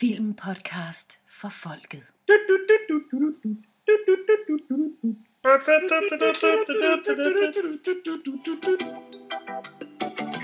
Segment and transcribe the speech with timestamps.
[0.00, 2.04] filmpodcast for folket.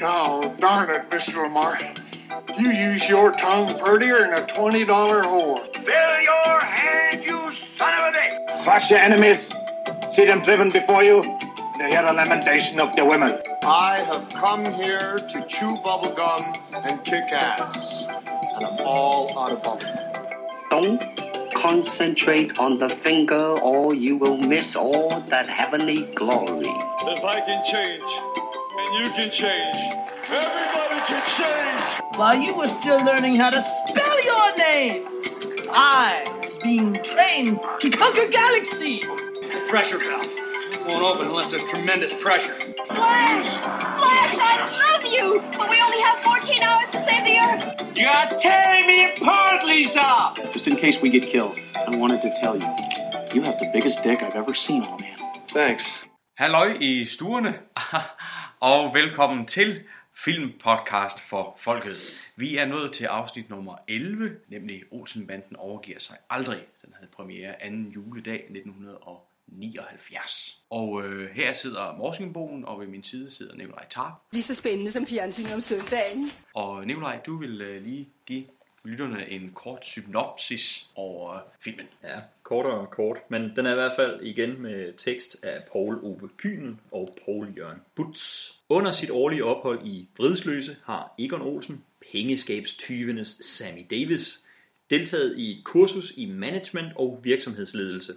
[0.03, 1.43] Oh, darn it, Mr.
[1.43, 1.81] Lamar.
[2.59, 5.75] You use your tongue prettier than a $20 whore.
[5.75, 8.65] Fill your hand, you son of a bitch!
[8.65, 9.51] Crush your enemies.
[10.11, 11.23] See them driven before you.
[11.23, 13.39] And hear the lamentation of their women.
[13.63, 18.26] I have come here to chew bubblegum and kick ass.
[18.57, 20.71] And I'm all out of bubblegum.
[20.71, 26.65] Don't concentrate on the finger or you will miss all that heavenly glory.
[26.65, 29.77] If I can change, and you can change,
[30.31, 32.19] everybody can change.
[32.19, 35.07] While you were still learning how to spell your name,
[35.71, 39.05] I was being trained to conquer galaxies.
[39.69, 40.46] pressure valve.
[40.87, 42.55] Won't open unless there's tremendous pressure.
[42.87, 43.51] Flash!
[43.99, 44.55] Flash, I
[44.85, 45.43] love you!
[45.59, 47.97] But we only have 14 hours to save the Earth!
[47.97, 50.35] You're tearing me apart, Lisa!
[50.53, 52.69] Just in case we get killed, I wanted to tell you,
[53.35, 55.19] you have the biggest dick I've ever seen on a man.
[55.49, 56.07] Thanks.
[56.35, 57.59] Halløj i stuerne,
[58.61, 59.83] og velkommen til
[60.15, 61.97] Filmpodcast for Folket.
[62.37, 66.61] Vi er nået til afsnit nummer 11, nemlig Olsenbanden overgiver sig aldrig.
[66.85, 69.03] Den havde premiere anden juledag 1979.
[69.03, 69.36] Og
[71.05, 74.13] øh, her sidder Morsingbogen, og ved min side sidder Nikolaj Tarp.
[74.33, 76.31] Lige så spændende som fjernsyn om søndagen.
[76.55, 78.45] Og Nikolaj, du vil øh, lige give
[78.85, 81.87] lytterne en kort synopsis over øh, filmen.
[82.03, 86.05] Ja, kort og kort, men den er i hvert fald igen med tekst af Paul
[86.05, 88.53] Ove Kynen og Paul Jørgen Butz.
[88.69, 94.47] Under sit årlige ophold i Vridsløse har Egon Olsen, pengeskabstyvenes Sammy Davis,
[94.91, 98.15] deltaget i et kursus i management og virksomhedsledelse,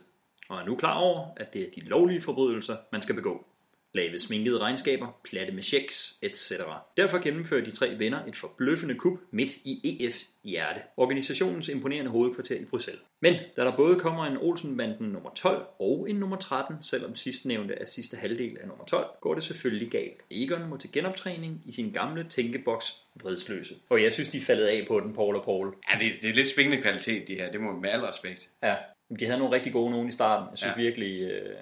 [0.49, 3.45] og er nu klar over, at det er de lovlige forbrydelser, man skal begå.
[3.93, 6.51] Lave sminkede regnskaber, platte med checks, etc.
[6.97, 12.55] Derfor gennemfører de tre venner et forbløffende kup midt i EF hjerte, organisationens imponerende hovedkvarter
[12.55, 13.01] i Bruxelles.
[13.21, 17.73] Men da der både kommer en Olsenbanden nummer 12 og en nummer 13, selvom sidstnævnte
[17.73, 20.21] er sidste halvdel af nummer 12, går det selvfølgelig galt.
[20.31, 23.75] Egon må til genoptræning i sin gamle tænkeboks vridsløse.
[23.89, 25.75] Og jeg synes, de er faldet af på den, Paul og Paul.
[25.93, 27.51] Ja, det, det er lidt svingende kvalitet, de her.
[27.51, 28.49] Det må med al respekt.
[28.63, 28.75] Ja,
[29.19, 30.47] de havde nogle rigtig gode nogen i starten.
[30.51, 30.81] Jeg synes Ja.
[30.81, 30.85] ja.
[30.85, 31.55] virkelig, øh,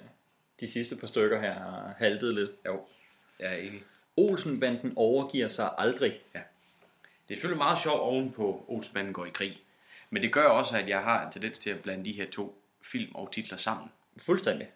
[0.60, 2.50] de sidste par stykker her har haltet lidt.
[2.66, 2.80] Jo,
[3.40, 3.82] jeg er enig.
[4.16, 6.12] Olsenbanden overgiver sig aldrig.
[6.32, 9.58] Det er selvfølgelig meget sjovt oven på Olsenbanden går i krig.
[10.10, 12.62] Men det gør også, at jeg har en tendens til at blande de her to
[12.82, 13.88] film og titler sammen.
[14.16, 14.68] Fuldstændig.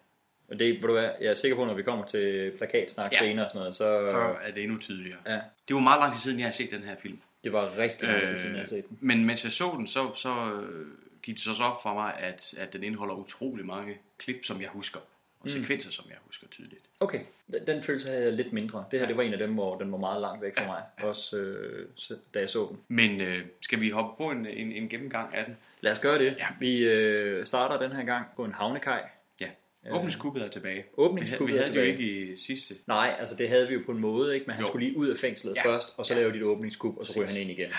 [0.47, 3.17] Og det, du hvad, jeg er sikker på, når vi kommer til plakatsnak Ja.
[3.21, 3.27] ja.
[3.29, 5.19] senere og sådan noget, så, Så er det endnu tydeligere.
[5.27, 7.19] ja, Det var meget lang tid siden, jeg har set den her film.
[7.43, 8.97] det var rigtig lang tid siden, jeg har Øh, set den.
[9.01, 10.87] Men mens jeg så den, så, så øh,
[11.23, 14.69] gik det så op for mig, at, at den indeholder utrolig mange klip, som jeg
[14.69, 14.99] husker.
[15.39, 16.81] Og sekvenser, som jeg husker tydeligt.
[16.99, 17.19] Okay,
[17.67, 18.85] den, følelse havde jeg lidt mindre.
[18.91, 19.09] Det her, Ja.
[19.09, 21.37] det var en af dem, hvor den var meget langt væk fra Ja, mig, også
[21.37, 21.87] øh,
[22.33, 22.79] da jeg så den.
[22.87, 25.57] Men øh, skal vi hoppe på en, en, en gennemgang af den?
[25.81, 26.35] Lad os gøre det.
[26.37, 26.47] Ja.
[26.59, 29.01] Vi øh, starter den her gang på en havnekaj.
[29.41, 29.49] Ja.
[29.91, 30.85] Åbningskuppet er tilbage.
[30.97, 32.09] Åbningskuppet er havde, vi havde tilbage.
[32.09, 32.75] det jo ikke i sidste.
[32.87, 34.45] Nej, altså det havde vi jo på en måde, ikke?
[34.45, 34.67] men han Jo.
[34.67, 35.61] skulle lige ud af fængslet Ja.
[35.65, 35.73] ja.
[35.75, 36.19] først, og så Ja.
[36.19, 36.25] ja.
[36.25, 37.69] lave dit åbningskub, og så ryger han ind igen.
[37.69, 37.75] Øh,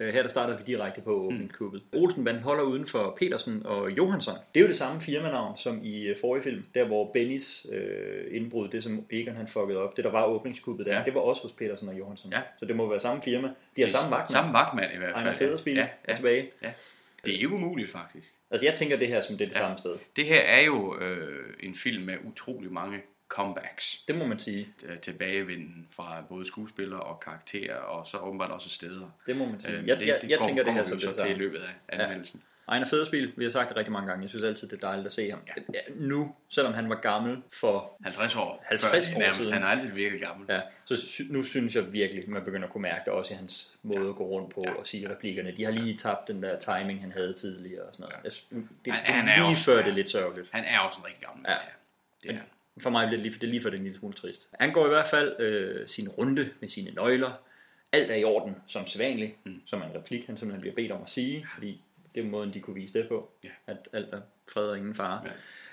[0.00, 1.82] Her der starter vi direkte på åbningskuppet.
[1.92, 1.98] Mm.
[2.02, 4.34] Olsenbanden holder uden for Petersen og Johansson.
[4.54, 8.36] Det er jo det samme firmanavn som i øh, forrige film, der hvor Bennys øh,
[8.36, 11.04] indbrud, det som Egon han fuckede op, det der var åbningskuppet der, Ja.
[11.04, 12.32] det var også hos Petersen og Johansson.
[12.32, 12.40] Ja.
[12.58, 13.48] Så det må være samme firma.
[13.76, 14.30] De har samme vagtmand.
[14.30, 15.24] Samme vagtmand i hvert fald.
[15.26, 16.50] Ejner Federspil ja, ja, er tilbage.
[16.62, 16.72] ja.
[17.24, 18.34] Det er ikke umuligt faktisk.
[18.50, 19.60] Altså jeg tænker det her som det er det ja.
[19.60, 19.96] samme sted.
[20.16, 22.98] Det her er jo øh, en film med utrolig mange
[23.30, 24.02] comebacks.
[24.08, 24.68] Det må man sige.
[24.82, 29.10] øh, tilbagevenden fra både skuespillere og karakterer, og så åbenbart også steder.
[29.26, 29.74] Det må man sige.
[29.76, 31.58] Øh, jeg, jeg, jeg går- tænker det her som vi det så til i løbet
[31.58, 32.42] af anmeldelsen.
[32.68, 34.22] Ejner Federspil, vi har sagt det rigtig mange gange.
[34.22, 35.40] Jeg synes altid, det er dejligt at se ham.
[35.74, 35.80] Ja.
[35.94, 38.64] Nu, selvom han var gammel for 50 år.
[38.68, 39.38] 50 før, år nærmest.
[39.38, 39.52] siden.
[39.52, 40.46] Han er altid virkelig gammel.
[40.48, 43.36] Ja, så sy- nu synes jeg virkelig, man begynder at kunne mærke det også i
[43.36, 45.52] hans måde at gå rundt på og sige replikkerne.
[45.56, 48.24] De har lige tabt den der timing, han havde tidligere og sådan noget.
[48.24, 49.82] Jeg, synes, det, Han- det, han er lige også- før ja.
[49.82, 50.48] det er lidt sørgeligt.
[50.52, 51.46] Han er også en rigtig gammel.
[51.48, 51.56] Ja.
[52.22, 52.40] Det er.
[52.80, 54.48] For mig er det lige, for det en lille smule trist.
[54.60, 57.32] Han går i hvert fald øh, sin runde med sine nøgler.
[57.92, 59.60] Alt er i orden, som sædvanligt, mm.
[59.66, 61.80] som en replik, han simpelthen bliver bedt om at sige, fordi
[62.14, 63.48] det er måden, de kunne vise det på, Ja.
[63.66, 64.20] at alt er
[64.52, 65.20] fred og ingen fare.
[65.24, 65.30] Ja.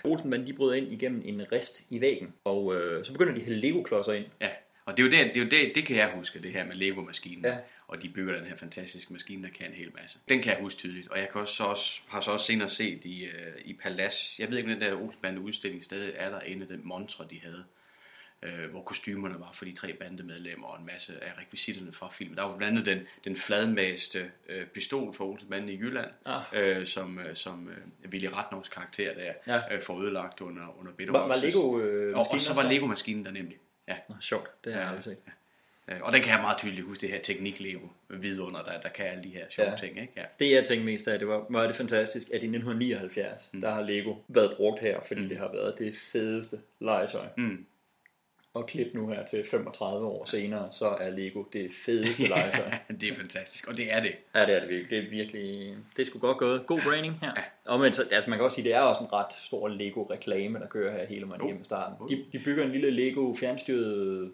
[0.09, 3.45] Olsenbanden, de bryder ind igennem en rist i væggen, og øh, så begynder de at
[3.45, 4.25] hælde Lego-klodser ind.
[4.41, 4.49] Ja,
[4.85, 6.65] og det er jo det, det, er jo det, det kan jeg huske, det her
[6.65, 7.45] med Lego-maskinen.
[7.45, 7.57] Ja.
[7.87, 10.19] Og de bygger den her fantastiske maskine, der kan en hel masse.
[10.29, 12.69] Den kan jeg huske tydeligt, og jeg kan også, så også, har så også senere
[12.69, 14.41] set i, øh, i Palace.
[14.41, 17.39] Jeg ved ikke, om den der Olsbande udstilling stadig er der inde, den montre, de
[17.39, 17.63] havde.
[18.43, 22.37] Øh, hvor kostymerne var for de tre bandemedlemmer og en masse af rekvisitterne fra filmen.
[22.37, 26.41] Der var blandt andet den, den fladmæste øh, pistol fra Olsenbanden i Jylland, Ah.
[26.53, 29.75] øh, som, øh, som øh, Willy Ratnovs karakter der Ja.
[29.75, 31.35] øh, får ødelagt under, under Bitter Var, var.
[31.35, 33.57] Lego øh, og, og så var Lego-maskinen der nemlig.
[33.87, 33.95] Ja.
[34.09, 35.17] Nå, sjovt, det har jeg Ja, aldrig set.
[35.27, 35.33] Øh,
[36.01, 39.23] Og den kan jeg meget tydeligt huske, det her teknik-lego vidunder, der, der kan alle
[39.23, 39.75] de her sjove Ja.
[39.75, 40.01] ting.
[40.01, 40.13] Ikke?
[40.15, 40.23] Ja.
[40.39, 43.61] Det jeg tænkte mest af, det var, var det fantastisk, at i 1979, mm.
[43.61, 45.29] der har Lego været brugt her, fordi mm.
[45.29, 47.25] det har været det fedeste legetøj.
[47.37, 47.65] Mm.
[48.53, 52.71] Og klip nu her til 35 år senere, så er Lego det fedeste legetøj.
[53.01, 54.11] det er fantastisk, og det er det.
[54.35, 54.89] Ja, det er det virkelig.
[54.89, 56.65] Det er virkelig, det er sgu godt gået.
[56.65, 57.31] God branding her.
[57.37, 57.43] Ja.
[57.65, 60.59] Og men, så, altså man kan også sige, det er også en ret stor Lego-reklame,
[60.59, 62.09] der kører her hele vejen hjem i starten.
[62.09, 64.31] De, de bygger en lille Lego fjernstyret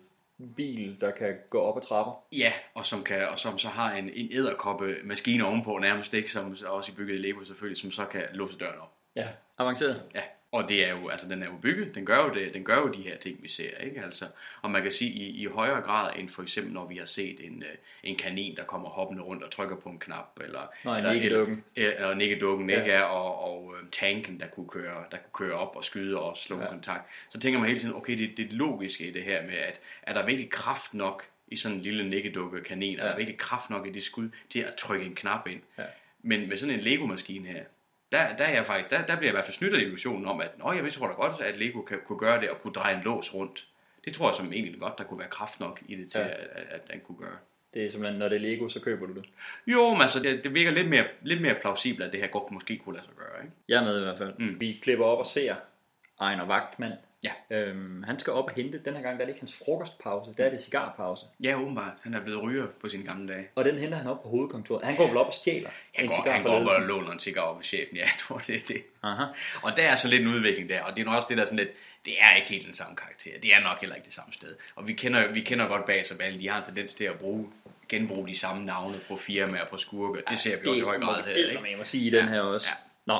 [0.55, 2.23] bil, der kan gå op ad trapper.
[2.31, 6.31] Ja, og som, kan, og som så har en, en æderkoppe maskine ovenpå nærmest, ikke?
[6.31, 8.91] som også i bygget i Lego selvfølgelig, som så kan låse døren op.
[9.15, 10.01] Ja, avanceret.
[10.15, 10.21] Ja,
[10.53, 12.75] og det er jo, altså den er jo bygget, den gør jo, det, den gør
[12.77, 14.01] jo de her ting, vi ser, ikke?
[14.03, 14.25] Altså,
[14.61, 17.39] og man kan sige, i, i højere grad end for eksempel, når vi har set
[17.45, 20.91] en, øh, en kanin, der kommer hoppende rundt og trykker på en knap, eller, Nå,
[20.91, 21.63] en eller, nikkedukken.
[21.75, 22.79] eller, eller nikkedukken, Ja.
[22.79, 22.91] ikke?
[22.91, 26.37] Ja, og, og øh, tanken, der kunne, køre, der kunne køre op og skyde og
[26.37, 26.67] slå ja.
[26.69, 27.03] kontakt.
[27.29, 30.13] Så tænker man hele tiden, okay, det, det logiske i det her med, at er
[30.13, 33.87] der virkelig kraft nok i sådan en lille nikkedukke kanin, er der virkelig kraft nok
[33.87, 35.61] i det skud til at trykke en knap ind?
[35.77, 35.83] Ja.
[36.25, 37.63] Men med sådan en Lego-maskine her,
[38.13, 40.25] der, der, er jeg faktisk, der, der bliver jeg i hvert fald snydt af illusionen
[40.25, 42.73] om, at Nå, jeg tror da godt, at Lego kan, kunne gøre det og kunne
[42.73, 43.67] dreje en lås rundt.
[44.05, 46.27] Det tror jeg som egentlig godt, der kunne være kraft nok i det til, Ja.
[46.27, 47.37] at, at, at den kunne gøre.
[47.73, 49.25] Det er simpelthen, når det er Lego, så køber du det.
[49.67, 52.51] Jo, men altså, det, det virker lidt mere, lidt mere plausibelt, at det her godt
[52.51, 53.43] måske kunne lade sig gøre.
[53.43, 53.53] Ikke?
[53.67, 54.33] Jeg er med i hvert fald.
[54.39, 54.59] Mm.
[54.59, 55.55] Vi klipper op og ser
[56.21, 56.93] Ejner Vagtmand.
[57.23, 57.57] Ja.
[57.57, 60.33] Øhm, han skal op og hente, den her gang der er det ikke hans frokostpause,
[60.37, 61.25] der er det cigarpause.
[61.43, 61.93] Ja, åbenbart.
[62.01, 63.47] Han er blevet ryger på sine gamle dage.
[63.55, 64.85] Og den henter han op på hovedkontoret.
[64.85, 67.11] Han går vel op og stjæler Han en går, cigar han går op og låner
[67.11, 67.95] en cigar op i chefen.
[67.95, 68.83] Ja, jeg tror, det er det.
[69.03, 69.23] Aha.
[69.63, 71.43] Og der er så lidt en udvikling der, og det er nok også det, der
[71.43, 71.71] er sådan lidt,
[72.05, 73.31] det er ikke helt den samme karakter.
[73.41, 74.55] Det er nok heller ikke det samme sted.
[74.75, 77.19] Og vi kender, vi kender godt bag sig alle, de har en tendens til at
[77.19, 77.49] bruge,
[77.89, 80.21] genbruge de samme navne på firmaer, på skurke.
[80.29, 81.33] Det ser vi også i høj grad her.
[81.33, 82.67] Det må man sige i den her også.
[83.05, 83.19] Nå,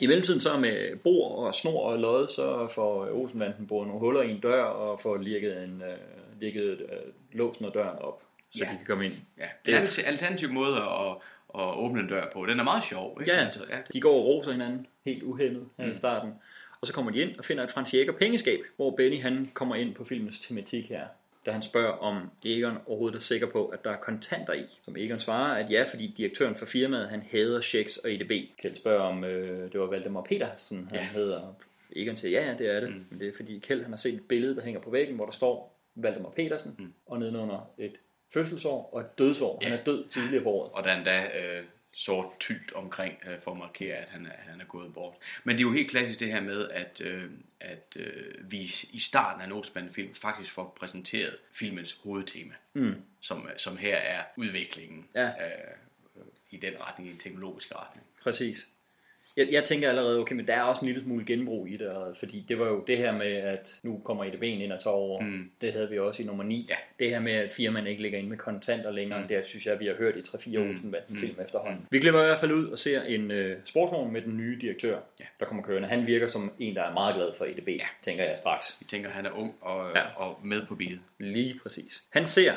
[0.00, 4.22] i mellemtiden så med bord og snor og lod, så får Olsenbanden boret nogle huller
[4.22, 8.58] i en dør og får lirket, en, uh, lirket uh, låsen og døren op, så
[8.58, 8.64] Ja.
[8.64, 9.14] de kan komme ind.
[9.38, 11.10] Ja, det er en alter- alternativ måde at,
[11.54, 12.46] at åbne en dør på.
[12.46, 13.16] Den er meget sjov.
[13.20, 13.32] Ikke?
[13.32, 13.76] Ja, Altså, ja.
[13.92, 15.92] de går og roser hinanden helt uhemmet her Mm.
[15.92, 16.32] i starten.
[16.80, 19.74] Og så kommer de ind og finder et Frans Jæger pengeskab, hvor Benny han kommer
[19.74, 21.06] ind på filmens tematik her.
[21.48, 24.62] Da han spørger, om Egon overhovedet er sikker på, at der er kontanter i.
[24.84, 28.30] Som Egon svarer, at ja, fordi direktøren for firmaet, han hader checks og EDB.
[28.62, 31.04] Kjeld spørger, om øh, det var Valdemar Petersen, han Ja.
[31.04, 31.54] hedder.
[31.96, 32.88] Egon siger, ja, ja, det er det.
[32.88, 33.04] Mm.
[33.10, 35.24] Men det er fordi Kjeld, han har set et billede, der hænger på væggen, hvor
[35.24, 36.92] der står Valdemar Petersen, mm.
[37.06, 37.92] og nedenunder et
[38.34, 39.58] fødselsår og et dødsår.
[39.62, 40.70] Han er død tidligere på året.
[40.72, 41.64] Og der er endda øh,
[41.98, 45.14] sort tylt omkring øh, for at markere, at han er, han er gået bort.
[45.44, 47.30] Men det er jo helt klassisk det her med, at, øh,
[47.60, 52.94] at øh, vi i starten af en Olsenbanden-film faktisk får præsenteret filmens hovedtema, Mm.
[53.20, 55.26] som, som her er udviklingen Ja.
[55.28, 55.74] øh,
[56.50, 58.06] i den retning, i en teknologisk retning.
[58.22, 58.68] Præcis.
[59.38, 61.92] Jeg, jeg tænker allerede, okay, men der er også en lille smule genbrug i det,
[62.18, 65.20] fordi det var jo det her med, at nu kommer EDB'en ind og tager over.
[65.20, 65.50] Mm.
[65.60, 66.66] Det havde vi også i nummer 9.
[66.70, 66.74] Ja.
[66.98, 69.28] Det her med, at firmaen ikke ligger inde med kontanter længere, mm.
[69.28, 70.68] det synes jeg, vi har hørt i 3-4 Mm.
[70.70, 71.44] Olsenbanden film Mm.
[71.44, 71.86] efterhånden.
[71.90, 74.98] Vi klipper i hvert fald ud og ser en øh, sportsvogn med den nye direktør,
[75.20, 75.24] Ja.
[75.40, 75.88] der kommer kørende.
[75.88, 77.86] Han virker som en, der er meget glad for EDB, ja.
[78.02, 78.76] tænker jeg straks.
[78.80, 80.02] Vi tænker, han er ung og, Ja.
[80.16, 81.00] og med på beatet.
[81.18, 82.02] Lige præcis.
[82.10, 82.52] Han ser,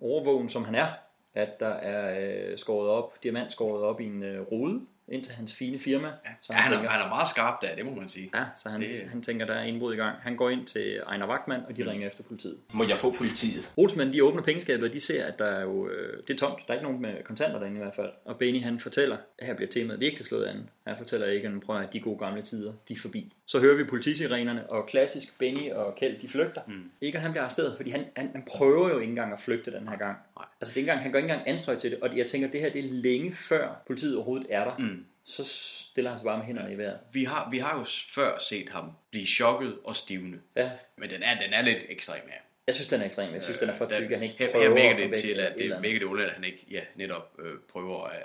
[0.00, 0.86] overvågen som han er,
[1.34, 2.20] at der er
[2.50, 6.06] øh, skåret op, diamant skåret op i en øh, rude ind til hans fine firma.
[6.06, 6.30] Ja.
[6.40, 8.30] Så Ja, han, er, han er meget skarp der, det må man sige.
[8.34, 8.96] Ja, så han, det...
[9.10, 10.16] Han tænker, der er indbrud i gang.
[10.22, 11.88] Han går ind til Ejner Vagtmann, og de mm.
[11.88, 12.58] ringer efter politiet.
[12.72, 13.72] Må jeg få politiet?
[13.76, 16.58] Olsmand, de åbner pengeskabet, og de ser, at der er jo, øh, det er tomt.
[16.66, 18.10] Der er ikke nogen med kontanter derinde i hvert fald.
[18.24, 20.68] Og Benny, han fortæller, at her bliver temaet virkelig slået an.
[20.86, 23.32] Han fortæller ikke, at prøver at de gode gamle tider, de er forbi.
[23.46, 26.60] Så hører vi politisirenerne, og klassisk Benny og Kjeld, de flygter.
[26.66, 26.90] Mm.
[27.02, 29.88] Egon, han bliver arresteret, fordi han, han, han prøver jo ikke engang at flygte den
[29.88, 30.16] her gang.
[30.36, 30.46] Nej.
[30.60, 32.46] Altså, det er ikke engang, han går ikke engang anstrøg til det, og jeg tænker,
[32.46, 34.76] at det her det er længe før politiet overhovedet er der.
[34.78, 34.99] Mm.
[35.24, 36.98] Så stiller han sig bare med hænderne i vejret.
[37.12, 37.84] Vi har, vi har jo
[38.14, 40.40] før set ham blive chokket og stivne.
[40.56, 40.70] Ja.
[40.96, 42.34] Men den er, den er lidt ekstrem, ja.
[42.66, 43.32] Jeg synes, den er ekstrem.
[43.34, 45.18] Jeg synes, den er for Øh, der- tyk, han ikke her, prøver her virker det
[45.18, 48.22] til, at det er virker det underligt, at han ikke ja, netop øh, prøver at,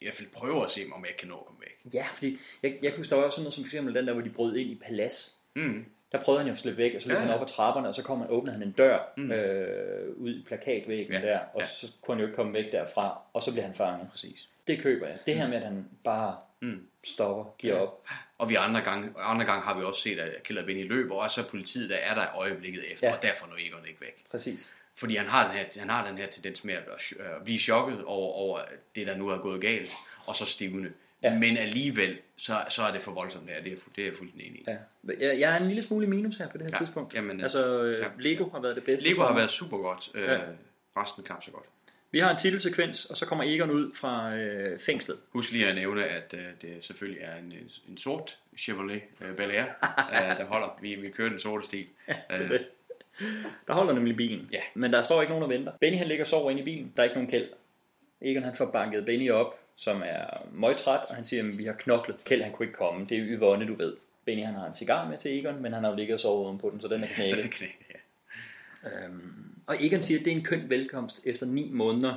[0.00, 1.94] i hvert fald prøver at se, om jeg kan nå at komme væk.
[1.94, 4.22] Ja, fordi jeg, jeg kunne var også sådan noget som for eksempel den der, hvor
[4.22, 5.36] de brød ind i palads.
[5.56, 5.84] Mm.
[6.12, 7.34] Der prøvede han jo at slippe væk, og så løb Ja, han ja.
[7.36, 9.32] op ad trapperne, og så kom han, åbnede han en dør Mm.
[9.32, 11.66] øh, ud i plakatvæggen Ja, der, og ja.
[11.66, 14.08] så kunne han jo ikke komme væk derfra, og så bliver han fanget.
[14.10, 14.48] Præcis.
[14.68, 15.18] Det køber jeg.
[15.26, 16.86] Det her med, at han bare Mm.
[17.04, 17.80] stopper, giver Ja.
[17.82, 18.06] op.
[18.38, 21.30] Og vi andre gange, andre gange har vi også set, at Kjeld Benny løber, og
[21.30, 23.16] så politiet, der er der i øjeblikket efter, Ja.
[23.16, 24.24] og derfor når Egon ikke væk.
[24.30, 24.72] Præcis.
[24.96, 26.84] Fordi han har den her, han har den her tendens med at,
[27.44, 28.60] blive chokket over, over
[28.94, 29.92] det, der nu er gået galt,
[30.26, 30.92] og så stivne.
[31.22, 31.34] Ja.
[31.38, 33.62] Men alligevel, så, så er det for voldsomt her.
[33.62, 34.64] Det er, det er jeg fuldstændig enig i.
[34.68, 34.76] Ja.
[35.28, 37.14] Jeg, jeg er en lille smule i minus her på det her Ja, tidspunkt.
[37.14, 38.06] jamen, altså, øh, ja.
[38.18, 39.08] Lego har været det bedste.
[39.08, 40.10] Lego har været super godt.
[40.14, 40.38] Øh, Ja.
[40.96, 41.64] Resten knap så godt.
[42.10, 45.18] Vi har en titelsekvens, og så kommer Egon ud fra øh, fængslet.
[45.30, 47.52] Husk lige at nævne, at øh, det selvfølgelig er en,
[47.88, 49.64] en sort Chevrolet øh, Bel Air,
[50.14, 50.78] øh, der holder.
[50.82, 51.86] Vi, vi kører den sorte stil.
[52.06, 52.66] det er Øh, det.
[53.66, 54.48] Der holder nemlig bilen.
[54.52, 54.60] Ja.
[54.74, 55.72] Men der står ikke nogen og venter.
[55.80, 56.92] Benny han ligger og sover inde i bilen.
[56.96, 57.48] Der er ikke nogen kæld.
[58.20, 61.72] Egon han får banket Benny op, som er møgtræt, og han siger, at vi har
[61.72, 62.16] knoklet.
[62.24, 63.06] Kjeld han kunne ikke komme.
[63.08, 63.96] Det er Yvonne, du ved.
[64.24, 66.46] Benny han har en cigar med til Egon, men han har jo ligget og sovet
[66.46, 67.36] ovenpå den, så den er knækket.
[67.42, 69.04] Den er knækket, ja.
[69.04, 72.14] Øhm, og Egon siger, at det er en køn velkomst efter 9 måneder,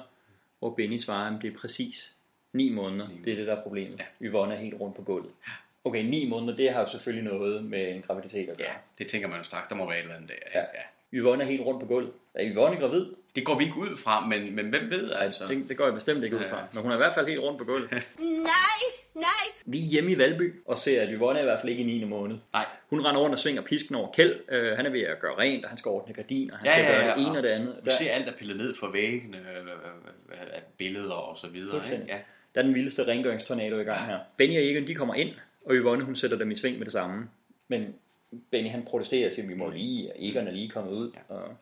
[0.60, 2.16] hvor Benny svarer, at det er præcis
[2.54, 3.08] 9 måneder.
[3.26, 4.00] Det er det, der er problemet.
[4.00, 4.28] Ja.
[4.28, 5.32] Yvonne er helt rundt på gulvet.
[5.84, 8.68] Okay, 9 måneder, det har jo selvfølgelig noget med en graviditet at gøre.
[8.68, 9.68] Ja, det tænker man jo straks.
[9.68, 10.60] Der må være et eller andet der.
[10.60, 10.60] Ja.
[10.60, 10.84] ja.
[11.14, 12.12] Yvonne er helt rundt på gulvet.
[12.34, 13.06] Er Yvonne gravid?
[13.36, 15.46] Det går vi ikke ud fra, men, men hvem ved altså?
[15.48, 16.64] Det, det går jeg bestemt ikke ud fra.
[16.74, 17.90] Men hun er i hvert fald helt rundt på gulvet.
[18.20, 18.82] Nej,
[19.16, 19.26] nej.
[19.66, 21.86] Vi er hjemme i Valby og ser, at Yvonne er i hvert fald ikke i
[21.86, 22.04] 9.
[22.04, 22.38] måned.
[22.54, 22.66] Nej.
[22.90, 24.40] Hun render rundt og svinger pisken over Kjeld.
[24.52, 26.58] Uh, han er ved at gøre rent, og han skal ordne gardiner.
[26.58, 27.76] Han skal gøre det ene og det andet.
[27.84, 31.86] Vi ser alt, der pillet ned fra væggene, øh, af billeder og så videre.
[31.92, 32.06] Ikke?
[32.08, 32.18] Ja.
[32.56, 34.20] Der er den vildeste rengøringstornado i gang her.
[34.38, 35.30] Benny og Egon, de kommer ind,
[35.66, 37.30] og Yvonne, hun sætter dem i sving med det samme.
[37.68, 37.96] Men
[38.52, 41.12] Benny, han protesterer og siger, vi må lige, og Egon er lige kommet ud.
[41.16, 41.36] Ja.
[41.36, 41.56] Og,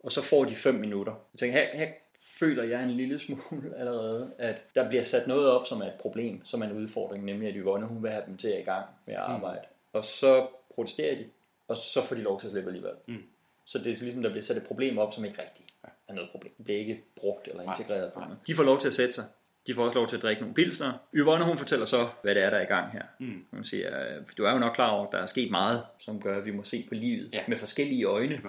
[0.00, 1.12] og så får de fem minutter.
[1.34, 1.92] Jeg tænker, her, her
[2.38, 6.00] føler jeg en lille smule allerede, at der bliver sat noget op, som er et
[6.00, 8.64] problem, som er en udfordring, nemlig at Yvonne, hun vil have dem til at i
[8.64, 9.62] gang med at arbejde.
[9.62, 9.98] Mm.
[9.98, 11.24] Og så protesterer de,
[11.68, 12.94] og så får de lov til at slippe alligevel.
[13.06, 13.22] Mm.
[13.64, 15.70] Så det er ligesom, der bliver sat et problem op, som ikke rigtigt
[16.10, 16.52] er noget problem.
[16.56, 18.38] Det bliver ikke brugt eller integreret på noget.
[18.46, 19.24] De får lov til at sætte sig.
[19.70, 20.92] De får også lov til at drikke nogle pilsner.
[21.14, 23.02] Yvonne, hun fortæller så, hvad det er, der er i gang her.
[23.18, 23.44] Mm.
[23.52, 23.90] Hun siger,
[24.38, 26.50] du er jo nok klar over, at der er sket meget, som gør, at vi
[26.50, 27.40] må se på livet ja.
[27.48, 28.40] med forskellige øjne.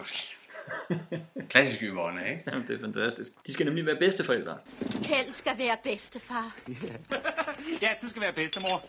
[1.50, 2.44] Klassisk Yvonne, ikke?
[2.48, 3.32] Jamen, det er fantastisk.
[3.48, 4.58] De skal nemlig være bedsteforældre.
[5.04, 6.56] Kjeld skal være bedstefar.
[7.82, 8.84] ja, du skal være bedstemor.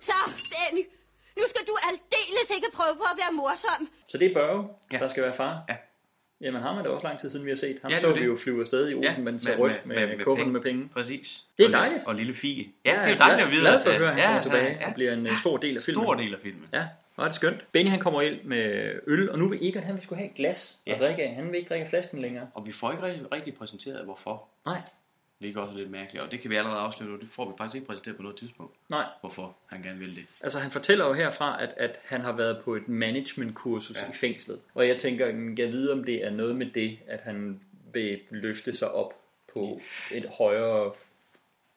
[0.00, 0.18] Så,
[0.52, 0.84] Benny,
[1.36, 3.88] nu skal du aldeles ikke prøve på at være morsom.
[4.08, 4.98] Så det er Børge, ja.
[4.98, 5.64] der skal være far?
[5.68, 5.76] Ja.
[6.44, 7.78] Jamen ham er det også lang tid siden, vi har set.
[7.82, 9.86] Ham Ja, det så vi jo flyve afsted i Olsen, ja, men så med- rødt
[9.86, 10.52] med- med, med- med, penge.
[10.52, 10.88] med penge.
[10.94, 11.44] Præcis.
[11.58, 12.02] Det er Og dejligt.
[12.06, 12.64] Og lille Fie.
[12.84, 13.60] Ja, det er jo dejligt at vide.
[13.60, 14.88] Glad for at høre, at han ja, kommer tilbage ja, ja.
[14.88, 16.04] og bliver en øh, stor del af filmen.
[16.04, 16.64] Stor del af filmen.
[16.72, 16.82] Ja,
[17.16, 17.72] og det skønt.
[17.72, 20.34] Benny han kommer ind med øl, og nu vil Egon, han vil skulle have et
[20.36, 20.92] glas ja.
[20.92, 21.34] at drikke af.
[21.34, 22.46] Han vil ikke drikke flasken længere.
[22.54, 24.48] Og vi får ikke rigtig præsenteret, hvorfor.
[24.66, 24.80] Nej.
[25.42, 27.16] Det er også lidt mærkeligt, og det kan vi allerede afsløre nu.
[27.16, 28.74] Det får vi faktisk ikke præsenteret på noget tidspunkt.
[28.88, 29.04] Nej.
[29.20, 30.26] Hvorfor han gerne vil det.
[30.40, 34.10] Altså han fortæller jo herfra, at, at han har været på et managementkursus ja.
[34.10, 34.60] i fængslet.
[34.74, 35.26] Og jeg tænker,
[35.58, 37.60] jeg ved om det er noget med det, at han
[37.92, 39.14] vil løfte sig op
[39.52, 40.92] på et højere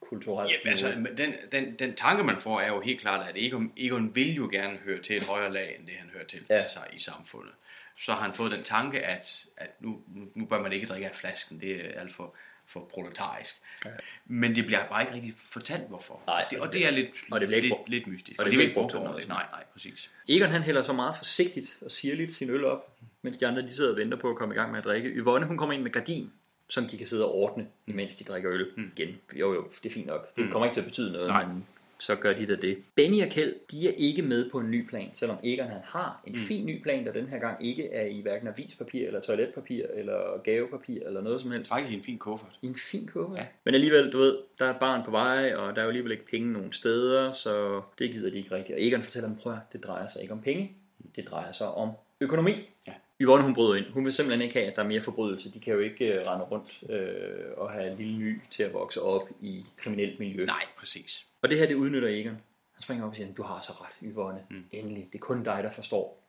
[0.01, 3.73] kulturelt Ja, altså, den, den, den tanke, man får, er jo helt klart, at Egon,
[3.77, 6.55] Egon vil jo gerne høre til et højere lag, end det han hører til Ja.
[6.55, 7.53] altså, i samfundet.
[7.99, 11.09] Så har han fået den tanke, at, at nu, nu, nu bør man ikke drikke
[11.09, 11.61] af flasken.
[11.61, 12.35] Det er alt for,
[12.79, 13.55] for proletarisk.
[13.85, 13.89] Ja.
[14.25, 16.21] Men det bliver bare ikke rigtig fortalt, hvorfor.
[16.27, 17.89] Nej, det, og det er lidt, og det bliver ikke lidt, brugt.
[17.89, 18.39] lidt mystisk.
[18.39, 19.27] Og Og det det, bliver ikke brugt til noget.
[19.27, 20.11] Nej, nej, præcis.
[20.29, 23.71] Egon han hælder så meget forsigtigt og sirligt sin øl op, mens de andre de
[23.75, 25.09] sidder og venter på at komme i gang med at drikke.
[25.09, 26.31] Yvonne hun kommer ind med gardin,
[26.69, 28.91] som de kan sidde og ordne, mens de drikker øl mm.
[28.97, 29.17] igen.
[29.33, 30.35] Jo jo, det er fint nok.
[30.35, 30.51] Det Mm.
[30.51, 31.45] kommer ikke til at betyde noget, Nej.
[31.45, 31.65] men
[31.99, 32.77] så gør de da det.
[32.95, 36.21] Benny og Kjeld, de er ikke med på en ny plan, selvom Egon han har
[36.27, 36.39] en Mm.
[36.39, 40.41] fin ny plan, der den her gang ikke er i hverken avispapir, eller toiletpapir, eller
[40.43, 41.69] gavepapir, eller noget som helst.
[41.71, 42.59] Faktisk i en fin kuffert.
[42.61, 43.37] I en fin kuffert.
[43.39, 43.45] Ja.
[43.63, 46.11] Men alligevel, du ved, der er et barn på vej, og der er jo alligevel
[46.11, 48.75] ikke penge nogen steder, så det gider de ikke rigtigt.
[48.75, 50.71] Og Egon fortæller dem, prøv det drejer sig ikke om penge,
[51.15, 51.89] det drejer sig om
[52.21, 52.51] økonomi.
[52.87, 52.93] Ja.
[53.21, 53.85] Yvonne hun bryder ind.
[53.93, 55.51] Hun vil simpelthen ikke have, at der er mere forbrydelse.
[55.51, 58.73] De kan jo ikke uh, rende rundt øh, og have en lille ny til at
[58.73, 60.45] vokse op i kriminelt miljø.
[60.45, 61.27] Nej, præcis.
[61.41, 62.37] Og det her, det udnytter Egon.
[62.73, 64.39] Han springer op og siger, du har så ret, Yvonne.
[64.49, 64.63] Mm.
[64.71, 65.07] Endelig.
[65.11, 66.23] Det er kun dig, der forstår.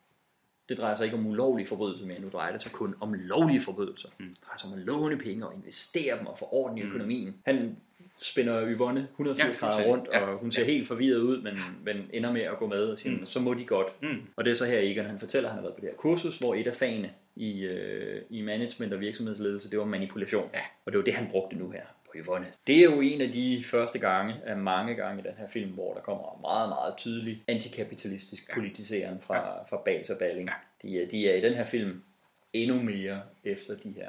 [0.68, 2.20] Det drejer sig ikke om ulovlige forbrydelser mere.
[2.20, 4.08] Nu drejer det sig kun om lovlige forbrydelser.
[4.18, 4.26] Mm.
[4.28, 6.88] Det drejer sig om at låne penge og investere dem og få orden i Mm.
[6.88, 7.36] økonomien.
[7.44, 7.76] Han
[8.18, 9.92] spænder Yvonne 180 Ja, grader fuldstændig.
[9.92, 10.36] rundt, og Ja.
[10.36, 13.26] hun ser helt forvirret ud, men, men ender med at gå med og siger, Mm.
[13.26, 14.02] så må de godt.
[14.02, 14.22] Mm.
[14.36, 15.96] Og det er så her Egon, han fortæller, at han har været på det her
[15.96, 20.50] kursus, hvor et af fagene i, øh, i management og virksomhedsledelse, det var manipulation.
[20.54, 20.60] Ja.
[20.84, 22.46] Og det var det, han brugte nu her på Yvonne.
[22.66, 25.70] Det er jo en af de første gange, af mange gange i den her film,
[25.70, 28.54] hvor der kommer meget, meget tydelig antikapitalistisk ja.
[28.54, 29.62] politisering fra, ja.
[29.62, 30.48] fra Bals og Balling.
[30.48, 30.54] Ja.
[30.88, 32.02] De, er, de er i den her film
[32.52, 34.08] endnu mere efter de her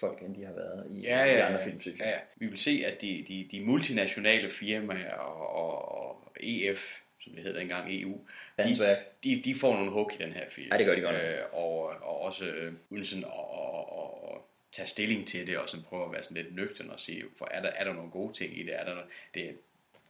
[0.00, 1.66] folk, end de har været i Ja, de ja, andre ja.
[1.66, 2.06] film, synes jeg.
[2.06, 2.18] ja, ja.
[2.36, 7.42] Vi vil se, at de, de, de multinationale firmaer og, og, og EF, som det
[7.42, 8.20] hed engang EU,
[8.58, 10.68] de, de, de får nogle hug i den her film.
[10.72, 11.16] Ja, det gør de godt.
[11.16, 14.40] Øh, og, og også øh, uden sådan at, at, at
[14.72, 17.48] tage stilling til det, og sådan prøve at være sådan lidt nøgtern og sige, for
[17.50, 18.80] er der, er der nogle gode ting i det?
[18.80, 18.94] Er der,
[19.34, 19.56] det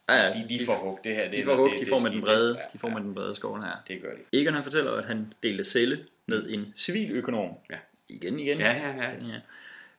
[0.09, 0.99] Ja, ja, de, de, får hug.
[1.03, 2.73] Det her, de det, får hug, det, de det får er med den brede, ikke?
[2.73, 3.83] de får med den brede skål her.
[3.87, 4.39] Det gør de.
[4.39, 7.53] Egon han fortæller, at han delte celle med en civiløkonom.
[7.69, 7.77] Ja.
[8.09, 8.57] Igen, igen.
[8.59, 9.15] Ja, ja, ja.
[9.19, 9.39] Den her.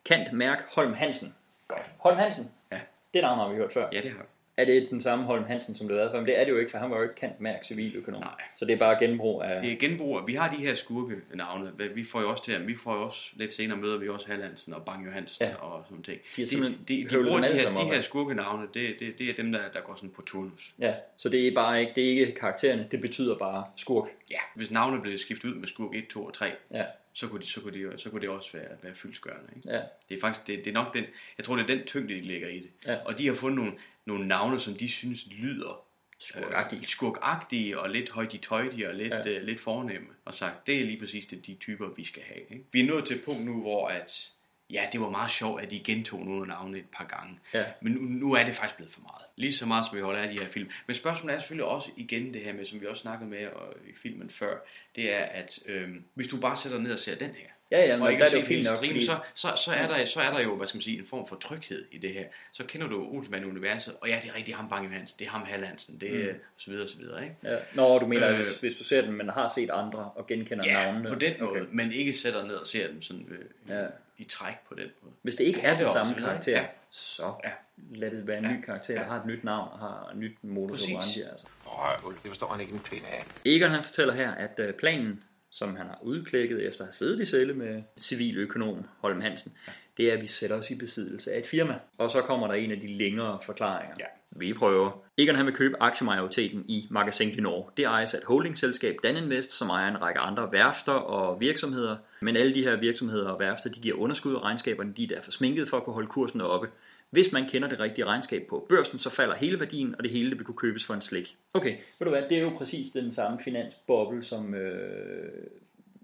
[0.07, 1.35] Kant Mærk Holm Hansen.
[1.69, 1.83] Godt.
[1.99, 2.51] Holm Hansen.
[2.73, 2.79] Ja.
[3.15, 3.89] Det navn har vi hørt før.
[3.93, 4.25] Ja, det har vi.
[4.59, 6.19] Er det den samme Holm Hansen, som det har været før?
[6.21, 8.21] Men det er det jo ikke, for han var jo ikke Kant Mærk civiløkonom.
[8.21, 8.31] Nej.
[8.57, 9.61] Så det er bare genbrug af...
[9.61, 10.27] Det er genbrug.
[10.27, 11.73] Vi har de her skurke navne.
[11.95, 14.75] Vi får jo også til, vi får jo også lidt senere møder vi også Hallandsen
[14.75, 15.55] og Bang Johansen Ja.
[15.55, 16.21] og sådan ting.
[16.37, 18.01] De har de, de, de, bruger de her, de her ja.
[18.01, 20.75] skurke navne, det, det, det er dem, der, der går sådan på turnus.
[20.79, 24.09] Ja, så det er bare ikke, det er ikke karaktererne, det betyder bare skurk.
[24.31, 26.85] Ja, hvis navnet bliver skiftet ud med skurk 1, 2 og 3, Ja.
[27.17, 29.53] Så kunne, de, så kunne, de, så kunne det også være, være fyldsgørende.
[29.57, 29.69] Ikke?
[29.69, 29.83] Ja.
[30.09, 31.05] Det er faktisk, det, det er nok den,
[31.39, 32.71] jeg tror det er den tyngde, de lægger i det.
[32.87, 32.97] Ja.
[33.05, 33.73] Og de har fundet nogle,
[34.05, 35.87] nogle navne, som de synes lyder
[36.19, 36.81] Skurkagtige.
[36.81, 39.29] øh, skurkagtige og lidt højtitøjtige og lidt, ja.
[39.29, 40.09] øh, lidt fornemme.
[40.25, 42.41] Og sagt, det er lige præcis det, de typer, vi skal have.
[42.41, 42.65] Ikke?
[42.73, 44.33] Vi er nået til et punkt nu, hvor at,
[44.71, 47.39] ja, det var meget sjovt, at de gentog nogle af navnene et par gange.
[47.55, 47.65] Ja.
[47.81, 49.25] Men nu, nu er det faktisk blevet for meget.
[49.37, 50.71] Lige så meget, som vi holder af de her film.
[50.87, 53.75] Men spørgsmålet er selvfølgelig også igen det her med, som vi også snakkede med og,
[53.89, 54.57] i filmen før,
[54.97, 57.97] det er, at øhm, hvis du bare sætter ned og ser den her, Ja, ja,
[57.97, 59.89] men og ikke der er det jo fint nok, stream, fordi- så, så, så, er
[59.89, 62.11] der, så er der jo, hvad skal man sige, en form for tryghed i det
[62.13, 62.25] her.
[62.53, 65.43] Så kender du Olsenbanden-universet, og ja, det er rigtigt ham Bang Johansen, det er ham
[65.47, 66.39] Hallandsen, det er, Mm.
[66.39, 67.37] og så videre, og så videre, ikke?
[67.45, 67.57] Ja.
[67.75, 70.65] Nå, du mener, Øh, hvis, hvis du ser den, men har set andre og genkender
[70.67, 71.09] Ja, navnene.
[71.09, 73.27] på den måde, men ikke sætter ned og ser dem sådan
[73.69, 73.87] øh, Ja.
[74.19, 75.15] i træk på den måde.
[75.23, 76.67] Hvis det ikke Ja, er det den samme videre, karakter, ja.
[76.91, 77.51] så Ja.
[77.95, 79.07] lad det være en ny karakter, der Ja.
[79.09, 80.95] har et nyt navn og har et nyt modus Præcis.
[80.95, 81.21] operandi.
[81.31, 81.47] Altså.
[81.65, 83.25] Røvl, det forstår han ikke en pind af.
[83.45, 85.23] Egon han fortæller her, at øh, planen,
[85.59, 89.53] som han har udklækket efter at have siddet i celle med civiløkonom Holm Hansen,
[89.97, 91.79] det er, at vi sætter os i besiddelse af et firma.
[91.99, 93.95] Og så kommer der en af de længere forklaringer.
[94.01, 94.05] Ja.
[94.31, 95.03] Vi prøver.
[95.19, 97.73] Egon han vil købe aktiemajoriteten i Magasin du Nord.
[97.77, 101.97] Det ejes af et holdingselskab Daninvest, som ejer en række andre værfter og virksomheder.
[102.21, 105.31] Men alle de her virksomheder og værfter, de giver underskud, og regnskaberne de er derfor
[105.31, 106.69] sminket for at kunne holde kursen oppe.
[107.11, 110.31] Hvis man kender det rigtige regnskab på børsen, så falder hele værdien, og det hele
[110.31, 111.37] det vil kunne købes for en slik.
[111.55, 115.47] Okay, ved du hvad, det er jo præcis den samme finansboble, som øh,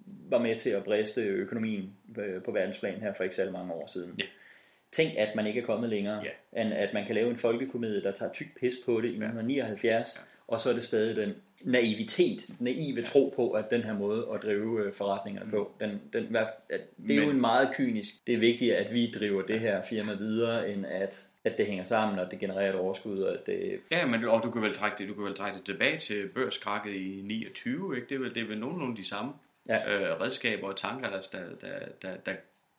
[0.07, 3.87] var med til at briste økonomien øh, på verdensplan her for ikke så mange år
[3.93, 4.15] siden.
[4.19, 4.25] Ja.
[4.93, 6.63] Tænk, at man ikke er kommet længere, Ja.
[6.63, 10.21] end at man kan lave en folkekomedie, der tager tyk pis på det i 1979,
[10.49, 14.43] og så er det stadig den naivitet, naive tro på, at den her måde at
[14.43, 18.15] drive øh, forretningerne på, den, den, hvad- at det er jo Men- en meget kynisk,
[18.27, 21.85] det er vigtigt, at vi driver det her firma videre, end at, at det hænger
[21.85, 23.81] sammen, og det genererer et overskud, og at det...
[23.91, 26.29] Ja, men og du kan vel trække det, du kan vel trække det tilbage til
[26.29, 28.09] børskrakket i 29, ikke?
[28.09, 29.33] Det er vel, det er vel nogenlunde de samme
[29.69, 30.01] Ja.
[30.01, 31.69] øh, redskaber og tanker, der, der,
[32.03, 32.33] der, der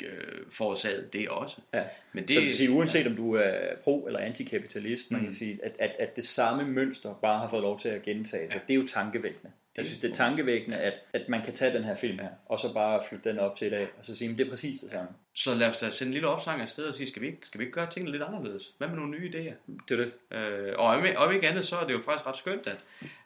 [0.03, 1.57] øh, forårsagede det også.
[1.73, 1.83] Ja.
[2.13, 3.51] Men det, det, så det vil sige, uanset om du er
[3.87, 5.27] pro- eller antikapitalist, man Mm.
[5.27, 8.51] kan sige, at, at, at det samme mønster bare har fået lov til at gentage
[8.51, 9.51] sig, det er jo tankevækkende.
[9.77, 12.59] Jeg synes, det er tankevækkende, at, at man kan tage den her film her, og
[12.59, 14.79] så bare flytte den op til i dag, og så sige, at det er præcis
[14.79, 15.07] det samme.
[15.33, 17.59] Så lad os da sende en lille opsang afsted og sige, skal vi ikke, skal
[17.59, 18.73] vi ikke gøre tingene lidt anderledes?
[18.77, 19.73] Hvad med nogle nye idéer?
[19.89, 20.37] Det er det.
[20.37, 22.77] Øh, og om, om ikke andet, så er det jo faktisk ret skønt, at,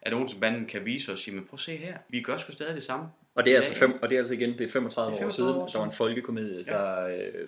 [0.01, 2.83] at Olsenbanden kan vise os, men prøv at se her, vi gør sgu stadig det
[2.83, 3.05] samme.
[3.37, 5.25] Og det er, altså fem, og det er altså igen, det er 35 Det er
[5.25, 6.71] år 35 siden, år der var en folkekomedie, Ja.
[6.71, 7.47] der øh,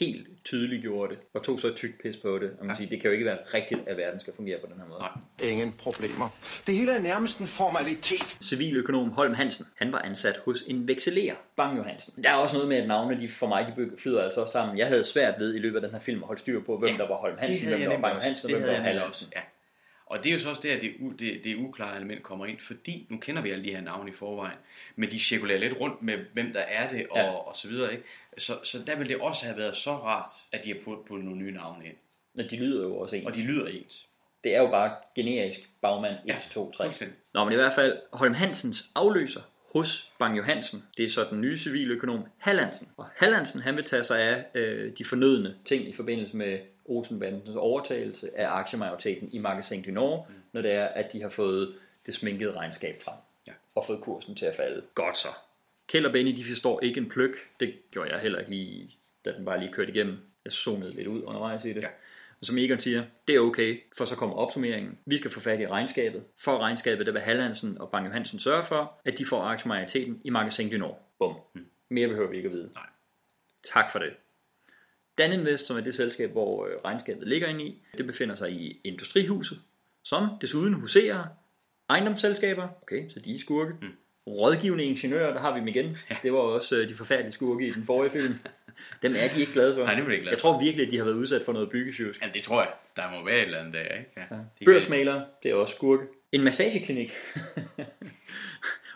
[0.00, 2.50] helt tydeligt gjorde det, og tog så et tykt pis på det.
[2.60, 4.80] Og man siger, det kan jo ikke være rigtigt, at verden skal fungere på den
[4.80, 4.98] her måde.
[5.00, 5.50] Nej.
[5.50, 6.28] Ingen problemer.
[6.66, 8.38] Det hele er nærmest en formalitet.
[8.42, 12.24] Civiløkonom Holm Hansen, han var ansat hos en vekselerer, Bang Johansen.
[12.24, 14.78] Der er også noget med, at navnene de for mig de flyder altså også sammen.
[14.78, 16.90] Jeg havde svært ved i løbet af den her film at holde styr på, hvem
[16.90, 18.14] Ja, der var Holm Hansen, hvem der var Bang.
[18.14, 19.40] Johansen, og hvem der var også, ja.
[20.06, 22.58] Og det er jo så også der, det, u, det, det uklare element kommer ind,
[22.60, 24.58] fordi nu kender vi alle de her navne i forvejen,
[24.96, 27.30] men de cirkulerer lidt rundt med, hvem der er det, og, Ja.
[27.30, 27.92] og så videre.
[27.92, 28.04] Ikke?
[28.38, 31.36] Så, så der vil det også have været så rart, at de har puttet, nogle
[31.40, 31.94] nye navne ind.
[32.34, 33.26] Men de lyder jo også ens.
[33.26, 34.06] Og de lyder ens.
[34.44, 36.84] Det er jo bare generisk bagmand 1, Ja, 2, 3.
[36.84, 37.16] fuldstændig.
[37.34, 39.40] Nå, men i hvert fald, Holm Hansens afløser
[39.72, 42.88] hos Bang Johansen, det er så den nye civiløkonom Hallandsen.
[42.96, 47.56] Og Hallandsen, han vil tage sig af øh, de fornødne ting i forbindelse med Olsenbandens
[47.56, 50.34] overtagelse af aktiemajoriteten i Magasin du Nord, mm.
[50.52, 51.74] når det er, at de har fået
[52.06, 53.16] det sminkede regnskab frem.
[53.46, 53.52] Ja.
[53.74, 54.82] Og fået kursen til at falde.
[54.94, 55.28] Godt så.
[55.86, 57.30] Kjeld og Benny, de forstår ikke en pløk.
[57.60, 58.90] Det gjorde jeg heller ikke lige,
[59.24, 60.18] da den bare lige kørte igennem.
[60.44, 61.82] Jeg zonede lidt ud undervejs i det.
[61.82, 61.88] Ja.
[62.40, 64.98] Og som Egon siger, det er okay, for så kommer opsummeringen.
[65.06, 66.24] Vi skal få fat i regnskabet.
[66.36, 70.30] For regnskabet, der vil Hallandsen og Bang Johansen sørge for, at de får aktiemajoriteten i
[70.30, 71.08] Magasin du Nord.
[71.18, 71.34] Bum.
[71.54, 71.66] Mm.
[71.88, 72.70] Mere behøver vi ikke at vide.
[72.74, 72.86] Nej.
[73.72, 74.10] Tak for det.
[75.18, 78.80] Daninvest, som er det selskab, hvor øh, regnskabet ligger inde i, det befinder sig i
[78.84, 79.58] Industrihuset,
[80.04, 81.24] som desuden huserer
[81.90, 83.88] ejendomsselskaber, okay, så de er skurke, Mm.
[84.26, 85.96] rådgivende ingeniører, der har vi dem igen.
[86.22, 88.34] Det var også øh, de forfærdelige skurke i den forrige film.
[89.02, 89.84] Dem er de ikke glade for.
[89.84, 91.70] Nej, dem er ikke glade Jeg tror virkelig, at de har været udsat for noget
[91.70, 92.22] byggesjusk.
[92.22, 92.72] Ja, det tror jeg.
[92.96, 94.10] Der må være et eller andet der, ikke?
[94.16, 94.22] Ja.
[94.30, 94.64] Ja.
[94.64, 96.02] Børsmalere, det er også skurke.
[96.32, 97.12] En massageklinik.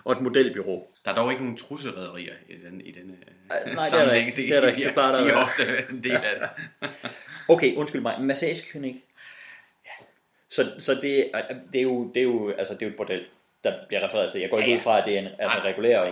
[0.08, 0.88] og et modelbyrå.
[1.04, 4.12] Der er dog ikke nogen trusserederier i den, i den Ej, nej, det er der
[4.14, 4.36] ikke.
[4.36, 4.84] Det er der ikke.
[4.84, 6.90] Det plejer der de er ofte en del af det.
[7.48, 8.16] Okay, undskyld mig.
[8.18, 8.94] En massageklinik.
[9.84, 9.90] Ja.
[10.48, 11.42] Så, så det, er-
[11.72, 13.24] det, er jo, det, er jo, altså, det er jo et bordel,
[13.64, 14.40] der bliver refereret til.
[14.40, 16.02] Jeg går ikke Ja, ud fra, at det er en altså, regulær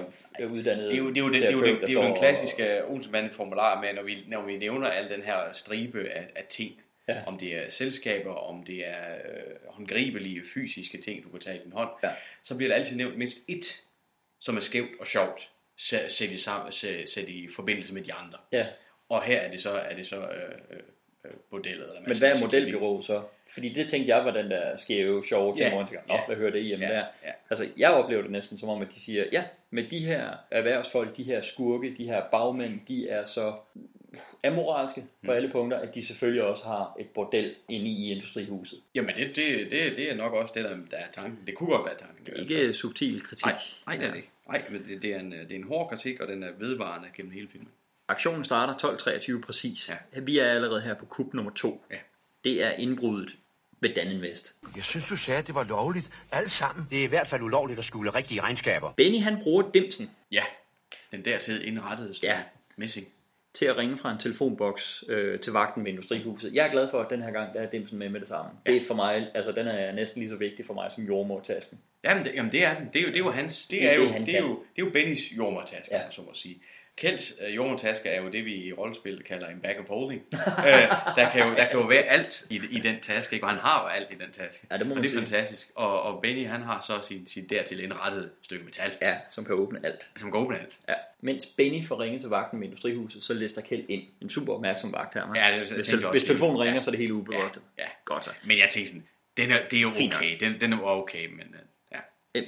[0.40, 2.02] øh, uddannet Det er jo, det er jo, den, det er jo, det er jo
[2.02, 6.26] den klassiske Olsenbanden formular med, når vi, når vi nævner al den her stribe af,
[6.36, 6.72] af ting.
[7.08, 7.16] Ja.
[7.26, 11.60] Om det er selskaber, om det er øh, håndgribelige fysiske ting, du kan tage i
[11.64, 11.90] din hånd.
[12.02, 12.10] Ja.
[12.42, 13.85] Så bliver der altid nævnt mindst ét,
[14.46, 18.12] som er skævt og sjovt, sæt sæt i, sammen, sæt, sæt i forbindelse med de
[18.12, 18.38] andre.
[18.52, 18.66] Ja.
[19.08, 20.22] Og her er det så, er det så øh,
[20.70, 20.76] øh,
[21.24, 21.88] øh, modellet.
[21.96, 23.22] Eller Men hvad er modelbyrå så?
[23.54, 26.14] Fordi det tænkte jeg var den der skæve, sjove ting, Ja, hvor man tænker, nå,
[26.14, 26.26] ja.
[26.26, 27.04] hvad hører det hjemme Ja, der?
[27.24, 27.30] ja.
[27.50, 31.16] Altså, jeg oplever det næsten som om, at de siger, ja, med de her erhvervsfolk,
[31.16, 33.54] de her skurke, de her bagmænd, de er så
[34.44, 38.78] amoralske på alle punkter, at de selvfølgelig også har et bordel inde i industrihuset.
[38.94, 41.46] Jamen, det, det, det, det er nok også det, der, der er tanken.
[41.46, 42.26] Det kunne godt være tanken.
[42.26, 43.44] Det er ikke subtil kritik.
[43.46, 43.56] Nej,
[43.86, 44.28] nej, det er det ikke.
[44.48, 47.08] Nej, men det, det, er en, det er en hård kritik, og den er vedvarende
[47.16, 47.68] gennem hele filmen.
[48.08, 48.74] Aktionen starter
[49.38, 49.90] 12.23 præcis.
[50.14, 50.20] Ja.
[50.20, 51.84] Vi er allerede her på kub nummer to.
[51.90, 51.96] Ja.
[52.44, 53.36] Det er indbruddet
[53.80, 54.54] ved Dan Invest.
[54.76, 56.10] Jeg synes, du sagde, at det var lovligt.
[56.32, 56.86] Alt sammen.
[56.90, 58.92] Det er i hvert fald ulovligt at skule rigtige regnskaber.
[58.96, 60.42] Benny han bruger dimsen Ja,
[61.10, 62.42] den dertil indrettede Ja.
[62.76, 63.06] messing.
[63.54, 66.54] til at ringe fra en telefonboks øh, til vagten ved Industrihuset.
[66.54, 68.50] Jeg er glad for, at den her gang, der er dimsen med med det samme.
[68.66, 68.72] Ja.
[68.72, 71.78] Det er for mig, altså den er næsten lige så vigtig for mig som jordmortasken.
[72.06, 72.88] Jamen, det, jamen det er den.
[72.92, 73.66] Det er jo, det er jo hans.
[73.66, 74.48] Det, Det er er, det, jo, han det, er kan.
[74.50, 76.00] jo, det er jo Bennys jordmortaske, Ja.
[76.10, 76.62] så må sige.
[76.96, 80.22] Kjelds øh, jordmortaske er jo det, vi i rollespil kalder en bag of holding.
[80.34, 80.36] øh,
[81.16, 83.46] der, kan jo, der kan jo være alt i, i den taske, ikke?
[83.46, 84.66] og han har jo alt i den taske.
[84.70, 85.20] Ja, det må og man det er sige.
[85.20, 85.70] fantastisk.
[85.74, 89.54] Og, og Benny, han har så sin, sin dertil indrettede stykke metal, Ja, som kan
[89.54, 90.06] åbne alt.
[90.16, 90.78] som går åbne alt.
[90.88, 90.94] Ja.
[91.20, 94.02] Mens Benny får ringet til vagten ved Industrihuset, så lister Kjeld ind.
[94.22, 95.22] En super opmærksom vagt her.
[95.22, 95.38] hva'?
[95.38, 96.80] Ja, det, hvis, tel- hvis det- telefonen ringer, ja.
[96.82, 97.62] så er det helt ubevogtet.
[97.78, 97.88] Ja, ja.
[98.04, 98.30] Godt så.
[98.44, 100.36] Men jeg tænker sådan, den er, det er jo okay.
[100.40, 101.60] Den, den er okay, men øh.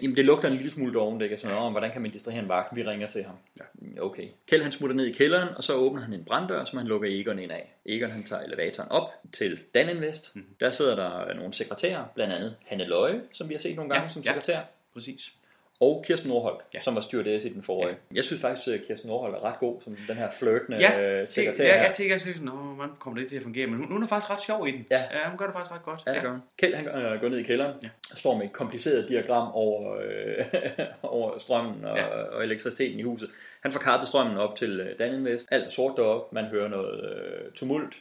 [0.02, 2.42] Jamen, det lugter en lille smule dovendæk, og sådan noget, om, hvordan kan man distrahere
[2.42, 2.76] en vagt?
[2.76, 3.34] Vi ringer til ham.
[3.60, 4.00] Ja.
[4.00, 4.28] Okay.
[4.46, 7.08] Kjeld han smutter ned i kælderen, og så åbner han en branddør, som han lukker
[7.10, 7.72] Egon ind af.
[7.86, 10.36] Egon han tager elevatoren op til Daninvest.
[10.36, 10.44] Mhm.
[10.48, 10.54] Mm.
[10.60, 14.04] Der sidder der nogle sekretærer, blandt andet Hanne Løje, som vi har set nogle gange
[14.04, 14.30] Ja, som ja.
[14.32, 14.60] sekretær.
[14.94, 15.32] Præcis.
[15.80, 16.80] Og Kirsten Nordholt, ja.
[16.80, 17.96] Som var stewardesse i den forrige.
[18.10, 18.14] Ja.
[18.16, 21.28] Jeg synes faktisk, at Kirsten Nordholt er ret god som den her flirtende Ja, øh,
[21.28, 21.64] sekretær.
[21.64, 24.06] ja, jeg tænker sådan, Nå, man kommer det til at fungere, men hun, hun er
[24.06, 24.86] faktisk ret sjov i den.
[24.90, 25.00] Ja.
[25.00, 26.02] ja hun gør det faktisk ret godt.
[26.06, 26.40] Ja, det gør han.
[26.58, 27.88] Kjeld han øh, går ned i kælderen, ja.
[28.14, 30.44] Står med et kompliceret diagram over, øh,
[31.02, 32.06] over strømmen og, ja.
[32.06, 33.30] Og elektriciteten i huset.
[33.62, 35.48] Han får kappet strømmen op til Daninvest.
[35.50, 36.34] Alt er sort deroppe.
[36.34, 37.94] Man hører noget øh, tumult,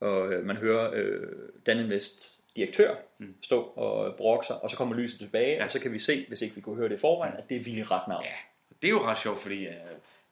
[0.00, 1.20] og øh, man hører øh,
[1.66, 3.34] Daninvests direktør mm.
[3.42, 5.64] stå og brokke sig, og så kommer lyset tilbage, ja.
[5.64, 7.56] Og så kan vi se, hvis ikke vi kunne høre det i forvejen, at det
[7.56, 8.24] er Willy Ratnavn.
[8.24, 8.30] Ja,
[8.82, 9.72] det er jo ret sjovt, fordi uh,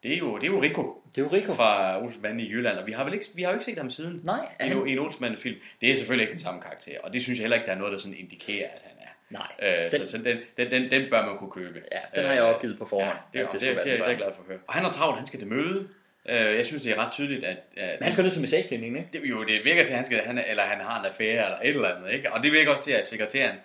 [0.03, 1.55] det, er jo, det er jo Rico Det er jo Rico.
[1.55, 3.91] fra Olsenbanden i Jylland, og vi har, vel ikke, vi har jo ikke set ham
[3.91, 5.57] siden Nej, han, en- i en Olsenbanden-film.
[5.81, 7.79] Det er selvfølgelig ikke den samme karakter, og det synes jeg heller ikke, der er
[7.79, 9.11] noget, der sådan indikerer, at han er.
[9.31, 9.85] nej.
[9.85, 11.83] Øh, Den- så så den, den, den, den bør man kunne købe.
[11.93, 13.19] Ja, den har jeg Øh, opgivet på forhånd.
[13.35, 14.59] Ja, det, det, det, det, det, det er jeg glad for at høre.
[14.67, 15.89] Og han har travlt, han skal til møde.
[16.29, 17.57] Øh, jeg synes, det er ret tydeligt, at...
[17.77, 19.09] at Men han skal ned til massageklinikken, ikke?
[19.13, 21.59] det, jo, det virker til, at han, skal, han, eller han har en affære eller
[21.63, 22.33] et eller andet, ikke?
[22.33, 23.57] Og det virker også til, at sekretæren...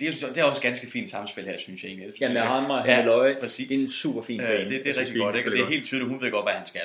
[0.00, 2.04] Det er, det er også ganske fint samspil her, synes jeg egentlig.
[2.06, 3.36] Jeg synes, Jamen, det jeg har mig Ja, Løje.
[3.40, 3.68] præcis.
[3.68, 4.58] Det er en super fin Øh, scene.
[4.58, 5.48] det, det Jeg er rigtig godt, ikke?
[5.48, 6.80] Og det er helt tydeligt, hun ved godt, hvad han skal.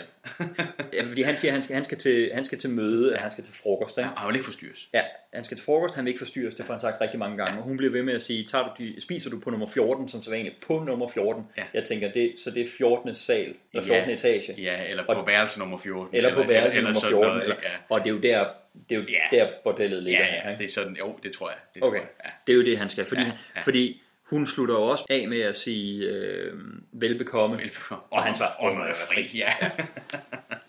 [0.93, 3.21] Ja, fordi han siger, at han skal, han skal, til, han skal til møde, at
[3.21, 3.97] han skal til frokost.
[3.97, 4.09] Ikke?
[4.15, 4.89] Og han vil ikke forstyrres.
[4.93, 5.01] Ja,
[5.33, 7.57] han skal til frokost, han vil ikke forstyrres, det får han sagt rigtig mange gange.
[7.59, 10.21] Og hun bliver ved med at sige, Tager du spiser du på nummer 14, som
[10.23, 10.55] så vanligt?
[10.67, 11.43] På nummer 14.
[11.57, 11.63] Ja.
[11.73, 13.15] Jeg tænker, det, så det er 14.
[13.15, 14.09] sal, eller 14.
[14.13, 14.53] etage.
[14.57, 16.15] Ja, eller på Og- værelse nummer 14.
[16.15, 17.27] Eller på værelse nummer sådan 14.
[17.27, 17.67] noget, eller, ikke?
[17.89, 18.45] og det er jo der,
[18.89, 19.37] det er jo Ja.
[19.37, 20.19] der bordellet ligger.
[20.19, 20.57] Ja, her, ja, ikke?
[20.63, 21.57] det er sådan, jo, det tror jeg.
[21.73, 22.09] Det Okay, tror jeg.
[22.25, 22.29] Ja.
[22.47, 23.05] det er jo det, han skal.
[23.05, 23.61] Fordi, Ja, ja, ja.
[23.61, 26.53] fordi hun slutter jo også af med at sige øh,
[26.91, 27.59] velbekomme.
[28.11, 29.37] Og han svarer, åh, jeg være fri.
[29.37, 29.49] Ja,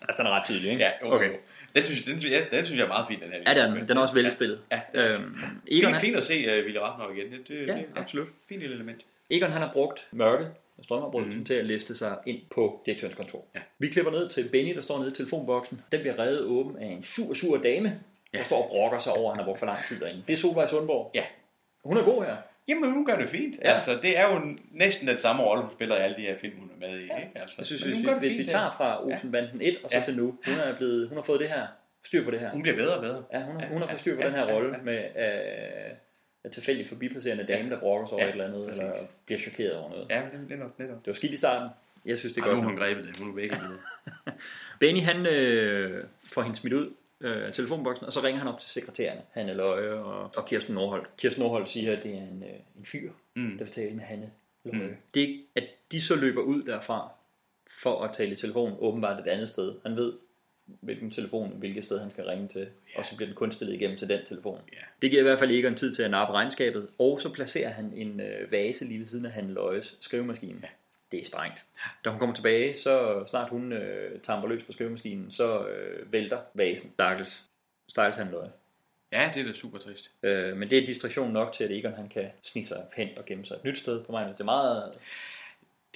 [0.01, 0.83] Altså, den er ret tydelig, ikke?
[0.83, 1.15] ja okay.
[1.27, 1.37] okay.
[1.75, 3.53] Den synes, den, synes jeg, den synes jeg er meget fin, den her.
[3.53, 4.59] Ja, den, er- den er også velspillet.
[4.71, 5.13] Ja, ja.
[5.13, 5.35] Øhm,
[5.71, 7.31] Egon, Fint, fint at se uh, Ville Ratner igen.
[7.31, 8.27] Det, det, Ja, det er absolut.
[8.49, 9.01] Fint lille element.
[9.29, 11.45] Egon han har brugt mørket og strømafbrydelsen mm.
[11.45, 13.45] til at liste sig ind på direktørens kontor.
[13.55, 13.59] Ja.
[13.79, 15.81] Vi klipper ned til Benny, der står nede i telefonboksen.
[15.91, 17.87] Den bliver reddet åben af en sur, sur dame,
[18.33, 18.43] der Ja.
[18.43, 20.23] står og brokker sig over, at han har brugt for lang tid derinde.
[20.27, 21.11] Det er Solvej Sundborg.
[21.15, 21.23] Ja.
[21.83, 22.35] Hun er god her.
[22.67, 23.55] Jamen, hun gør det fint.
[23.63, 23.71] Ja.
[23.71, 26.59] Altså, det er jo næsten den samme rolle, hun spiller i alle de her film,
[26.59, 27.05] hun er med i.
[27.05, 27.17] Ja.
[27.17, 27.31] Ikke?
[27.35, 30.03] Altså, Jeg synes, hvis, vi, hvis vi tager fra Olsenbanden 1 og så Ja.
[30.03, 31.67] til nu, hun er, blevet, hun har fået det her,
[32.05, 32.51] styr på det her.
[32.51, 33.23] Hun bliver bedre og bedre.
[33.33, 35.91] Ja, hun, har, Ja, hun har fået styr på ja, den her rolle med øh,
[36.47, 38.83] en tilfældig forbipasserende dame, der brokker sig over Ja, et eller andet, præcis.
[38.83, 40.07] eller bliver chokeret over noget.
[40.09, 40.97] Ja, det, netop, netop.
[40.97, 41.69] Det var skidt i starten.
[42.05, 42.63] Jeg synes, det er Ej, godt.
[42.63, 42.69] nu.
[42.69, 43.17] hun grebet det.
[43.17, 43.51] Hun er væk.
[44.79, 48.59] Benny han øh, får hende smidt ud øh, af telefonboksen, og så ringer han op
[48.59, 51.07] til sekretærerne, Hanne Løje og, og Kirsten Nordholt.
[51.17, 53.57] Kirsten Nordholt siger, at det er en, øh, en fyr, Mm.
[53.57, 54.31] der vil tale med Hanne
[54.65, 54.87] Løje.
[54.87, 54.95] Mm.
[55.13, 57.11] Det, at de så løber ud derfra
[57.81, 59.73] for at tale i telefon, åbenbart et andet sted.
[59.85, 60.13] Han ved,
[60.81, 63.97] hvilken telefon, hvilket sted han skal ringe til, og så bliver den kun stillet igennem
[63.97, 64.61] til den telefon.
[64.73, 64.77] Ja.
[65.01, 67.69] Det giver i hvert fald ikke en tid til at nappe regnskabet, og så placerer
[67.69, 70.59] han en øh, vase lige ved siden af Hanne Løjes skrivemaskine.
[70.63, 70.67] Ja.
[71.11, 71.65] Det er strengt.
[72.05, 76.39] Da hun kommer tilbage, så snart hun øh, tamper løs på skrivemaskinen, så øh, vælter
[76.53, 76.91] vasen.
[76.93, 77.43] Stakkels.
[77.87, 78.51] Stakkels Hanne Løje.
[79.11, 80.11] Ja, det er da super trist.
[80.23, 83.25] Øh, men det er distraktion nok til, at Egon han kan snige sig hen og
[83.25, 84.27] gemme sig et nyt sted på mig.
[84.27, 84.93] Det er meget...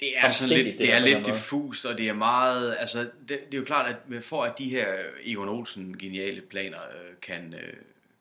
[0.02, 3.54] Det er sådan lidt, det er lidt diffust, og det er meget, altså, det, det
[3.54, 4.86] er jo klart, at for at de her
[5.24, 7.72] Egon Olsen geniale planer øh, kan, øh,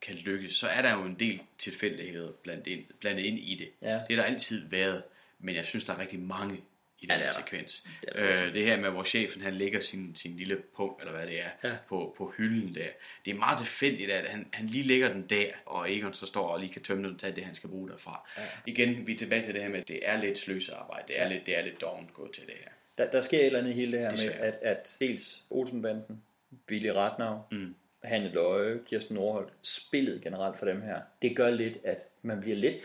[0.01, 3.69] kan lykkes, så er der jo en del tilfældigheder blandt ind, blandet ind i det.
[3.81, 3.93] Ja.
[3.93, 5.03] Det er der altid været,
[5.39, 6.61] men jeg synes, der er rigtig mange
[7.01, 7.85] i den her sekvens.
[8.15, 11.39] Øh, det her med, hvor chefen han lægger sin, sin lille punkt, eller hvad det
[11.41, 11.75] er, Ja.
[11.89, 12.87] på, på hylden der.
[13.25, 16.47] Det er meget tilfældigt, at han, han lige lægger den der, og Egon så står
[16.47, 18.29] og lige kan tømme den og tage det, han skal bruge derfra.
[18.37, 18.43] Ja.
[18.65, 21.03] Igen, vi er tilbage til det her med, at det er lidt sløsearbejde.
[21.07, 22.67] Det er lidt, det er lidt dovent gået til det her.
[22.97, 24.39] Der, der sker et eller andet i hele det her med, Desværre.
[24.39, 26.23] at, at dels Olsenbanden,
[26.67, 27.75] Billy Ratnau, mm.
[28.03, 32.55] Hanne Løje, Kirsten Nordholt, spillet generelt for dem her, det gør lidt, at man bliver
[32.57, 32.75] lidt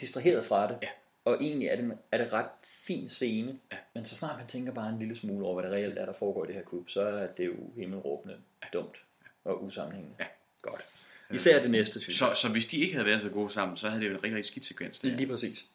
[0.00, 0.78] distraheret fra det.
[0.82, 0.88] Ja.
[1.24, 2.46] Og egentlig er det, er det ret
[2.88, 3.76] fin scene, ja.
[3.94, 6.12] men så snart man tænker bare en lille smule over, hvad det reelt er, der
[6.12, 8.36] foregår i det her klub, så er det jo himmelråbende
[8.72, 8.96] dumt
[9.44, 10.16] og usammenhængende.
[10.20, 10.26] Ja.
[10.62, 10.84] Godt.
[11.34, 13.88] Især det næste, synes så, så hvis de ikke havde været så gode sammen, så
[13.88, 14.98] havde det jo en rigtig, rigtig skidt sekvens.
[14.98, 15.16] Det her.
[15.16, 15.66] Lige præcis.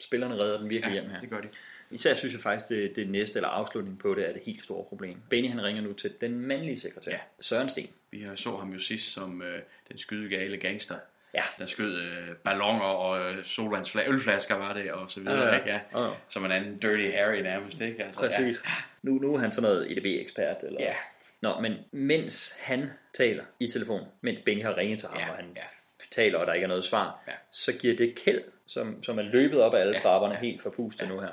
[0.00, 1.20] Spillerne redder den virkelig Ja, hjem her.
[1.20, 1.48] det gør de.
[1.90, 4.84] Især synes jeg faktisk, det, det næste eller afslutning på det er det helt store
[4.84, 5.18] problem.
[5.30, 7.18] Benny han ringer nu til den mandlige sekretær, ja.
[7.40, 7.88] Søren Sten.
[8.10, 10.96] Vi har så ham jo sidst som øh, den skydegale gangster.
[11.34, 11.42] Ja.
[11.58, 15.38] Der skød øh, ballonger og øh, solvandsfla- ølflasker var det, og så videre.
[15.42, 15.54] Ja, ja.
[15.54, 15.68] Ikke?
[15.70, 15.80] Ja.
[15.94, 16.10] Ja, ja.
[16.28, 18.04] Som en anden Dirty Harry nærmest, ikke?
[18.04, 18.62] Altså, Præcis.
[18.64, 18.70] Ja.
[19.02, 20.56] Nu, nu er han sådan noget EDB-ekspert.
[20.62, 20.80] Eller...
[20.80, 20.94] Ja.
[21.40, 25.36] Nå, men mens han taler i telefon, mens Benny har ringet til ham, Ja, og
[25.36, 25.62] han ja.
[26.10, 27.32] taler, og der ikke er noget svar, Ja.
[27.50, 30.40] så giver det Kjeld, som, som er løbet op ad alle Ja, trapperne, ja.
[30.40, 31.32] helt forpustet nu her,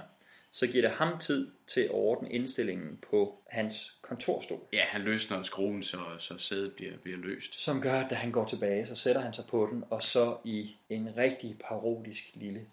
[0.51, 4.59] så giver det ham tid til at ordne indstillingen på hans kontorstol.
[4.73, 7.59] ja, han løsner skruen, så, så sædet bliver, bliver løst.
[7.59, 10.37] Som gør, at da han går tilbage, så sætter han sig på den, og så
[10.45, 12.65] i en rigtig parodisk lille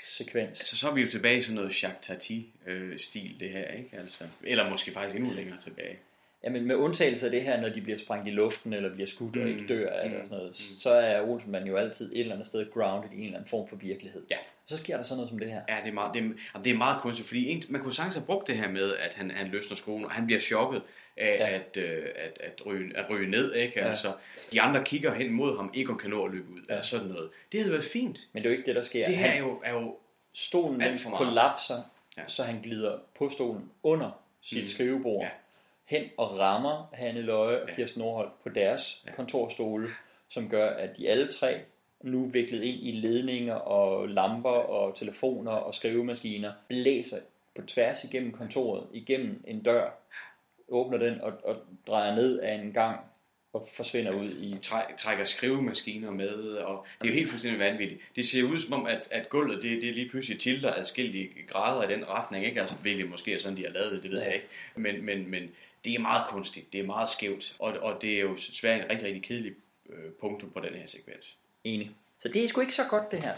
[0.00, 0.60] sekvens.
[0.60, 3.96] Altså, så er vi jo tilbage i sådan noget Jacques Tati-stil, det her, ikke?
[3.96, 5.98] Altså, eller måske faktisk endnu længere tilbage.
[6.44, 9.36] Jamen med undtagelse af det her, når de bliver sprængt i luften, eller bliver skudt
[9.36, 12.12] og Mm, ikke dør af det mm, og sådan noget, så er Olsenmand jo altid
[12.12, 14.22] et eller andet sted grounded i en eller anden form for virkelighed.
[14.30, 14.36] Ja.
[14.36, 15.60] Og så sker der sådan noget som det her.
[15.68, 18.14] Ja, det er meget, det er, det er meget kunstigt, fordi en, man kunne sagtens
[18.14, 20.82] have brugt det her med, at han, han løsner skruen, og han bliver chokket
[21.16, 21.48] af Ja.
[21.54, 23.72] at, øh, at, at, ryge, at ryge ned, ikke?
[23.80, 23.88] Ja.
[23.88, 24.12] Altså,
[24.52, 26.72] de andre kigger hen mod ham, Egon kan nå at løbe ud, ja.
[26.72, 27.30] eller sådan noget.
[27.52, 28.18] Det havde været fint.
[28.32, 29.04] Men det er jo ikke det, der sker.
[29.06, 29.96] Det her Han- er jo, er jo
[30.34, 31.82] Stolen den kollapser,
[32.16, 32.22] Ja.
[32.26, 34.10] så han glider på stolen under
[34.42, 34.68] sit Mm.
[34.68, 35.28] skrivebord, Ja.
[35.88, 39.88] Hen og rammer Hanne Løje og Kirsten Nordholt på deres kontorstole,
[40.28, 41.60] som gør, at de alle tre
[42.02, 47.18] nu viklet ind i ledninger og lamper og telefoner og skrivemaskiner, blæser
[47.56, 49.90] på tværs igennem kontoret, igennem en dør,
[50.68, 53.00] åbner den og, og drejer ned af en gang
[53.52, 54.56] og forsvinder ud i...
[54.62, 58.00] træ- trækker skrivemaskiner med, og det er jo helt fuldstændig vanvittigt.
[58.16, 61.88] Det ser ud som om, at, at gulvet det, det lige pludselig tilter adskillige grader
[61.88, 62.60] i den retning, ikke?
[62.60, 64.46] Altså, hvilket måske er sådan, de har lavet det, det ved jeg ikke.
[64.76, 65.50] Men, men, men
[65.84, 68.90] det er meget kunstigt, det er meget skævt, og, og det er jo svært en
[68.90, 69.52] rigtig, rigtig kedelig
[69.90, 71.36] øh, punktum på den her sekvens.
[71.64, 71.90] Enig.
[72.20, 73.32] Så det er sgu ikke så godt det her.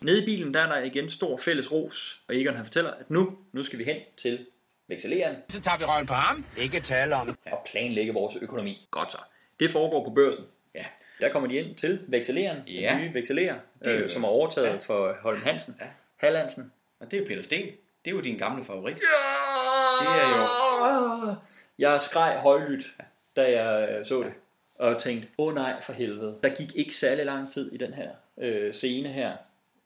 [0.00, 3.10] Nede i bilen, der er der igen stor fælles ros, og Egon han fortæller, at
[3.10, 4.46] nu, nu skal vi hen til
[4.88, 6.44] vekseleren Så tager vi røven på ham.
[6.56, 7.38] Ikke tale om.
[7.52, 8.86] og planlægge vores økonomi.
[8.90, 9.18] Godt så.
[9.60, 10.44] Det foregår på børsen.
[10.74, 10.84] Ja.
[11.20, 12.92] Der kommer de ind til vekseleren, Ja.
[12.92, 14.76] den nye vekselerer, Det er jo- øh, som er overtaget ja.
[14.76, 15.74] for Holm Hansen.
[15.80, 15.86] Ja.
[16.16, 16.72] Hallandsen.
[17.00, 17.66] Og det er jo Peter Sten.
[18.04, 18.96] Det er jo din gamle favorit.
[18.96, 19.02] Det
[20.08, 21.34] er jo...
[21.78, 22.96] Jeg skreg højlydt,
[23.36, 24.32] da jeg øh, så det.
[24.74, 26.38] Og tænkte, åh oh, nej, for helvede.
[26.42, 29.36] Der gik ikke særlig lang tid i den her øh, scene her,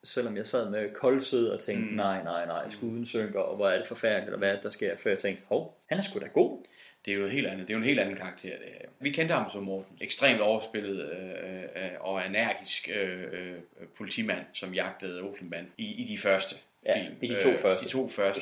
[0.04, 1.96] selvom jeg sad med koldsød og tænkte, mm.
[1.96, 4.96] nej, nej, nej, skuden synker, og hvor er det forfærdeligt, og hvad det, der sker,
[4.96, 6.64] før jeg tænkte, hov, han er sgu da god.
[7.04, 7.68] Det er jo helt andet.
[7.68, 8.88] Det er jo en helt anden karakter, det her.
[8.98, 9.98] Vi kendte ham som Morten.
[10.00, 13.58] Ekstremt overspillet øh, øh, og energisk øh, øh,
[13.98, 17.16] politimand, som jagtede Olsenband i, i de første Ja, film.
[17.20, 17.84] i de to første.
[17.84, 18.40] De to første,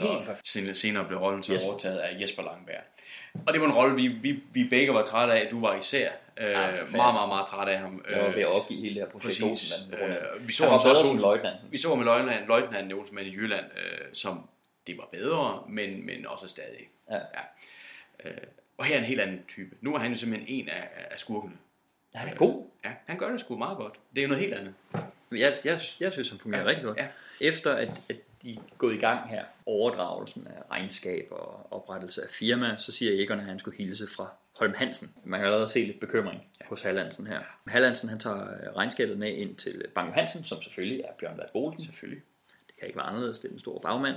[0.55, 2.83] Helt og senere, blev rollen så overtaget af Jesper Langberg.
[3.47, 5.49] Og det var en rolle, vi, vi, vi begge var trætte af.
[5.51, 8.05] Du var især øh, Ja, meget, meget, meget træt af ham.
[8.11, 9.73] Jeg var ved at opgive hele det her projekt Præcis.
[9.93, 11.57] Øh, vi så ham også som løjtnant.
[11.71, 14.49] Vi så ham med løjtnant, løjtnant i Olsenmand i Jylland, øh, som
[14.87, 16.89] det var bedre, men, men også stadig.
[17.11, 17.17] Ja.
[17.17, 17.21] Ja.
[18.25, 18.37] Øh,
[18.79, 19.77] og her er en helt anden type.
[19.81, 21.55] Nu er han jo simpelthen en af, af skurkene.
[22.15, 22.67] Han er god.
[22.85, 23.95] Ja, han gør det sgu meget godt.
[24.15, 24.75] Det er jo noget helt andet.
[25.33, 26.99] Jeg, jeg, jeg synes, han fungerer Ja, rigtig godt.
[26.99, 27.07] ja.
[27.41, 32.29] Efter at, at de er gået i gang her, overdragelsen af regnskab og oprettelse af
[32.31, 35.15] firma, så siger Egon, at han skulle hilse fra Holm Hansen.
[35.25, 36.67] Man kan allerede se lidt bekymring ja.
[36.69, 37.41] hos Hallandsen her.
[37.67, 41.51] Hallandsen han tager øh, regnskabet med ind til Bang Hansen, som selvfølgelig er Bjørn Vært
[41.55, 41.85] Olsen.
[41.85, 42.23] Selvfølgelig.
[42.67, 44.17] Det kan ikke være anderledes, det er den store bagmand.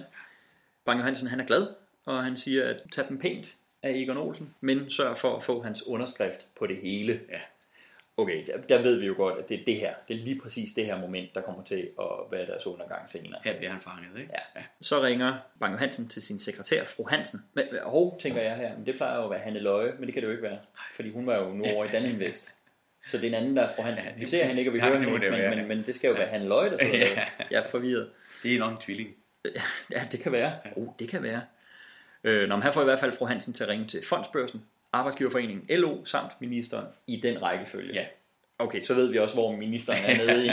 [0.86, 1.67] Bang Hansen han er glad,
[2.05, 5.63] og han siger, at tag dem pænt af Egon Olsen, men sørg for at få
[5.63, 7.21] hans underskrift på det hele.
[7.29, 7.39] Ja.
[8.17, 10.39] Okay, der, der ved vi jo godt, at det er det her, det er lige
[10.43, 13.39] præcis det her moment, der kommer til at være deres undergang senere.
[13.43, 14.30] Her bliver han fanget, ikke?
[14.34, 14.60] Ja.
[14.60, 14.65] ja.
[14.82, 17.39] Så ringer Bang Hansen til sin sekretær, fru Hansen.
[17.54, 20.13] Men, hov, tænker jeg her, men det plejer jo at være Hanne Løje, men det
[20.13, 20.60] kan det jo ikke være,
[20.95, 22.56] fordi hun var jo nu over i Daninvest.
[23.08, 24.08] Så det er en anden, der er fru Hansen.
[24.17, 26.13] Vi ser hende ikke, og vi hører hende ikke, men, men, men det skal jo
[26.13, 27.06] være Hanne Løje, der sidder Ja.
[27.15, 27.21] der.
[27.52, 28.10] Jeg er forvirret.
[28.43, 29.10] Det er nok en tvilling.
[29.91, 30.54] Ja, det kan være.
[30.76, 31.41] Oh, det kan være.
[32.24, 34.65] Øh, når man her får i hvert fald fru Hansen til at ringe til Fondsbørsen,
[34.93, 37.93] Arbejdsgiverforeningen, LO samt ministeren i den rækkefølge.
[37.93, 38.06] Ja.
[38.60, 40.49] Okay, så ved vi også, hvor ministeren er nede i,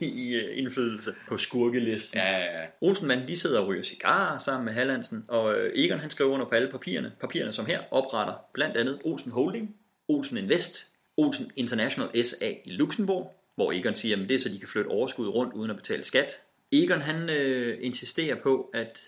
[0.00, 2.18] i, i øh, indflydelse på skurkelisten.
[2.18, 2.66] Ja, ja, ja.
[2.80, 6.46] Olsenmanden, de sidder og ryger cigarer sammen med Hallandsen, og øh, Egon han skriver under
[6.46, 7.12] på alle papirerne.
[7.20, 9.76] Papirerne, som her opretter blandt andet Olsen Holding,
[10.08, 14.58] Olsen Invest, Olsen International SA i Luxembourg, hvor Egon siger, at det er så, de
[14.58, 16.32] kan flytte overskud rundt uden at betale skat.
[16.72, 18.98] Egon han øh, insisterer på, at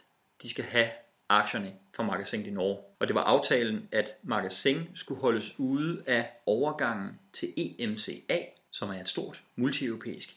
[0.43, 0.89] de skal have
[1.29, 2.79] aktierne fra Magasin i Norge.
[2.99, 8.39] Og det var aftalen, at Magasin skulle holdes ude af overgangen til EMCA,
[8.71, 10.37] som er et stort multieuropæisk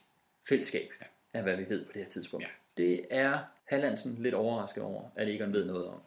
[0.49, 1.06] fællesskab, ja.
[1.34, 2.45] af hvad vi ved på det her tidspunkt.
[2.45, 2.49] Ja.
[2.84, 6.01] Det er Hallandsen lidt overrasket over, at Egon ved noget om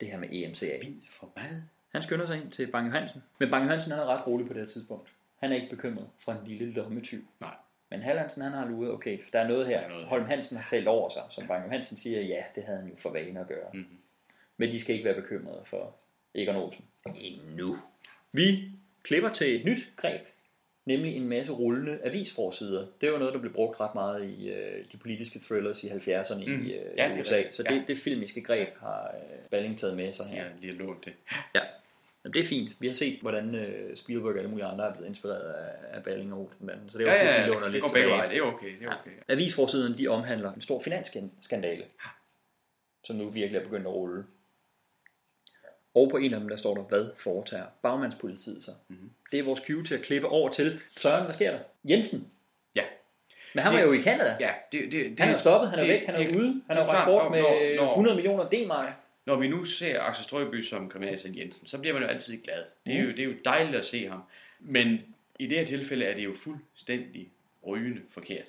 [0.00, 0.78] det her med EMCA.
[0.82, 1.62] Vi for hvad?
[1.92, 3.22] Han skynder sig ind til Bang Hansen.
[3.38, 5.08] Men Bang Hansen han er ret rolig på det her tidspunkt.
[5.36, 7.24] Han er ikke bekymret for en lille lommetyv.
[7.40, 7.54] Nej.
[7.90, 9.78] Men Hallandsen han har luret, okay, der er noget her.
[9.78, 12.78] Er noget Holm Hansen har talt over sig, som Bang Hansen siger, ja, det havde
[12.78, 13.68] han jo for vane at gøre.
[13.74, 13.98] Mm-hmm.
[14.58, 15.96] Men de skal ikke være bekymrede for
[16.34, 16.84] Egon Olsen.
[17.16, 17.76] Endnu.
[18.32, 18.70] Vi
[19.02, 20.20] klipper til et nyt greb,
[20.84, 22.86] nemlig en masse rullende avisforsider.
[23.00, 26.46] Det var noget, der blev brugt ret meget i øh, de politiske thrillers i 70'erne
[26.46, 26.66] mm.
[26.66, 27.50] i, øh, ja, i USA.
[27.50, 27.82] Så det, ja.
[27.86, 30.44] det filmiske greb har øh, Balling taget med sig her.
[30.44, 31.12] Ja, lige lånt det.
[31.54, 31.60] Ja,
[32.24, 32.76] Jamen, det er fint.
[32.80, 36.02] Vi har set, hvordan øh, Spielberg og alle mulige andre er blevet inspireret af, af
[36.02, 36.90] Balling og Olsenbanden.
[36.90, 38.28] Så det er okay, ja, ja, de låner det lidt veje.
[38.28, 38.78] Det er okay.
[38.78, 39.10] Det er okay.
[39.28, 39.32] Ja.
[39.32, 41.84] Avisforsiderne, de omhandler en stor finansskandale,
[43.04, 44.24] som nu virkelig er begyndt at rulle.
[45.98, 48.74] Og på en af dem, der står der, hvad foretager bagmandspolitiet sig?
[48.88, 49.10] Mm-hmm.
[49.32, 51.58] Det er vores cue til at klippe over til Søren, hvad sker der?
[51.88, 52.30] Jensen.
[52.74, 52.82] Ja.
[53.54, 54.36] Men han var Det- jo i Canada.
[54.40, 56.36] Ja, det, det, det, Han er jo stoppet, han er det- væk, han er det-
[56.36, 58.92] ude, han er jo bort med når- når- 100 millioner D-mark.
[59.26, 62.64] Når vi nu ser Axel Strøby som kriminalsand Jensen, så bliver man jo altid glad.
[62.86, 64.22] Det er, jo, det er jo dejligt at se ham.
[64.60, 64.98] Men
[65.38, 67.28] i det her tilfælde er det jo fuldstændig
[67.66, 68.46] rygende forkert.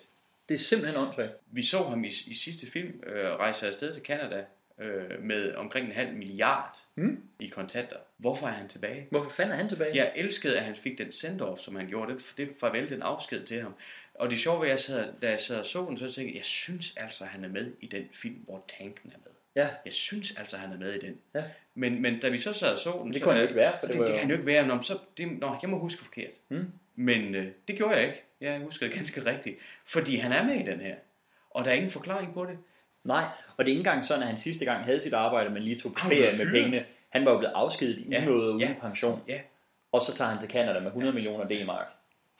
[0.49, 1.31] Det er simpelthen åndssvagt.
[1.51, 4.43] Vi så ham i, i sidste film øh, rejse afsted til Canada
[4.79, 7.23] øh, med omkring en halv milliard Mm.
[7.39, 7.95] i kontanter.
[8.17, 9.07] Hvorfor er han tilbage?
[9.09, 9.95] Hvorfor fanden er han tilbage?
[9.95, 12.13] Jeg elskede, at han fik den send-off, som han gjorde.
[12.13, 13.73] Det, det farvel, den afsked til ham.
[14.13, 16.21] Og det sjove var, at jeg sad, da jeg sad og så den, så tænkte
[16.25, 19.31] jeg, jeg synes altså, at han er med i den film, hvor tanken er med.
[19.63, 19.69] Ja.
[19.85, 21.17] Jeg synes altså, at han er med i den.
[21.35, 21.43] Ja.
[21.75, 23.13] Men, men da vi så sad og så den...
[23.13, 24.35] Det kunne han jo ikke være, for det, det var det, jo- kan han jo
[24.35, 24.67] ikke være.
[24.67, 26.33] Nå, så, det, nå, jeg må huske forkert.
[26.49, 26.71] Mm.
[26.95, 28.23] Men øh, det gjorde jeg ikke.
[28.41, 29.57] Jeg huskede ganske rigtigt.
[29.85, 30.95] Fordi han er med i den her.
[31.49, 32.57] Og der er ingen forklaring på det.
[33.09, 33.25] Nej,
[33.57, 35.79] og det er ikke engang sådan, at han sidste gang havde sit arbejde, men lige
[35.79, 36.85] tog på ferie med pengene.
[37.09, 39.21] Han var jo blevet afskediget i Ja, unåde uden ja, pension.
[39.27, 39.39] Ja.
[39.91, 41.87] Og så tager han til Canada med 100 millioner D-mark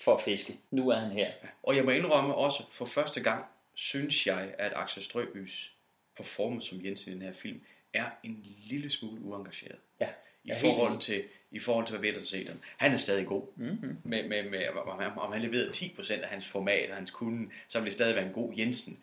[0.01, 0.53] for at fiske.
[0.71, 1.31] Nu er han her.
[1.63, 5.73] Og jeg må indrømme også, for første gang, synes jeg, at Axel Strøbys
[6.17, 7.61] performance som Jensen i den her film,
[7.93, 9.79] er en lille smule uengageret.
[10.01, 10.07] Ja.
[10.43, 12.57] I forhold til, i forhold til, hvad vi ellers har set ham.
[12.77, 13.43] Han er stadig god.
[13.55, 13.97] Mm-hmm.
[14.03, 17.49] Med, med, med, om, han, om han leverede 10% af hans format og hans kunde,
[17.67, 18.99] så vil det stadig være en god Jensen.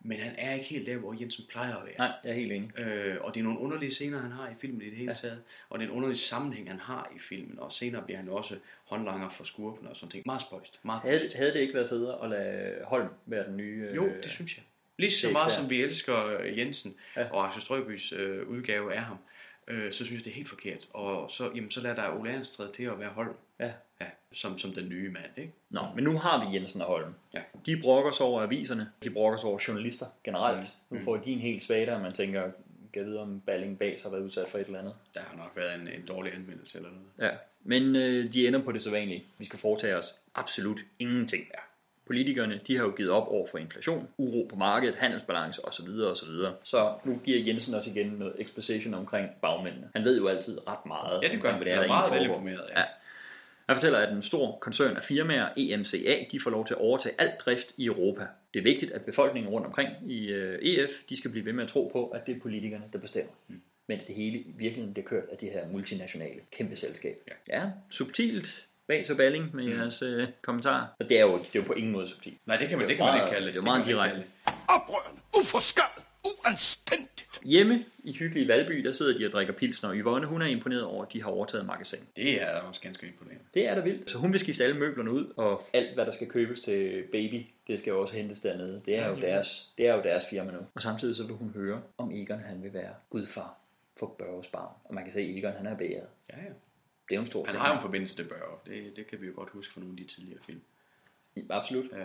[0.00, 1.94] Men han er ikke helt der, hvor Jensen plejer at være.
[1.98, 2.78] Nej, jeg er helt enig.
[2.78, 5.14] Øh, og det er nogle underlige scener, han har i filmen i det hele ja.
[5.14, 5.42] taget.
[5.68, 7.58] Og det er en underlig sammenhæng, han har i filmen.
[7.58, 10.22] Og senere bliver han jo også håndlanger for skurken og sådan ting.
[10.26, 10.80] Meget spøjst.
[10.82, 11.34] Meget Havde, pudsigt.
[11.34, 13.90] havde det ikke været federe at lade Holm være den nye...
[13.94, 14.64] Jo, øh, det synes jeg.
[14.98, 17.30] Lige så meget som vi elsker øh, Jensen ja.
[17.30, 19.16] og Axel Strøbys øh, udgave af ham,
[19.68, 20.88] øh, så synes jeg, det er helt forkert.
[20.90, 23.34] Og så, jamen, så lader der Ole Ernst træde til at være hold.
[23.60, 23.72] Ja.
[24.00, 25.52] Ja, som, som den nye mand, ikke?
[25.70, 27.14] Nå, men nu har vi Jensen og Holm.
[27.34, 27.40] Ja.
[27.66, 28.90] De brokker sig over aviserne.
[29.04, 30.72] De brokker sig over journalister generelt.
[30.90, 30.96] Mm.
[30.96, 32.50] Nu får de en helt svagere, og man tænker,
[32.92, 34.94] kan vide, om Balling Bas har været udsat for et eller andet.
[35.14, 37.32] Der har nok været en, en dårlig anmeldelse eller noget.
[37.32, 39.24] Ja, men øh, de ender på det sædvanlige.
[39.38, 41.44] Vi skal foretage os absolut ingenting.
[41.54, 41.60] Ja.
[42.06, 45.88] Politikerne de har jo givet op over for inflation, uro på markedet, handelsbalance osv.
[45.88, 46.28] osv.
[46.62, 49.88] Så nu giver Jensen os igen noget exposition omkring bagmændene.
[49.94, 51.82] Han ved jo altid ret meget Ja, det gør omkring, hvad han.
[51.82, 52.80] det er, Han er meget velinformeret, ja.
[52.80, 52.84] Ja.
[53.66, 57.14] Han fortæller, at en stor koncern af firmaer, EMCA, de får lov til at overtage
[57.18, 58.26] alt drift i Europa.
[58.54, 61.64] Det er vigtigt, at befolkningen rundt omkring i øh, EF, de skal blive ved med
[61.64, 63.32] at tro på, at det er politikerne, der bestemmer.
[63.48, 63.60] Mm.
[63.88, 67.16] Mens det hele i virkeligheden bliver kørt af det her multinationale kæmpe selskab.
[67.28, 69.70] Ja, ja subtilt bag så balling med mm.
[69.78, 70.86] jeres øh, kommentarer.
[71.00, 72.38] Og det er, jo, det er jo på ingen måde subtilt.
[72.46, 73.54] Nej, det kan man, Det det kan man ikke kalde det.
[73.54, 74.24] det er meget direkte.
[74.68, 77.26] Oprørende, uforskadet, uanstændigt.
[77.44, 80.82] Hjemme i hyggelige Valby, der sidder de og drikker pilsner, og Yvonne, hun er imponeret
[80.84, 81.98] over, at de har overtaget magasin.
[82.16, 83.44] Det er også ganske imponerende.
[83.54, 84.10] Det er da vildt.
[84.10, 87.46] Så hun vil skifte alle møblerne ud, og alt hvad der skal købes til baby,
[87.66, 88.82] det skal jo også hentes dernede.
[88.86, 90.58] Det er jo deres, det er jo deres firma nu.
[90.74, 93.58] Og samtidig så vil hun høre, om Egon han vil være gudfar
[93.98, 94.72] for Børges barn.
[94.84, 96.06] Og man kan se, at Egon han er bæret.
[96.32, 96.52] Ja, ja.
[97.08, 97.60] Det er en stor Han ting.
[97.62, 98.58] har jo en forbindelse til Børge.
[98.66, 100.60] Det, det kan vi jo godt huske fra nogle af de tidligere film.
[101.50, 101.84] Absolut.
[101.92, 102.04] Ja.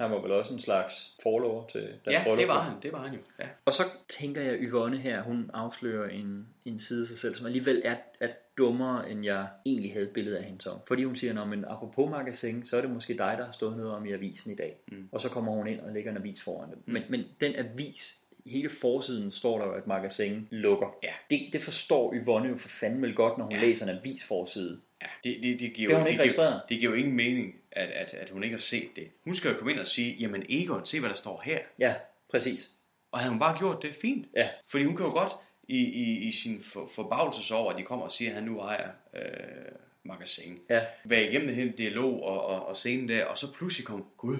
[0.00, 2.38] Han var vel også en slags forlover til deres Ja, bryllup.
[2.38, 2.82] det var han.
[2.82, 3.20] Det var han jo.
[3.38, 3.48] Ja.
[3.64, 7.46] Og så tænker jeg, Yvonne her, hun afslører en, en side af sig selv, som
[7.46, 10.78] alligevel er, er dummere, end jeg egentlig havde et billede af hende som.
[10.86, 13.92] Fordi hun siger, men apropos magasin, så er det måske dig, der har stået noget
[13.92, 14.76] om i avisen i dag.
[14.92, 15.08] Mm.
[15.12, 16.82] Og så kommer hun ind og lægger en avis foran dem.
[16.86, 20.96] Men, men den avis, hele forsiden står der jo, at magasin lukker.
[21.02, 21.12] Ja.
[21.30, 23.60] Det, det forstår Yvonne jo for fanden vel godt, når hun ja.
[23.60, 24.80] læser en avisforside.
[25.02, 27.88] Ja, det, det, det, giver Det jo, det, giver, det giver jo ingen mening, at,
[27.88, 29.08] at, at hun ikke har set det.
[29.24, 31.58] Hun skal jo komme ind og sige, jamen Egon, se hvad der står her.
[31.78, 31.94] Ja,
[32.30, 32.70] præcis.
[33.12, 34.26] Og havde hun bare gjort det, fint.
[34.36, 34.48] Ja.
[34.66, 35.32] Fordi hun kan jo godt
[35.68, 38.60] i, i, i sin for, forbavelse over, at de kommer og siger, at han nu
[38.60, 39.22] ejer øh,
[40.02, 40.58] magasin.
[40.70, 40.80] Ja.
[41.04, 44.38] Være igennem den hele dialog og, og, og scenen der, og så pludselig kom Gud.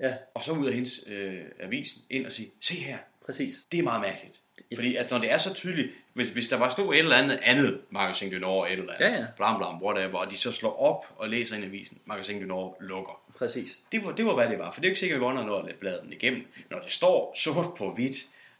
[0.00, 0.14] Ja.
[0.34, 3.54] Og så ud af hendes øh, avisen ind og sige, se her, Præcis.
[3.72, 4.40] det er meget mærkeligt.
[4.74, 7.38] Fordi altså, når det er så tydeligt, hvis, hvis der var stod et eller andet
[7.42, 9.26] andet Magasin du Nord, et eller andet, Ja, ja.
[9.36, 12.46] blam blam, whatever, og de så slår op og læser ind i avisen, Magasin du
[12.46, 13.22] Nord lukker.
[13.38, 13.78] Præcis.
[13.92, 15.24] Det var, det var, hvad det var, for det er jo ikke sikkert, at vi
[15.24, 16.46] vonder noget at bladre den igennem.
[16.70, 18.16] Når det står sort på hvidt,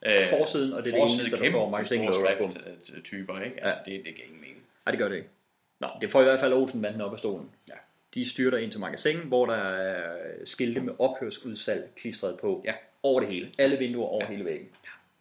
[0.06, 2.58] øh, Forsiden, og det er det eneste, der står, Magasin skrift,
[2.96, 3.64] øh, typer, ikke?
[3.64, 4.62] Altså, det, det giver ingen mening.
[4.86, 5.28] Nej, det gør det ikke.
[5.80, 7.50] Nå, det får i hvert fald Olsenbanden op af stolen.
[7.68, 7.74] Ja.
[8.14, 12.62] De styrter ind til magasin, hvor der er skilte med ophørsudsalg klistret på.
[12.64, 12.72] Ja.
[13.06, 13.52] Over det hele.
[13.58, 14.30] Alle vinduer over ja.
[14.30, 14.68] hele væggen.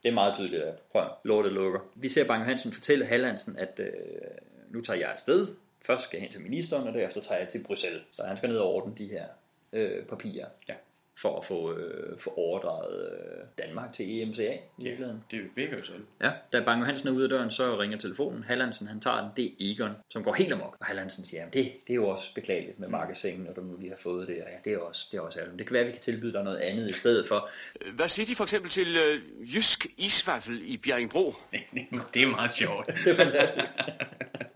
[0.04, 1.80] Det er meget tydeligt, at prøv, lortet lukker.
[1.96, 3.92] Vi ser Bang Hansen fortælle Hallandsen, at øh,
[4.70, 5.48] nu tager jeg afsted.
[5.82, 8.02] Først skal jeg hen til ministeren, og derefter tager jeg til Bruxelles.
[8.16, 9.26] Så han skal ned og ordne de her
[9.74, 10.48] øh, papirer.
[10.70, 10.74] Ja.
[11.18, 15.24] For at få, øh, få overdraget øh, Danmark til EMCA i virkeligheden.
[15.32, 16.05] Det virker jo sådan.
[16.22, 18.43] Ja, da Bang Johansen er ude af døren, så ringer telefonen.
[18.43, 19.30] Hallandsen, han tager den.
[19.38, 20.78] Det er Egon, som går helt amok.
[20.80, 23.78] Og Hallandsen siger, at det, det er jo også beklageligt med markedssengen, når du nu
[23.80, 24.36] lige har fået det.
[24.36, 25.59] Og ja, det er også, det er også ærgerligt.
[25.59, 27.49] Det kan være, at vi kan tilbyde dig noget andet i stedet for.
[27.93, 31.34] Hvad siger de for eksempel til øh, Jysk Isvaffel i Bjerringbro?
[32.13, 32.88] det er meget sjovt.
[32.88, 33.68] Det er fantastisk.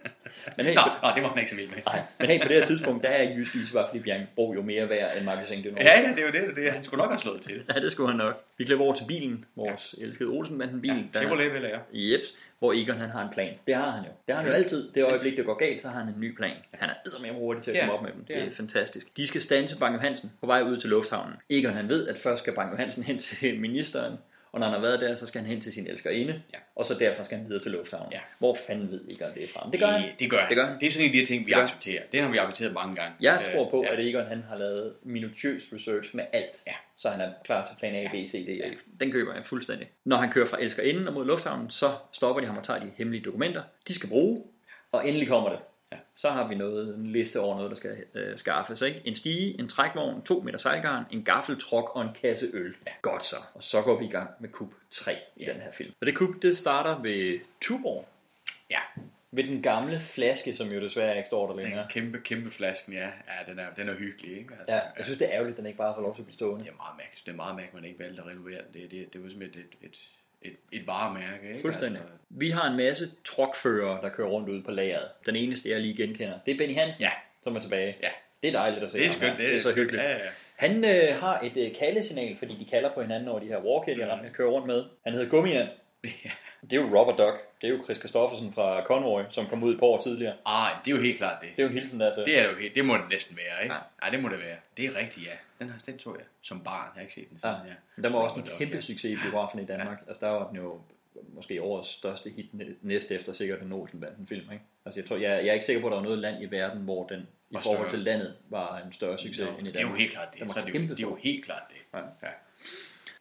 [0.57, 1.77] Men hey, Nå, nå, det var han ikke så vild med.
[1.85, 4.89] Nej, men hey, på det her tidspunkt, der er Jysk Isvaffel i Bjergbro jo mere
[4.89, 5.77] værd end Magasin Nord.
[5.83, 6.71] Ja, ja, det er jo det, det er.
[6.71, 7.63] Han skulle nok have slået til.
[7.75, 8.43] Ja, det skulle han nok.
[8.57, 10.05] Vi klipper over til bilen, vores ja.
[10.05, 11.09] elskede Olsenbanden-bil.
[11.13, 11.79] Ja, Chevrolet vil jeg.
[11.93, 13.53] Jeps, hvor Egon han har en plan.
[13.67, 14.09] Det har han jo.
[14.27, 14.89] Det har han jo altid.
[14.95, 16.55] Det øjeblik, det går galt, så har han en ny plan.
[16.73, 18.19] Han er eddermame hurtig til at komme op med dem.
[18.19, 19.17] Det Det er er, fantastisk.
[19.17, 21.35] De skal stanse Bang Hansen på vej ud til lufthavnen.
[21.49, 24.13] Egon han ved, at først skal Bang Hansen hen til ministeren,
[24.51, 26.57] og når han har været der, så skal han hen til sin elskerinde, Ja.
[26.75, 28.11] og så derfra skal han videre til lufthavnen.
[28.11, 28.19] Ja.
[28.39, 29.69] Hvor fanden ved Egon det er fra?
[29.71, 30.09] Det gør han.
[30.19, 30.49] Det gør han.
[30.49, 30.79] Det gør han.
[30.79, 32.01] Det er sådan en af de ting, vi Det accepterer.
[32.11, 33.15] Det har vi accepteret mange gange.
[33.21, 33.93] Jeg Øh, tror på, ja.
[33.93, 36.73] at Egon han har lavet minutiøs research med alt, Ja.
[36.97, 38.77] så han er klar til plan A, B, C, D, E.
[38.99, 39.87] Den køber jeg fuldstændig.
[40.05, 42.91] Når han kører fra Elskerinden og mod lufthavnen, så stopper de ham og tager de
[42.97, 43.63] hemmelige dokumenter.
[43.87, 44.43] De skal bruge,
[44.91, 45.59] og endelig kommer det.
[45.91, 45.97] Ja.
[46.15, 48.81] Så har vi noget, en liste over noget, der skal øh, skaffes.
[48.81, 49.01] Ikke?
[49.05, 52.75] En stige, en trækvogn, to meter sejlgarn, en gaffeltruk og en kasse øl.
[52.87, 52.91] Ja.
[53.01, 53.35] Godt så.
[53.53, 55.93] Og så går vi i gang med kub 3 i den her film.
[56.01, 58.07] Og det kub, det starter ved Tuborg.
[58.69, 58.79] Ja.
[59.31, 61.87] Ved den gamle flaske, som jo desværre ikke står der Den længere.
[61.89, 63.05] kæmpe, kæmpe flasken, ja.
[63.27, 64.53] Ja, den er, den er hyggelig, ikke?
[64.59, 66.25] Altså, Ja, jeg synes, det er ærgerligt, at den ikke bare får lov til at
[66.25, 66.65] blive stående.
[66.65, 67.25] Det er meget mærkeligt.
[67.25, 68.81] Det er meget mærkeligt, at man ikke valgte at renovere den.
[68.81, 69.97] Det, det, det var simpelthen et, et, et,
[70.71, 71.61] et varemærke, ikke?
[71.61, 71.99] Fuldstændig.
[72.01, 75.07] Altså, Vi har en masse trukførere, der kører rundt ude på lageret.
[75.25, 77.11] Den eneste, jeg lige genkender, det er Benny Hansen, Ja.
[77.43, 77.97] som er tilbage.
[78.03, 78.09] Ja.
[78.41, 79.31] Det er dejligt at se det er skønt.
[79.37, 79.37] her.
[79.47, 80.03] Det er så hyggeligt.
[80.03, 80.17] Ja, ja.
[80.55, 83.95] Han øh, har et øh, kaldesignal, fordi de kalder på hinanden over de her walkie,
[83.95, 84.29] de mm.
[84.33, 84.83] kører rundt med.
[85.03, 85.67] Han hedder Gummian.
[86.25, 86.31] Ja.
[86.61, 87.37] Det er jo Robert Duck.
[87.61, 90.35] Det er jo Chris Christoffersen fra Convoy, som kom ud et par år tidligere.
[90.45, 91.49] Ah, det er jo helt klart det.
[91.55, 92.25] Det er jo en hilsen der til.
[92.25, 93.75] Det, er jo helt, det må det næsten være, ikke?
[93.75, 93.79] Ja.
[94.01, 94.05] Ja.
[94.07, 94.57] ja, det må det være.
[94.77, 95.31] Det er rigtigt, ja.
[95.59, 96.85] Den har den så jeg som barn.
[96.95, 97.73] Jeg har ikke set den siden, ja.
[97.95, 98.81] Men Den var også en Duck, kæmpe ja.
[98.81, 99.99] succes i biografen i Danmark.
[100.07, 100.81] Altså, der var den jo
[101.33, 104.51] måske årets største hit næ- næste efter sikkert en Olsenbanden film.
[104.51, 104.63] Ikke?
[104.85, 106.45] Altså, jeg, tror, jeg, jeg er ikke sikker på, at der var noget land i
[106.51, 109.71] verden, hvor den i Var forhold til landet var en større succes Nå, end i
[109.71, 109.73] Danmark.
[109.73, 110.39] det er jo helt klart det.
[110.39, 111.75] Den var Så er det, jo, kæmpe det er jo helt klart det.
[111.93, 111.99] Ja.
[112.27, 112.31] Ja.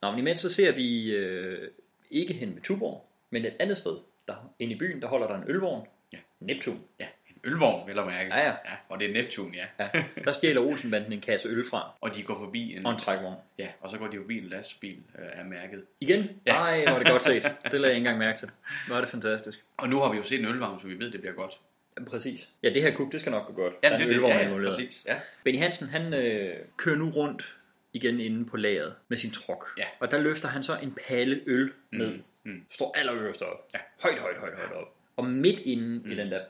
[0.02, 1.70] Nå, men imens så ser vi øh,
[2.10, 3.96] ikke hen ved Tuborg, men et andet sted.
[4.28, 5.86] Der, inde i byen, der holder der en ølvogn.
[6.12, 6.18] Ja.
[6.40, 6.80] Neptun.
[7.00, 7.06] ja.
[7.28, 8.34] En ølvogn, vil jeg mærke.
[8.34, 8.50] Ja, ja.
[8.50, 8.74] ja.
[8.88, 9.64] Og det er Neptun, ja.
[9.78, 9.88] Ja,
[10.24, 12.86] der stjæler Olsenbanden en kasse øl fra, Og de går forbi en...
[12.86, 13.36] og en trækvogn.
[13.58, 15.84] Ja, og så går de forbi en lastbil øh, af mærket.
[16.00, 16.30] Igen?
[16.46, 16.52] Ja.
[16.52, 17.42] Nej, hvor er det godt set.
[17.72, 18.50] Det lagde jeg ikke engang mærke til.
[18.86, 19.64] Hvor er det fantastisk.
[19.76, 21.60] Og nu har vi jo set en ølvarm, så vi ved, det bliver godt.
[21.98, 22.48] Ja, præcis.
[22.62, 23.74] Ja, det her kub, det skal nok gå godt.
[23.82, 24.14] Ja, det er det.
[24.14, 25.04] ølvogn Ja, ja, præcis.
[25.08, 25.16] Ja.
[25.44, 27.56] Benny Hansen, han øh, kører nu rundt
[27.92, 29.66] igen inde på lageret med sin truk.
[29.78, 29.84] Ja.
[30.00, 32.12] Og der løfter han så en palle øl ned.
[32.12, 32.64] Mm, mm.
[32.70, 33.68] Står allerøverst op.
[33.74, 33.78] Ja.
[34.02, 34.94] Højt, højt, højt, højt op.
[35.16, 36.10] Og midt inde mm.
[36.10, 36.40] i den der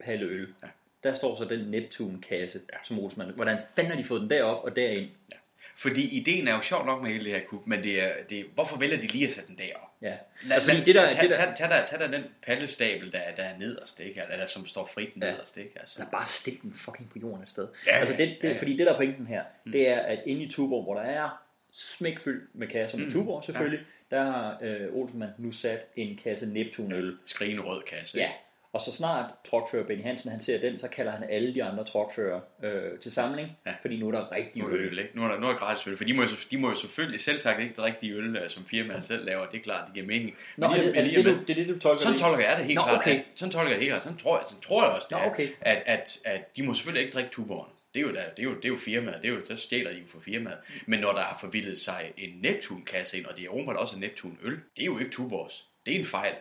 [0.00, 0.68] palle øl, Ja.
[1.04, 2.78] der står så den Neptun-kasse, ja.
[2.84, 3.30] som Olsmann.
[3.34, 5.10] Hvordan fanden har de fået den derop og derind?
[5.32, 5.36] Ja.
[5.76, 8.40] Fordi ideen er jo sjov nok med hele det her kub, men det er, det
[8.40, 9.88] er, hvorfor vælger de lige at sætte den derop?
[10.02, 10.16] Ja.
[10.42, 13.12] Lad, Altså, lad, det der, tag, det der, tag, tag, der, tag der den pallestabel,
[13.12, 14.22] der, der er nederst, ikke?
[14.30, 15.80] Eller som står frit nederst, ikke?
[15.80, 15.98] Altså.
[15.98, 17.68] der bare stik den fucking på jorden et sted.
[17.86, 18.58] Ja, altså det, det, ja, ja.
[18.58, 19.42] Fordi det der er pointen her,
[19.72, 21.42] det er, at inde i Tuborg, hvor der er
[21.72, 23.12] smækfyldt med kasser med Mm.
[23.12, 27.16] Tuborg selvfølgelig, der har øh, Olsenmann nu sat en kasse Neptun-øl.
[27.26, 28.18] Skrigende rød kasse.
[28.18, 28.30] Ja,
[28.72, 31.84] og så snart trokfører Benny Hansen, han ser den, så kalder han alle de andre
[31.84, 33.72] trokfører øh, til samling, Ja.
[33.82, 34.80] fordi nu er der rigtig Nu er øl.
[34.80, 35.10] øl, ikke?
[35.14, 36.76] Nu er der, nu er der gratis øl, for de må, jo, de må jo
[36.76, 39.46] selvfølgelig selv sagt ikke det rigtige øl, øh, som firmaet selv laver.
[39.46, 40.36] Det er klart, det giver mening.
[40.56, 41.78] Nå, Men er lige- det, er det, lige det, med- du, det er det, du
[41.80, 42.20] tolker Sådan det?
[42.22, 42.98] tolker jeg det helt Nå, klart.
[42.98, 43.18] okay.
[43.18, 44.02] At, sådan tolker jeg det helt klart.
[44.04, 45.48] Sådan tror jeg, sådan tror jeg også, det Nå, er, okay.
[45.60, 47.70] at, at, at de må selvfølgelig ikke drikke tuborgen.
[47.94, 49.56] Det er jo, der, det er jo, det er jo firmaet, det er jo, der
[49.56, 50.56] stjæler de jo for firmaet.
[50.86, 54.00] Men når der har forvildet sig en Neptun-kasse ind, og det er åbenbart også en
[54.00, 55.66] Neptun-øl, det er jo ikke Tuborgs.
[55.86, 56.32] Det er en fejl.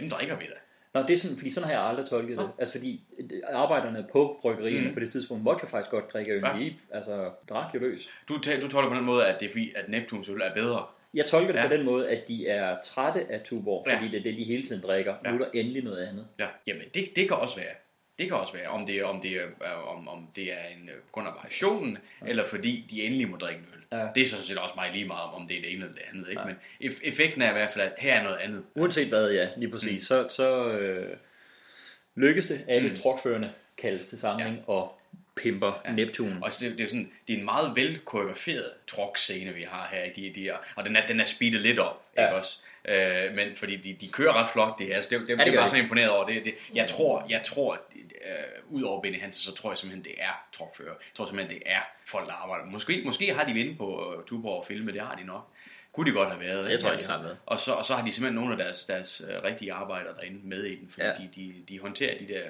[0.00, 0.52] Dem drikker vi da.
[0.96, 2.50] Nå, det er sådan, fordi sådan har jeg aldrig tolket det.
[2.58, 4.94] Altså fordi øh, arbejderne på bryggerierne Mm.
[4.94, 6.42] på det tidspunkt måtte jo faktisk godt drikke øl.
[6.44, 6.56] Ja.
[6.56, 6.70] Ja.
[6.90, 8.08] altså drak jo løs.
[8.28, 10.84] Du, du tolker på den måde, at det er fordi, at Neptuns øl er bedre.
[11.14, 11.62] Jeg tolker det Ja.
[11.62, 11.68] ja.
[11.68, 13.96] på den måde, at de er trætte af Tuborg, Ja.
[13.96, 15.14] fordi det er det, de hele tiden drikker.
[15.26, 15.30] Ja.
[15.30, 16.26] Nu er der endelig noget andet.
[16.38, 17.74] Ja, jamen det, det kan også være.
[18.18, 20.66] Det kan også være, om det er, om det er, øh, om, om det er
[20.76, 22.26] en, øh, grund af variationen, ja.
[22.26, 23.98] eller fordi de endelig må drikke en øl.
[23.98, 24.08] Ja.
[24.14, 25.94] Det er sådan set også meget lige meget om, om det er det ene eller
[25.94, 26.28] det andet.
[26.30, 26.40] Ikke?
[26.40, 26.46] Ja.
[26.46, 28.64] Men eff- effekten er i hvert fald, at her er noget andet.
[28.74, 29.92] Uanset hvad, ja, lige præcis.
[29.92, 30.00] Mm.
[30.00, 31.16] Så, så øh,
[32.14, 32.64] lykkes det.
[32.68, 32.96] Alle mm.
[32.96, 34.72] trukførende kaldes til samling ja.
[34.72, 35.00] og
[35.36, 35.92] pimper ja.
[35.92, 36.38] Neptun.
[36.42, 40.12] Og det, det, er sådan, det er en meget vel koreograferet truck-scene, vi har her.
[40.12, 42.26] De, de er, og den er, den er speedet lidt op, ja.
[42.26, 42.58] ikke også?
[42.88, 44.94] Øh, men fordi de, de kører ret flot, det her.
[44.94, 46.26] Altså, det, det, Ja, det, det er bare så imponeret over.
[46.26, 48.30] Det, det, jeg tror, jeg tror øh,
[48.70, 50.88] ud over Benny Hansen, så tror jeg simpelthen, det er truckfører.
[50.88, 52.64] Jeg tror simpelthen, det er folk, der arbejder.
[52.66, 55.48] Måske, måske har de vinde på uh, Tuborg og filme, det har de nok.
[55.92, 56.70] Kunne de godt have været.
[56.70, 57.36] Jeg tror, de har været.
[57.46, 60.40] Og så, og så har de simpelthen nogle af deres, deres uh, rigtige arbejdere derinde
[60.42, 61.12] med i den, fordi Ja.
[61.12, 62.42] de, de, de håndterer de der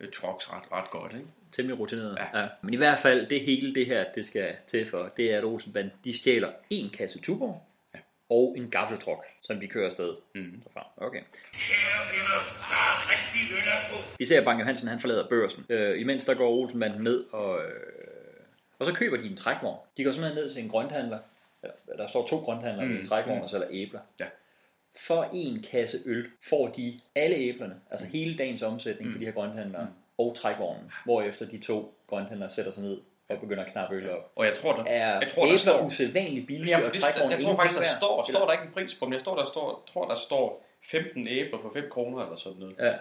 [0.00, 1.12] uh, trucks ret, ret godt.
[1.12, 1.26] Ikke?
[1.52, 2.18] Temmelig rutineret.
[2.34, 2.40] Ja.
[2.40, 2.48] ja.
[2.62, 5.44] Men i hvert fald, det hele det her, det skal til for, det er, at
[5.44, 7.66] Olsenbanden, de stjæler en kasse Tuborg.
[8.30, 10.14] Og en gaffeltruk, som de kører afsted.
[10.34, 10.62] Mm.
[10.96, 11.20] Okay.
[14.18, 15.66] Vi ser, at Bang Johansen han forlader børsen.
[15.68, 17.70] Øh, imens der går Olsenbanden ned, og, øh,
[18.78, 19.78] og så køber de en trækvogn.
[19.96, 21.18] De går simpelthen ned til en grønthandler.
[21.62, 22.96] Eller, Der står to grønthandlere mm.
[22.96, 23.42] I en trækvogn, Mm.
[23.42, 24.00] og så er der æbler.
[24.20, 24.26] Ja.
[25.06, 29.12] For en kasse øl får de alle æblerne, altså hele dagens omsætning mm.
[29.12, 29.90] for de her grønthandlere, mm.
[30.18, 32.98] og trækvognen, hvorefter de to grønthandlere sætter sig ned
[33.30, 34.32] og begynder at knappe øl op.
[34.36, 37.32] Og jeg tror, der, Er jeg tror, der står, usædvanligt billige, Ja, og det, trækvognen
[37.38, 39.46] jeg, tror faktisk, der står, står der ikke en pris på, men jeg står, der
[39.46, 42.74] står, tror, der står 15 æbler for 5 kroner eller sådan noget.
[42.78, 42.92] Ja.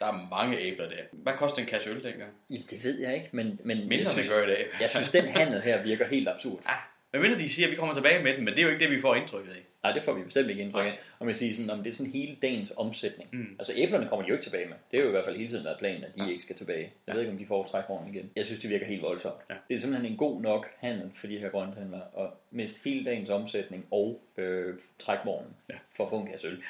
[0.00, 0.96] Der er mange æbler der.
[1.12, 2.30] Hvad koster en kasse øl dengang?
[2.50, 4.66] Jamen, det ved jeg ikke, men, men Mindre jeg synes, det gør i dag.
[4.80, 6.60] jeg synes, den handel her virker helt absurd.
[6.66, 6.74] Ah,
[7.12, 8.84] men mindre de siger, at vi kommer tilbage med den, men det er jo ikke
[8.84, 9.62] det, vi får indtrykket af.
[9.82, 10.98] Nej, det får vi bestemt ikke indtryk af.
[11.20, 13.28] Om jeg siger sådan, om det er sådan hele dagens omsætning.
[13.32, 13.56] Mm.
[13.58, 14.76] Altså æblerne kommer de jo ikke tilbage med.
[14.90, 16.92] Det er jo i hvert fald hele tiden været planen, at de ikke skal tilbage.
[17.06, 18.30] Jeg ved ikke, om de får trækvognen igen.
[18.36, 19.34] Jeg synes, det virker helt voldsomt.
[19.50, 19.54] Ja.
[19.68, 23.30] Det er simpelthen en god nok handel for de her grønthandlere at miste hele dagens
[23.30, 25.74] omsætning og øh, trækvognen Ja.
[25.96, 26.62] for at få en kasse øl.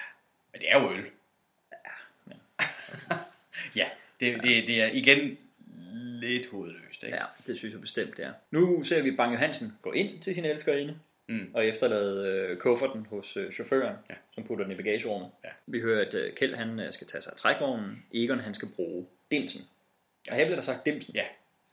[0.52, 1.04] Men det er jo øl.
[3.76, 3.84] Ja,
[4.20, 5.38] det, det, det er igen
[6.20, 6.91] lidt hovedløst.
[7.02, 7.16] Ikke?
[7.18, 8.32] Ja, det synes jeg bestemt, det er.
[8.50, 10.98] Nu ser vi Bang Johansen gå ind til sin elskerinde,
[11.28, 11.50] Mm.
[11.54, 14.14] og efterlade øh, kufferten hos øh, chaufføren, Ja.
[14.34, 15.30] som putter den i bagagerummet.
[15.44, 15.48] Ja.
[15.66, 18.68] Vi hører, at øh, Kjeld han øh, skal tage sig af trækvognen, Egon han skal
[18.76, 19.60] bruge dimsen.
[20.30, 21.14] Og her bliver der sagt dimsen.
[21.14, 21.24] Ja.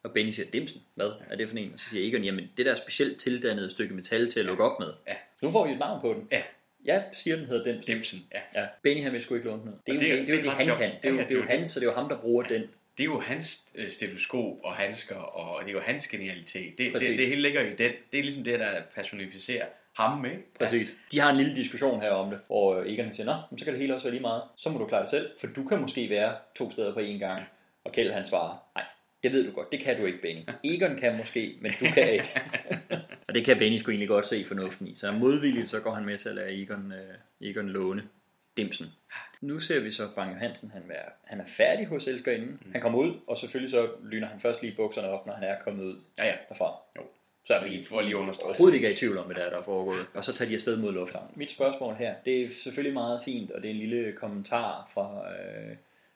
[0.03, 1.73] Og Benny siger, dimsen, hvad er det for en?
[1.73, 4.79] Og så siger Egon, jamen det der specielt tildannede stykke metal til at lukke op
[4.79, 4.87] med.
[5.07, 5.13] Ja.
[5.39, 6.27] Så nu får vi et navn på den.
[6.31, 6.41] Ja.
[6.85, 7.87] Jeg siger, den hedder dimsen.
[7.87, 8.61] Dimsen, ja.
[8.61, 8.67] Ja.
[8.81, 9.73] Benny han vil sgu ikke låne den.
[9.87, 10.91] Det er, jo det det, det, han kan.
[11.01, 12.43] Det er jo, Ja, det er jo han, så det er jo ham, der bruger
[12.43, 12.63] den.
[12.99, 16.77] Det er jo hans øh, stetoskop og handsker, og det er jo hans genialitet.
[16.77, 17.09] Det, Præcis.
[17.09, 17.91] det, det hele ligger i den.
[18.11, 20.37] Det er ligesom det, der personificerer ham, ikke?
[20.59, 20.95] Præcis.
[21.11, 23.73] De har en lille diskussion her om det, hvor øh, Egon siger, Nå, så kan
[23.73, 24.41] det hele også være lige meget.
[24.57, 27.17] Så må du klare det selv, for du kan måske være to steder på én
[27.17, 27.43] gang.
[27.83, 28.85] Og Kjeld han svarer, nej,
[29.23, 30.41] det ved du godt, det kan du ikke, Benny.
[30.63, 32.41] Egon kan måske, men du kan ikke.
[33.27, 34.95] og det kan Benny sgu egentlig godt se fornuften i.
[34.95, 38.03] Så modvilligt, så går han med til at lade Egon, øh, Egon låne
[38.63, 38.87] dimsen.
[39.41, 42.59] Nu ser vi så Bang Hansen, han, er, han er færdig hos elskerinden.
[42.65, 42.71] Mm.
[42.71, 45.55] Han kommer ud, og selvfølgelig så lyner han først lige bukserne op, når han er
[45.59, 46.33] kommet ud Ja, ja.
[46.49, 46.75] derfra.
[46.97, 47.01] Jo.
[47.45, 48.47] Så er Vi får lige understreget.
[48.49, 50.05] overhovedet ikke er i tvivl om, hvad der er, der er foregået.
[50.13, 51.31] Og så tager de afsted mod lufthavnen.
[51.35, 55.31] Mit spørgsmål her, det er selvfølgelig meget fint, og det er en lille kommentar fra,
[55.31, 55.75] øh,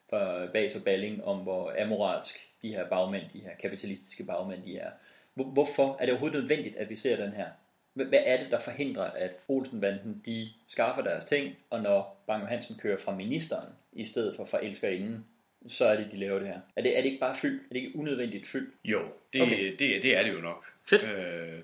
[0.10, 4.78] fra Bas og Balling om, hvor amoralsk de her bagmænd, de her kapitalistiske bagmænd, de
[4.78, 4.90] er.
[5.34, 7.46] Hvor- Hvorfor er det overhovedet nødvendigt, at vi ser den her?
[7.94, 12.76] Hvad er det, der forhindrer, at Olsenbanden de skaffer deres ting, og når Bang Hansen
[12.80, 15.26] kører fra ministeren, i stedet for fra elskerinden,
[15.68, 16.60] så er det, de laver det her.
[16.76, 17.60] Er det, er det ikke bare fyld?
[17.60, 18.72] Er det ikke unødvendigt fyld?
[18.86, 19.02] Jo,
[19.34, 19.72] det, Okay.
[19.80, 20.66] det, det er det jo nok.
[20.86, 21.04] Fedt.
[21.04, 21.60] Øh,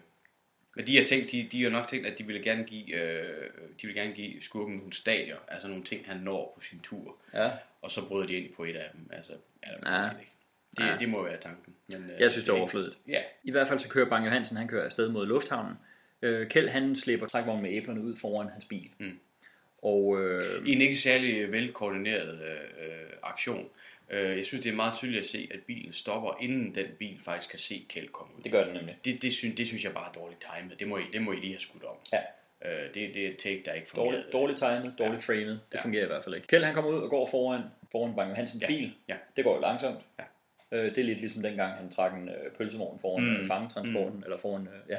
[0.76, 3.24] men de har tænkt, de, de har nok tænkt, at de ville gerne give, øh,
[3.82, 7.16] de ville gerne give skurken nogle stadier, altså nogle ting, han når på sin tur.
[7.34, 7.52] Ja.
[7.82, 9.10] Og så bryder de ind på et af dem.
[9.14, 9.34] Altså,
[9.68, 10.10] ja, det, Ja.
[10.20, 10.32] ikke.
[10.78, 10.96] Det, Ja.
[11.00, 11.76] det må være tanken.
[11.90, 12.98] Men, øh, Jeg synes, det er overflødigt.
[13.08, 15.74] Ja, I hvert fald så kører Bang Johansen, han kører afsted mod lufthavnen.
[16.22, 18.90] Øh, Kjeld han slipper trækvognen med æblerne ud foran hans bil.
[18.98, 19.20] Mm.
[19.82, 23.66] Og øh, i en ikke særlig velkoordineret øh, øh, aktion.
[24.10, 27.20] Øh, jeg synes, det er meget tydeligt at se, at bilen stopper, inden den bil
[27.24, 28.44] faktisk kan se Kjeld komme ud.
[28.44, 28.98] det gør den nemlig.
[29.06, 30.80] Det, det, synes, det synes jeg bare er dårligt timet.
[30.80, 31.96] Det må I, det må I lige have skudt om.
[32.14, 32.20] Ja.
[32.72, 34.12] Øh, det, det er et take, der ikke fungerer.
[34.12, 35.34] Dårligt, dårligt timet, dårligt ja.
[35.34, 35.50] framed.
[35.52, 35.82] Det Ja.
[35.84, 36.48] fungerer i hvert fald ikke.
[36.48, 37.62] Kjeld han kommer ud og går foran,
[37.92, 38.68] foran Bang Johansens Ja.
[38.68, 38.92] bil.
[39.08, 39.16] Ja.
[39.36, 40.00] Det går jo langsomt.
[40.20, 40.24] Ja.
[40.72, 43.30] Øh, det er lidt ligesom dengang, han trak en øh, pølsevogn foran Mm.
[43.40, 43.46] mm.
[43.48, 44.24] fangetransporten, mm.
[44.24, 44.98] eller foran, øh, ja.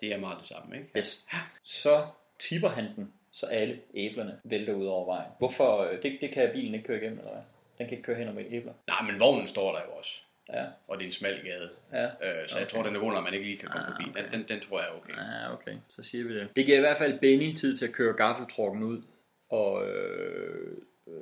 [0.00, 0.90] Det er meget det samme, ikke?
[0.98, 1.26] Yes.
[1.62, 2.06] Så
[2.38, 5.30] tipper han den, så alle æblerne vælter ud over vejen.
[5.38, 5.78] Hvorfor?
[5.78, 7.42] øh, Det, det kan bilen ikke køre igennem, eller hvad?
[7.78, 8.72] Den kan ikke køre hen om æbler.
[8.86, 10.12] Nej, men vognen står der jo også.
[10.52, 10.64] Ja.
[10.88, 11.70] Og det er en smal gade.
[11.92, 12.04] Ja.
[12.04, 12.10] Øh,
[12.48, 12.66] så jeg Okay.
[12.66, 14.20] tror, den er når man ikke lige kan komme Ah, forbi.
[14.20, 15.12] Den, den, den tror jeg er okay.
[15.16, 15.76] Ja, okay.
[15.88, 16.48] Så siger vi det.
[16.56, 19.02] Det giver i hvert fald Benny tid til at køre gaffeltrukken ud,
[19.50, 20.76] og øh,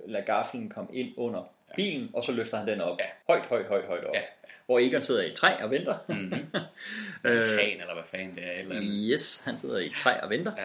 [0.07, 2.99] lade gaffelen komme ind under bilen, og så løfter han den op.
[3.01, 3.05] Ja.
[3.27, 4.15] Højt, højt, højt, højt op.
[4.15, 4.23] Ja.
[4.67, 5.97] Hvor Egon sidder i et træ og venter.
[6.09, 6.33] Mm-hmm.
[7.25, 7.41] Øh,
[7.73, 8.53] eller hvad fanden det er.
[8.53, 8.91] Eller andet.
[9.13, 10.53] Yes, han sidder i et træ og venter.
[10.59, 10.65] Ja.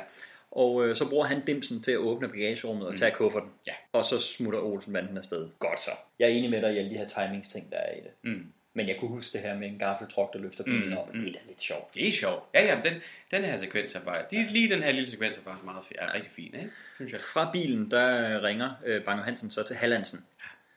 [0.52, 3.50] Og øh, så bruger han dimsen til at åbne bagagerummet og tage kufferten.
[3.68, 3.74] Ja.
[3.94, 5.50] Og så smutter Olsenbanden afsted.
[5.60, 5.92] Godt så.
[6.20, 8.12] Jeg er enig med dig i alle de her timingsting, der er i det.
[8.22, 8.46] Mm.
[8.74, 11.14] Men jeg kunne huske det her med en gaffeltruck, der løfter bilen Mm, op, og
[11.14, 11.96] det er da lidt sjovt.
[11.96, 12.44] Det er sjovt.
[12.54, 12.94] Ja, ja, den,
[13.32, 14.32] den her sekvens er faktisk...
[14.32, 16.70] De, lige den her lille sekvens er faktisk meget er rigtig fin, ikke?
[16.96, 17.20] Synes jeg.
[17.20, 20.26] Fra bilen, der ringer øh, Bang Hansen så til Hallandsen.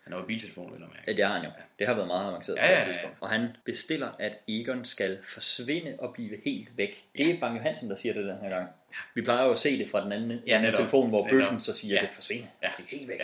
[0.07, 1.03] Han har jo biltelefon, vil jeg mærke.
[1.07, 1.51] Ja, det har han jo.
[1.79, 2.93] Det har været meget avanceret Ja, på ja, det ja.
[2.93, 3.17] tidspunkt.
[3.21, 7.05] Og han bestiller, at Egon skal forsvinde og blive helt væk.
[7.19, 8.69] Det er Bang Johansen, der siger det den her gang.
[9.15, 10.75] Vi plejer jo at se det fra den anden, Ja, netop.
[10.75, 11.31] telefon, hvor Netop.
[11.41, 12.01] bøffen så siger, Ja.
[12.07, 12.47] det forsvinder.
[12.63, 12.69] Ja.
[12.79, 13.21] Det er helt væk.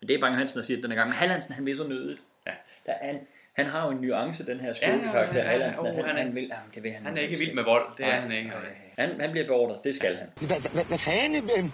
[0.00, 1.08] Men det er Bang Johansen, der siger det den her gang.
[1.08, 2.22] Men Hallandsen, han vil så nødigt.
[2.46, 2.52] Ja.
[2.86, 3.18] Der er en,
[3.52, 5.84] han har jo en nuance, den her Ja, skurkekarakter, ja, ja, Hallandsen.
[5.84, 5.90] ja.
[5.90, 7.54] at han, Oh, han er- han, vil, jamen, det vil han, Han er ikke vild
[7.54, 7.86] med vold.
[7.98, 8.52] Det er han ikke.
[8.98, 9.80] Han, han bliver beordret.
[9.84, 10.28] Det skal han.
[10.88, 11.50] Hvad fanden?
[11.58, 11.72] Øhm,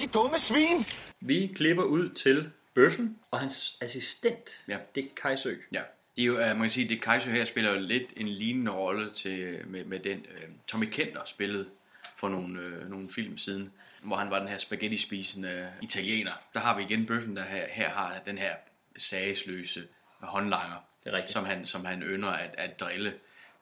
[0.00, 0.84] De dumme svin!
[1.20, 4.78] Vi klipper ud til bøffen og hans assistent, Ja.
[4.94, 5.54] det er Kajsø.
[5.72, 5.82] Ja.
[6.16, 8.70] Det er jo, uh, man kan sige, det Kaiser her spiller jo lidt en lignende
[8.72, 11.68] rolle til, med, med den uh, Tommy Kenter spillede
[12.16, 16.32] for nogle, uh, nogle film siden, hvor han var den her spaghetti-spisende italiener.
[16.54, 18.54] Der har vi igen bøffen, der her, her har den her
[18.96, 19.86] sagesløse
[20.20, 21.32] håndlanger, Det er rigtigt.
[21.32, 23.14] som han, som han ynder at, at drille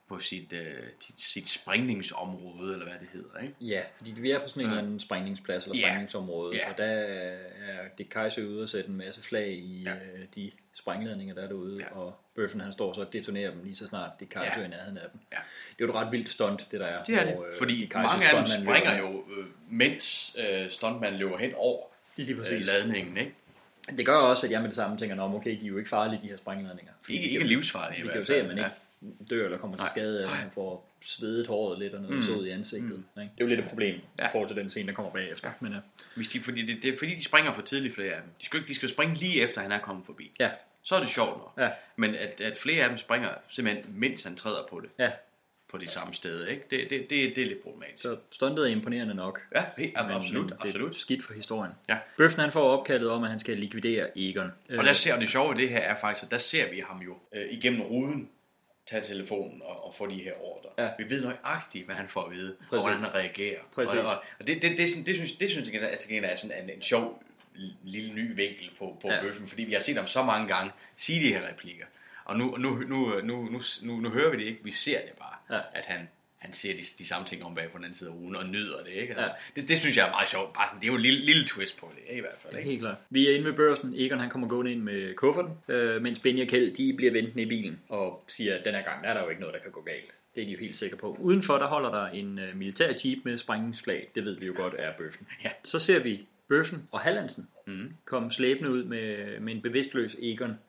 [0.09, 0.59] på sit, uh,
[0.99, 3.39] sit, sit springningsområde, eller hvad det hedder.
[3.41, 3.53] Ikke?
[3.61, 4.71] Ja, fordi vi er på sådan en Ja.
[4.71, 5.81] eller anden sprængningsplads eller Ja.
[5.87, 6.71] sprængningsområde, Ja.
[6.71, 7.37] og der er
[7.97, 9.93] det Kajsø ude og sætte en masse flag i ja.
[9.93, 11.97] øh, de sprængladninger, der er derude, ja.
[11.99, 14.65] og bøffen han står så og detonerer dem lige så snart det er Kajsø Ja.
[14.65, 15.19] i nærheden af dem.
[15.31, 15.37] Ja.
[15.77, 17.03] Det er jo et ret vildt stunt, det der er.
[17.03, 19.09] Det er det, hvor, øh, fordi de mange af dem springer løber.
[19.09, 21.85] jo, øh, mens øh, stuntmanden løber hen over
[22.15, 22.69] Lige præcis.
[22.69, 23.17] øh, ladningen.
[23.17, 23.33] Ikke?
[23.97, 25.89] Det gør også, at jeg med det samme tænker, at okay, de er jo ikke
[25.89, 26.91] farlige, de her sprængladninger.
[27.09, 28.63] Ikke- ikke livsfarlige Vi kan jo se, at man ja.
[28.65, 28.75] ikke
[29.29, 29.89] dør eller kommer til Nej.
[29.89, 32.23] skade, eller man får svedet håret lidt og noget Mm.
[32.23, 33.03] sod i ansigtet.
[33.15, 33.21] Mm.
[33.21, 33.33] Ikke?
[33.37, 34.25] Det er jo lidt et problem Ja.
[34.27, 35.47] i forhold til den scene, der kommer bagefter.
[35.47, 35.53] Ja.
[35.59, 35.79] Men, uh,
[36.15, 38.31] Hvis de, fordi det, det er fordi, de springer for tidligt, flere af dem.
[38.39, 40.31] De skal, ikke- de skal springe lige efter, han er kommet forbi.
[40.39, 40.51] ja,
[40.83, 41.53] Så er det sjovt nok.
[41.57, 45.11] ja, Men at, at flere af dem springer simpelthen, mens han træder på det, ja.
[45.71, 46.63] på det samme sted, ikke?
[46.71, 48.01] Det, det, det, det er lidt problematisk.
[48.01, 49.41] Så stuntet er imponerende nok.
[49.55, 50.95] Ja, helt, Men- absolut, men det er absolut.
[50.95, 51.73] skidt for historien.
[51.89, 51.97] Ja.
[52.17, 54.51] Bøffen han får opkaldet om, at han skal likvidere Egon.
[54.77, 56.99] Og der ser det sjove i det her er faktisk, at der ser vi ham
[57.01, 58.29] jo øh, igennem ruden
[58.89, 60.69] tage telefonen og, og få de her ordre.
[60.77, 60.89] Ja.
[60.97, 62.71] Vi ved nøjagtigt, hvad han får at vide, Præcis.
[62.71, 63.59] og hvordan han reagerer.
[63.75, 63.93] Præcis.
[63.95, 66.35] Og, og, og det, det, det, det, det, synes, det synes jeg at det er
[66.35, 67.23] sådan en, en sjov
[67.83, 69.21] lille ny vinkel på, på Ja.
[69.21, 71.85] bøffen, fordi vi har set ham så mange gange sige de her replikker.
[72.25, 75.11] Og nu, nu, nu, nu, nu, nu, nu hører vi det ikke, vi ser det
[75.19, 75.61] bare, Ja.
[75.73, 76.09] at han,
[76.39, 78.45] han ser de, de samme ting om bag på den anden side af ruden og
[78.45, 78.91] nyder det.
[78.91, 79.13] Ikke?
[79.13, 79.61] Altså, Ja.
[79.61, 80.53] det, det synes jeg er meget sjovt.
[80.53, 82.55] Bare sådan, det er jo en lille, lille twist på det, i hvert fald.
[82.57, 82.69] Ikke?
[82.69, 82.97] Helt klart.
[83.09, 83.93] Vi er inde ved børsen.
[83.97, 87.43] Egon han kommer gående ind med kufferten, øh, mens Benny og Kjeld de bliver ventende
[87.43, 89.61] i bilen og siger, at den her gang der er der jo ikke noget, der
[89.61, 90.11] kan gå galt.
[90.35, 91.17] Det er de jo helt sikre på.
[91.19, 94.09] Udenfor der holder der en øh, militær jeep med sprængningsflag.
[94.15, 95.27] Det ved vi jo godt er bøffen.
[95.43, 95.49] Ja.
[95.63, 97.93] Så ser vi bøffen og Hallandsen Mm.
[98.05, 100.59] komme slæbende ud med, med en bevidstløs Egon.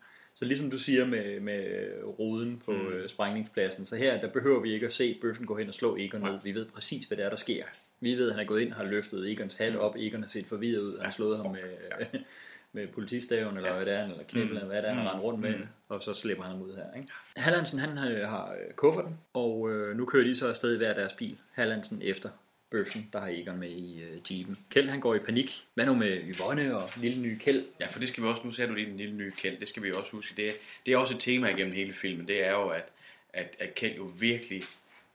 [0.40, 1.88] Så ligesom du siger med, med
[2.18, 3.08] ruden på mm.
[3.08, 6.20] sprængningspladsen, så her der behøver vi ikke at se bøffen gå hen og slå Egon
[6.20, 6.38] ned.
[6.42, 7.64] Vi ved præcis, hvad det er, der sker.
[8.00, 9.96] Vi ved, at han er gået ind og har løftet Egons hat op.
[9.96, 10.96] Egon har set forvirret ud.
[10.96, 12.20] Han har slået ham med,
[12.72, 15.20] med politistaven, eller hvad det er, eller knæblen, eller hvad det er, han Mm.
[15.20, 15.56] rundt med.
[15.56, 15.66] Mm.
[15.88, 17.00] Og så slipper han ham ud her.
[17.00, 17.08] Ikke?
[17.36, 20.94] Hallandsen, han øh, har øh, kufferten, og øh, nu kører de så afsted i hver
[20.94, 21.38] deres bil.
[21.52, 22.30] Hallandsen efter
[22.70, 24.58] bøffen, der har Egon med i øh, jeepen.
[24.70, 25.64] Kjeld, han går i panik.
[25.74, 27.64] Hvad nu med Yvonne og lille nye Kjeld?
[27.80, 29.68] Ja, for det skal vi også, nu ser du lige den lille nye Kjeld, det
[29.68, 30.34] skal vi også huske.
[30.36, 30.52] Det er,
[30.86, 32.84] det er også et tema igennem hele filmen, det er jo, at,
[33.32, 34.62] at, at Kjeld jo virkelig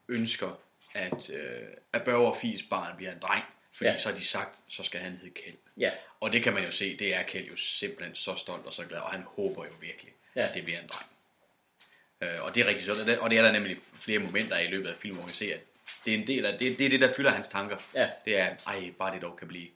[0.08, 0.60] ønsker,
[0.96, 1.62] at, øh,
[1.94, 3.44] at Børge og Fies barn bliver en dreng.
[3.72, 3.98] Fordi Ja.
[3.98, 5.56] så har de sagt, så skal han hedde Kjeld.
[5.78, 8.74] Ja, Og det kan man jo se, det er Kjeld jo simpelthen så stolt og
[8.74, 10.48] så glad, og han håber jo virkelig, Ja.
[10.48, 11.10] at det bliver en dreng.
[12.22, 14.88] Øh, og det er rigtig sådan, og det er der nemlig flere momenter i løbet
[14.88, 15.60] af filmen, hvor man kan se, at
[16.06, 17.78] det er en del af, det, det er det, der fylder hans tanker.
[17.96, 18.10] Ja.
[18.26, 19.68] Det er, ej, bare det dog kan blive,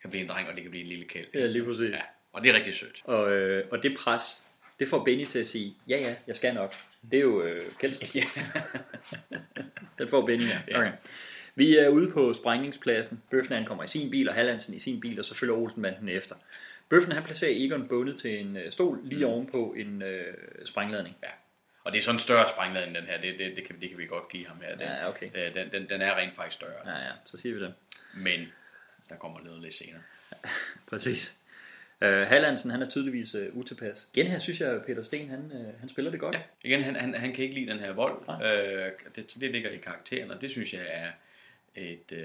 [0.00, 1.26] kan blive en dreng, og det kan blive en lille Kjeld.
[1.34, 1.90] Ja, lige præcis.
[1.90, 2.02] Ja,
[2.32, 3.02] og det er rigtig sødt.
[3.04, 4.44] Og, øh, og det pres,
[4.78, 6.74] det får Benny til at sige, ja ja, jeg skal nok.
[7.10, 8.06] Det er jo øh, Kjeldsen.
[8.14, 8.24] Ja.
[9.98, 10.58] Den får Benny her.
[10.68, 10.78] Ja.
[10.78, 10.92] Okay.
[11.54, 13.22] Vi er ude på sprængningspladsen.
[13.30, 16.08] Bøffen han kommer i sin bil, og Hallandsen i sin bil, og så følger Olsenbanden
[16.08, 16.34] efter.
[16.88, 20.34] Bøffen han placerer Egon bundet til en øh, stol lige ovenpå en øh,
[20.64, 21.16] sprængladning.
[21.22, 21.28] Ja.
[21.84, 23.20] Og det er sådan en større sprængladning, den her.
[23.20, 24.70] Det, det, det, kan, det kan vi godt give ham her.
[24.76, 25.30] Den, Ja, okay.
[25.34, 26.90] øh, Den, den, den er rent faktisk større.
[26.98, 27.74] Ja, ja, så siger vi det.
[28.14, 28.52] Men
[29.08, 30.00] der kommer noget lidt senere.
[30.90, 31.36] Præcis.
[32.00, 34.08] Øh, Hallandsen, han er tydeligvis øh, utilpas.
[34.14, 36.34] Igen her synes jeg, at Peter Sten, han, øh, han spiller det godt.
[36.36, 36.40] Ja.
[36.64, 38.42] Igen, han, han, han kan ikke lide den her vold.
[38.44, 41.10] Øh, det, det ligger i karakteren, og det synes jeg er
[41.74, 42.18] et, øh,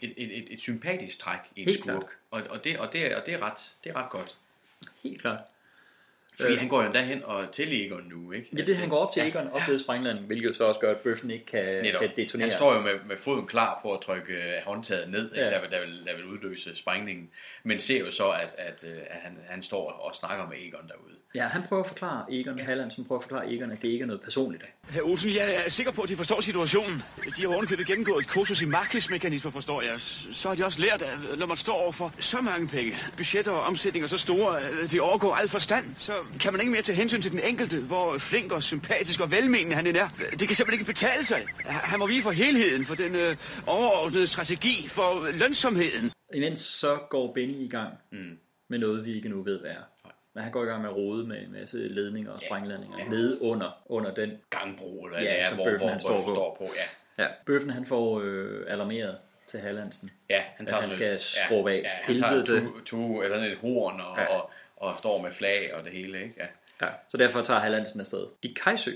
[0.00, 2.16] et, et, et, et sympatisk træk i en Helt skurk.
[2.30, 4.36] Og, og, det, og, det, og det, er ret, det er ret godt.
[5.02, 5.40] Helt klart.
[6.40, 6.58] Fordi Øh.
[6.58, 8.48] han går jo derhen og til Egon nu, ikke?
[8.58, 10.96] Er det, han går op til Egon, oplevede sprængladning, hvilket jo så også gør, at
[11.00, 12.00] bøffen ikke kan, Netop.
[12.00, 12.48] kan detonere.
[12.48, 15.42] Han står jo med, med foden klar på at trykke øh, håndtaget ned, Ja.
[15.44, 15.48] ja.
[15.50, 17.30] der, vil, der, vil, der vil udløse sprængningen.
[17.62, 20.88] Men ser jo så, at, at, øh, at han, han står og snakker med Egon
[20.88, 21.16] derude.
[21.34, 24.06] Ja, han prøver at forklare Egon, Hallandsen prøver at forklare Egon, at det ikke er
[24.06, 24.64] noget personligt.
[24.88, 27.02] Herr Olsen, jeg er sikker på, at de forstår situationen.
[27.36, 30.00] De har ovenikøbet gennemgået et kursus i markedsmekanismer, forstår jeg.
[30.32, 33.52] Så har de også lært, at når man står over for så mange penge, budgetter
[33.52, 36.96] og omsætninger så store, at de overgår al forstand, så kan man ikke mere tage
[36.96, 40.08] hensyn til den enkelte, hvor flink og sympatisk og velmenende han end er.
[40.38, 41.46] Det kan simpelthen ikke betale sig.
[41.66, 46.10] Han må vige for helheden, for den øh, overordnede strategi, for lønsomheden.
[46.34, 48.38] Imens så går Benny i gang mm.
[48.70, 49.91] med noget, vi ikke nu ved, hvad er.
[50.34, 53.08] Men han går i gang med at rode med en masse ledninger og sprængladninger ja.
[53.08, 56.22] nede under, under den gangbro, eller ja, som hvor- bøffen hvor han står på.
[56.34, 56.64] står på,
[57.18, 57.24] ja.
[57.24, 57.28] ja.
[57.46, 59.16] Bøffen han får øh, alarmeret
[59.46, 60.10] til Hallandsen.
[60.30, 61.80] Ja, han tager at han skal lidt- skrubbe af.
[61.84, 64.22] Ja, han tager to, to, eller et horn og, Ja.
[64.22, 64.28] ja.
[64.38, 66.34] og, og, står med flag og det hele, ikke?
[66.38, 66.46] Ja.
[66.86, 68.26] Ja, så derfor tager Hallandsen afsted.
[68.42, 68.90] Dick Kajsø,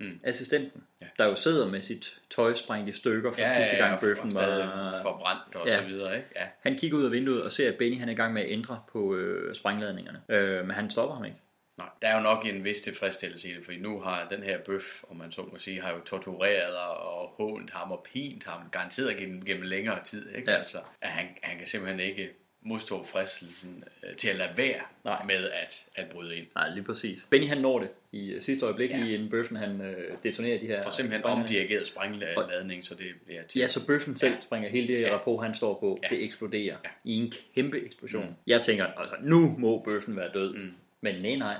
[0.00, 0.20] mm.
[0.24, 1.24] assistenten, ja.
[1.24, 4.00] der jo sidder med sit tøj sprængt i stykker fra Ja, ja, sidste gang ja,
[4.00, 6.28] bøffen var forbrændt og så videre, ikke?
[6.36, 6.46] Ja.
[6.60, 8.50] Han kigger ud af vinduet og ser, at Benny han er i gang med at
[8.50, 10.20] ændre på øh, sprængladningerne.
[10.28, 11.38] Øh, men han stopper ham ikke.
[11.78, 14.58] Nej, der er jo nok en vis tilfredsstillelse i det, fordi nu har den her
[14.66, 18.60] bøf, om man så må sige, har jo tortureret og hånt ham og pint ham,
[18.70, 20.50] garanteret gennem, gennem længere tid, ikke?
[20.50, 20.58] Ja.
[20.58, 22.30] Altså, at han, han kan simpelthen ikke
[22.64, 25.24] modstå fristelsen øh, til at lade være Nej.
[25.24, 26.46] med at, at bryde ind.
[26.54, 27.26] Nej, lige præcis.
[27.30, 28.96] Benny han når det i øh, sidste øjeblik, ja.
[28.96, 30.82] lige inden bøffen han øh, detonerer de her...
[30.82, 33.58] For simpelthen omdirigeret sprængladning, så det bliver til.
[33.58, 34.40] Ja, så bøffen selv ja.
[34.40, 35.14] springer hele det ja.
[35.14, 36.08] rapport, han står på, ja.
[36.08, 36.90] det eksploderer ja.
[37.04, 38.24] i en kæmpe eksplosion.
[38.24, 38.34] Mm.
[38.46, 40.54] Jeg tænker, altså nu må bøffen være død.
[40.54, 40.72] Mm.
[41.00, 41.56] Men nej, nej.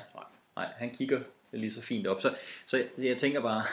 [0.57, 1.21] Nej, han kigger
[1.53, 2.23] lige så fint op.
[2.23, 2.35] Så,
[2.67, 3.65] så jeg, jeg tænker bare,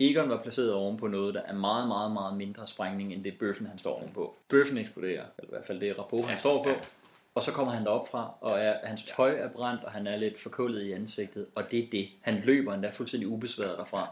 [0.00, 3.38] Egon var placeret oven på noget, der er meget, meget, meget mindre sprængning, end det
[3.38, 4.36] bøffen, han står ovenpå.
[4.48, 6.68] Bøffen eksploderer, eller i hvert fald det rapport, han Ja, står på.
[6.70, 6.76] ja.
[7.34, 10.16] Og så kommer han derop fra, og er, hans tøj er brændt, og han er
[10.16, 11.46] lidt forkullet i ansigtet.
[11.56, 12.08] Og det er det.
[12.22, 14.08] Han løber endda fuldstændig ubesværet derfra.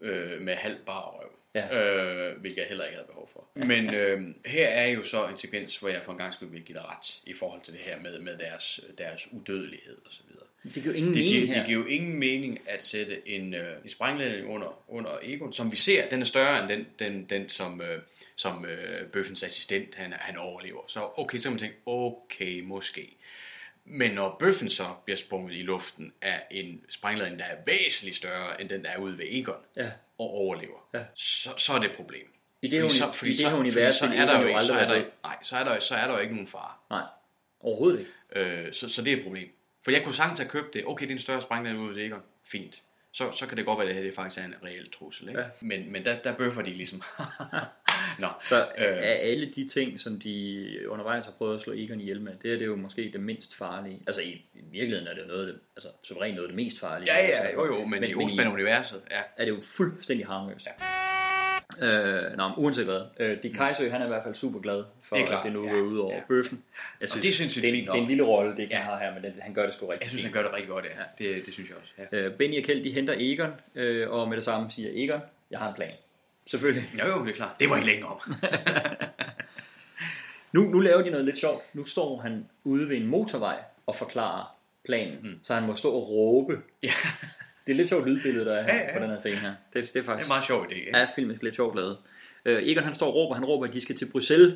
[0.00, 1.30] øh, med halv bar røv.
[1.54, 1.76] Ja.
[1.76, 3.44] Øh, hvilket jeg heller ikke havde behov for.
[3.54, 6.62] Men øh, her er jo så en sekvens, hvor jeg for en gang skulle vil
[6.62, 10.22] give dig ret i forhold til det her med, med deres, deres udødelighed og så.
[10.74, 11.54] Det giver jo ingen det mening giver, her.
[11.58, 15.72] Det giver jo ingen mening at sætte en, øh, en sprængladning under, under Egon, som
[15.72, 17.98] vi ser, den er større end den, den, den som, øh,
[18.36, 20.80] som øh, bøffens assistent, han, han overlever.
[20.86, 23.16] Så okay, så kan man tænke, okay, måske.
[23.84, 28.60] Men når bøffen så bliver sprunget i luften af en sprængladning, der er væsentligt større
[28.60, 29.90] end den, der er ude ved Egon, Ja.
[30.18, 31.00] og overlever, Ja.
[31.14, 32.26] så, så er det et problem.
[32.62, 34.46] I det, Fordi så- fordi i det så- her univers så vil er der jo
[34.48, 36.72] ikke, så er der, nej, så er der, så er der jo ikke nogen fare.
[36.90, 37.02] Nej,
[37.60, 38.10] overhovedet ikke.
[38.50, 39.48] Øh, så, så det er et problem.
[39.84, 40.84] For jeg kunne sagtens have købt det.
[40.86, 42.22] Okay, det er en større sprængladning ude ved Egon.
[42.44, 42.82] Fint.
[43.12, 45.28] Så, så kan det godt være, at det her det faktisk er en reel trussel.
[45.28, 45.40] Ikke?
[45.40, 45.46] Ja.
[45.60, 47.02] Men, men der, der bøffer de ligesom.
[48.18, 52.00] Nå, Så øh, af alle de ting, som de undervejs har prøvet at slå Egon
[52.00, 54.02] ihjel med, det er det jo måske det mindst farlige.
[54.06, 56.64] Altså i, i virkeligheden er det jo noget, af det, altså suverænt noget af det
[56.64, 57.14] mest farlige.
[57.14, 59.20] Ja, ja, Altså, jo, jo, men i Olsenbanden-universet, ja.
[59.36, 60.66] er det jo fuldstændig harmløst.
[60.66, 60.97] Ja.
[61.82, 63.00] Øh, nå, uanset hvad.
[63.20, 65.52] Øh, Dick Kajsø, han er i hvert fald super glad for, Det er at det
[65.52, 66.20] nu ja, går ud over ja.
[66.28, 66.64] bøffen.
[67.00, 68.78] Jeg Og det er sindssygt det, fint det er en lille rolle, det kan Ja.
[68.82, 70.34] har her, men det, han gør det sgu rigtig Jeg synes, fint.
[70.34, 71.24] han gør det rigtig godt, ja.
[71.24, 71.92] Det, det synes jeg også.
[72.12, 72.18] Ja.
[72.18, 75.58] Øh, Benny og Kjeld, de henter Egon, øh, og med det samme siger Egon, jeg
[75.58, 75.92] har en plan.
[76.46, 76.84] Selvfølgelig.
[77.00, 77.60] Jo, jo, det er klart.
[77.60, 78.20] Det var ikke længe om.
[80.52, 81.62] Nu, nu laver de noget lidt sjovt.
[81.74, 83.56] Nu står han ude ved en motorvej
[83.86, 85.18] og forklarer planen.
[85.22, 85.40] Mm.
[85.44, 86.58] Så han må stå og råbe.
[86.82, 86.92] Ja.
[87.68, 88.98] Det er lidt sjovt lydbillede, der er her Ja, ja.
[88.98, 89.54] på den her scene her.
[89.72, 90.98] Det, det er faktisk Det er en meget sjov idé, ikke?
[90.98, 91.96] Ja, filmisk lidt sjovt lavet.
[92.44, 94.54] Øh, Egon han står og råber, han råber, at de skal til Bruxelles,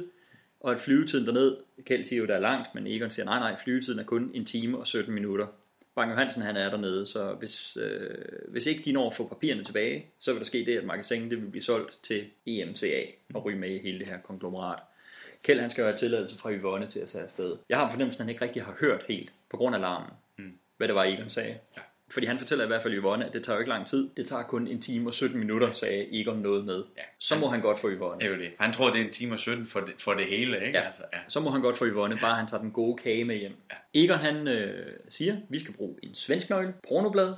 [0.61, 3.61] og at flyvetiden derned, Kjeld siger jo, der er langt, men Egon siger, nej, nej,
[3.65, 5.47] flyvetiden er kun en time og 17 minutter.
[5.95, 8.11] Bang Johansen han er dernede, så hvis, øh,
[8.49, 11.31] hvis ikke de når at få papirerne tilbage, så vil der ske det, at magasinet
[11.31, 13.03] det vil blive solgt til EMCA
[13.35, 14.79] og ryge med i hele det her konglomerat.
[15.43, 17.57] Kjeld han skal jo have tilladelse fra Yvonne til at tage afsted.
[17.69, 20.53] Jeg har fornemmelsen, at han ikke rigtig har hørt helt, på grund af larmen, mm.
[20.77, 21.59] hvad det var, Egon sagde.
[21.77, 21.83] Ja.
[22.13, 24.11] Fordi han fortæller i hvert fald Yvonne, at det tager jo ikke lang tid.
[24.17, 26.85] Det tager kun en time og 17 minutter, sagde Egon noget med.
[26.97, 27.03] Ja.
[27.19, 28.21] Så må han godt få Yvonne.
[28.21, 28.51] Det er det.
[28.59, 30.79] Han tror, det er en time og 17 for det, for det hele, ikke?
[30.79, 30.85] Ja.
[30.87, 31.19] Altså, ja.
[31.29, 33.55] Så må han godt få Yvonne, bare han tager den gode kage med hjem.
[33.71, 34.05] Ja.
[34.05, 37.35] Egon han øh, siger, vi skal bruge en svensk nøgle, pornoblad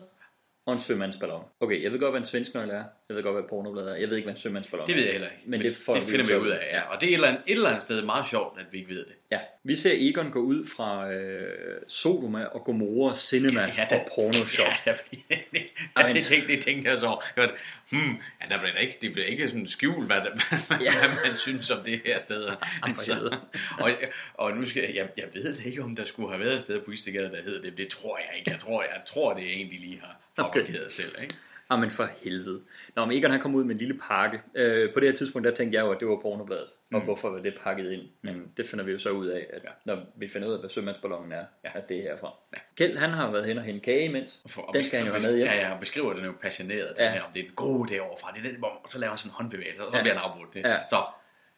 [0.66, 1.44] og en sømandsballon.
[1.60, 2.84] Okay, jeg ved godt, hvad en svensk nøgle er.
[3.08, 3.94] Jeg ved godt, hvad pornoblad er.
[3.94, 5.06] Jeg ved ikke, hvad en sømandsballon Det ved er.
[5.06, 5.42] jeg heller ikke.
[5.46, 6.80] Men, det, får det finder vi ud af, ja.
[6.80, 8.90] Og det er et eller, andet, et eller andet sted meget sjovt, at vi ikke
[8.94, 9.12] ved det.
[9.30, 14.08] Ja, vi ser Egon gå ud fra øh, Sodoma og Gomorra Cinema ja, ja, og
[14.14, 14.66] pornoshop.
[14.86, 15.60] Ja, ja,
[16.02, 17.22] ja, det, tænkte, det tænkte jeg så over.
[17.36, 17.50] Jeg var,
[17.90, 20.92] hmm, ja, der bliver da ikke, det bliver ikke sådan skjult, hvad, hvad, ja.
[20.98, 22.48] hvad man synes om det her sted.
[22.96, 23.36] så,
[23.78, 23.90] og,
[24.34, 26.80] og nu skal jeg, jeg, jeg ved ikke, om der skulle have været et sted
[26.80, 27.76] på Istegade, der hedder det.
[27.78, 28.50] Det tror jeg ikke.
[28.50, 30.60] Jeg tror, jeg tror det er en, de lige har Okay.
[30.60, 31.12] opgraderet selv.
[31.22, 31.34] Ikke?
[31.74, 32.60] Ah, men for helvede.
[32.96, 34.40] Nå, men Egon han kom ud med en lille pakke.
[34.54, 36.66] Øh, på det her tidspunkt, der tænkte jeg jo, at det var pornobladet.
[36.92, 37.04] Og Mm.
[37.04, 38.02] hvorfor var det pakket ind?
[38.22, 39.68] Men det finder vi jo så ud af, at ja.
[39.84, 41.70] når vi finder ud af, hvad sømandsballonen er, ja.
[41.74, 42.32] at det er herfra.
[42.54, 42.58] Ja.
[42.76, 44.42] Kjeld, han har været hen og hente kage imens.
[44.56, 45.46] Og Den skal han jo have med hjem.
[45.46, 47.12] Ja, ja, og beskriver den jo passioneret, den Ja.
[47.12, 49.30] her, om det er gode derovre fra, det er den, hvor, så laver han sådan
[49.30, 50.02] en håndbevægelse, og så Ja.
[50.02, 50.54] bliver han afbrudt.
[50.54, 50.60] Det.
[50.60, 50.76] Ja.
[50.90, 51.02] Så,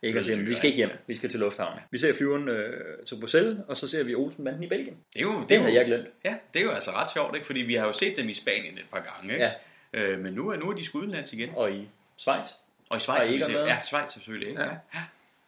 [0.02, 1.80] Ikke sige, vi skal ikke hjem, vi skal til lufthavnen.
[1.90, 4.96] Vi ser flyveren øh, til Bruxelles, og så ser vi Olsenbanden i Belgien.
[5.14, 6.06] Det, er jo, det er havde jo, jeg glemt.
[6.24, 7.46] Ja, det er jo altså ret sjovt, ikke?
[7.46, 9.44] fordi vi har jo set dem i Spanien et par gange, ikke?
[9.44, 9.52] Ja.
[9.92, 11.50] Øh, men nu er, nu er de sgu udenlands igen.
[11.56, 12.48] Og i Schweiz.
[12.90, 13.52] Og i Schweiz, ser.
[13.52, 13.66] været?
[13.66, 14.62] ja, Schweiz selvfølgelig, ikke?
[14.62, 14.68] Ja.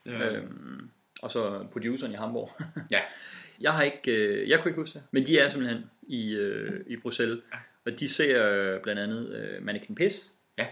[0.07, 0.19] Ja.
[0.19, 0.31] Ja.
[0.33, 0.91] Øhm,
[1.23, 2.51] og så produceren i Hamburg.
[2.91, 3.01] ja.
[3.61, 6.81] Jeg har ikke, øh, jeg kunne ikke huske det, men de er simpelthen i, øh,
[6.87, 7.39] i Bruxelles,
[7.87, 10.67] og de ser øh, blandt andet øh, Mannequin Piss, Ja.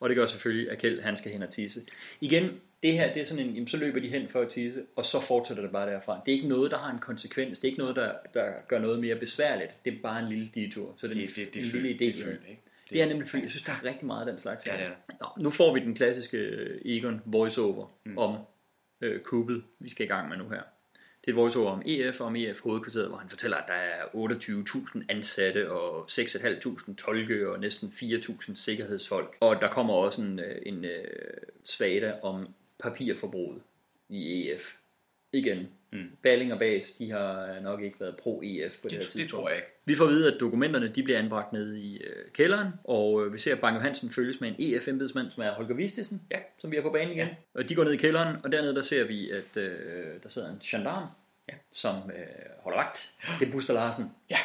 [0.00, 1.80] og det gør selvfølgelig, at Kjeld, han skal hen og tisse.
[2.20, 4.82] Igen, det her, det er sådan en, jamen, så løber de hen for at tisse,
[4.96, 6.20] og så fortsætter det bare derfra.
[6.26, 8.78] Det er ikke noget, der har en konsekvens, det er ikke noget, der, der gør
[8.78, 10.94] noget mere besværligt, det er bare en lille detur.
[10.98, 11.98] Så det, er Det- det- det er en lille idé.
[11.98, 12.38] det er det.
[12.48, 12.62] ikke?
[12.90, 13.40] Det er nemlig føl.
[13.40, 14.66] Jeg synes, der er rigtig meget af den slags.
[14.66, 14.88] Ja, her.
[14.88, 16.38] det er Nå, nu får vi den klassiske
[16.84, 18.18] Egon voiceover mm.
[18.18, 18.36] om
[19.00, 20.62] øh, kuppet, vi skal i gang med nu her.
[21.26, 23.74] Det er et voiceover om EF og om EF hovedkvarteret, hvor han fortæller, at der
[23.74, 29.36] er 28.000 ansatte og 6.500 tolke og næsten 4.000 sikkerhedsfolk.
[29.40, 31.04] Og der kommer også en, øh, en øh,
[31.64, 33.62] svada om papirforbruget
[34.08, 34.76] i EF.
[35.32, 35.68] Igen.
[35.92, 36.10] Mm.
[36.22, 39.30] Balling og Bas, de har nok ikke været pro-EF på det, Det- her det tidspunkt.
[39.30, 39.68] tror jeg ikke.
[39.84, 43.32] Vi får at vide, at dokumenterne de bliver anbragt nede i øh, kælderen, og øh,
[43.32, 46.38] vi ser, at Bang Johansen følges med en EF-embedsmand, som er Holger Vistisen, ja.
[46.58, 47.26] som vi er på banen igen.
[47.28, 47.34] Ja.
[47.54, 50.50] Og de går ned i kælderen, og dernede der ser vi, at øh, der sidder
[50.50, 51.08] en gendarm,
[51.48, 51.54] ja.
[51.72, 52.26] som øh,
[52.60, 53.12] holder vagt.
[53.40, 54.04] Det er Buster Larsen.
[54.30, 54.38] Ja.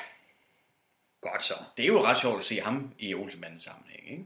[1.22, 1.54] Godt så.
[1.78, 4.24] Det er jo ret sjovt at se ham i Olsenmandens sammenhæng, ikke?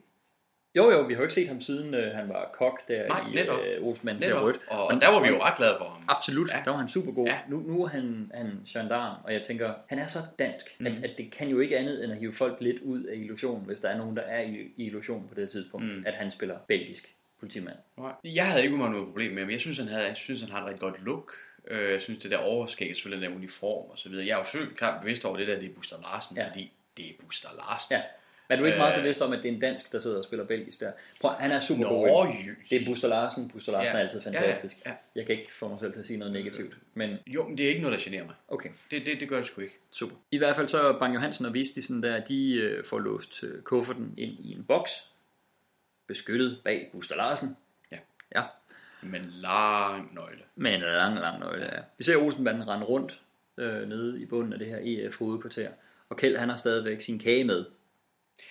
[0.76, 3.20] Jo, jo, vi har jo ikke set ham siden øh, han var kok der Nej,
[3.32, 3.60] i netop.
[3.60, 4.44] øh, Netop.
[4.44, 4.60] rødt.
[4.68, 6.04] Og- og der var vi jo ret glade for ham.
[6.08, 6.62] Absolut, Ja.
[6.66, 7.28] der var han super god.
[7.28, 7.38] Ja.
[7.50, 10.86] Nu, nu er han, han gendarm, og jeg tænker, han er så dansk, mm.
[10.86, 13.66] At, at det kan jo ikke andet end at hive folk lidt ud af illusionen,
[13.66, 16.04] hvis der er nogen, der er i, i illusion på det her tidspunkt, Mm.
[16.08, 17.76] at han spiller belgisk politimand.
[17.98, 18.12] Nej.
[18.24, 19.52] Jeg havde ikke umiddelbart noget problem med ham.
[19.52, 21.32] Jeg synes, han, havde, jeg synes, han har et rigtig godt look.
[21.68, 24.26] Øh, Jeg synes, det der overskæg, selvfølgelig den der uniform og så videre.
[24.26, 26.48] Jeg er jo selvfølgelig klart bevidst over det der, det er Buster Larsen, Ja.
[26.48, 27.96] fordi det er Buster Larsen.
[27.96, 28.02] Ja.
[28.50, 30.24] Er du ikke meget Øh, bevidst om, at det er en dansk, der sidder og
[30.24, 30.92] spiller belgisk der?
[31.22, 32.28] Prøv, han er super Nå, god.
[32.70, 33.50] Det er Buster Larsen.
[33.50, 34.00] Buster Larsen Ja.
[34.00, 34.76] er altid Ja, ja, fantastisk.
[34.86, 34.92] ja.
[35.16, 36.78] Jeg kan ikke få mig selv til at sige noget negativt.
[36.94, 38.36] Men Jo, men det er ikke noget, der generer mig.
[38.48, 38.70] Okay.
[38.92, 39.78] Det, det, det gør det sgu ikke.
[39.92, 40.16] Super.
[40.32, 44.14] I hvert fald så Bang Johansen og Vistisen der, de øh, får låst øh, kufferten
[44.18, 44.92] ind i en boks,
[46.08, 47.58] beskyttet bag Buster Larsen.
[47.92, 47.98] Ja.
[48.36, 48.42] Ja.
[49.02, 50.42] Men lang nøgle.
[50.56, 51.80] Med en lang, lang nøgle, ja.
[51.98, 53.22] Vi ser Olsenbanden rende rundt
[53.58, 55.70] øh, nede i bunden af det her EF hovedkvarter.
[56.10, 57.66] Og Kjeld, han har stadigvæk sin kage med.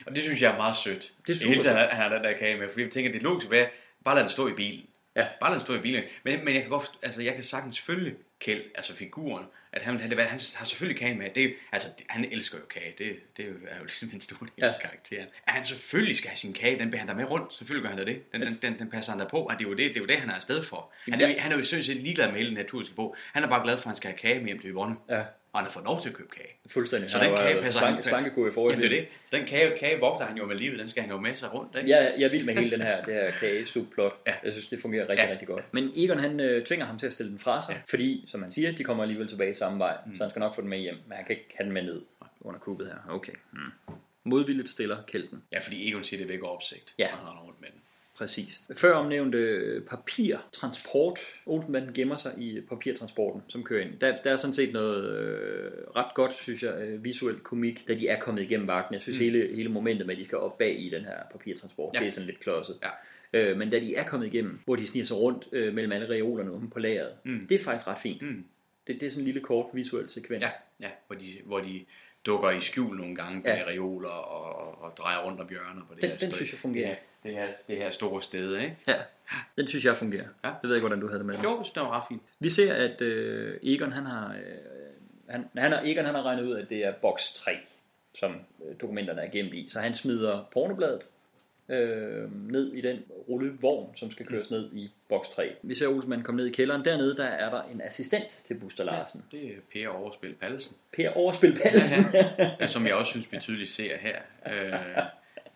[0.07, 1.12] Og det synes jeg er meget sødt.
[1.26, 3.22] Det er super Hele han har den der kage med, fordi jeg tænker, det er
[3.22, 3.68] logisk at være,
[4.05, 4.87] bare lad den stå i bilen.
[5.16, 5.26] Ja.
[5.41, 6.03] Bare lad den stå i bilen.
[6.24, 10.01] Men, men jeg kan godt, altså jeg kan sagtens følge Kjeld, altså figuren, at han,
[10.01, 11.30] han, han har selvfølgelig kage med.
[11.35, 14.66] Det, altså, han elsker jo kage, det, det er jo ligesom en stor del af
[14.68, 14.72] Ja.
[14.80, 15.26] karakteren.
[15.47, 17.99] At han selvfølgelig skal have sin kage, den bærer han med rundt, selvfølgelig gør han
[17.99, 18.32] da det.
[18.32, 20.01] Den, den, den, den passer han der på, og det er jo det, det, er
[20.01, 20.93] jo det han er afsted for.
[21.11, 23.16] Han er, jo- han er jo sådan set ligeglad med hele naturlige på.
[23.32, 24.97] Han er bare glad for, at han skal have kage med hjem til Yvonne.
[25.11, 25.22] Ja.
[25.55, 26.48] Og han har fået lov til at købe kage.
[26.66, 27.11] Fuldstændig.
[27.11, 29.09] Så Han den har kage passer slanke- han slankekur i forrige Jamen, det er det.
[29.30, 31.55] Så den kage, kage vogter han jo med livet, den skal han jo med sig
[31.55, 31.76] rundt.
[31.76, 31.90] Ikke?
[31.90, 34.12] Jeg, jeg vild med hele den her, det her kage-subplot.
[34.26, 34.32] Ja.
[34.44, 35.30] Jeg synes, det fungerer rigtig, Ja.
[35.32, 35.64] rigtig godt.
[35.74, 37.80] Men Egon, han øh, tvinger ham til at stille den fra sig, ja.
[37.88, 40.16] fordi, som man siger, de kommer alligevel tilbage samme vej, mm.
[40.16, 41.82] så han skal nok få den med hjem, men han kan ikke have den med
[41.82, 42.02] ned
[42.40, 43.14] under kuppet her.
[43.14, 43.32] Okay.
[43.52, 43.59] Mm.
[44.24, 45.42] Modvilligt stiller kælden.
[45.52, 46.94] Ja, fordi Egon siger, det vækker opsigt.
[46.98, 47.07] Ja.
[47.12, 47.80] Og han render rundt med den.
[48.18, 48.60] Præcis.
[48.76, 51.18] Før omnævnte papirtransport.
[51.46, 53.98] Olsenbanden gemmer sig i papirtransporten, som kører ind.
[54.00, 57.94] Der, der er sådan set noget øh, ret godt, synes jeg, øh, visuelt komik, da
[57.94, 58.94] de er kommet igennem vagten.
[58.94, 59.24] Jeg synes, mm.
[59.24, 61.98] hele, hele momentet med, at de skal op bag i den her papirtransport, Ja.
[62.00, 62.76] det er sådan lidt klodset.
[62.82, 62.90] Ja.
[63.32, 66.08] Øh, men da de er kommet igennem, hvor de sniger sig rundt øh, mellem alle
[66.08, 67.46] reolerne omme på lageret, Mm.
[67.48, 68.22] det er faktisk ret fint.
[68.22, 68.44] Mm.
[68.86, 70.42] Det, det er sådan en lille kort visuel sekvens.
[70.42, 70.48] Ja,
[70.80, 71.84] ja hvor, de, hvor de
[72.26, 73.54] dukker i skjul nogle gange på Ja.
[73.58, 73.64] ja.
[73.68, 76.36] reoler og, og drejer rundt om hjørner på det Den- her den sted.
[76.36, 76.88] synes jeg fungerer.
[76.88, 78.76] Det, her- det, her, det her store sted, ikke?
[78.88, 78.94] Ja,
[79.56, 80.26] den synes jeg fungerer.
[80.44, 80.48] Ja.
[80.48, 81.44] Det ved jeg ikke, hvordan du havde det med det.
[81.44, 82.22] Jo, det var ret fint.
[82.40, 84.40] Vi ser, at øh, Egon, han har, øh,
[85.28, 87.52] han, han har, Egon, han har regnet ud, at det er boks 3,
[88.18, 88.34] som
[88.68, 89.68] øh, dokumenterne er gemt i.
[89.68, 91.00] Så han smider pornobladet
[91.68, 95.54] øh, ned i den rullevogn, som skal køres ned i boks 3.
[95.62, 96.84] Vi ser Olsmann komme ned i kælderen.
[96.84, 99.24] Dernede der er der en assistent til Buster Larsen.
[99.32, 100.76] Det er Per Overspil Pallesen.
[100.92, 102.04] Per Overspil Pallesen.
[102.60, 104.16] Ja, som jeg også synes, vi tydeligt ser her.
[104.46, 104.72] Øh,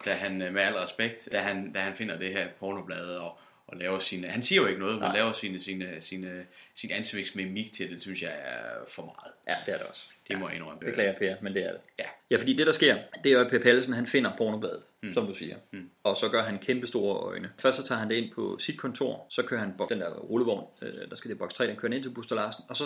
[0.04, 3.38] da han, øh, med al respekt, da han, da han finder det her pornoblad og,
[3.68, 4.28] og laver sine...
[4.28, 5.16] Han siger jo ikke noget, men Nej.
[5.16, 9.32] laver sine, sine, sine, sin ansigtsmimik til det, synes jeg er for meget.
[9.48, 10.06] Ja, det er det også.
[10.28, 10.80] Det må jeg indrømme.
[10.80, 11.80] Beklager Per, men det er det.
[11.98, 12.04] Ja.
[12.30, 15.12] Ja, fordi det der sker, det er jo, at Per Pallesen han finder pornobladet, Mm.
[15.12, 15.56] som du siger.
[15.72, 15.90] Mm.
[16.02, 17.50] Og så gør han kæmpe store øjne.
[17.58, 20.66] Først så tager han det ind på sit kontor, så kører han den der rullevogn,
[20.82, 22.84] øh, der skal det boks 3, den kører ind til Buster Larsen, og så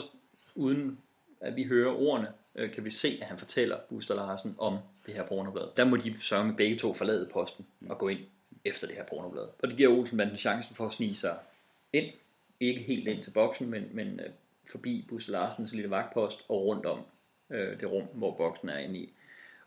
[0.54, 0.98] uden
[1.40, 5.14] at vi hører ordene, øh, kan vi se, at han fortæller Buster Larsen om det
[5.14, 5.64] her pornoblad.
[5.76, 8.20] Der må de sørge med begge to forlade posten og gå ind
[8.64, 9.42] efter det her pornoblad.
[9.62, 11.36] Og det giver Olsenbanden chancen for at snige sig
[11.92, 12.06] ind.
[12.60, 14.30] Ikke helt ind til boksen, men, men øh,
[14.70, 17.00] forbi Buster Larsens lille vagtpost og rundt om
[17.50, 19.12] øh, det rum, hvor boksen er inde i.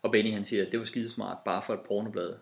[0.02, 2.34] Og Benny han siger, at det var skidesmart bare for et pornoblad.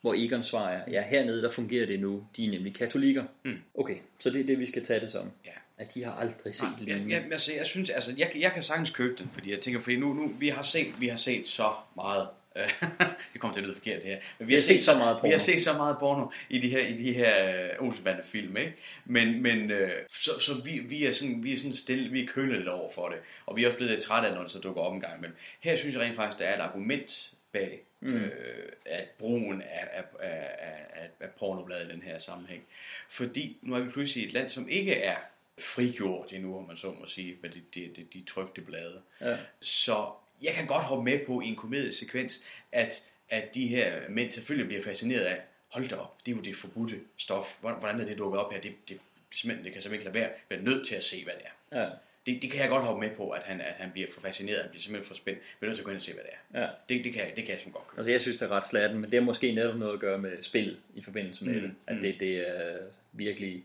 [0.00, 3.24] Hvor Egon svarer, ja hernede der fungerer det nu, de er nemlig katolikker.
[3.44, 3.58] Mm.
[3.74, 5.30] Okay, så det er det, vi skal tage det som.
[5.44, 5.50] Ja.
[5.78, 7.14] At de har aldrig set Nej, jeg, lignende.
[7.14, 9.96] jeg, altså, jeg synes, altså, jeg, jeg kan sagtens købe den, fordi jeg tænker, fordi
[9.96, 12.28] nu, nu vi har set, vi har set så meget,
[13.32, 15.20] det kommer til at lyde forkert det her, men vi, har set, så meget Vi
[15.20, 15.32] porno.
[15.32, 18.74] har set så meget porno i de her, i de her uh, Olsenbande film, ikke?
[19.04, 22.26] Men, men øh, så, så vi, vi, er sådan, vi er sådan stille, vi er
[22.26, 24.50] kølet lidt over for det, og vi er også blevet lidt trætte af, når det
[24.50, 25.36] så dukker op en gang imellem.
[25.60, 28.14] Her synes jeg rent faktisk, der er et argument bag, Mm.
[28.14, 28.32] øh,
[28.84, 30.48] at brugen af, af, af,
[30.92, 32.62] af, af pornobladet i den her sammenhæng.
[33.10, 35.16] Fordi nu er vi pludselig et land, som ikke er
[35.58, 39.00] frigjort endnu, om man så må sige, med de, de, de, de trygte blade.
[39.20, 39.36] Ja.
[39.60, 40.06] Så
[40.42, 44.66] jeg kan godt hoppe med på i en komediesekvens, at, at de her mænd selvfølgelig
[44.68, 47.60] bliver fascineret af, hold da op, det er jo det forbudte stof.
[47.60, 48.60] Hvordan er det dukket op her?
[48.60, 48.98] Det, det,
[49.32, 50.38] simpelthen, det kan simpelthen ikke lade være.
[50.50, 51.80] Jeg er nødt til at se, hvad det er.
[51.82, 51.88] Ja.
[52.26, 54.60] Det, det kan jeg godt hoppe med på, at han, at han bliver for fascineret,
[54.60, 55.38] han bliver simpelthen for spændt.
[55.38, 56.60] Jeg er nødt til at gå ind og se, hvad det er.
[56.60, 56.68] Ja.
[56.88, 57.98] Det, det, kan, det kan jeg simpelthen godt købe.
[57.98, 60.18] Altså jeg synes, det er ret slatten, men det har måske netop noget at gøre
[60.18, 61.74] med spillet i forbindelse med Mm, det.
[61.86, 62.02] At mm.
[62.02, 62.78] det, det er
[63.12, 63.64] virkelig,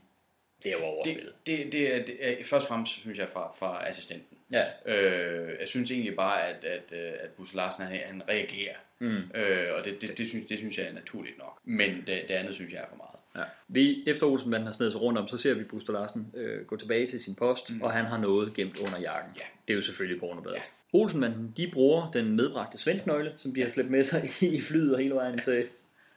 [0.65, 1.33] det er jo overspillet.
[1.45, 4.37] Det, det, er, det er først og fremmest, synes jeg, fra, fra assistenten.
[4.51, 4.63] Ja.
[4.85, 8.75] Øh, jeg synes egentlig bare, at, at, øh, at Busse Larsen, han, han reagerer.
[8.99, 9.17] Mm.
[9.35, 11.59] Øh, og det, det, det, synes, det synes jeg er naturligt nok.
[11.63, 13.45] Men det, det andet synes jeg er for meget.
[13.45, 13.51] Ja.
[13.67, 16.77] Vi, efter Olsenbanden har snedet sig rundt om, så ser vi Buster Larsen øh, gå
[16.77, 17.81] tilbage til sin post, mm.
[17.81, 19.31] og han har noget gemt under jakken.
[19.37, 19.43] Ja.
[19.67, 20.57] Det er jo selvfølgelig pornobladet.
[20.57, 20.61] Ja.
[20.93, 24.23] Olsenbanden, de bruger den medbragte svensknøgle, som de har slæbt med sig
[24.57, 25.67] i flyet og hele vejen til,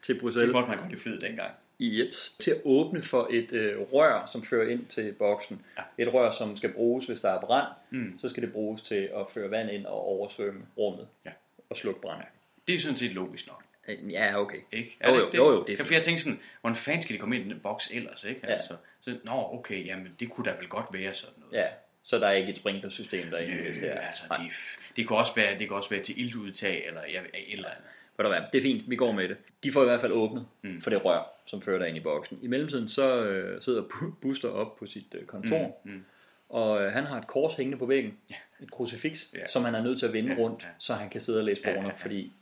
[0.02, 0.46] til Bruxelles.
[0.46, 1.50] Det måtte man godt i flyet dengang.
[1.78, 5.62] I Jeps, til at åbne for et øh, rør, som fører ind til boksen.
[5.78, 5.82] Ja.
[6.04, 7.66] Et rør, som skal bruges, hvis der er brand.
[7.90, 8.18] Mm.
[8.18, 11.30] Så skal det bruges til at føre vand ind og oversvømme rummet Ja.
[11.70, 12.22] og slukke brand.
[12.68, 13.62] Det er sådan set logisk nok.
[13.88, 14.58] Øh, Ja, okay.
[14.72, 14.96] Ikke?
[15.06, 17.14] Jo, det jo, ikke jo, jo, det er for jeg tænkte sådan, hvordan fanden skal
[17.14, 18.40] de komme ind i den boks ellers, ikke?
[18.44, 18.52] Ja.
[18.52, 21.52] Altså, så, nå, okay, jamen, det kunne da vel godt være sådan noget.
[21.62, 21.66] Ja,
[22.02, 24.00] så der er ikke et sprinklersystem derinde, Øh, hvis det er.
[24.00, 24.52] altså, det,
[24.96, 27.84] det, kan også være, det kan også være til iltudtag, eller et eller andet.
[28.18, 29.36] Ved du hvad, det er fint, vi går med det.
[29.64, 30.80] De får i hvert fald åbnet Mm.
[30.80, 32.38] for det rør, som fører dig ind i boksen.
[32.42, 36.04] I mellemtiden så øh, sidder Bu- Buster op på sit øh, kontor, Mm, mm.
[36.48, 38.34] og øh, han har et kors hængende på væggen, Ja.
[38.62, 39.46] et krucifiks, Ja.
[39.48, 40.68] som han er nødt til at vende Ja, rundt, ja.
[40.78, 42.02] så han kan sidde og læse Ja, porno, ja, ja.
[42.02, 42.32] fordi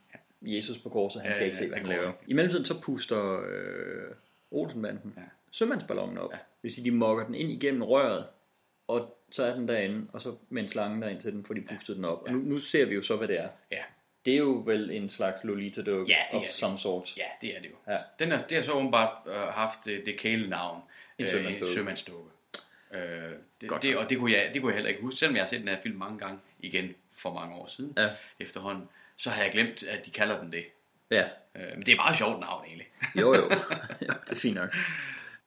[0.43, 2.07] Jesus på korset, han Ja, skal ikke ja, se, hvad han laver.
[2.09, 2.19] ikke.
[2.27, 4.11] I mellemtiden så puster øh,
[4.51, 5.23] Olsenbanden Ja.
[5.51, 6.33] sømandsballonen op.
[6.65, 6.69] Ja.
[6.69, 8.25] Sige, de mokker den ind igennem røret,
[8.89, 11.61] og så er den derinde, og så med en slange derind til den, får de
[11.61, 12.23] pustet den op.
[12.23, 13.49] Og nu, nu ser vi jo så, hvad det er.
[13.73, 13.83] Ja.
[14.27, 16.53] Det er jo vel en slags Lolita-dukke Ja, det of det.
[16.53, 17.17] some sort.
[17.17, 17.93] Ja, det er det jo.
[17.93, 17.99] Ja.
[18.19, 20.83] Den er, det har så åbenbart øh, haft det, det kælenavn.
[21.19, 21.75] En øh, sømandsdukke.
[21.75, 22.31] sømandsdukke.
[22.95, 23.01] Øh,
[23.61, 25.43] det, Godt det, og det kunne, jeg, det kunne jeg heller ikke huske, selvom jeg
[25.45, 28.09] har set den her film mange gange igen for mange år siden Ja.
[28.41, 28.89] efterhånden.
[29.17, 30.65] Så har jeg glemt, at de kalder den det.
[31.11, 31.25] Ja,
[31.55, 32.87] Øh, men det er et meget sjovt navn egentlig.
[33.15, 33.43] jo jo.
[34.09, 34.75] jo det er fint nok.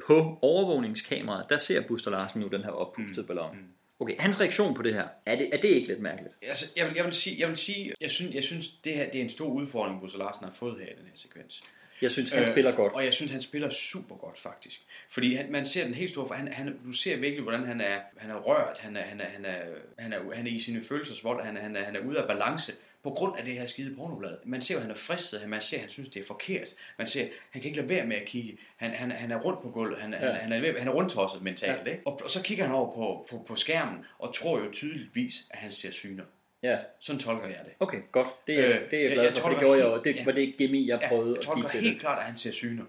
[0.08, 3.58] På overvågningskameraet, der ser Buster Larsen nu den her oppustede ballon.
[4.00, 6.34] Okay, hans reaktion på det her, er det, er det ikke lidt mærkeligt?
[6.42, 9.10] Altså, jeg, vil, jeg vil sige, jeg, vil sige, jeg synes, jeg synes det her
[9.12, 11.62] det er en stor udfordring, Bosse Larsen har fået her i den her sekvens.
[12.02, 12.94] Jeg synes, han øh, spiller godt.
[12.94, 14.82] Og jeg synes, han spiller super godt, faktisk.
[15.10, 17.82] Fordi han, man ser den helt store, for han, han, du ser virkelig, hvordan han
[17.82, 19.58] er, han er rørt, han er, han er, han er,
[19.98, 22.28] han er, han er i sine følelsesvold, han er, han er, han er ude af
[22.28, 22.74] balance
[23.10, 24.38] på grund af det her skide pornoblad.
[24.46, 26.70] Man ser, at han er fristet, man ser, at han synes, det er forkert.
[26.98, 28.58] Man ser, han kan ikke lade være med at kigge.
[28.78, 30.26] Han, han, han er rundt på gulvet, han, ja.
[30.26, 30.32] Ja.
[30.34, 31.86] han, han, er, han er rundtosset mentalt.
[31.88, 31.92] Ja.
[31.92, 32.04] Ikke?
[32.06, 35.60] Og, og, så kigger han over på, på, på skærmen, og tror jo tydeligvis, at
[35.60, 36.24] han ser syner.
[36.64, 37.74] Ja, Sådan tolker jeg det.
[37.80, 38.28] okay, godt.
[38.48, 39.86] Det er, Øh, det er jeg jeg- glad jeg for, tror, for det gjorde jeg
[39.90, 40.04] helt- jo.
[40.04, 40.26] Det ja.
[40.26, 42.02] var det gemi, jeg prøvede jeg at give det til helt det.
[42.02, 42.84] klart, at han ser syner.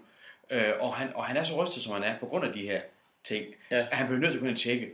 [0.51, 2.61] Øh, og, han, og han er så rystet, som han er, på grund af de
[2.61, 2.81] her
[3.23, 3.77] ting, Ja.
[3.79, 4.85] at han bliver nødt til at og tjekke,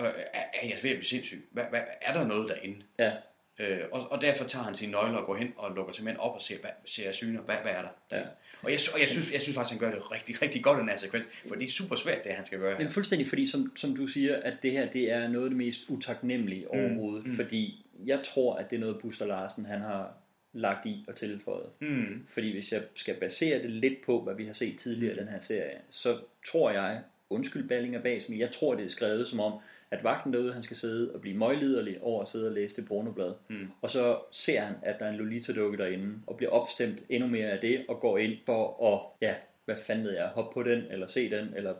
[0.00, 1.48] øh, er, er jeg ved at blive sindssyg?
[1.50, 2.76] Hvad, hvad, er der noget derinde?
[2.98, 3.12] Ja,
[3.58, 6.34] Øh, og, og derfor tager han sine nøgler og går hen og lukker simpelthen op
[6.34, 7.40] og ser, hvad, ser jeg syner?
[7.40, 8.16] Hvad, hvad er der?
[8.18, 8.22] Ja.
[8.62, 10.80] Og, jeg, og jeg, synes, jeg synes faktisk, han gør det rigtig, rigtig godt i
[10.80, 13.46] den her sekvens, for det er super svært, det han skal gøre men fuldstændig fordi,
[13.46, 17.26] som, som du siger, at det her det er noget af det mest utaknemmelige overhovedet.
[17.26, 17.32] mm.
[17.34, 20.14] Fordi jeg tror, at det er noget, Buster Larsen han har
[20.52, 21.66] lagt i og tilføjet.
[21.80, 22.26] Mm.
[22.28, 25.28] Fordi hvis jeg skal basere det lidt på, hvad vi har set tidligere i den
[25.28, 29.40] her serie, så tror jeg, undskyld Ballinger bag men jeg tror, det er skrevet som
[29.40, 29.52] om,
[29.92, 32.88] at vagten derude, han skal sidde og blive møgliderlig over at sidde og læse det
[32.88, 33.32] pornoblad.
[33.48, 33.68] Mm.
[33.82, 37.46] Og så ser han, at der er en Lolita-dukke derinde, og bliver opstemt endnu mere
[37.50, 39.34] af det, og går ind for at, ja,
[39.64, 41.74] hvad fanden ved jeg, hoppe på den, eller se den, eller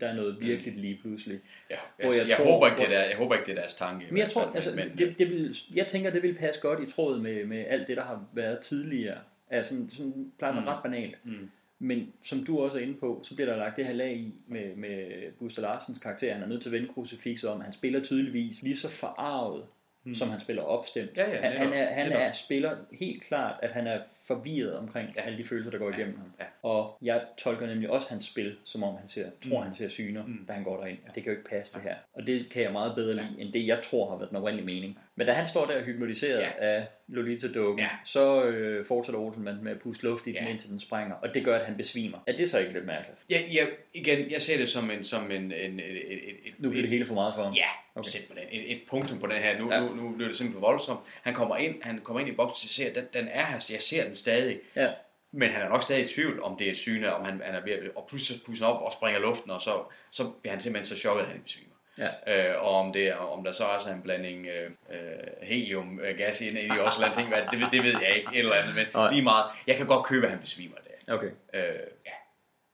[0.00, 1.40] der er noget virkelig lige pludselig.
[1.70, 3.60] Ja, Hvor jeg, jeg jeg, tror- håber ikke, det der, jeg håber ikke, det er
[3.60, 4.06] deres tanke.
[4.10, 6.82] Men jeg tror, fald, altså, men, det, det vil, jeg tænker, det vil passe godt
[6.82, 9.18] i tråd med, med alt det, der har været tidligere.
[9.50, 10.68] Altså, sådan, sådan plejer man Mm.
[10.68, 11.16] ret banalt.
[11.24, 11.50] Mm.
[11.78, 14.34] Men som du også er inde på, så bliver der lagt det her lag i
[14.46, 16.32] med, med Buster Larsens karakter.
[16.32, 17.60] Han er nødt til at vende krucifixet om.
[17.60, 19.64] Han spiller tydeligvis lige så forarvet
[20.04, 20.14] mm.
[20.14, 21.10] som han spiller opstemt.
[21.16, 22.22] Ja, ja, han, han, netop, er, han netop.
[22.22, 25.20] er spiller helt klart, at han er forvirret omkring ja.
[25.20, 26.32] alle de følelser, der går igennem ham.
[26.40, 26.44] Ja.
[26.68, 29.66] Og jeg tolker nemlig også hans spil, som om han ser, tror, Mm.
[29.66, 30.44] han ser syner, Mm.
[30.48, 30.98] da han går derind.
[31.14, 31.94] Det kan jo ikke passe det her.
[32.12, 34.66] Og det kan jeg meget bedre lide, end det jeg tror har været den oprindelige
[34.66, 34.98] mening.
[35.16, 36.48] Men da han står der hypnotiseret Ja.
[36.58, 37.90] af Lolita Dukken, Ja.
[38.04, 40.48] så øh, fortsætter Olsenmand med at puste luft i den, Ja.
[40.50, 41.14] indtil den sprænger.
[41.14, 42.18] Og det gør, at han besvimer.
[42.26, 43.18] Er det så ikke lidt mærkeligt?
[43.30, 46.70] Ja, ja, igen, jeg ser det som en, som en, en, et, et, et, Nu
[46.70, 47.52] bliver det hele for meget for ham.
[47.54, 47.62] Ja,
[47.94, 48.08] Okay.
[48.10, 48.48] simpelthen.
[48.52, 49.58] Et, et punktum på den her.
[49.58, 49.74] Nu, Ja.
[49.82, 49.88] ja.
[49.88, 51.00] nu, nu bliver det simpelthen for voldsomt.
[51.22, 53.82] Han kommer ind, han kommer ind i boksen, og ser, den, den er her, jeg
[53.82, 54.60] ser den stadig.
[54.76, 54.90] Ja.
[55.32, 57.60] Men han er nok stadig i tvivl, om det er syne, om han, han er
[57.64, 60.96] ved at, og pludselig pusser op og springer luften, og så, så bliver han simpelthen
[60.96, 61.74] så chokket, at han besvimer.
[61.98, 62.50] Ja.
[62.54, 64.98] Øh, og om, det er, om der så også er en blanding øh, øh,
[65.42, 68.52] heliumgas inde i også eller ting, hvad- det, ved- det ved jeg ikke, et eller
[68.54, 69.10] andet, men Nej.
[69.10, 69.44] lige meget.
[69.66, 71.14] Jeg kan godt købe, at han besvimer der.
[71.14, 71.30] Okay.
[71.54, 71.62] Øh,
[72.06, 72.12] ja,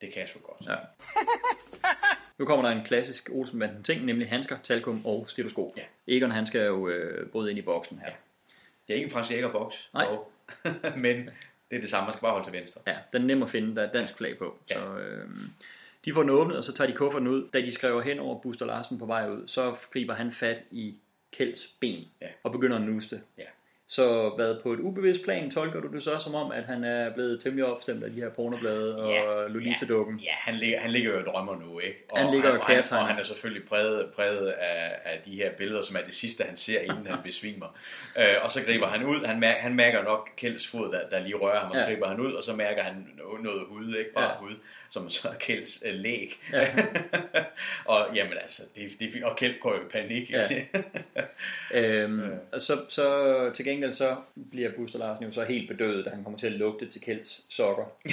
[0.00, 0.68] det kan jeg sgu godt.
[0.68, 0.74] Ja.
[2.38, 5.76] Nu kommer der en klassisk Olsenbanden ting, nemlig handsker, talkum og stetoskop.
[5.76, 5.82] Ja.
[6.08, 8.12] Egon han skal jo øh, bryde ind i boksen her.
[8.88, 10.06] Det er ikke en Frans Jäger-boks, Nej.
[11.04, 11.16] men
[11.70, 12.80] det er det samme, man skal bare holde til venstre.
[12.86, 14.58] Ja, den er nem at finde, der er dansk flag på.
[14.66, 15.28] Så, øh,
[16.04, 17.48] de får den åbnet, og så tager de kufferten ud.
[17.52, 20.94] Da de skriver hen over Buster Larsen på vej ud, så griber han fat i
[21.32, 22.26] Kjelds ben Ja.
[22.42, 23.20] og begynder at nuste.
[23.38, 23.44] Ja.
[23.88, 27.14] Så hvad på et ubevidst plan tolker du det så som om, at han er
[27.14, 30.18] blevet temmelig opstemt af de her pornoblade og Lolita-dukken?
[30.18, 31.98] Ja, han ligger, han ligger jo og drømmer nu, ikke?
[32.10, 35.34] Og Han ligger og og, han, og han er selvfølgelig præget, præget af, af de
[35.36, 37.66] her billeder, som er det sidste, han ser, inden han besvimer.
[38.18, 39.24] Øh, og så griber han ud.
[39.24, 41.90] Han, mær, han mærker nok Kjelds fod, der, der lige rører ham, og så Ja.
[41.90, 44.12] griber han ud, og så mærker han noget, noget hud, ikke?
[44.14, 44.36] Bare Ja.
[44.38, 44.54] hud,
[44.94, 46.40] som så er Kjelds øh, læg.
[46.52, 46.68] Ja.
[47.92, 50.30] og jamen altså, det, det, og Kjeld går jo i panik.
[50.30, 50.48] Ja.
[51.74, 52.22] Øhm,
[52.52, 54.16] og så, så til gengæld så
[54.50, 57.54] bliver Buster Larsen jo så helt bedøvet, da han kommer til at lugte til Kjelds
[57.54, 57.84] sokker.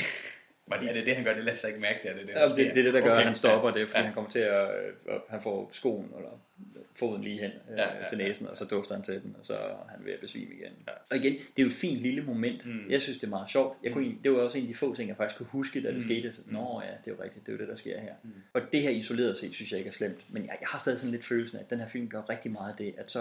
[0.67, 1.34] Men er det det, han gør?
[1.34, 2.84] Det lader sig ikke mærke til, at det er det, der Ja, det, det er
[2.84, 3.19] det, der gør, Okay.
[3.19, 4.05] at han stopper det, fordi Ja.
[4.05, 4.69] han kommer til at,
[5.09, 6.29] at han får skoen eller
[6.95, 8.27] foden lige hen øh, Ja, ja, til ja.
[8.27, 10.71] næsen, og så dufter han til den, og så er han ved at besvime igen.
[11.09, 12.65] Og igen, det er jo et fint lille moment.
[12.65, 12.89] Mm.
[12.89, 13.77] Jeg synes, det er meget sjovt.
[13.83, 15.81] Jeg kunne, egentlig- det var også en af de få ting, jeg faktisk kunne huske,
[15.81, 16.01] da det Mm.
[16.03, 16.33] skete.
[16.33, 18.13] Så, Nå ja, det er jo rigtigt, det er jo det, der sker her.
[18.53, 20.25] Og det her isoleret set, synes jeg ikke er slemt.
[20.29, 22.51] Men jeg, jeg har stadig sådan lidt følelsen af, at den her film gør rigtig
[22.51, 23.19] meget af det, at så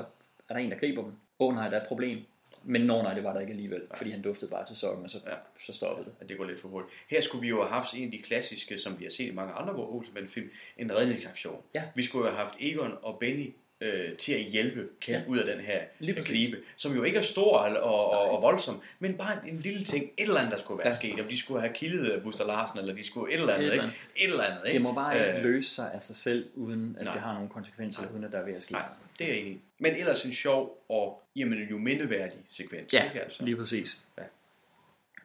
[0.49, 1.13] er der en, der griber dem.
[1.39, 2.19] Åh oh, nej, der er et problem.
[2.65, 5.11] Men nå nej, det var der ikke alligevel, fordi han duftede bare til sokken, og
[5.11, 5.33] så, Ja.
[5.67, 6.15] så stoppede det.
[6.21, 6.93] at det går lidt for hurtigt.
[7.09, 9.31] Her skulle vi jo have haft en af de klassiske, som vi har set i
[9.35, 11.63] mange andre Olsenbanden-film, en redningsaktion.
[11.75, 11.83] Ja.
[11.95, 15.23] Vi skulle jo have haft Egon og Benny øh, til at hjælpe Ken Ja.
[15.29, 15.81] ud af den her
[16.25, 17.77] knibe, som jo ikke er stor og,
[18.11, 20.89] og, og, voldsom, men bare en, en lille ting, et eller andet, der skulle være
[20.89, 20.93] Ja.
[20.97, 21.21] sket.
[21.21, 23.85] Om de skulle have kildet Buster Larsen, eller de skulle et eller andet, Et eller
[23.85, 23.97] ikke?
[24.17, 24.75] Et eller andet, ikke?
[24.75, 27.13] Det må bare ikke Øh, løse sig af sig selv, uden at nej.
[27.15, 28.73] det har nogle konsekvenser, uden at der er ved at ske.
[28.73, 28.83] Nej,
[29.19, 29.61] det er jeg enig.
[29.79, 32.93] Men ellers en sjov og jamen, jo mindeværdig sekvens.
[32.93, 33.45] Ja, ikke, altså?
[33.45, 34.05] lige præcis.
[34.19, 34.23] Ja.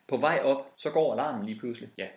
[0.08, 1.89] På vej op, så går alarmen lige pludselig.
[1.97, 2.08] Ja.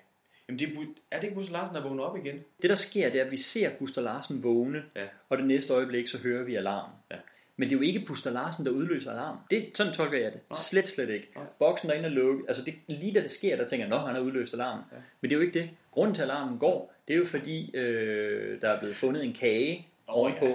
[0.49, 0.71] Jamen, det er,
[1.11, 2.35] er det ikke Buster Larsen, der vågner op igen?
[2.63, 5.05] Det der sker, det er, at vi ser Buster Larsen vågne, Ja.
[5.29, 6.95] og det næste øjeblik, så hører vi alarmen.
[7.11, 7.17] Ja.
[7.57, 9.41] Men det er jo ikke Buster Larsen, der udløser alarmen.
[9.51, 10.41] Det, sådan tolker jeg det.
[10.51, 10.59] Nej.
[10.59, 11.29] Slet, slet ikke.
[11.37, 11.45] Nej.
[11.59, 12.45] Boksen derinde er lukket.
[12.49, 14.85] Altså det, lige da det sker, der tænker jeg, at han har udløst alarmen.
[14.93, 14.97] Ja.
[15.21, 15.71] Men det er jo ikke det.
[15.91, 19.87] Grunden til, alarmen går, det er jo fordi, øh, der er blevet fundet en kage
[20.09, 20.47] Åh, ovenpå,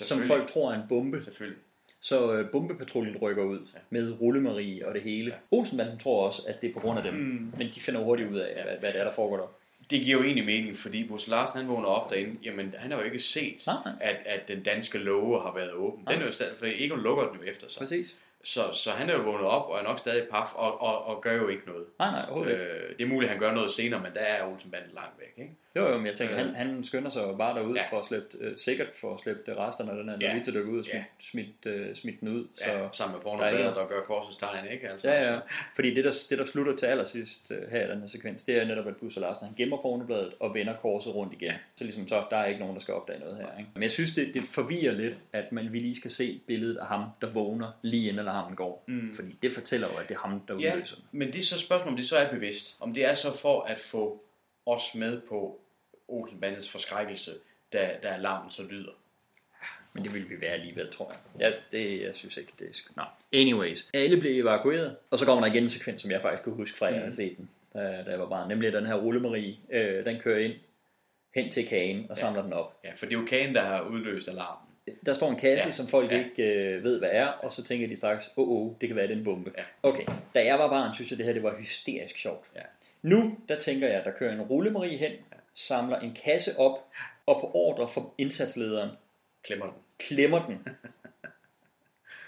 [0.00, 0.04] ja.
[0.04, 1.22] som folk tror er en bombe.
[1.22, 1.58] Selvfølgelig.
[2.02, 3.78] Så øh, bombepatruljen rykker ud ja.
[3.90, 5.30] med rullemarie og det hele.
[5.30, 5.36] Ja.
[5.50, 7.14] Olsenbanden tror også, at det er på grund af dem.
[7.14, 7.52] Mm.
[7.58, 9.46] Men de finder hurtigt ud af, hvad, hvad det er, der foregår der.
[9.90, 12.98] Det giver jo egentlig mening, fordi Bosse Larsen han vågner op derinde, jamen han har
[12.98, 13.94] jo ikke set, Nej, nej.
[14.00, 16.04] at, at den danske love har været åben.
[16.10, 17.80] Den er jo stadig, for Egon lukker den jo efter sig.
[17.80, 18.16] Præcis.
[18.44, 21.22] Så, så han er jo vågnet op og er nok stadig paf og, og, og
[21.22, 21.84] gør jo ikke noget.
[21.98, 22.60] Nej, nej, overhovedet.
[22.60, 25.44] Øh, det er muligt, at han gør noget senere, men der er Olsenbanden langt væk.
[25.44, 25.54] Ikke?
[25.76, 26.44] Jo, jo, men jeg tænker, Øh.
[26.44, 27.80] han, han skynder sig jo bare derud Ja.
[27.82, 27.96] ja.
[27.96, 30.36] for at slippe, øh, sikkert for at slippe resterne af den her Ja.
[30.36, 30.42] ja.
[30.52, 31.04] dykke ud og Ja.
[31.20, 32.46] smidt, smidt, øh, smidt den ud.
[32.60, 34.88] Ja, Så, sammen med der er ikke pornobladet, der gør korsets tegn, ikke?
[34.88, 35.36] Altså, Ja, ja.
[35.36, 35.40] Så,
[35.74, 38.56] Fordi det der, det, der slutter til allersidst øh, her i den her sekvens, det
[38.58, 41.48] er netop, at Busser Larsen han gemmer pornobladet og vender korset rundt igen.
[41.48, 41.54] Ja.
[41.76, 43.58] Så ligesom så, der er ikke nogen, der skal opdage noget her.
[43.58, 43.70] Ikke?
[43.74, 46.86] Men jeg synes, det, det forvirrer lidt, at man vi lige skal se billedet af
[46.86, 48.84] ham, der vågner lige inden alarmen går.
[48.88, 49.14] Mm.
[49.14, 51.04] Fordi det fortæller jo, at det er ham, der ja, udløser den.
[51.12, 52.76] men det er så spørgsmålet, om det så er bevidst.
[52.80, 54.24] Om det er så for at få
[54.66, 55.60] os med på
[56.08, 57.32] Olsenbandets forskrækkelse,
[57.72, 58.90] da, da alarmen så lyder.
[59.94, 61.40] Men det vil vi være alligevel, tror jeg.
[61.40, 62.72] Ja, det, jeg synes ikke, det er...
[62.72, 63.02] sk- Nå.
[63.32, 66.54] Anyways, alle blev evakueret, og så kommer der igen en sekvens, som jeg faktisk kunne
[66.54, 68.48] huske fra, at jeg havde set den, da, jeg var barn.
[68.48, 70.52] Nemlig den her rullemarie, øh, den kører ind
[71.34, 72.80] hen til kagen og samler den op.
[72.84, 74.68] Ja, for det er jo kagen, der har udløst alarmen.
[75.06, 75.66] Der står en kasse, Ja.
[75.66, 75.72] ja.
[75.72, 76.16] som folk Ja.
[76.16, 76.24] ja.
[76.24, 78.96] ikke øh, ved, hvad er, og så tænker de straks, åh, oh, oh, det kan
[78.96, 79.52] være, det er en bombe.
[79.58, 79.62] Ja.
[79.82, 82.46] Okay, da jeg var barn, synes jeg, det her det var hysterisk sjovt.
[82.54, 82.60] Ja.
[83.02, 85.12] Nu, der tænker jeg, der kører en rullemarie hen,
[85.54, 86.88] samler en kasse op,
[87.26, 88.90] og på ordre fra indsatslederen,
[89.42, 89.74] Klemmer den.
[89.98, 90.66] klemmer den.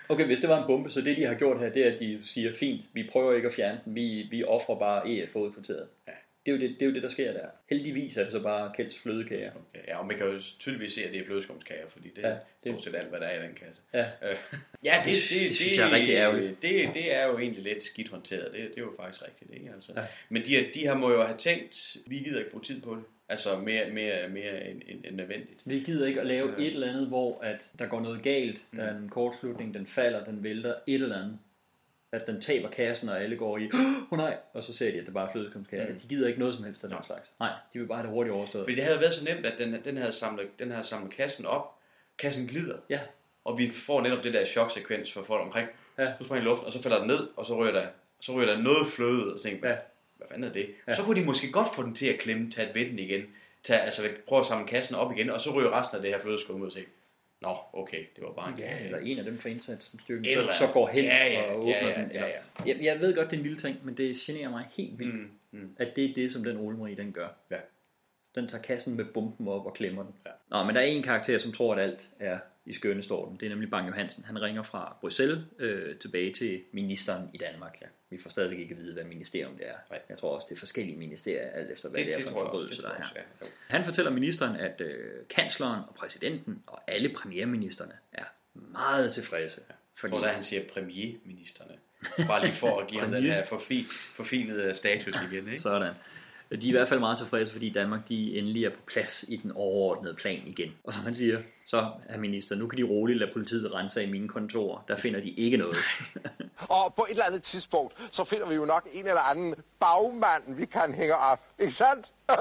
[0.09, 2.01] Okay, hvis det var en bombe, så det de har gjort her, det er, at
[2.01, 5.88] de siger, fint, vi prøver ikke at fjerne den, vi, vi offrer bare EF hovedkvarteret.
[6.09, 6.12] Ja.
[6.47, 7.47] Det er, jo det, det er jo det, der sker der.
[7.71, 9.51] Heldigvis er det så bare Kjelds flødekager.
[9.51, 12.29] Okay, ja, og man kan jo tydeligvis se, at det er flødeskumskager, fordi det Ja,
[12.29, 13.81] er det- stort set alt, hvad der er i den kasse.
[13.95, 14.05] Ja.
[14.31, 14.37] Øh,
[14.85, 16.62] ja, det, Det- det synes jeg er rigtig ærgerligt.
[16.62, 18.53] Det, det er jo egentlig lidt skidt håndteret.
[18.53, 19.71] Det, det er jo faktisk rigtigt, ikke?
[19.75, 19.93] Altså.
[19.97, 20.03] Ja.
[20.29, 23.05] Men de, de her må jo have tænkt, vi gider ikke bruge tid på det.
[23.29, 25.62] Altså mere, mere, mere end, end, end nødvendigt.
[25.65, 26.62] Vi gider ikke at lave Ja.
[26.65, 28.79] et eller andet, hvor at der går noget galt, Mm.
[28.79, 31.39] der er en kortslutning, den falder, den vælter, et eller andet.
[32.15, 34.99] At den taber kassen, og alle går i, åh oh, nej, og så ser de,
[35.01, 35.89] at det bare er flødekumskager.
[35.89, 35.99] Mm.
[35.99, 37.31] De gider ikke noget som helst af den slags.
[37.41, 38.65] Nej, de vil bare have det hurtigt overstået.
[38.65, 41.47] Fordi det havde været så nemt, at den, den havde samlet, den havde samlet kassen
[41.47, 41.78] op.
[42.19, 42.77] Kassen glider.
[42.91, 43.01] Ja.
[43.45, 45.69] Og vi får netop det der choksekvens for folk omkring.
[45.99, 46.12] Ja.
[46.19, 47.86] Så springer i luften, og så falder den ned, og så ryger der,
[48.20, 49.77] så ryger der noget fløde, og så tænker Ja.
[50.16, 50.66] hvad fanden er det?
[50.89, 50.95] Ja.
[50.97, 53.23] Så kunne de måske godt få den til at klemme, tage ved den igen,
[53.62, 56.20] tage, altså prøve at samle kassen op igen, og så ryger resten af det her
[56.20, 56.91] flødeskum ud og tænke,
[57.45, 60.31] nå, okay, det var bare en Ja, eller en af dem fra indsatsen styrken, så,
[60.41, 60.75] eller så andet.
[60.75, 62.11] går hen Ja, ja, og åbner ja, ja, den.
[62.11, 62.65] ja, Eller, ja.
[62.66, 65.15] Jeg, jeg ved godt, det er en lille ting, men det generer mig helt vildt,
[65.15, 65.77] Mm, mm.
[65.79, 67.29] at det er det, som den Ole Marie, den gør.
[67.51, 67.57] Ja.
[68.35, 70.12] Den tager kassen med bomben op og klemmer den.
[70.27, 70.31] Ja.
[70.51, 73.36] Nå, men der er en karakter, som tror, at alt er i skønnestorden.
[73.41, 74.24] Det er nemlig Bang Johansen.
[74.24, 77.78] Han ringer fra Bruxelles øh, tilbage til ministeren i Danmark.
[77.82, 77.86] Ja.
[78.11, 79.74] Vi får stadigvæk ikke at vide, hvad ministerium det er.
[79.91, 80.01] Nej.
[80.09, 82.36] Jeg tror også, det er forskellige ministerier, alt efter hvad det, Det, er for en
[82.47, 83.05] forbrydelse, der er her.
[83.16, 83.47] ja.
[83.69, 88.24] Han fortæller ministeren, at øh, kansleren og præsidenten og alle premierministerne er
[88.55, 89.61] meget tilfredse.
[90.03, 91.74] Jeg tror, der han siger premierministerne.
[92.27, 93.85] Bare lige for at give ham den her forfi,
[94.16, 95.59] forfinede status igen, ikke?
[95.59, 95.95] Sådan.
[96.51, 99.37] De er i hvert fald meget tilfredse, fordi Danmark de endelig er på plads i
[99.37, 100.75] den overordnede plan igen.
[100.85, 104.11] Og som han siger, så er minister, nu kan de roligt lade politiet rense i
[104.11, 104.85] mine kontorer.
[104.89, 105.77] Der finder de ikke noget.
[106.69, 110.57] Og på et eller andet tidspunkt, så finder vi jo nok en eller anden bagmand,
[110.57, 111.41] vi kan hænge op.
[111.59, 112.12] Ikke sandt?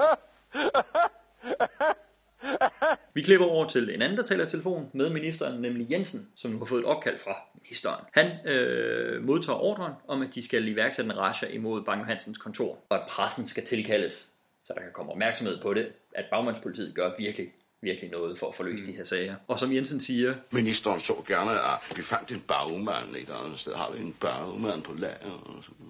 [3.14, 6.50] Vi klipper over til en anden, der taler i telefon med ministeren, nemlig Jensen, som
[6.50, 8.04] nu har fået et opkald fra ministeren.
[8.12, 12.78] Han øh, modtager ordren om, at de skal iværksætte en rasha imod Bang Johansens kontor,
[12.88, 14.28] og at pressen skal tilkaldes,
[14.64, 17.52] så der kan komme opmærksomhed på det, at bagmandspolitiet gør virkelig
[17.84, 18.86] virkelig noget for at forløse mm.
[18.90, 19.34] de her sager.
[19.48, 23.74] Og som Jensen siger, Ministeren så gerne, at vi fandt en bagmand et andet sted.
[23.74, 25.30] Har vi en bagmand på lager?
[25.30, 25.86] Og sådan.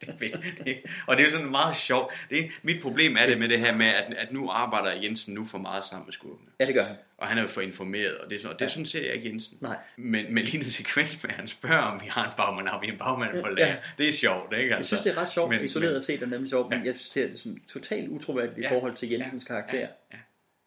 [0.00, 2.12] Det- og det er jo sådan meget sjovt.
[2.30, 5.44] Det, mit problem er det med det her med, at, at nu arbejder Jensen nu
[5.46, 6.50] for meget sammen med skurkene.
[6.60, 6.96] ja det gør han.
[7.18, 8.70] Og han er jo for informeret, og det, er sådan, og det Ja.
[8.70, 9.58] sådan ser jeg ikke Jensen.
[9.60, 9.76] Nej.
[9.96, 12.80] Men, men lige en sekvens med, at han spørger, om vi har en bagmand, har
[12.80, 13.68] vi en bagmand på lager.
[13.68, 13.76] Ja.
[13.98, 14.74] Det er sjovt, ikke?
[14.74, 16.96] Jeg synes, det er ret sjovt, men, isoleret men, set er nemlig sjovt, men jeg
[16.96, 18.70] ser det som totalt utroværdigt i Ja.
[18.70, 19.78] forhold til Jensens karakter.
[19.80, 19.86] Ja.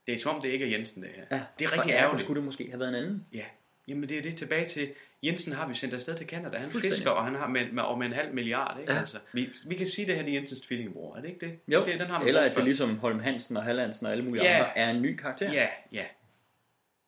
[0.07, 1.37] Det er som om, det ikke er Jensen, det her.
[1.37, 1.41] Ja.
[1.59, 2.23] Det er rigtig ærgerligt.
[2.23, 3.25] skulle det måske have været en anden.
[3.33, 3.43] Ja,
[3.87, 4.89] jamen det er det tilbage til,
[5.23, 6.57] Jensen har vi sendt afsted til Canada.
[6.57, 8.77] Han fisker, og han har med, med, og med en halv milliard.
[8.79, 8.93] Ikke?
[8.93, 8.99] Ja.
[8.99, 11.59] Altså, vi, vi kan sige, det her det er Jensens tvillingebror, er det ikke det?
[11.67, 14.23] Jo, det, den har man eller at det ligesom Holm Hansen og Hallandsen og alle
[14.23, 14.57] mulige Ja.
[14.57, 15.53] andre er en ny karakter.
[15.53, 16.05] Ja, ja.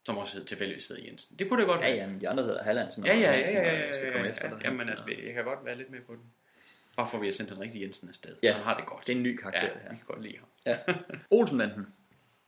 [0.06, 1.40] Som også hedder tilfældigvis hedder Jensen.
[1.40, 1.96] Det kunne det godt Ja, være.
[1.96, 4.32] ja, men de andre hedder Hallandsen og Ja, ja, ja, ja, ja, ja, ja, ja.
[4.50, 4.62] dig.
[4.64, 6.22] Jamen altså, jeg kan godt være lidt med på den.
[6.98, 8.36] Bare for at vi har sendt den rigtige Jensen afsted.
[8.44, 9.08] Ja, Han har det godt.
[9.08, 9.90] det er en ny karakter, Ja, her.
[9.90, 10.48] vi kan godt lide ham.
[10.66, 10.78] Ja.
[11.38, 11.88] Olsenbanden.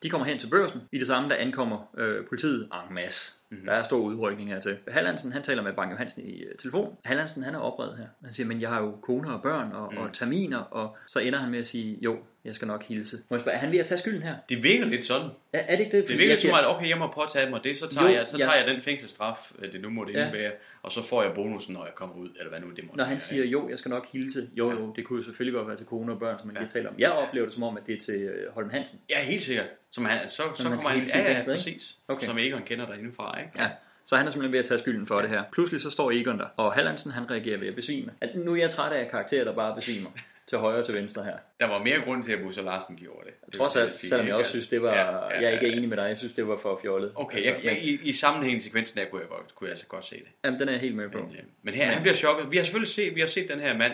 [0.03, 0.81] De kommer hen til børsen.
[0.91, 3.31] I det samme, der ankommer øh, politiet en masse.
[3.51, 3.65] Mm-hmm.
[3.65, 4.77] Der er stor udrykning hertil.
[4.87, 6.97] Hallandsen, han taler med Bang Johansen i øh, telefon.
[7.05, 8.05] Hallandsen, han er oprevet her.
[8.23, 9.97] Han siger, men jeg har jo kone og børn og, Mm.
[9.97, 10.03] mm.
[10.03, 10.57] og terminer.
[10.57, 13.17] Og så ender han med at sige, jo, jeg skal nok hilse.
[13.29, 14.35] Må jeg spørge, er han ved at tage skylden her?
[14.49, 15.29] Det virker lidt sådan.
[15.53, 16.07] Er, er det ikke det?
[16.07, 18.27] Det virker jeg som at, okay, jeg må påtage mig det, så tager, Jo, jeg,
[18.27, 20.19] så jeg- tager jeg den fængselsstraf, øh, det nu må det Ja.
[20.25, 20.51] indebære,
[20.83, 23.03] og så får jeg bonusen, når jeg kommer ud, eller hvad nu det må Når
[23.03, 24.49] være, han siger, jo, jeg skal nok hilse.
[24.57, 26.61] Jo, jo, det kunne jo selvfølgelig godt være til kone og børn, som man Ja.
[26.61, 26.95] lige taler om.
[26.97, 28.99] Jeg oplever det som om, at det er til øh, Holm Hansen.
[29.09, 29.65] Ja, helt sikkert.
[29.91, 31.95] Som han, så, så han kommer han, ja, ja, præcis.
[32.07, 32.25] Okay.
[32.27, 33.51] Som Egon kender derindefra, ikke?
[33.57, 33.69] Ja.
[34.05, 35.43] Så han er simpelthen ved at tage skylden for det her.
[35.53, 38.11] Pludselig så står Egon der, og Hallandsen han reagerer ved at besvime.
[38.21, 40.09] At nu er jeg træt af karakterer, der bare besvimer
[40.47, 41.37] til højre og til venstre her.
[41.59, 43.33] Der var mere grund til, at Busser Larsen gjorde det.
[43.45, 44.93] det Trods alt, selvom jeg også synes, det var...
[44.93, 45.77] Ja, ja, Jeg er ikke ja, ja.
[45.77, 47.11] enig med dig, jeg synes, det var for fjollet.
[47.15, 49.71] Okay, jeg, Altså, jeg, men- i, i sammenhængen sekvensen der kunne jeg, godt, kunne jeg
[49.71, 50.27] altså godt se det.
[50.45, 51.17] Jamen, den er jeg helt med på.
[51.17, 52.51] Men, øh, men her, han bliver chokket.
[52.51, 53.93] Vi har selvfølgelig set, vi har set den her mand.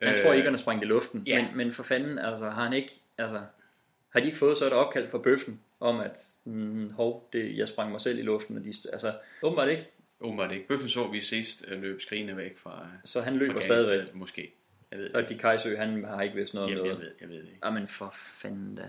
[0.00, 1.42] Jeg øh, tror ikke, han er sprængt i luften, ja.
[1.42, 2.92] men, men for fanden, altså, har han ikke...
[3.18, 3.40] Altså,
[4.08, 7.68] har de ikke fået så et opkald fra bøffen om, at mm, hov, det, jeg
[7.68, 9.12] sprang mig selv i luften, og de, altså,
[9.42, 9.88] åbenbart ikke.
[10.20, 10.68] Åbenbart ikke.
[10.68, 14.14] Bøffen så vi sidst øh, løb skrigende væk fra Så han løber stadigvæk.
[14.14, 14.52] Måske.
[14.96, 15.16] Jeg ved det.
[15.16, 16.98] Og de Kajsø, han har ikke vidst noget om Jamen, noget.
[16.98, 17.58] jeg ved, jeg ved det ikke.
[17.64, 18.82] Jamen for fanden da.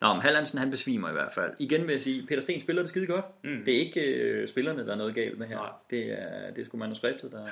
[0.00, 1.50] Nå, men Hallandsen han besvimer i hvert fald.
[1.58, 3.24] Igen vil jeg sige, Peter Sten spiller det skide godt.
[3.44, 3.62] Mm.
[3.64, 5.56] Det er ikke øh, spillerne, der er noget galt med her.
[5.56, 5.70] Nej.
[5.90, 7.42] Det er, det er sgu manuskriptet, der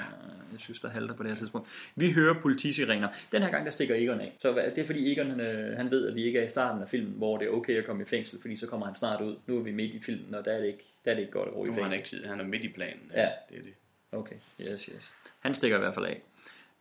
[0.52, 1.68] jeg synes, der halter på det her tidspunkt.
[1.96, 3.08] Vi hører politisirener.
[3.32, 4.32] Den her gang, der stikker Egon af.
[4.38, 6.48] Så hvad- det er fordi Egon, han, øh, han ved, at vi ikke er i
[6.48, 8.94] starten af filmen, hvor det er okay at komme i fængsel, fordi så kommer han
[8.96, 9.36] snart ud.
[9.46, 11.32] Nu er vi midt i filmen, og der er det ikke, der er det ikke
[11.32, 12.16] godt at gå i Nu har han fængsel.
[12.18, 12.30] ikke tid.
[12.30, 13.10] Han er midt i planen.
[13.14, 13.28] Ja.
[13.50, 13.72] Det er det.
[14.12, 15.12] Okay, yes, yes.
[15.40, 16.22] Han stikker i hvert fald af.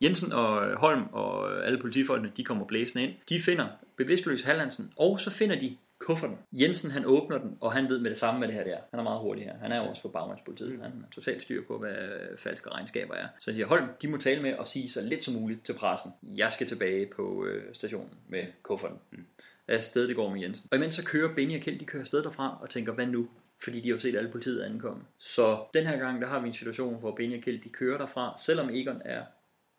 [0.02, 3.12] Jensen og Holm og alle politifolkene, de kommer blæsende ind.
[3.28, 3.66] De finder
[3.96, 6.38] bevidstløs Hallandsen, og så finder de kufferten.
[6.52, 8.80] Jensen han åbner den, og han ved med det samme, hvad det her det er.
[8.90, 9.58] Han er meget hurtig her.
[9.58, 10.82] Han er jo også for bagmandspolitiet.
[10.82, 11.96] Han er totalt styr på, hvad
[12.38, 13.26] falske regnskaber er.
[13.38, 15.72] Så han siger, hold, de må tale med og sige så lidt som muligt til
[15.72, 16.10] pressen.
[16.22, 18.98] Jeg skal tilbage på øh, stationen med kufferten.
[19.10, 19.24] Mm.
[19.68, 20.68] Afsted det går med Jensen.
[20.70, 23.28] Og imens så kører Benny og Kjeld, de kører afsted derfra og tænker, hvad nu?
[23.64, 25.02] fordi de har jo set alle politiet ankomme.
[25.18, 27.98] Så den her gang, der har vi en situation, hvor Benny og Kjeld, de kører
[27.98, 29.22] derfra, selvom Egon er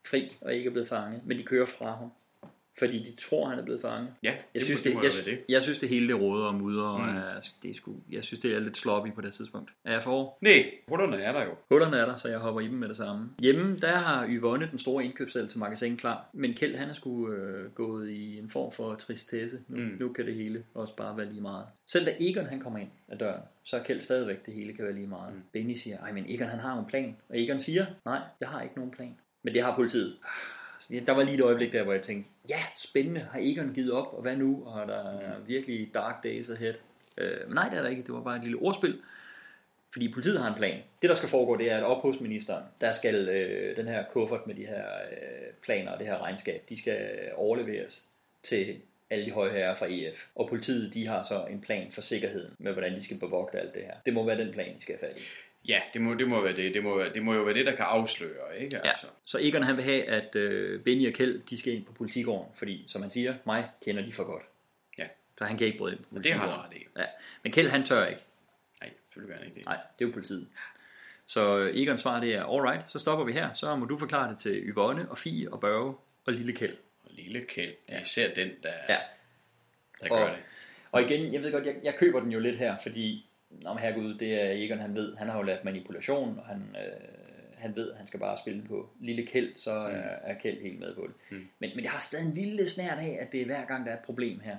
[0.08, 2.12] fri og ikke er blevet fanget, men de kører fra ham.
[2.80, 4.10] Fordi de tror, han er blevet fanget.
[4.24, 5.40] Ja, jeg synes, det, jeg, det.
[5.50, 7.18] jeg synes, det hele det råder og mudder, og Mm.
[7.18, 9.72] er, det er sgu, jeg synes, det er lidt sloppy på det tidspunkt.
[9.86, 10.38] Er jeg for?
[10.42, 11.52] Nej, hullerne er der jo.
[11.70, 13.30] Hullerne er der, så jeg hopper i dem med det samme.
[13.40, 17.30] Hjemme, der har Yvonne den store indkøbsel til magasin klar, men Kjeld han er sgu
[17.32, 19.60] øh, gået i en form for tristesse.
[19.68, 19.98] Nu, mm.
[20.00, 21.66] nu kan det hele også bare være lige meget.
[21.88, 24.86] Selv da Egon han kommer ind ad døren, så er Kjeld stadigvæk, det hele kan
[24.86, 25.34] være lige meget.
[25.34, 25.42] Mm.
[25.54, 27.18] Benny siger, ej men Egon han har jo en plan.
[27.30, 29.16] Og Egon siger, nej, jeg har ikke nogen plan.
[29.44, 30.18] Men det har politiet.
[30.90, 34.14] Der var lige et øjeblik der, hvor jeg tænkte, ja, spændende, har Egon givet op,
[34.14, 34.64] og hvad nu?
[34.66, 36.74] Og der er virkelig dark days ahead.
[37.18, 39.02] Øh, men nej, det er der ikke, det var bare et lille ordspil.
[39.92, 40.80] Fordi politiet har en plan.
[41.02, 44.04] Det, der skal foregå, det er, at op hos ministeren, der skal øh, den her
[44.10, 48.04] kuffert med de her øh, planer og det her regnskab, de skal overleveres
[48.44, 50.28] til alle de høje herrer fra EF.
[50.36, 53.74] Og politiet, de har så en plan for sikkerheden med, hvordan de skal bevogte alt
[53.74, 53.94] det her.
[54.06, 55.24] Det må være den plan, de skal have fat i.
[55.68, 56.74] Ja, det må, det må være det.
[56.74, 58.76] Det må, være- det må jo være det, der kan afsløre, ikke?
[58.84, 58.90] Ja.
[58.90, 59.08] Altså.
[59.24, 62.52] Så Egon han vil have, at øh, Benny og Kjeld, de skal ind på politigården,
[62.56, 64.44] fordi, som han siger, mig kender de for godt.
[64.98, 65.08] Ja.
[65.38, 66.72] Så han kan ikke bryde ind på det har han politigården.
[66.72, 67.00] ret i.
[67.00, 67.06] Ja.
[67.44, 68.22] Men Kjeld, han tør ikke.
[68.82, 69.66] Nej, selvfølgelig gør han ikke det.
[69.66, 70.48] Nej, det er jo politiet.
[71.26, 73.54] Så øh, Egons svar det er, alright, så stopper vi her.
[73.54, 75.96] Så må du forklare det til Yvonne og Fie og Børge
[76.26, 76.76] og Lille Kjeld.
[77.04, 78.98] Og lille Kjeld, det er især den, der, Ja.
[80.02, 80.38] der gør og, det.
[80.92, 83.26] Og igen, jeg ved godt, jeg, jeg køber den jo lidt her, fordi,
[83.66, 87.58] om herregud, det er Egon, han ved, han har jo lært manipulation, og han, øh,
[87.58, 90.80] han ved, at han skal bare spille på Lille Kjeld, så er, er Kjeld helt
[90.80, 91.16] med på det.
[91.38, 91.48] Mm.
[91.60, 93.92] Men, men jeg har stadig en lille snært af, at det er hver gang, der
[93.92, 94.58] er et problem her,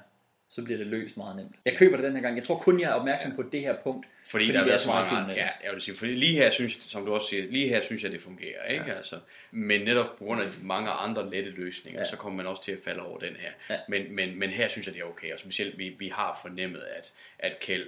[0.48, 1.54] så bliver det løst meget nemt.
[1.64, 2.36] Jeg køber det den her gang.
[2.36, 4.74] Jeg tror kun, jeg er opmærksom på det her punkt, Fordi, fordi der det er
[4.74, 7.28] er så meget andre, ja, jeg vil sige, fordi lige her synes, som du også
[7.28, 8.84] siger, lige her synes jeg, det fungerer, ikke?
[8.86, 8.94] Ja.
[8.94, 9.18] Altså,
[9.50, 12.06] men netop på grund af de mange andre lette løsninger, ja.
[12.06, 13.50] så kommer man også til at falde over den her.
[13.70, 13.80] Ja.
[13.88, 16.82] Men, men, men her synes jeg, det er okay, og specielt vi, vi har fornemmet,
[16.96, 17.86] at, at Kjeld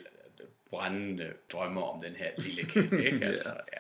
[0.71, 3.19] brændende drømmer om den her lille Kjeld, ikke?
[3.27, 3.27] Ja.
[3.27, 3.79] Altså, ja.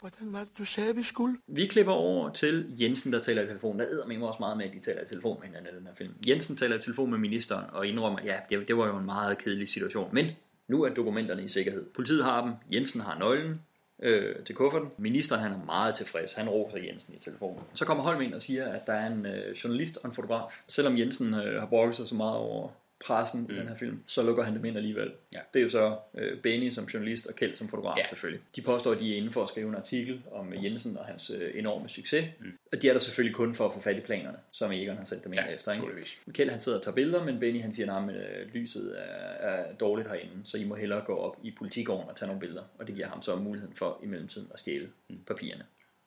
[0.00, 1.38] Hvordan var det, du sagde, vi skulle?
[1.46, 3.78] Vi klipper over til Jensen, der taler i telefon.
[3.78, 5.86] Der æder mig også meget med, at de taler i telefon med hinanden i den
[5.86, 6.14] her film.
[6.26, 9.04] Jensen taler i telefon med ministeren og indrømmer, at ja, det, det var jo en
[9.04, 10.14] meget kedelig situation.
[10.14, 10.26] Men
[10.68, 11.84] nu er dokumenterne i sikkerhed.
[11.84, 13.60] Politiet har dem, Jensen har nøglen
[14.02, 14.88] øh, til kufferten.
[14.98, 16.34] Ministeren han er meget tilfreds.
[16.34, 17.62] Han roser Jensen i telefonen.
[17.74, 20.62] Så kommer Holm ind og siger, at der er en øh, journalist og en fotograf.
[20.68, 22.68] Selvom Jensen øh, har brokket sig så meget over
[23.04, 23.54] pressen mm.
[23.54, 25.12] i den her film, så lukker han dem ind alligevel.
[25.32, 25.38] Ja.
[25.54, 28.06] Det er jo så øh, Benny som journalist og Kjeld som fotograf Ja.
[28.08, 28.42] selvfølgelig.
[28.56, 31.30] De påstår, at de er inde for at skrive en artikel om Jensen og hans
[31.30, 32.24] øh, enorme succes.
[32.40, 32.52] Mm.
[32.72, 35.04] Og de er der selvfølgelig kun for at få fat i planerne, som Egon har
[35.04, 35.72] sendt dem ind Ja, efter.
[35.72, 35.84] Ikke?
[35.84, 36.18] naturligvis.
[36.32, 39.72] Kjeld han sidder og tager billeder, men Benny han siger, at øh, lyset er, er
[39.74, 42.62] dårligt herinde, så I må hellere gå op i politigården og tage nogle billeder.
[42.78, 45.18] Og det giver ham så muligheden for i mellemtiden at stjæle mm.
[45.26, 45.64] papirerne.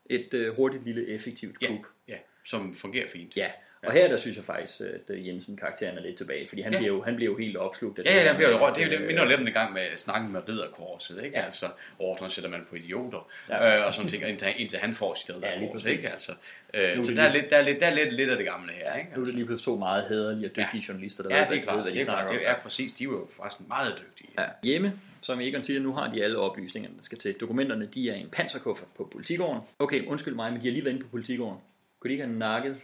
[0.10, 1.86] Et øh, hurtigt lille effektivt Ja, kup.
[2.08, 3.38] ja, som fungerer fint.
[3.38, 3.52] Ja,
[3.88, 6.74] og her der synes jeg faktisk, at øh, Jensen karakteren er lidt tilbage, fordi han,
[6.74, 6.78] Ja.
[6.80, 8.00] bliver, jo, han bliver jo helt opslugt.
[8.00, 8.72] af Ja, ja, der bliver med, råd.
[8.76, 11.38] Det er jo det, øh, minder lidt om gang med snakken med ridderkorset, ikke?
[11.40, 11.46] Ja.
[11.46, 11.66] Altså,
[12.00, 13.78] ordren sætter man på idioter, Ja.
[13.80, 15.90] øh, og sådan ting, indtil, indtil han får sit Ja, lige præcis.
[15.92, 16.10] ikke?
[16.10, 16.32] Altså,
[16.74, 18.46] øh, er så der er, lidt, der, er lidt, der er lidt, lidt af det
[18.46, 19.10] gamle her, ikke?
[19.16, 20.80] Nu er det lige pludselig to meget hæderlige og dygtige ja.
[20.88, 21.76] journalister, der Ja, ved, det er klart.
[21.76, 22.18] ved, hvad de Det er, klart.
[22.18, 22.38] snakker om.
[22.38, 22.94] det er præcis.
[22.94, 24.30] De er jo forresten meget dygtige.
[24.40, 24.46] Ja.
[24.64, 27.34] Hjemme, som Egon siger, nu har de alle oplysningerne, der skal til.
[27.40, 29.62] Dokumenterne, de er i en panserkuffert på politigården.
[29.80, 31.58] Okay, undskyld mig, men de har lige inde på politigården.
[32.00, 32.76] Kunne de ikke have nakket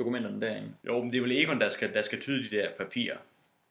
[0.00, 0.68] dokumenterne derinde?
[0.86, 3.16] Jo, men det er vel Egon, der skal, der skal tyde de der papirer.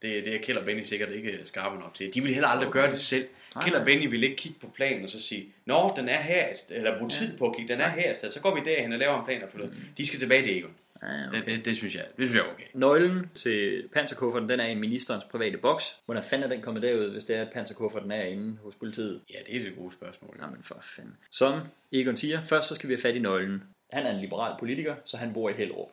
[0.01, 2.13] Det, det er Kjeld og Benny sikkert ikke skarpe nok til.
[2.13, 3.27] De vil heller aldrig gøre det selv.
[3.55, 3.85] Nej, Kjeld og.
[3.85, 6.75] Benny vil ikke kigge på planen og så sige, Nå, den er her, et sted,"
[6.75, 8.33] eller bruge tid på at kigge, den er her et.
[8.33, 9.69] Så går vi derhen og laver en plan og følger.
[9.97, 10.71] De skal tilbage til Egon.
[11.01, 12.63] Ah, Det, det, det, synes jeg, det synes jeg er okay.
[12.73, 15.97] Nøglen til panserkufferten, den er i ministerens private boks.
[16.05, 19.21] Hvordan fanden er den kommet derud, hvis det er, at panserkufferten er inde hos politiet?
[19.29, 20.37] Ja, det er det gode spørgsmål.
[20.41, 21.17] Jamen for fanden.
[21.31, 21.59] Som
[21.91, 23.63] Egon siger, først så skal vi have fat i nøglen.
[23.89, 25.89] Han er en liberal politiker, så han bor i Hellerup.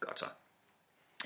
[0.00, 0.26] Godt så.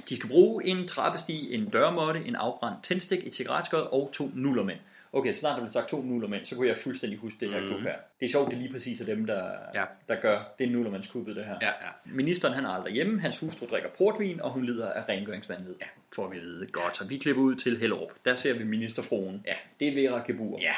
[0.08, 4.78] De skal bruge en trappesti, en dørmåtte, en afbrændt tændstik, et cigaretskod og to nullermænd.
[5.12, 7.60] Okay, så snart der blev sagt to nullermænd, så kunne jeg fuldstændig huske det her
[7.60, 7.82] mm.
[7.82, 7.96] her.
[8.20, 9.84] Det er sjovt, det er lige præcis af dem, der, Ja.
[10.08, 11.56] der gør det er nullermandskuppet, det her.
[11.62, 11.72] Ja, ja.
[12.04, 15.74] Ministeren han er aldrig hjemme, hans hustru drikker portvin, og hun lider af rengøringsvandvid.
[15.80, 15.86] Ja.
[16.14, 16.66] Får vi vide.
[16.66, 18.10] Godt, så vi klipper ud til Hellerup.
[18.24, 19.42] Der ser vi ministerfruen.
[19.46, 19.54] Ja.
[19.80, 20.58] Det er Vera Kebur.
[20.60, 20.74] Ja.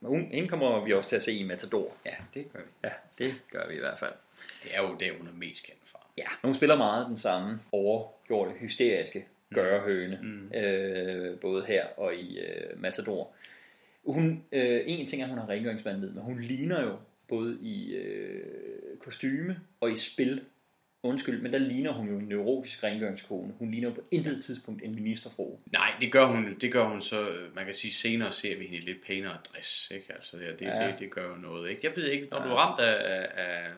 [0.00, 1.94] Men hun, hende kommer vi også til at se i Matador.
[2.06, 2.68] Ja, det gør vi.
[2.84, 4.12] Ja, det gør vi i hvert fald.
[4.62, 6.06] Det er jo det, hun er mest kendt for.
[6.18, 6.26] Ja.
[6.44, 10.58] Hun spiller meget den samme overgjorte, hysteriske gørehøne, mm.
[10.58, 13.34] øh, både her og i øh, Matador.
[14.06, 16.96] Hun, øh, en ting er, at hun har rengøringsvandvid, men hun ligner jo
[17.28, 20.40] både i øh, kostyme og i spil
[21.02, 23.52] Undskyld, men der ligner hun jo en neurotisk rengøringskone.
[23.58, 25.58] Hun ligner jo på intet tidspunkt en ministerfru.
[25.72, 28.64] Nej, det gør hun, det gør hun så, øh, man kan sige, senere ser vi
[28.64, 30.12] hende i lidt pænere dress, ikke?
[30.12, 30.86] Altså, det, det, Ja.
[30.86, 31.80] det, det gør jo noget, ikke?
[31.86, 32.44] Jeg ved ikke, når Ja.
[32.44, 33.70] du er ramt af, af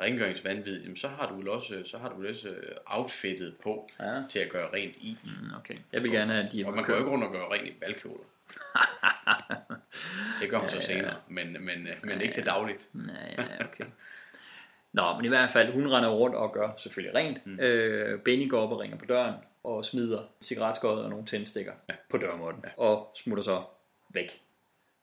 [0.00, 3.88] rengøringsvandvid, jamen, så har du vel også, så har du vel også øh, outfittet på
[4.00, 4.22] Ja.
[4.28, 5.16] til at gøre rent i.
[5.24, 5.74] Mm, okay.
[5.92, 7.68] Jeg vil gerne have, at de Og man går jo ikke rundt og gøre rent
[7.68, 8.24] i valgkjoler.
[10.40, 12.88] det gør hun Ja, så ja, senere, men, men, men ikke til dagligt.
[13.38, 13.84] Ja, ja, okay.
[14.92, 17.46] Nå, men i hvert fald, hun render rundt og gør selvfølgelig rent.
[17.46, 17.60] Mm.
[17.60, 19.34] Øh, Benny går op og ringer på døren
[19.64, 21.94] og smider cigaretskåret og nogle tændstikker ja.
[22.10, 22.82] på dørmåtten ja.
[22.82, 23.62] og smutter så
[24.10, 24.40] væk.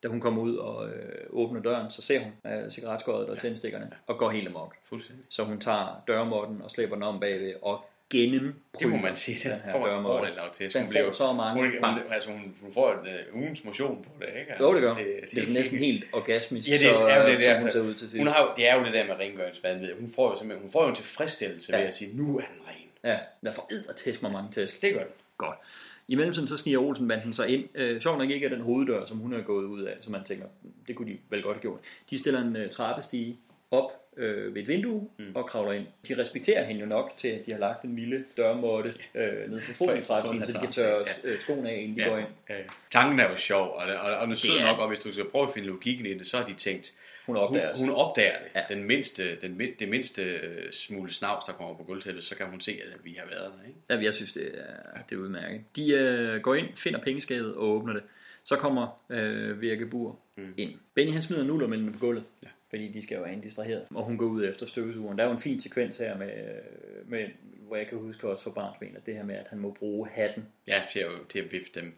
[0.05, 0.93] Da hun kommer ud og øh,
[1.29, 4.75] åbner døren, så ser hun øh, cigaretskåret og tændstikkerne og går helt amok.
[4.89, 5.25] Fuldstændig.
[5.29, 9.37] Så hun tager dørmåtten og slæber den om bagved og gennem Det må man sige,
[9.49, 10.13] den, den her får en dørmåtte.
[10.15, 10.73] ordentlig lav til.
[10.73, 12.99] Den får så mange hun, hun, altså, hun, hun får en
[13.33, 14.51] uh, ugens motion på det, ikke?
[14.51, 14.93] Altså, Jo, det gør.
[15.33, 17.53] Det er næsten helt orgasmisk, Ja, det er, så- er jo det, så der.
[17.53, 18.17] hun altså, ser ud til sidst.
[18.17, 19.93] Hun har det er jo det der med rengøringsvandvid.
[19.99, 21.79] Hun får jo simpelthen, hun får jo en tilfredsstillelse Ja.
[21.79, 22.89] ved at sige, nu er den ren.
[23.11, 24.81] Ja, der får eddertæsk mig mange tæsk.
[24.81, 25.11] Det gør den.
[25.37, 25.57] Godt.
[26.07, 27.69] I mellemtiden så sniger Olsenbanden sig ind.
[27.75, 30.23] Øh, sjovt nok ikke af den hoveddør, som hun er gået ud af, så man
[30.23, 30.45] tænker,
[30.87, 31.79] det kunne de vel godt have gjort.
[32.09, 33.37] De stiller en øh, trappestige
[33.71, 35.31] op øh, ved et vindue mm.
[35.35, 35.85] og kravler ind.
[36.07, 39.61] De respekterer hende jo nok til, at de har lagt en lille dørmåtte øh, ned
[39.61, 42.27] for foden i trappestigen, så de kan tørre øh, skoene af, inden de går ind.
[42.49, 42.63] Ja, ja.
[42.91, 45.25] Tanken er jo sjov, og, og, og, og er er- nok, og hvis du skal
[45.25, 46.93] prøve at finde logikken i det, så har de tænkt,
[47.25, 48.47] Hun opdager hun, hun opdager det.
[48.55, 48.75] Ja.
[48.75, 52.45] Den mindste, den, min- det mindste øh, smule snavs, der kommer på gulvtæppet, så kan
[52.45, 53.67] hun se, at vi har været der.
[53.67, 53.79] Ikke?
[53.89, 54.51] Ja, jeg synes, det
[54.95, 55.61] er, det er udmærket.
[55.75, 58.03] De øh, går ind, finder pengeskabet og åbner det.
[58.43, 60.53] Så kommer øh, Virke Bur mm.
[60.57, 60.71] ind.
[60.93, 62.49] Benny han smider nullermændene på gulvet, ja.
[62.69, 63.85] fordi de skal jo være distraheret.
[63.95, 65.17] Og hun går ud efter støvsugeren.
[65.17, 67.27] Der er jo en fin sekvens her, med, øh, med,
[67.67, 70.09] hvor jeg kan huske også for barnsben, at det her med, at han må bruge
[70.09, 70.45] hatten.
[70.67, 71.93] Ja, til at, til at vifte dem,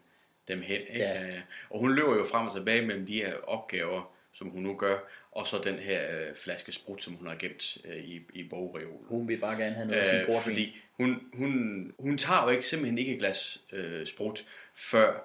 [0.48, 0.82] dem hen.
[0.82, 1.00] Ikke?
[1.00, 1.28] Ja.
[1.28, 1.40] Øh,
[1.70, 4.98] Og hun løber jo frem og tilbage mellem de her opgaver, som hun nu gør,
[5.32, 9.06] og så den her øh, flaske sprut, som hun har gemt øh, i, i bogreolen.
[9.08, 10.42] Hun vil bare gerne have noget af sin Øh, portvin.
[10.44, 14.46] fordi hun, hun, hun tager jo ikke simpelthen ikke et glas øh, sprut,
[14.76, 15.24] før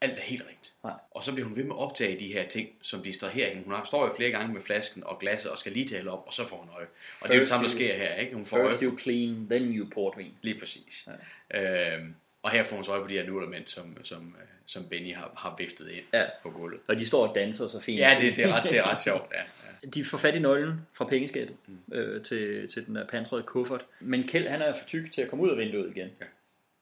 [0.00, 0.72] alt er helt rent.
[0.84, 0.92] Nej.
[1.10, 3.62] Og så bliver hun ved med at opdage de her ting, som distraherer hende.
[3.64, 6.22] Hun har- står jo flere gange med flasken og glasset og skal lige tale op,
[6.26, 6.86] og så får hun øje.
[7.20, 8.14] Og det er jo det samme, der sker her.
[8.14, 8.34] Ikke?
[8.34, 10.34] Hun får øje First you clean, then you portvin.
[10.42, 11.08] Lige præcis.
[11.52, 11.96] Ja.
[11.96, 14.88] Øhm, og her får hun så øje på de her nullermænd, som, som, øh, som
[14.90, 16.24] Benny har, har viftet ind Ja.
[16.42, 16.80] på gulvet.
[16.88, 17.98] Og de står og danser så fint.
[18.00, 19.32] Ja, det, det, er, ret, det er ret sjovt.
[19.34, 19.40] Ja,
[19.82, 19.88] ja.
[19.88, 21.94] De får fat i nøglen fra pengeskabet mm.
[21.94, 23.86] øh, til, til den der pansrede kuffert.
[24.00, 26.08] Men Kjeld han er for tyk til at komme ud af vinduet igen.
[26.20, 26.24] Ja.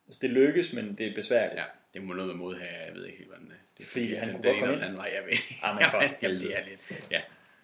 [0.06, 1.58] Altså, det lykkes, men det er besværligt.
[1.58, 1.64] ja,
[1.94, 4.28] det må noget med mod her, jeg ved ikke helt, hvordan det, det Fordi han
[4.28, 4.82] den, kunne den godt komme ind.
[4.82, 5.38] anden vej, jeg ved.
[5.62, 7.20] Ah, men for Jamen, det er lidt, ja.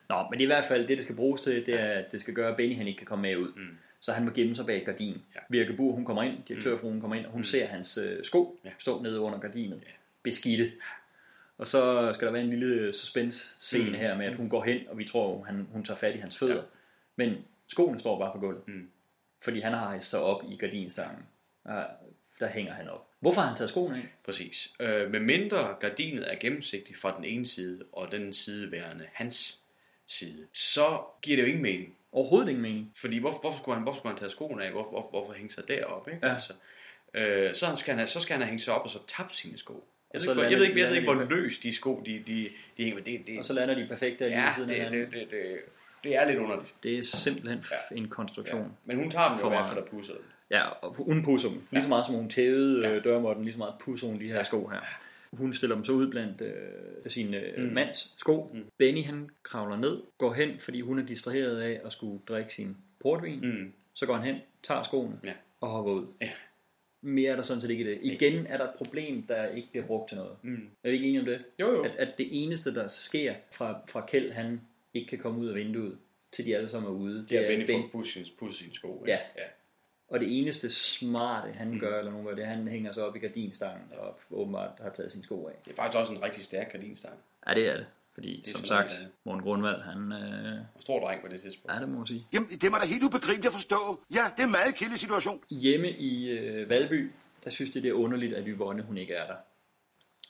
[0.09, 2.35] Nå, men i hvert fald det, det skal bruges til, det er, at det skal
[2.35, 3.53] gøre, at Benny han ikke kan komme med ud.
[3.57, 3.77] Mm.
[4.05, 5.22] Så han må gemme sig bag et gardin.
[5.35, 5.40] Ja.
[5.48, 7.44] Virke Bur, hun kommer ind, direktørfruen kommer ind, og hun Mm.
[7.44, 8.70] ser hans øh, sko Ja.
[8.78, 9.82] stå nede under gardinet.
[10.22, 10.72] Beskidte.
[11.59, 13.94] Og så skal der være en lille suspense-scene Mm.
[13.94, 16.39] her med, at hun går hen, og vi tror, han, hun tager fat i hans
[16.39, 16.62] fødder.
[17.16, 17.35] Men
[17.68, 18.68] skoene står bare på gulvet.
[18.68, 18.89] Mm.
[19.43, 21.22] Fordi han har hejst sig op i gardinstangen.
[21.68, 21.82] Ja,
[22.40, 23.06] Der hænger han op.
[23.20, 24.09] Hvorfor har han taget skoene af?
[24.24, 24.72] Præcis.
[24.81, 29.60] Øh, med mindre gardinet er gennemsigtigt fra den ene side, og den side værende hans
[30.06, 31.97] side, så giver det jo ingen mening.
[32.15, 32.93] Overhovedet ingen mening.
[33.01, 34.70] Fordi hvorfor, hvorfor, skulle, han, hvorfor skulle han tage skoene af?
[34.70, 36.11] Hvorfor, hvorfor, hvorfor hænge sig deroppe?
[36.12, 36.27] Ikke?
[36.27, 36.32] Ja.
[36.32, 36.53] Altså,
[37.15, 39.35] øh, så, skal han, have- så skal han have hængt sig op og så tabt
[39.35, 39.85] sine sko.
[40.15, 42.49] Jeg, ved, ikke, jeg ved ikke, jeg ved ikke hvor løs de sko de, de,
[42.77, 42.95] de hænger.
[42.95, 43.03] med.
[43.05, 45.20] Det, det, Og så lander de perfekt der ja, siden af det, hinanden.
[45.20, 45.57] det, det, det,
[46.05, 46.74] det er lidt underligt.
[46.82, 47.97] Det er simpelthen ja.
[47.97, 48.61] en konstruktion.
[48.62, 48.66] Ja.
[48.85, 50.24] Men hun tager dem jo For i hvert fald og pusser dem.
[50.51, 51.62] Ja, og hun pusser dem.
[51.70, 52.99] Lige så meget som hun tævede ja.
[52.99, 54.81] dørmåtten, lige så meget pusser hun de her sko her.
[55.36, 56.52] Hun stiller dem så ud blandt øh,
[57.11, 57.73] sin øh, Mm.
[57.73, 58.51] mands sko.
[58.55, 58.65] Mm.
[58.78, 62.77] Benny han kravler ned, går hen, fordi hun er distraheret af at skulle drikke sin
[63.01, 63.40] portvin.
[63.40, 63.73] Mm.
[63.94, 65.32] Så går han hen, tager skoene Ja.
[65.61, 66.06] og hopper ud.
[66.20, 66.31] Ja.
[67.01, 67.98] Mere er der sådan set ikke i det.
[68.02, 70.36] Igen er der et problem, der ikke bliver brugt til noget.
[70.43, 70.69] Mm.
[70.85, 71.44] Er vi ikke enige om det?
[71.61, 71.82] Jo, jo.
[71.82, 74.61] At, at det eneste, der sker fra, fra Kjeld, han
[74.94, 75.98] ikke kan komme ud af vinduet,
[76.32, 77.27] til de alle sammen er ude.
[77.28, 77.82] Det er at Benny sine,
[78.39, 78.89] pusset sine sko.
[79.02, 79.11] ikke?
[79.12, 79.19] Ja.
[79.36, 79.43] ja.
[80.15, 81.78] Og det eneste smarte, han mm.
[81.81, 85.12] gør, eller nogen gør det, han hænger sig op i gardinstangen og åbenbart har taget
[85.12, 85.53] sine sko af.
[85.65, 87.15] Det er faktisk også en rigtig stærk gardinstang.
[87.49, 87.86] Ja, det er det.
[88.15, 89.07] Fordi, Det er som sagt, er.
[89.24, 90.12] Morten Grundvald, han...
[90.12, 91.74] Øh, stor dreng på det tidspunkt.
[91.74, 92.27] ja, det må man sige.
[92.32, 94.01] Jamen, det var da helt ubegribeligt at forstå.
[94.15, 95.41] Ja, det er en meget kilde situation.
[95.51, 97.11] Hjemme i øh, Valby,
[97.45, 99.36] der synes de, det er underligt, at Yvonne, hun ikke er der.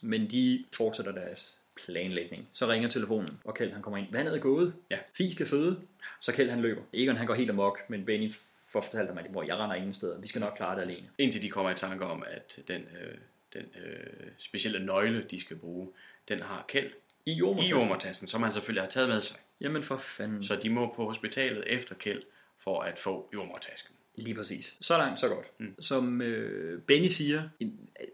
[0.01, 2.49] Men de fortsætter deres planlægning.
[2.53, 4.07] Så ringer telefonen, og Kjeld han kommer ind.
[4.13, 4.75] Vandet er gået.
[4.91, 4.99] Ja.
[5.17, 5.81] Fie skal føde.
[6.21, 6.83] Så Kjeld han løber.
[6.93, 8.33] Egon han går helt amok, men Benny
[8.75, 10.21] får fortalt ham, at hvor jeg render ingen steder.
[10.21, 11.11] Vi skal nok klare det alene.
[11.19, 13.19] Indtil de kommer i tanke om, at den, øh,
[13.53, 15.89] den øh, specielle nøgle, de skal bruge,
[16.29, 16.93] den har Kjeld
[17.27, 19.37] I jordmortasken, som han selvfølgelig har taget med sig.
[19.61, 20.45] Jamen for fanden.
[20.45, 22.23] Så de må på hospitalet efter Kjeld
[22.59, 23.94] for at få jordmortasken.
[24.17, 24.77] Lige præcis.
[24.81, 25.47] Så langt, så godt.
[25.59, 25.75] Mm.
[25.81, 27.43] Som øh, Benny siger,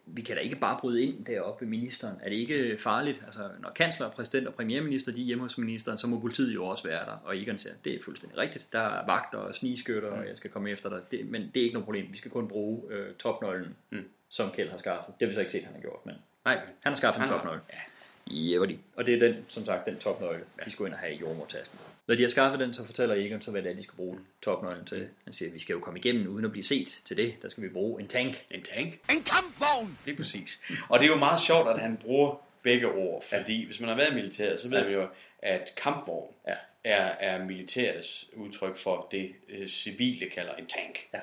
[0.07, 2.17] vi kan da ikke bare bryde ind deroppe ved ministeren.
[2.23, 3.23] Er det ikke farligt?
[3.27, 6.67] Altså, når kansler, præsident og premierminister de er hjemme hos ministeren, så må politiet jo
[6.67, 7.13] også være der.
[7.25, 8.73] Og Egon siger, det er fuldstændig rigtigt.
[8.73, 10.21] Der er vagter og snigskytter, mm.
[10.21, 11.01] og jeg skal komme efter dig.
[11.11, 12.07] Det, men det er ikke noget problem.
[12.13, 14.05] Vi skal kun bruge øh, topnøglen, mm.
[14.29, 15.15] som Kjeld har skaffet.
[15.21, 16.15] Det har vi så ikke set, han har gjort, men
[16.45, 16.55] Nej.
[16.55, 17.61] han har skaffet Han en topnøgle.
[17.73, 17.79] Ja.
[18.27, 18.61] Ja,
[18.97, 20.65] og det er den, som sagt, den topnøgle, ja.
[20.65, 21.79] de skulle ind og have i jordmortasken.
[22.11, 24.19] Når de har skaffet den, så fortæller Egon så, hvad det er, de skal bruge
[24.43, 25.09] topnøglen til.
[25.25, 27.35] Han siger, vi skal jo komme igennem uden at blive set til det.
[27.43, 28.45] Der skal vi bruge en tank.
[28.51, 28.93] En tank?
[29.11, 29.99] En kampvogn!
[30.05, 30.61] Det er præcis.
[30.89, 33.97] Og det er jo meget sjovt, at han bruger begge ord, fordi hvis man har
[33.97, 34.87] været i militæret, så ved Ja.
[34.87, 35.07] vi jo,
[35.39, 36.55] at kampvogn Ja.
[36.85, 40.99] er, er militærets udtryk for det øh, civile kalder en tank.
[41.15, 41.21] Ja.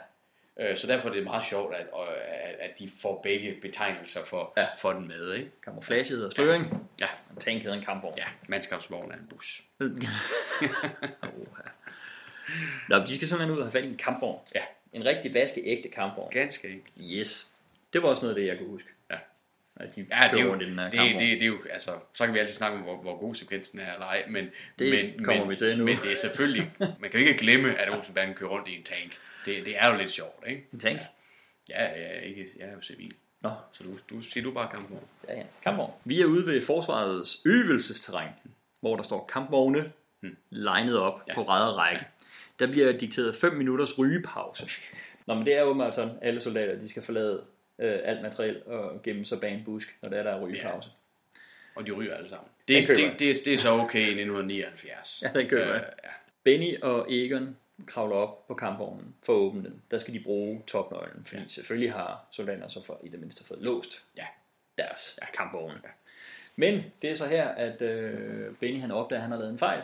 [0.60, 4.54] Øh, Så derfor er det meget sjovt, at, at, at de får begge betegnelser for,
[4.58, 4.66] Ja.
[4.80, 5.34] for den med.
[5.34, 5.50] Ikke?
[5.66, 6.88] Camouflage og sløring.
[7.02, 7.08] Ja.
[7.32, 8.14] En tank hedder en kampvogn.
[8.18, 9.64] Ja, mandskabsvogn er en bus.
[12.90, 14.40] Nå, de skal simpelthen ud og have fat i en kampvogn.
[14.56, 14.62] Ja.
[14.94, 16.32] En rigtig vaskeægte kampvogn.
[16.32, 16.94] Ganske enkelt.
[17.12, 17.52] Yes.
[17.94, 18.90] Det var også noget af det, jeg kunne huske.
[19.12, 19.16] Ja.
[19.76, 21.20] At de Ja, det er, jo, den her det, kampvogn.
[21.20, 23.80] det, det, er jo, altså, så kan vi altid snakke om, hvor, hvor god sekvensen
[23.80, 25.86] er eller ej, men, Det men, kommer men, vi til nu.
[25.86, 29.18] men det er selvfølgelig, man kan ikke glemme, at Olsenbanden kører rundt i en tank.
[29.48, 30.68] Det, det er jo lidt sjovt, ikke?
[30.74, 31.00] En tank?
[31.70, 33.12] Ja, jeg er, ikke, jeg er jo civil.
[33.42, 33.50] Nå.
[33.74, 35.04] Så du, du siger du bare kampvogn.
[35.28, 35.44] Ja, ja.
[35.64, 35.94] Kampvogn.
[36.06, 38.30] Vi er ude ved forsvarets øvelsesterræn,
[38.80, 39.92] hvor der står kampvogne
[40.50, 41.34] legnet op ja.
[41.34, 42.06] på ræd og række.
[42.60, 44.70] Der bliver dikteret 5 minutters rygepause.
[45.26, 47.44] Nå, men det er jo sådan, alle soldater de skal forlade
[47.80, 50.90] øh, alt materiel og gemme sig bag en busk, når der er, der er rygepause.
[51.76, 52.50] Og de ryger alle sammen.
[52.68, 55.24] Det, køber det, det, det er så okay i 1979.
[55.24, 56.12] Ja, den køber Øh, jeg.
[56.44, 59.82] Benny og Egon kravler op på kampvognen for at åbne den.
[59.92, 61.48] Der skal de bruge topnøglen, fordi ja.
[61.48, 64.26] selvfølgelig har soldater så for i det mindste fået låst ja.
[64.78, 65.26] deres ja.
[65.34, 65.80] kampvogne.
[65.84, 65.90] Ja.
[66.56, 69.60] Men det er så her, at øh, Benny han opdager, at han har lavet en
[69.60, 69.82] fejl.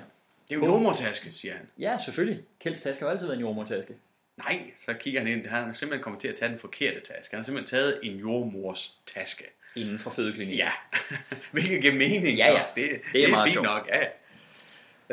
[0.49, 1.67] Det er jo en jordmortaske, siger han.
[1.79, 2.43] Ja, selvfølgelig.
[2.59, 3.93] Kjelds taske har altid været en jordmortaske.
[4.37, 5.45] Nej, så kigger han ind.
[5.45, 7.31] Han har simpelthen kommet til at tage den forkerte taske.
[7.31, 9.45] Han har simpelthen taget en jordmors taske.
[9.75, 10.57] Inden for fødeklinikken.
[10.57, 10.71] Ja,
[11.51, 12.37] hvilket giver mening.
[12.37, 12.63] Ja, ja.
[12.75, 13.65] Det, Det er det er meget fint sjovt.
[13.65, 13.87] nok.
[13.87, 14.03] Ja.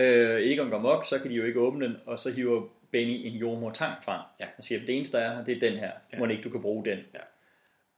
[0.00, 3.20] Øh, Egon går mok, så kan de jo ikke åbne den, og så hiver Benny
[3.26, 4.20] en jordmortang frem.
[4.40, 4.46] Ja.
[4.58, 5.90] Og siger, det eneste der er her, det er den her.
[6.12, 6.18] Ja.
[6.18, 6.98] Må ikke du kan bruge den.
[7.14, 7.18] Ja.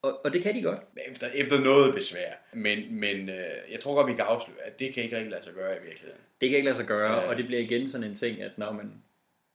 [0.02, 0.78] Og, og det kan de godt.
[1.10, 2.32] Efter, efter noget besvær.
[2.52, 5.44] Men, men øh, jeg tror godt, vi kan afsløre, at det kan ikke rigtig lade
[5.44, 6.20] sig gøre i virkeligheden.
[6.40, 7.28] Det kan ikke lade sig gøre, Ja.
[7.28, 8.92] og det bliver igen sådan en ting, at når man,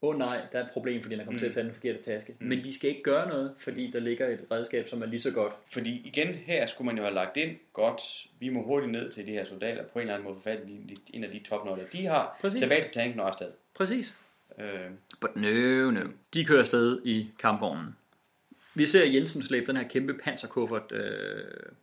[0.02, 1.44] åh oh nej, der er et problem, fordi den er kommet Mm.
[1.44, 2.36] til at tage den forkerte taske.
[2.40, 2.48] Mm.
[2.48, 5.32] Men de skal ikke gøre noget, fordi der ligger et redskab, som er lige så
[5.32, 5.54] godt.
[5.72, 8.02] Fordi igen, her skulle man jo have lagt ind, godt,
[8.40, 10.60] vi må hurtigt ned til de her soldater, på en eller anden måde få fat
[10.68, 12.62] i en af de topnøgler, de har, Præcis.
[12.62, 13.52] tilbage til tanken og afsted.
[13.76, 14.18] Præcis.
[14.60, 14.66] Øh,
[15.22, 16.02] But no, no.
[16.34, 17.96] De kører afsted i kampvognen.
[18.78, 20.92] Vi ser Jensen slæbe den her kæmpe panserkuffert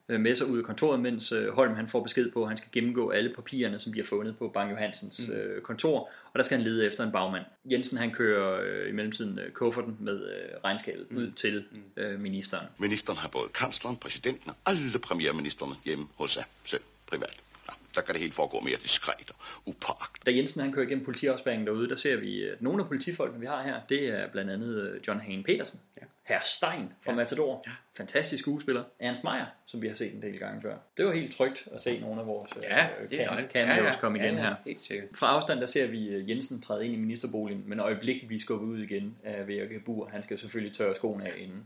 [0.08, 2.56] øh, med sig ud af kontoret, mens øh, Holm han får besked på, at han
[2.56, 5.34] skal gennemgå alle papirerne, som de har fundet på Bang Johansens Mm.
[5.34, 5.98] øh, kontor,
[6.32, 7.44] og der skal han lede efter en bagmand.
[7.70, 11.16] Jensen han kører øh, i mellemtiden øh, kufferten med øh, regnskabet Mm.
[11.16, 11.64] ud til
[11.96, 12.66] øh, ministeren.
[12.78, 17.36] Ministeren har både kansleren, præsidenten og alle premierministerne hjemme hos sig selv privat.
[17.96, 20.26] Ja, der kan det hele foregå mere diskret og upagt.
[20.26, 23.46] Da Jensen han kører igennem politiafspæringen derude, der ser vi, at nogle af politifolkene, vi
[23.46, 26.06] har her, det er blandt andet øh, John Hane Petersen, ja.
[26.22, 27.16] Herr Stein fra ja.
[27.16, 27.72] Matador, ja.
[27.96, 30.76] fantastisk skuespiller, Ernst Meyer, som vi har set en del gange før.
[30.96, 32.88] Det var helt trygt at se nogle af vores øh, Ja,
[33.52, 33.92] cameos Ja, ja.
[34.00, 34.54] komme igen Ja, ja, her.
[34.66, 35.08] helt sikkert.
[35.14, 38.66] Fra afstand, der ser vi øh, Jensen træde ind i ministerboligen, men øjeblik vi skubber
[38.66, 40.08] ud igen af Virke Bur.
[40.08, 41.64] Han skal selvfølgelig tørre skoene af inden.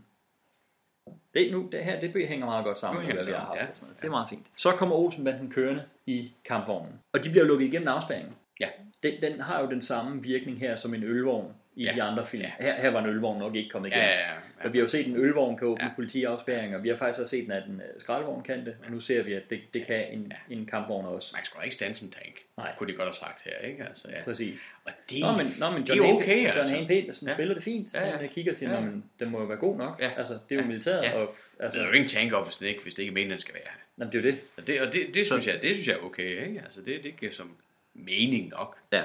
[1.33, 3.59] Det, nu, det her det hænger meget godt sammen med, hvad vi har haft.
[3.59, 4.01] sammen, og sådan noget.
[4.01, 4.45] Det er meget fint.
[4.57, 6.93] Så kommer Olsenbanden kørende i kampvognen.
[7.13, 8.33] Og de bliver lukket igennem afspærringen.
[8.61, 8.67] Ja.
[9.03, 11.93] Den, den har jo den samme virkning her som en ølvogn i Ja.
[11.95, 12.45] de andre film.
[12.59, 14.13] Her, her var en ølvogn nok ikke kommet Ja, igennem.
[14.13, 14.65] ja, ja, ja.
[14.67, 15.89] Og vi har jo set, en ølvogn kan åbne ja.
[15.95, 16.77] politiafspærringer.
[16.77, 18.75] Vi har faktisk også set, at en øh, skraldevogn kan det.
[18.85, 21.31] Og nu ser vi, at det, det kan en, en kampvogn også.
[21.35, 22.35] Man skulle da ikke stanse en tank.
[22.57, 22.71] Nej.
[22.77, 23.83] Kunne de godt have sagt her, ikke?
[23.83, 24.23] Altså, ja.
[24.23, 24.59] Præcis.
[24.85, 26.75] Og det, Nå, men, nå, men det er John, jo Hane- okay, John altså.
[26.75, 27.33] Hane Petersen Ja.
[27.33, 27.93] spiller det fint.
[27.93, 28.17] Ja, ja.
[28.17, 28.75] Han kigger og siger, Ja.
[28.75, 28.81] ja.
[28.85, 30.01] men den må jo være god nok.
[30.01, 30.11] Ja.
[30.17, 31.03] Altså, det er jo militæret.
[31.03, 31.13] Ja.
[31.17, 33.13] Og, altså, Der er jo ingen tank op, hvis det ikke, hvis det ikke er
[33.13, 33.71] meningen, den skal være her.
[33.99, 34.39] Jamen, det er jo det.
[34.57, 36.61] Og det, og det, det, synes jeg, det synes jeg er okay, ikke?
[36.65, 37.51] Altså, det, det giver som
[37.93, 38.77] mening nok.
[38.91, 39.03] Ja.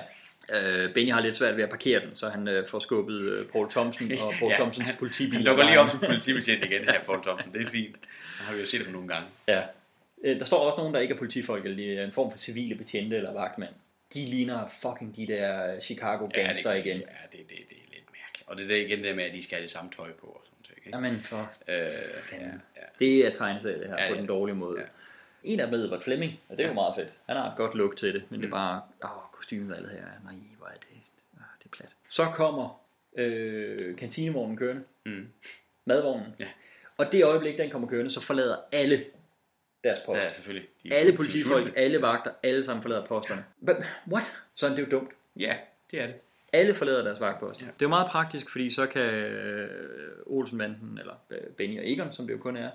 [0.52, 3.46] Øh, Benny har lidt svært ved at parkere den, så han øh, får skubbet øh,
[3.46, 5.34] Paul Thompson og Paul Ja, Thompsons han- politibil.
[5.34, 7.52] Han dukker lige op som politibetjent igen, her Paul Thompson.
[7.52, 7.94] Det er fint.
[7.94, 9.28] Det har vi jo set på nogle gange.
[9.48, 9.62] Ja.
[10.24, 12.38] Øh, Der står også nogen, der ikke er politifolk, eller de er en form for
[12.38, 13.70] civile betjente eller vagtmænd.
[14.14, 16.96] De ligner fucking de der Chicago gangster ja, det, igen.
[16.98, 18.44] Ja, det, det, det er lidt mærkeligt.
[18.48, 20.26] Og det er der igen det med, at de skal have det samme tøj på
[20.26, 20.78] og sådan noget.
[20.86, 20.96] Ikke?
[20.96, 21.86] Jamen for Øh,
[22.22, 22.62] fanden.
[22.76, 22.86] ja, ja.
[22.98, 24.78] Det er tegneserie det her, Ja, på det- den dårlige måde.
[25.44, 27.08] En af dem er Edward Fleming, og det er jo meget fedt.
[27.26, 28.40] Han har et godt look til det, men Mm.
[28.42, 30.86] det er bare, åh, kostymevalget her, nej, hvor er det,
[31.36, 31.88] ah, det er plat.
[32.08, 32.80] Så kommer
[33.18, 35.26] øh, kantinevognen kørende, Mm.
[35.84, 36.46] madvognen, Ja.
[36.96, 39.04] og det øjeblik, den kommer kørende, så forlader alle
[39.84, 40.20] deres post.
[40.22, 40.68] Ja, selvfølgelig.
[40.82, 43.44] De er- alle er politifolk, alle vagter, alle sammen forlader posterne.
[43.66, 43.76] But,
[44.08, 44.36] what?
[44.54, 45.10] Så er det jo dumt.
[45.36, 45.56] Ja,
[45.90, 46.14] det er det.
[46.52, 47.60] Alle forlader deres vagtpost.
[47.60, 47.66] Ja.
[47.66, 49.68] Det er jo meget praktisk, fordi så kan øh,
[50.26, 52.70] Olsenbanden, eller øh, Benny og Egon, som det jo kun er,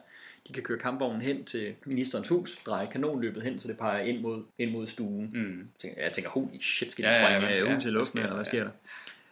[0.47, 4.19] de kan køre kampvognen hen til ministerens hus, dreje kanonløbet hen, så det peger ind
[4.21, 5.29] mod, ind mod stuen.
[5.33, 5.67] Mm.
[5.97, 7.73] Jeg tænker, holy shit, skal de Ja, ja, sprænge ja, ja, ja.
[7.75, 8.49] huset i luften, Hvad sker eller hvad der?
[8.49, 8.71] sker der?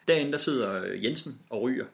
[0.08, 1.86] Derinde, der sidder øh, Jensen og ryger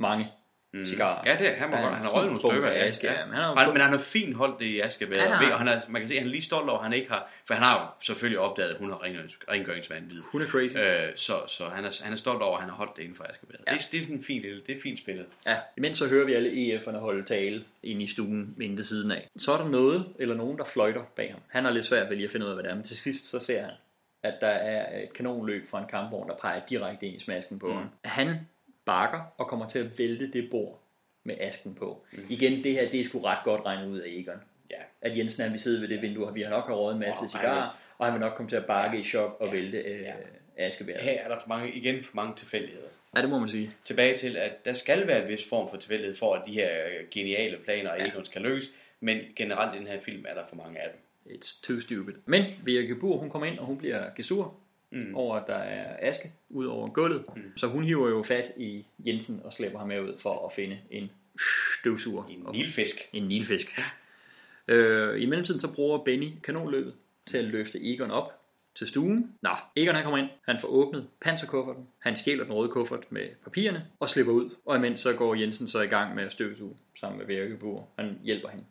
[0.00, 0.28] mange
[0.72, 0.86] mm.
[0.86, 1.22] cigarer.
[1.26, 2.68] Ja, det, han, må Der godt, en han har røget fin nogle stykker.
[2.68, 3.24] af Ja, aske, ja.
[3.26, 5.44] Men han har han, men han har fint holdt det i askebæret, Han og, har-
[5.44, 6.92] ved- og han er, man kan se, at han er lige stolt over, at han
[6.92, 10.20] ikke har, for han har jo selvfølgelig opdaget, at hun har rengørings, rengøringsvandvid.
[10.32, 10.76] Hun er crazy.
[10.76, 13.16] Øh, så, så han, er, han er stolt over, at han har holdt det inden
[13.16, 13.60] for askebæret.
[13.68, 13.72] Ja.
[13.72, 15.26] Det, det, er sådan fint, lille- det er fint spillet.
[15.46, 19.10] Ja, imens så hører vi alle EF'erne holde tale inde i stuen inde ved siden
[19.10, 19.28] af.
[19.36, 21.40] Så er der noget eller nogen, der fløjter bag ham.
[21.48, 22.98] Han har lidt svært ved lige at finde ud af, hvad det er, men til
[22.98, 23.70] sidst så ser han,
[24.22, 27.66] at der er et kanonløb fra en kampvogn, der peger direkte ind i smasken på
[27.66, 27.74] mm.
[27.74, 27.88] ham.
[28.04, 28.28] Han
[28.88, 30.80] bakker og kommer til at vælte det bord
[31.24, 32.04] med asken på.
[32.12, 32.26] Mm.
[32.28, 34.40] Igen, det her, det er sgu ret godt regnet ud af Egon.
[34.70, 34.76] Ja.
[35.02, 37.00] At Jensen han vil sidde ved det vindue, og vi har nok have røget en
[37.00, 39.78] masse han cigarer, og han vil nok komme til at bakke i chok og vælte
[39.78, 40.06] øh,
[40.56, 41.00] askebæret.
[41.00, 42.88] Her er der for mange, igen for mange tilfældigheder.
[43.16, 43.70] Ja, det må man sige.
[43.84, 46.68] Tilbage til, at der skal være en vis form for tilfældighed for, at de her
[46.86, 48.08] øh, geniale planer ja.
[48.08, 48.70] Egons kan lykkes,
[49.00, 51.00] men generelt i den her film er der for mange af dem.
[51.34, 52.14] It's too stupid.
[52.26, 54.54] Men Vera Gebur, hun kommer ind, og hun bliver gesur
[54.90, 55.14] Mm.
[55.14, 57.24] over, at der er aske ud over gulvet.
[57.36, 57.56] Mm.
[57.56, 60.78] Så hun hiver jo fat i Jensen og slæber ham med ud for at finde
[60.90, 61.10] en
[61.78, 62.24] støvsuger.
[62.24, 62.96] En nilfisk.
[63.12, 63.80] En nilfisk.
[64.68, 66.94] Øh, I mellemtiden så bruger Benny kanonløbet
[67.26, 68.32] til at løfte Egon op
[68.74, 69.34] til stuen.
[69.42, 73.28] Nå, Egon han kommer ind, han får åbnet panserkufferten, han stjæler den røde kuffert med
[73.44, 74.50] papirerne og slipper ud.
[74.66, 77.84] Og imens så går Jensen så i gang med at støvsuge sammen med Vera.
[77.98, 78.64] Han hjælper hende.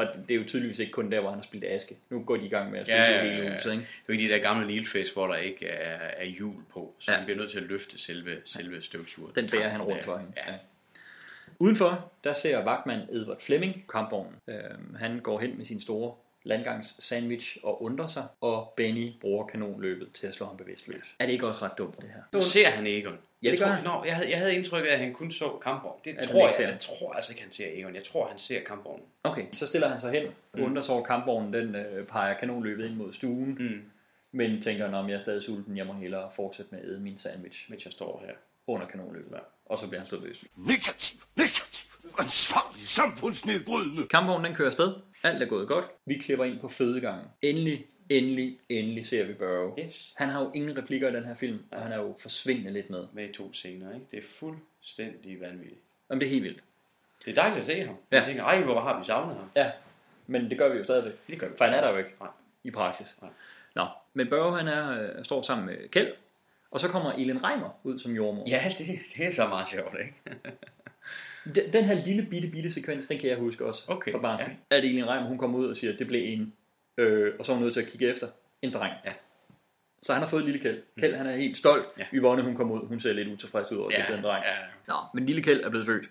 [0.00, 1.96] Og det er jo tydeligvis ikke kun der, hvor han har spildt aske.
[2.10, 3.54] Nu går de i gang med at støvsuge Ja, ja, hele ja.
[3.54, 3.82] huset, ikke?
[3.82, 6.94] Det er jo ikke de der gamle nilfisk, hvor der ikke er, er hjul på,
[6.98, 7.14] så Ja.
[7.14, 7.18] ja.
[7.18, 9.34] han bliver nødt til at løfte selve, selve støvsugeren.
[9.34, 10.32] Den bærer han rundt for hende.
[10.36, 10.54] Ja.
[11.58, 14.34] Udenfor, der ser vagtmand Edward Fleming kampvognen.
[14.48, 16.14] Øhm, han går hen med sin store
[16.44, 21.14] landgangs sandwich og undrer sig, og Benny bruger kanonløbet til at slå ham bevidstløs.
[21.18, 22.42] Er det ikke også ret dumt, det her?
[22.42, 23.18] Så ser han Egon.
[23.42, 23.84] Ja, det jeg, gør tror, han.
[23.84, 26.00] Nå, jeg, havde, jeg havde indtryk af, at han kun så kampvognen.
[26.04, 27.94] Det han tror jeg, jeg tror altså ikke, han ser Egon.
[27.94, 29.06] Jeg tror, han ser kampvognen.
[29.24, 30.62] Okay, så stiller han sig hen, mm.
[30.62, 33.82] undrer sig over kampvognen, den øh, peger kanonløbet ind mod stuen, mm.
[34.32, 37.18] men tænker, om jeg er stadig sulten, jeg må hellere fortsætte med at æde min
[37.18, 37.70] sandwich.
[37.70, 38.34] Mens jeg står her.
[38.66, 39.32] Under kanonløbet.
[39.32, 39.38] Ja.
[39.66, 40.44] Og så bliver han slået løs.
[40.56, 44.06] Negativ, negativ, ansvarlig, samfundsnedbrydende.
[44.08, 44.94] Kampvognen den kører afsted.
[45.22, 45.84] Alt er gået godt.
[46.06, 47.26] Vi klipper ind på fødegangen.
[47.42, 49.78] Endelig, endelig, endelig ser vi Burrow.
[49.78, 50.14] Yes.
[50.16, 52.90] Han har jo ingen replikker i den her film, og han er jo forsvindende lidt
[52.90, 53.04] med.
[53.12, 54.06] Med i to scener, ikke?
[54.10, 55.80] Det er fuldstændig vanvittigt.
[56.10, 56.62] Jamen, det er helt vildt.
[57.24, 57.96] Det er dejligt at se ham.
[58.12, 58.16] Ja.
[58.16, 59.50] Jeg tænker, ej, hvor har vi savnet ham.
[59.56, 59.70] Ja,
[60.26, 61.12] men det gør vi jo stadigvæk.
[61.26, 61.54] Det gør vi.
[61.58, 62.28] For han er der jo ikke Nej.
[62.64, 63.16] i praksis.
[63.22, 63.30] Nej.
[63.74, 66.12] Nå, men Børge han er, øh, står sammen med Kjeld,
[66.70, 68.44] og så kommer Elin Reimer ud som jordmor.
[68.48, 70.14] Ja, det, det er så meget sjovt, ikke?
[71.54, 74.46] Den, den her lille bitte bitte sekvens, den kan jeg huske også Okay, fra barnet.
[74.70, 74.76] ja.
[74.76, 76.52] At Elin Reimer, hun kommer ud og siger, at det blev en,
[77.00, 78.26] øh, og så er hun nødt til at kigge efter,
[78.62, 78.94] en dreng.
[79.04, 79.12] Ja.
[80.02, 80.82] Så han har fået lille Kjeld.
[80.98, 81.86] Kjeld han er helt stolt.
[81.98, 82.04] Ja.
[82.12, 84.44] Yvonne hun kommer ud, hun ser lidt utilfreds ud over, det Ja, blev en dreng.
[84.44, 84.52] ja.
[84.88, 86.04] Nå, men lille Kjeld er blevet født.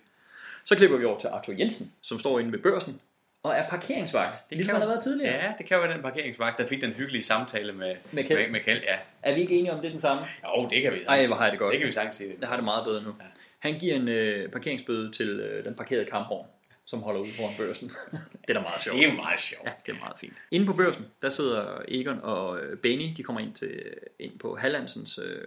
[0.65, 3.01] Så klipper vi over til Arthur Jensen, som står inde ved børsen,
[3.43, 5.33] og er parkeringsvagt, ligesom han har været tidligere.
[5.45, 8.39] Ja, det kan jo være den parkeringsvagt, der fik den hyggelige samtale med, Med Kjeld.
[8.39, 8.97] Med, med Kjeld ja.
[9.23, 10.21] Er vi ikke enige om, det er den samme?
[10.43, 11.71] Jo, det kan vi Ej, hvor har jeg det godt.
[11.71, 12.35] Det kan vi sagtens sige.
[12.41, 13.09] Jeg har det meget bedre nu.
[13.19, 13.25] Ja.
[13.59, 16.47] Han giver en øh, parkeringsbøde til øh, den parkerede kampvogn,
[16.89, 17.91] som holder ude foran børsen.
[18.47, 18.97] det er da meget sjovt.
[18.97, 19.65] Det er meget sjovt.
[19.65, 20.33] Ja, det er meget fint.
[20.51, 23.83] Inde på børsen, der sidder Egon og øh, Benny, de kommer ind, til,
[24.19, 25.41] ind på Hallandsens øh,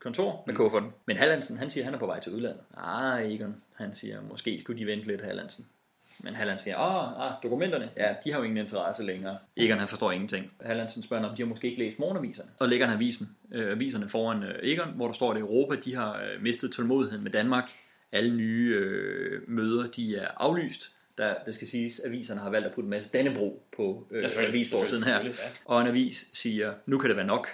[0.00, 0.58] kontor med Mm.
[0.58, 0.90] kufferten.
[1.06, 2.60] Men Hallandsen, han siger, at han er på vej til udlandet.
[2.76, 5.66] Ah, Egon, han siger, måske skulle de vente lidt, Hallandsen.
[6.20, 9.38] Men Halland siger, åh, ah, dokumenterne, ja, de har jo ingen interesse længere.
[9.56, 10.52] Egon, han forstår ingenting.
[10.60, 12.50] Hallandsen spørger, om de har måske ikke læst morgenaviserne.
[12.58, 15.94] Så lægger han avisen, øh, aviserne foran øh, Egon, hvor der står, at Europa, de
[15.94, 17.70] har øh, mistet tålmodigheden med Danmark.
[18.14, 20.90] Alle nye øh, møder, de er aflyst.
[21.18, 24.24] Der, det skal siges, at aviserne har valgt at putte en masse Dannebro på øh,
[24.38, 25.24] avisforsiden her.
[25.24, 25.30] ja.
[25.64, 27.48] Og en avis siger, nu kan det være nok,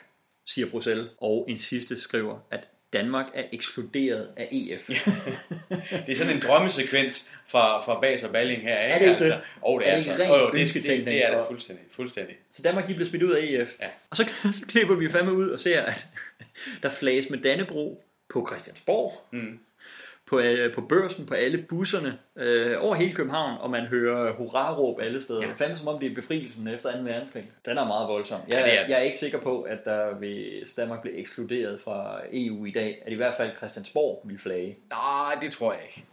[0.47, 1.07] siger Bruxelles.
[1.19, 4.89] Og en sidste skriver, at Danmark er ekskluderet af EF.
[6.07, 8.95] Det er sådan en drømmesekvens fra, fra Bas og Balling her, ikke?
[8.95, 9.41] Er det ikke altså, det?
[9.63, 11.07] Og det Er er, det ikke altså, ren åh, jo, det, det, ønsketænkning?
[11.07, 11.85] det, er det fuldstændig.
[11.91, 12.37] fuldstændig.
[12.51, 13.77] Så Danmark de bliver smidt ud af EF.
[13.81, 13.89] Ja.
[14.11, 14.29] Og så,
[14.61, 16.07] så klipper vi fandme ud og ser, at
[16.83, 19.59] der flages med Dannebro på Christiansborg, Mm.
[20.31, 25.01] På, øh, på børsen, på alle busserne, øh, over hele København, og man hører hurraråb
[25.01, 25.41] alle steder.
[25.41, 25.49] Ja.
[25.49, 25.55] Ja.
[25.55, 26.99] Fandme som om det er befrielsen efter 2.
[27.03, 27.51] verdenskrig.
[27.65, 28.41] Den er meget voldsom.
[28.49, 31.81] Jeg, Ja, det er jeg er ikke sikker på, at der hvis Danmark blev ekskluderet
[31.81, 34.77] fra EU i dag, at i hvert fald Christiansborg vil flage.
[34.91, 36.05] Nej, det tror jeg ikke.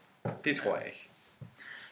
[0.46, 1.10] Det tror jeg ikke.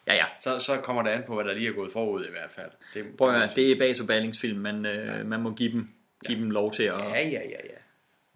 [0.08, 0.26] Ja, ja.
[0.40, 2.72] Så, så kommer det an på, hvad der lige er gået forud i hvert fald.
[2.94, 5.72] Det, Prøv at høre, det er Bas og Ballings film, men øh, man må give
[5.72, 5.90] dem,
[6.28, 7.78] give dem lov til at, Ja, ja, ja, ja.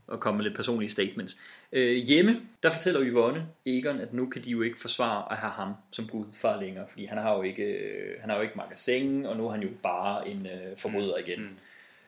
[0.07, 1.37] og komme med lidt personlige statements.
[1.71, 5.51] Øh, hjemme, der fortæller Yvonne Egon, at nu kan de jo ikke forsvare at have
[5.51, 9.25] ham som gudfar længere, fordi han har jo ikke, øh, han har jo ikke magasin,
[9.25, 11.59] og nu er han jo bare en øh, forbryder igen.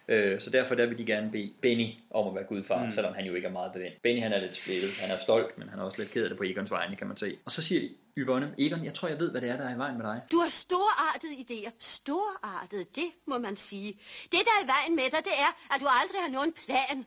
[0.08, 2.84] Øh, så derfor der vil de gerne bede Benny om at være gudfar, Mm.
[2.86, 2.92] mm.
[2.92, 4.02] selvom han jo ikke er meget bevendt.
[4.02, 6.30] Benny han er lidt splittet, han er stolt, men han er også lidt ked af
[6.30, 7.38] det på Egons vegne, kan man se.
[7.46, 7.82] Og så siger
[8.18, 10.22] Yvonne, Egon, jeg tror jeg ved, hvad det er, der er i vejen med dig.
[10.32, 11.72] Du har storartede idéer.
[11.80, 13.94] Storartede, det må man sige.
[14.24, 17.06] Det, der er i vejen med dig, det er, at du aldrig har nogen plan.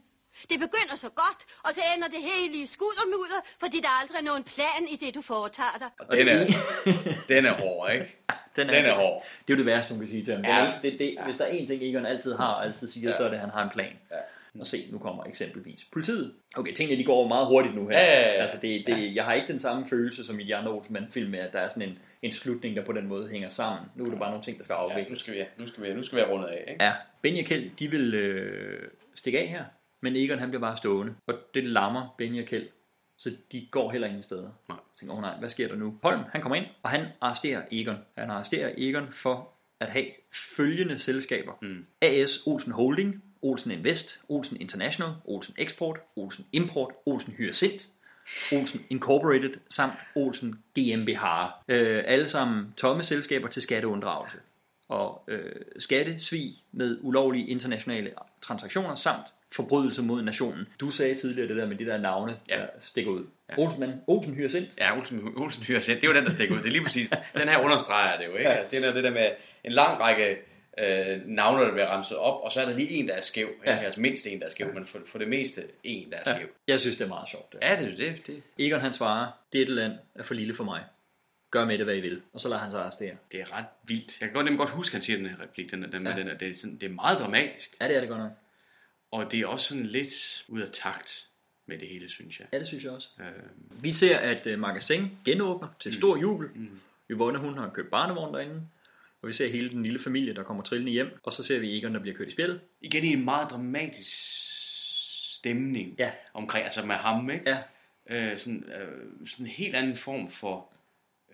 [0.51, 3.89] Det begynder så godt, og så ender det hele i skud og mudder, fordi der
[4.01, 5.89] aldrig er nogen plan i det, du foretager dig.
[6.09, 6.39] Og den er,
[7.33, 8.17] den er hård, ikke?
[8.57, 9.25] Den Den er hård.
[9.49, 10.45] Det er jo det værste, hun kan sige til ham.
[10.45, 10.65] Ja.
[10.65, 10.73] Ja.
[10.83, 13.11] Det, det, hvis der er én ting, Egon altid har og altid siger, Ja.
[13.13, 13.17] ja.
[13.19, 13.93] så er det, at han har en plan.
[14.11, 14.17] Ja.
[14.61, 16.35] Og se, nu kommer eksempelvis politiet.
[16.57, 17.99] Okay, tingene de går over meget hurtigt nu her.
[18.01, 18.43] Ja, ja, ja.
[18.43, 21.39] Altså, det, det, jeg har ikke den samme følelse som i de andre Olsenband-film med,
[21.39, 23.91] at der er sådan en, en slutning, der på den måde hænger sammen.
[23.97, 25.11] Nu er det bare nogle ting, der skal Ja, afvikles.
[25.11, 26.85] nu skal vi, nu skal vi, nu skal vi have rundet af, ikke?
[26.85, 26.93] Ja,
[27.23, 29.65] Benny og Kjeld, de vil øh, stikke af her,
[30.05, 32.69] men Egon han bliver bare stående, og det lammer Benny og Kjeld,
[33.17, 34.51] så de går heller ingen steder.
[34.69, 34.79] Nej.
[34.95, 35.99] Så tænker, oh nej, hvad sker der nu?
[36.03, 37.97] Holm, han kommer ind, og han arresterer Egon.
[38.19, 39.49] Han arresterer Egon for
[39.81, 40.07] at have
[40.57, 41.53] følgende selskaber.
[41.63, 41.87] Mm.
[42.03, 47.89] AS Olsen Holding, Olsen Invest, Olsen International, Olsen Export, Olsen Import, Olsen Hyacint,
[48.53, 51.25] Olsen Incorporated samt Olsen GmbH.
[51.69, 54.39] Øh, alle sammen tomme selskaber til skatteunddragelse
[54.89, 58.13] og øh, skattesvig med ulovlige internationale
[58.43, 60.67] transaktioner samt forbrydelse mod nationen.
[60.81, 62.57] Du sagde tidligere det der med de der navne, ja.
[62.57, 63.27] der stikker ud.
[63.51, 63.59] Ja.
[63.59, 64.69] Olsen, Olsen Hyacint.
[64.79, 66.61] Ja, Olsen, Olsen Hyacint, det er jo den, der stikker ud.
[66.61, 68.51] Det er lige præcis, den her understreger det jo, ikke?
[68.51, 68.57] Ja.
[68.57, 69.31] Altså, det er det der med
[69.65, 70.37] en lang række
[70.79, 73.49] øh, navne, der bliver ramset op, og så er der lige en, der er skæv.
[73.49, 73.71] Ikke?
[73.71, 73.77] Ja.
[73.77, 76.37] Altså mindst en, der er skæv, men for, for det meste en, der er Ja.
[76.37, 76.49] skæv.
[76.69, 77.53] Jeg synes, det er meget sjovt.
[77.53, 77.59] Det.
[77.63, 78.27] Ja, det er det.
[78.27, 78.43] det.
[78.59, 80.83] Egon han svarer, dette land er for lille for mig.
[81.51, 82.23] Gør med det, hvad I vil.
[82.33, 83.13] Og så lader han sig arrestere.
[83.33, 84.21] Det er ret vildt.
[84.21, 85.71] Jeg kan godt, nemlig godt huske, at han siger den her replik.
[85.71, 86.11] Den, den, Ja.
[86.11, 86.17] ja.
[86.17, 87.71] den, er- det, er sådan, det er meget dramatisk.
[87.81, 88.31] Ja, det er det godt nok.
[89.15, 91.29] Og det er også sådan lidt ud af takt
[91.67, 92.49] med det hele, synes jeg.
[92.53, 93.09] Ja, det synes jeg også.
[93.21, 96.49] Øh, Vi ser, at uh, Magasin genåbner til stor jubel.
[96.55, 96.81] Mm.
[97.11, 98.63] Yvonne, hun har købt barnevogn derinde.
[99.23, 101.19] Og vi ser hele den lille familie, der kommer trillende hjem.
[101.23, 102.61] Og så ser vi Egon, der bliver kørt i spjældet.
[102.81, 104.11] igen i en meget dramatisk
[105.35, 106.13] stemning Ja.
[106.35, 107.51] omkring, altså med ham, ikke?
[107.51, 107.59] Ja.
[108.33, 110.73] Øh, sådan, øh, sådan en helt anden form for,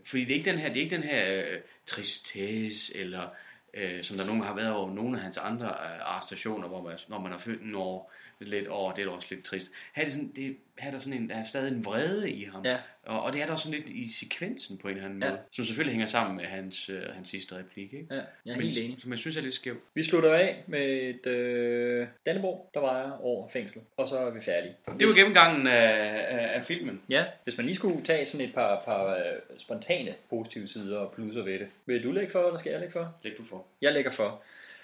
[0.05, 3.29] fordi det er ikke den her, det er ikke den her øh, tristesse, eller
[3.75, 4.91] øh, som der nogen har været over.
[4.91, 8.93] Nogle af hans andre øh, arrestationer, hvor man, når man har følt når lidt over,
[8.93, 9.71] det er da også lidt trist.
[9.95, 12.31] Her er, det sådan, det, her er der sådan en, der er stadig en vrede
[12.31, 12.65] i ham.
[12.65, 12.77] Ja.
[13.07, 15.29] Og, og det er der også sådan lidt i sekvensen på en eller anden Ja.
[15.29, 18.07] måde, som selvfølgelig hænger sammen med hans, øh, hans sidste replik, ikke?
[18.11, 18.23] Ja, jeg
[18.53, 18.97] er Men- helt enig.
[19.01, 19.77] Som jeg synes er lidt skæv.
[19.95, 23.81] Vi slutter af med et øh, Danneborg, der vejer over fængsel.
[23.97, 24.75] Og så er vi færdige.
[24.87, 27.01] Det var gennemgangen af, af, af filmen.
[27.09, 29.23] Ja, hvis man lige skulle tage sådan et par, par øh,
[29.59, 31.69] spontane positive sider og plusser ved det.
[31.87, 33.15] Vil du lægge for, eller skal jeg lægge for?
[33.25, 33.67] Læg du for.
[33.83, 34.43] Jeg lægger for.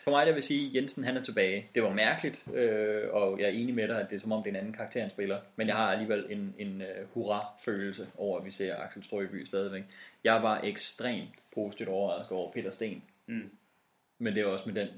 [0.08, 1.66] For mig der vil sige, at Jensen han er tilbage.
[1.74, 4.42] Det var mærkeligt, øh, og jeg er enig med dig, at det er som om
[4.42, 5.40] det er en anden karakter, han spiller.
[5.56, 9.82] Men jeg har alligevel en, en uh, hurra-følelse over, at vi ser Axel Strøby stadigvæk.
[10.24, 13.02] Jeg var ekstremt positivt overrasket over Peter Sten.
[13.26, 13.50] Mm.
[14.18, 14.88] Men det er også med den,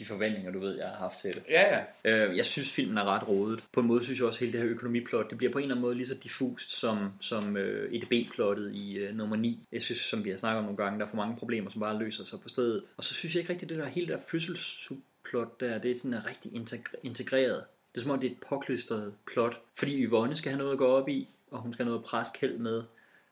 [0.00, 1.42] de forventninger, du ved, jeg har haft til det.
[1.50, 2.10] Ja, ja.
[2.10, 3.64] Øh, jeg synes, filmen er ret rodet.
[3.72, 5.62] På en måde synes jeg også, at hele det her økonomiplot, det bliver på en
[5.62, 9.66] eller anden måde lige så diffust som, som øh, EDB-plottet i øh, nummer 9.
[9.72, 11.80] Jeg synes, som vi har snakket om nogle gange, der er for mange problemer, som
[11.80, 12.82] bare løser sig på stedet.
[12.96, 16.14] Og så synes jeg ikke rigtigt, det der hele der fødselsplot der, det er sådan
[16.14, 17.64] er rigtig integre- integreret.
[17.92, 20.78] Det er som om, det er et påklistret plot, fordi Yvonne skal have noget at
[20.78, 22.82] gå op i, og hun skal have noget at presse Kjeld med.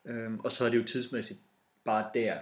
[0.04, 1.40] Øhm, og så er det jo tidsmæssigt
[1.84, 2.34] bare der,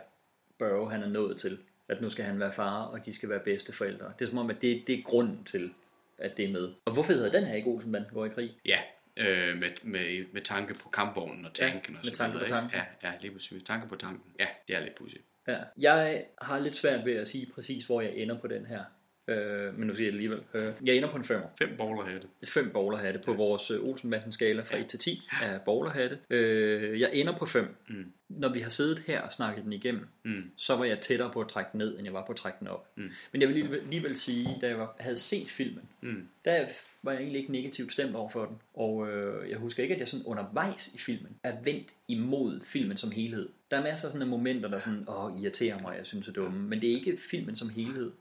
[0.59, 3.41] Børge han er nået til, at nu skal han være far, og de skal være
[3.41, 4.13] bedste forældre.
[4.19, 5.73] Det er som om, at det, det er grunden til,
[6.19, 6.69] at det er med.
[6.85, 8.57] Og hvorfor hedder den her ikke Olsenbanden går i krig?
[8.65, 8.79] Ja,
[9.17, 12.41] øh, med, med, med tanke på kampvognen og Ja, tanken og med så tanke videre,
[12.41, 12.55] på ikke?
[12.77, 12.81] tanken.
[13.03, 13.53] Ja, ja, lige præcis.
[13.53, 14.33] Med tanke på tanken.
[14.39, 15.23] Ja, det er lidt pudsigt.
[15.49, 15.59] Ja.
[15.79, 18.85] Jeg har lidt svært ved at sige præcis, hvor jeg ender på den her.
[19.29, 20.41] Øh, men nu siger jeg det alligevel.
[20.55, 21.47] Øh, jeg ender på en femmer.
[21.59, 22.29] Fem bowlerhatte.
[22.47, 26.19] Fem bowlerhatte på vores øh, Olsenbanden skala fra 1 til 10 af bowlerhatte.
[26.31, 27.77] Øh, jeg ender på 5.
[27.89, 28.13] Mm.
[28.29, 30.43] Når vi har siddet her og snakket den igennem, Mm.
[30.57, 32.57] så var jeg tættere på at trække den ned, end jeg var på at trække
[32.61, 32.89] den op.
[32.97, 33.11] Mm.
[33.33, 36.29] Men jeg vil alligevel, alligevel sige, da jeg var, havde set filmen, Mm.
[36.45, 36.65] der
[37.03, 38.57] var jeg egentlig ikke negativt stemt over for den.
[38.75, 42.97] Og øh, jeg husker ikke, at jeg sådan undervejs i filmen er vendt imod filmen
[42.97, 43.49] som helhed.
[43.71, 46.59] Der er masser af sådan momenter, der sådan, åh, irriterer mig, jeg synes er dumme.
[46.69, 48.13] Men det er ikke filmen som helhed.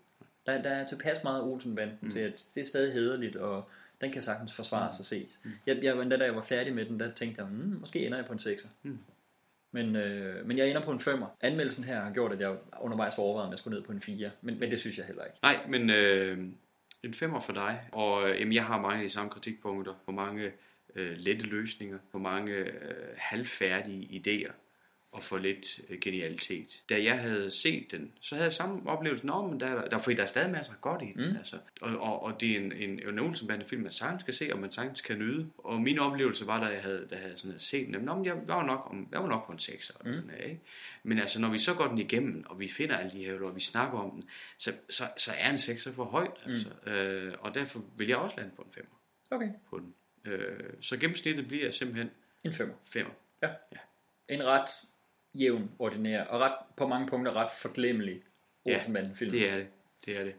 [0.45, 2.11] Der, der er tilpas meget Olsenbanden mm.
[2.11, 3.69] til, at det er stadig hederligt, og
[4.01, 5.39] den kan sagtens forsvare sig set.
[5.43, 5.51] Mm.
[5.65, 8.25] Jeg, jeg, da jeg var færdig med den, der tænkte jeg, hmm, måske ender jeg
[8.25, 8.67] på en 6'er.
[8.83, 8.99] Mm.
[9.71, 11.25] Men, øh, men jeg ender på en 5'er.
[11.41, 14.01] Anmeldelsen her har gjort, at jeg undervejs var overvejet, om jeg skulle ned på en
[14.01, 14.31] 4.
[14.41, 15.37] Men, men det synes jeg heller ikke.
[15.41, 16.37] Nej, men øh,
[17.03, 17.81] en femmer for dig.
[17.91, 19.93] Og øh, jamen, jeg har mange af de samme kritikpunkter.
[20.05, 20.51] På mange
[20.95, 21.97] øh, lette løsninger.
[22.11, 22.73] På mange øh,
[23.17, 24.51] halvfærdige idéer.
[25.15, 26.83] Og for lidt øh, genialitet.
[26.89, 29.25] Da jeg havde set den, så havde jeg samme oplevelse.
[29.25, 31.29] Nå, men der, er- der, fordi der er stadig masser af godt i den.
[31.29, 31.37] Mm.
[31.37, 31.57] Altså.
[31.81, 34.59] Og, og, og, det er en, en, en Olsenbande film, man sagtens skal se, og
[34.59, 35.49] man sagtens kan nyde.
[35.57, 38.15] Og min oplevelse var, da jeg havde, da jeg havde sådan havde set den, nå,
[38.15, 40.11] men jeg, jeg, var nok om, jeg var nok på en 6 mm.
[40.11, 40.61] den her, ikke?
[41.03, 43.55] Men altså, når vi så går den igennem, og vi finder alle de her, og
[43.55, 44.23] vi snakker om den,
[44.57, 46.31] så, så, så er en 6 for højt.
[46.45, 46.69] Altså.
[46.85, 46.91] Mm.
[46.91, 48.87] Øh, og derfor vil jeg også lande på en 5
[49.31, 49.49] Okay.
[49.69, 49.93] på den.
[50.25, 52.11] Øh, så gennemsnittet bliver simpelthen
[52.43, 52.73] En femmer.
[52.85, 53.05] 5.
[53.41, 53.47] Ja.
[53.47, 53.77] ja.
[54.29, 54.69] En ret
[55.39, 58.21] jævn, ordinær, og ret, på mange punkter ret forglemmelig
[58.65, 59.31] Olsenbanden-film.
[59.31, 59.67] det er det.
[60.05, 60.33] Det er det.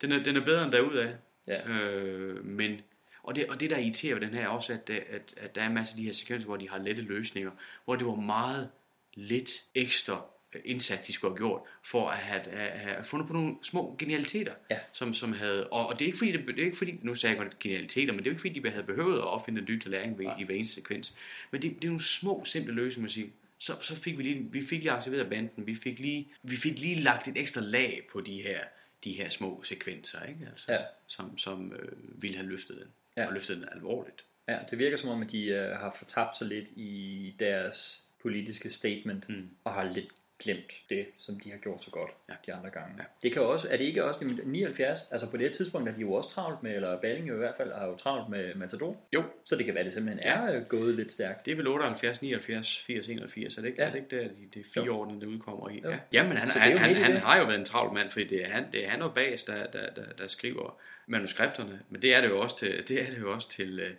[0.00, 1.14] Den er, den er bedre end derudaf.
[1.46, 1.68] Ja.
[1.68, 2.80] Øh, men,
[3.22, 5.62] og, det, og det, der irriterer ved den her er også, at, at, at der
[5.62, 7.50] er masser af de her sekvenser, hvor de har lette løsninger,
[7.84, 8.70] hvor det var meget
[9.14, 13.32] lidt ekstra øh, indsats, de skulle have gjort, for at have, at have fundet på
[13.32, 14.78] nogle små genialiteter, ja.
[14.92, 17.14] som, som havde, og, og det er ikke fordi, det, det er ikke fordi, nu
[17.14, 19.66] sagde jeg godt genialiteter, men det er ikke fordi, de havde behøvet at opfinde en
[19.68, 21.14] ny læring ved, i hver eneste sekvens,
[21.50, 23.28] men det, det er nogle små, simple løsninger, man siger,
[23.62, 26.78] så, så fik vi lige, vi fik lige aktiveret banden, vi fik lige, vi fik
[26.78, 28.60] lige lagt et ekstra lag på de her,
[29.04, 30.46] de her små sekvenser, ikke?
[30.50, 30.78] Altså, Ja.
[31.06, 33.26] som, som øh, ville have løftet den, Ja.
[33.26, 34.24] og løftet den alvorligt.
[34.48, 38.70] Ja, det virker som om, at de øh, har fortabt sig lidt i deres politiske
[38.70, 39.48] statement, mm.
[39.64, 40.08] og har lidt
[40.42, 42.34] glemt det, som de har gjort så godt ja.
[42.46, 42.94] de andre gange.
[42.98, 43.04] Ja.
[43.22, 44.98] Det kan også, er det ikke også i 79?
[45.10, 47.54] Altså på det her tidspunkt er de jo også travlt med, eller Balling i hvert
[47.56, 48.96] fald, har jo travlt med Matador.
[49.14, 49.24] Jo.
[49.44, 51.46] Så det kan være, det simpelthen er øh, gået lidt stærkt.
[51.46, 53.84] Det er vel 78, 79, 80, 81, er det ikke, Ja.
[53.84, 53.88] ja.
[53.88, 55.80] er det, ikke der, de, det er fire år, det udkommer i?
[55.84, 55.90] Jo.
[55.90, 55.98] Ja.
[56.12, 58.64] Jamen, han, han, han, han har jo været en travl mand, fordi det er han,
[58.72, 61.80] det er han og Bas, der, der, der, der skriver manuskripterne.
[61.88, 63.90] Men det er det jo også til, det er det jo også til øh,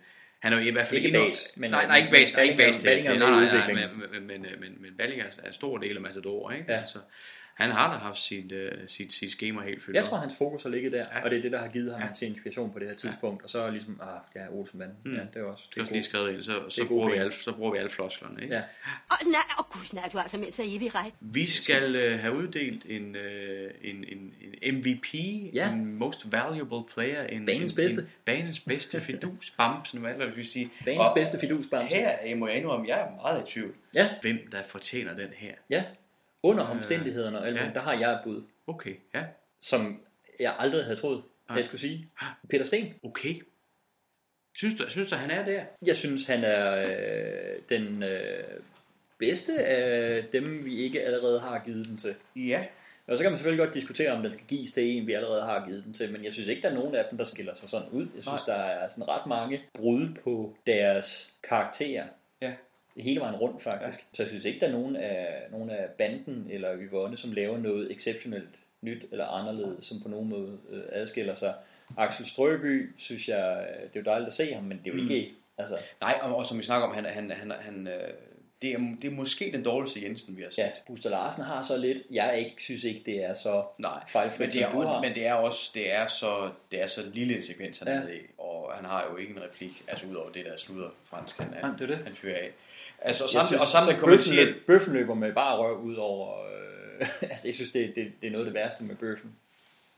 [0.42, 2.34] han er jo i hvert fald Ikke en af- Bas, men- nej, nej, ikke Bas,
[2.34, 5.46] nej, ikke Ballinger- Bas til, Ballinger nej, nej, nej, men, men, men, men Ballinger er
[5.46, 6.72] en stor del af Matador, ikke?
[6.72, 6.78] Ja.
[6.78, 6.98] Altså,
[7.62, 10.08] han har da haft sit, uh, sit, sit schema helt fyldt Jeg op.
[10.08, 11.18] tror, hans fokus har ligget der, Ja.
[11.18, 11.24] ja.
[11.24, 12.06] og det er det, der har givet ham Ja.
[12.06, 12.14] ja.
[12.14, 13.42] sin inspiration på det her tidspunkt.
[13.44, 14.08] Og så er ligesom, ah,
[14.42, 14.96] ja, Olsenbanden.
[15.04, 15.14] Mm.
[15.14, 15.64] Ja, det er også.
[15.70, 17.78] Det er også lige skrevet ind, så, så, er bruger vi alle, så bruger vi
[17.78, 18.54] alle flosklerne, ikke?
[18.54, 18.60] Ja.
[19.12, 21.12] Åh, nej, åh gud, nej, du har altså meldt sig evig ret.
[21.20, 25.14] Vi skal øh, have uddelt en, øh, en, en, en MVP,
[25.54, 25.72] Ja.
[25.72, 28.00] en most valuable player, en, Banens en, bedste.
[28.00, 30.70] En, banens bedste fidus, bamsen, hvad hvad vil vi sige.
[30.84, 31.94] Banens bedste fidusbamse.
[31.96, 34.08] Her jeg må jeg indrømme, jeg er meget i tvivl, Ja.
[34.22, 35.52] hvem der fortjener den her.
[35.70, 35.84] Ja.
[36.42, 37.64] Under omstændighederne og alt ja.
[37.64, 37.70] ja.
[37.74, 39.24] der har jeg et bud, Okay, ja.
[39.60, 40.00] som
[40.40, 41.56] jeg aldrig havde troet, Nej.
[41.56, 42.08] jeg skulle sige.
[42.50, 42.94] Peter Sten.
[43.02, 43.34] Okay.
[44.56, 45.64] Synes du, synes du han er der?
[45.86, 48.44] Jeg synes, han er øh, den øh,
[49.18, 52.14] bedste af dem, vi ikke allerede har givet den til.
[52.36, 52.64] Ja.
[53.06, 55.42] Og så kan man selvfølgelig godt diskutere, om den skal gives til en, vi allerede
[55.42, 57.54] har givet den til, men jeg synes ikke, der er nogen af dem, der skiller
[57.54, 58.06] sig sådan ud.
[58.14, 58.56] Jeg synes, Nej.
[58.56, 62.04] der er sådan ret mange brud på deres karakterer.
[62.40, 62.52] Ja.
[62.96, 63.98] Hele vejen rundt, faktisk.
[63.98, 64.04] Ja.
[64.12, 67.58] Så jeg synes ikke, der er nogen af, nogen af banden eller Yvonne, som laver
[67.58, 68.48] noget exceptionelt
[68.82, 71.54] nyt eller anderledes, som på nogen måde øh, adskiller sig.
[71.98, 74.96] Axel Strøby, synes jeg, øh, det er jo dejligt at se ham, men det er
[74.96, 75.10] jo Mm.
[75.10, 75.32] ikke...
[75.58, 78.08] Altså, Nej, og, og som vi snakker om, han, han, han, han, øh,
[78.62, 80.58] det, er, det er måske den dårligste Jensen, vi har set.
[80.58, 81.98] ja, Buster Larsen har så lidt.
[82.10, 85.00] Jeg ikke, synes ikke, det er så Nej, fejlfrit, men det, er, som du har.
[85.02, 88.14] men det er også det er så, det er så lille en sekvens, han Ja.
[88.14, 91.50] i, og han har jo ikke en replik, altså udover det der slutter fransk, han,
[91.62, 92.04] Nej, det er det.
[92.04, 92.50] han fyrer af.
[93.04, 95.80] Altså, og samtidig, synes, og samtidig man bøffen, sige, at, bøffen løber med bare røv
[95.80, 96.44] ud over...
[96.44, 99.36] Øh, altså, jeg synes, det, det, det er noget af det værste med bøffen.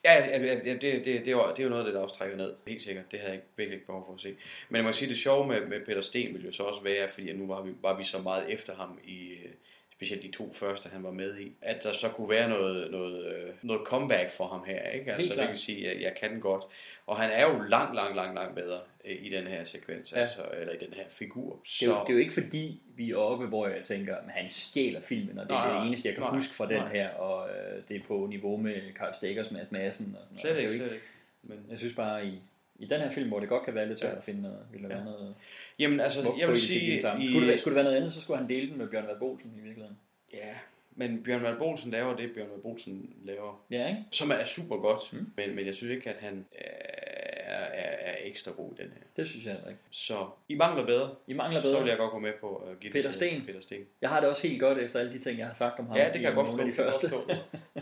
[0.04, 2.00] ja, ja, ja, det, det, det, er jo, det er jo noget af det, der
[2.00, 4.36] også trækker ned, helt sikkert, det havde jeg ikke, virkelig ikke behov for at se.
[4.68, 7.08] Men jeg må sige, det sjove med, med Peter Sten ville jo så også være,
[7.08, 9.50] fordi nu var vi, var vi så meget efter ham i, øh,
[9.96, 13.34] specielt de to første, han var med i, at der så kunne være noget, noget,
[13.34, 15.12] øh, noget comeback for ham her, ikke?
[15.12, 16.64] Altså, det kan sige, at jeg kan godt.
[17.06, 20.18] Og han er jo langt, langt, langt, langt bedre øh, i den her sekvens, Ja.
[20.20, 21.58] altså, eller i den her figur.
[21.80, 24.22] Det er, jo, det er jo ikke fordi, vi er oppe, hvor jeg tænker, at
[24.28, 26.68] han stjæler filmen, og det er Nej, det nej, eneste, jeg kan nej, huske fra
[26.68, 26.92] den nej.
[26.92, 30.40] her, og øh, det er på niveau med Carl Stiggers, Mads Madsen og sådan.
[30.40, 31.06] Slet Det er jo ikke, slet ikke.
[31.42, 32.32] Men, Jeg synes bare, i,
[32.78, 34.88] i den her film, hvor det godt kan være lidt svært at finde noget, ville
[34.88, 35.34] være noget...
[35.78, 38.12] Jamen, altså, jeg vil sige, den i- Skulle, det være, skulle det være noget andet,
[38.12, 39.98] så skulle han dele den med Bjørn Vald Bolsen i virkeligheden.
[40.32, 40.54] Ja,
[40.96, 43.64] men Bjørn Vald Bolsen laver det, Bjørn Vald Bolsen laver.
[43.70, 44.04] Ja, ikke?
[44.10, 45.26] Som er super godt, mm.
[45.36, 49.02] men, men jeg synes ikke, at han er, er, er ekstra god i den her.
[49.16, 49.80] Det synes jeg heller ikke.
[49.90, 51.14] Så I mangler bedre.
[51.26, 51.82] I mangler Så bedre.
[51.82, 53.46] vil jeg godt gå med på at give Peter Sten.
[53.46, 53.86] Peter Sten.
[54.00, 55.96] Jeg har det også helt godt efter alle de ting, jeg har sagt om ham.
[55.96, 56.66] Ja, det kan jeg godt forstå.
[56.66, 57.10] de første.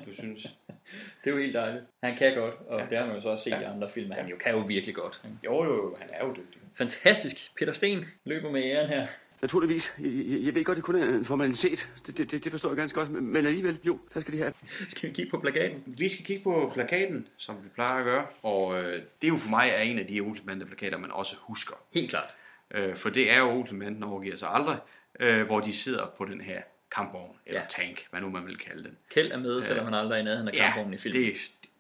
[0.07, 0.43] Du synes.
[1.25, 1.85] Det er jo helt dejligt.
[2.03, 2.87] Han kan godt, og ja.
[2.91, 3.61] det har man jo så også set ja.
[3.61, 4.11] i andre film.
[4.11, 5.21] Han jo kan jo virkelig godt.
[5.25, 5.37] Ikke?
[5.45, 6.61] Jo, jo, jo, han er jo dygtig.
[6.75, 7.51] Fantastisk.
[7.59, 9.07] Peter Sten løber med æren her.
[9.43, 9.93] Naturligvis.
[9.99, 11.89] Jeg, jeg, jeg ved godt, det kun er en formalitet.
[12.07, 13.11] Det, det, det, forstår jeg ganske godt.
[13.11, 14.53] Men alligevel, jo, så skal de have.
[14.89, 15.83] Skal vi kigge på plakaten?
[15.87, 18.27] Vi skal kigge på plakaten, som vi plejer at gøre.
[18.43, 21.75] Og øh, det er jo for mig er en af de Olsenbande-plakater, man også husker.
[21.95, 22.29] Helt klart.
[22.75, 24.79] Øh, for det er jo Olsenbanden overgiver sig aldrig,
[25.21, 26.61] øh, hvor de sidder på den her
[26.95, 27.67] kampvogn, eller Ja.
[27.69, 28.97] tank, hvad nu man vil kalde den.
[29.15, 31.23] Kjeld er med, selvom han aldrig er i nærheden af kampvognen i filmen.
[31.23, 31.37] Det,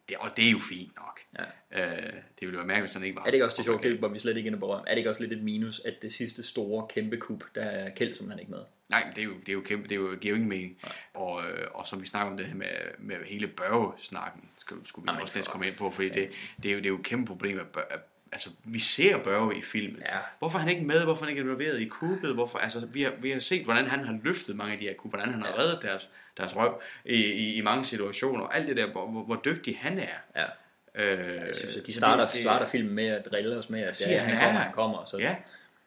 [0.08, 1.20] det, og det er jo fint nok.
[1.38, 1.44] Ja.
[1.82, 3.22] Øh, det ville være mærkeligt, hvis han ikke var.
[3.22, 4.72] Er det ikke også det sjovt, var vi slet ikke inde på.
[4.72, 7.90] Er det ikke også lidt et minus, at det sidste store kæmpe kup, der er
[7.90, 8.60] Kjeld, som han ikke med?
[8.88, 10.78] Nej, det er jo, det er jo kæmpe, det er jo, giver ingen mening.
[11.14, 12.68] Og, øh, og som vi snakker om det her med,
[12.98, 16.30] med hele børge-snakken, skulle, skulle vi Jamen, også næsten komme ind på, fordi det,
[16.62, 18.00] det, er jo, det er jo et kæmpe problem, at, bør, at
[18.32, 19.98] altså, vi ser Børge i filmen.
[20.00, 20.18] Ja.
[20.38, 21.04] Hvorfor er han ikke med?
[21.04, 22.34] Hvorfor er han ikke involveret i kuppet?
[22.34, 24.94] Hvorfor, altså, vi, har, vi har set, hvordan han har løftet mange af de her
[24.94, 28.68] kup, hvordan han har reddet deres, deres røv i, i, i mange situationer, og alt
[28.68, 30.06] det der, hvor, hvor, hvor dygtig han er.
[30.36, 30.44] Ja.
[30.94, 33.96] Øh, Jeg synes, at de starter, det- starter filmen med at drille os med, at
[33.96, 35.04] siger, ja, han han er kommer, han kommer.
[35.04, 35.36] Så Ja.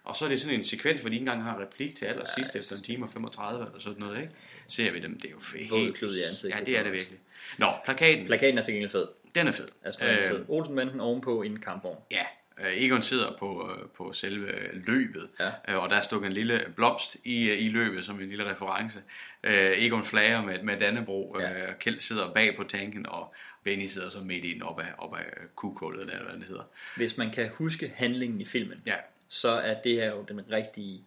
[0.03, 2.55] Og så er det sådan en sekvens, hvor de ikke engang har replik til allersidst,
[2.55, 4.33] efter en time og 35 eller sådan noget, ikke?
[4.67, 5.69] Ser vi dem, det er jo fedt.
[5.71, 6.59] Våd klud i ansigtet.
[6.59, 7.19] Ja, det er det virkelig.
[7.57, 8.25] Nå, plakaten.
[8.25, 9.07] Plakaten er til gengæld fed.
[9.35, 9.67] Den er fed.
[9.83, 10.45] Altså, Øh, fed.
[10.47, 11.97] Olsenbanden ovenpå i en kampvogn.
[12.11, 12.23] Ja,
[12.65, 15.75] øh, Egon sidder på, øh, på selve løbet, ja.
[15.77, 18.99] og der er stukket en lille blomst i, øh, i løbet, som en lille reference.
[19.45, 21.53] Øh, Egon flager med, med Dannebro, ja.
[21.67, 24.85] øh, Kjeld sidder bag på tanken, og Benny sidder så midt i den op ad,
[24.97, 25.23] op ad
[25.55, 26.63] kukullet, eller hvad det hedder.
[26.95, 28.95] Hvis man kan huske handlingen i filmen, ja.
[29.27, 31.01] så er det her jo den rigtige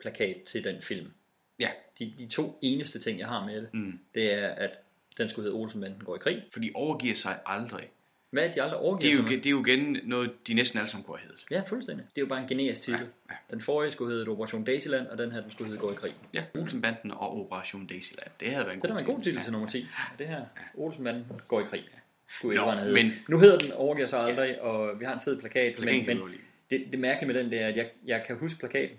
[0.00, 1.12] plakat til den film.
[1.60, 1.70] Ja.
[1.98, 3.98] De, de to eneste ting, jeg har med det, Mm.
[4.14, 4.70] det er, at
[5.18, 6.42] den skulle hedde Olsenbanden går i krig.
[6.52, 7.88] For de overgiver sig aldrig.
[8.30, 10.54] Hvad er det, de aldrig Det overgiver er, jo, det er jo igen noget, de
[10.54, 11.44] næsten alle sammen kunne have heddet.
[11.50, 12.06] Ja, fuldstændig.
[12.14, 13.00] Det er jo bare en generisk titel.
[13.00, 13.36] Ja, ja.
[13.50, 16.14] Den forrige skulle hedde Operation Daisyland, og den her den skulle hedde Gå i krig.
[16.34, 18.28] Ja, Olsenbanden og Operation Daisyland.
[18.40, 19.42] Det havde været en Det er god en god titel Ja.
[19.42, 19.86] til nummer 10.
[20.12, 20.44] Og det her,
[20.74, 21.84] Olsenbanden går i krig.
[22.30, 22.92] Skulle Nå, hedde.
[22.92, 25.74] men- Nu hedder den Overgiver sig aldrig, og vi har en fed plakat.
[25.76, 26.34] Plakaten Men, men
[26.70, 28.96] det, det mærkelige med den, det er, at jeg, jeg kan huske plakaten.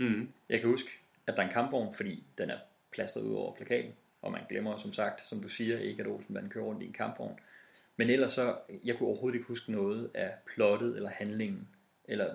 [0.00, 0.28] Mm.
[0.48, 0.88] Jeg kan huske,
[1.26, 2.56] at der er en kampvogn, fordi den er
[2.92, 3.92] plastret ud over plakaten.
[4.22, 6.92] Og man glemmer, som sagt, som du siger, ikke at Olsenbanden kører rundt i en
[6.92, 7.38] kampvogn.
[7.98, 8.54] Men ellers så,
[8.84, 11.68] jeg kunne overhovedet ikke huske noget af plottet eller handlingen
[12.04, 12.26] eller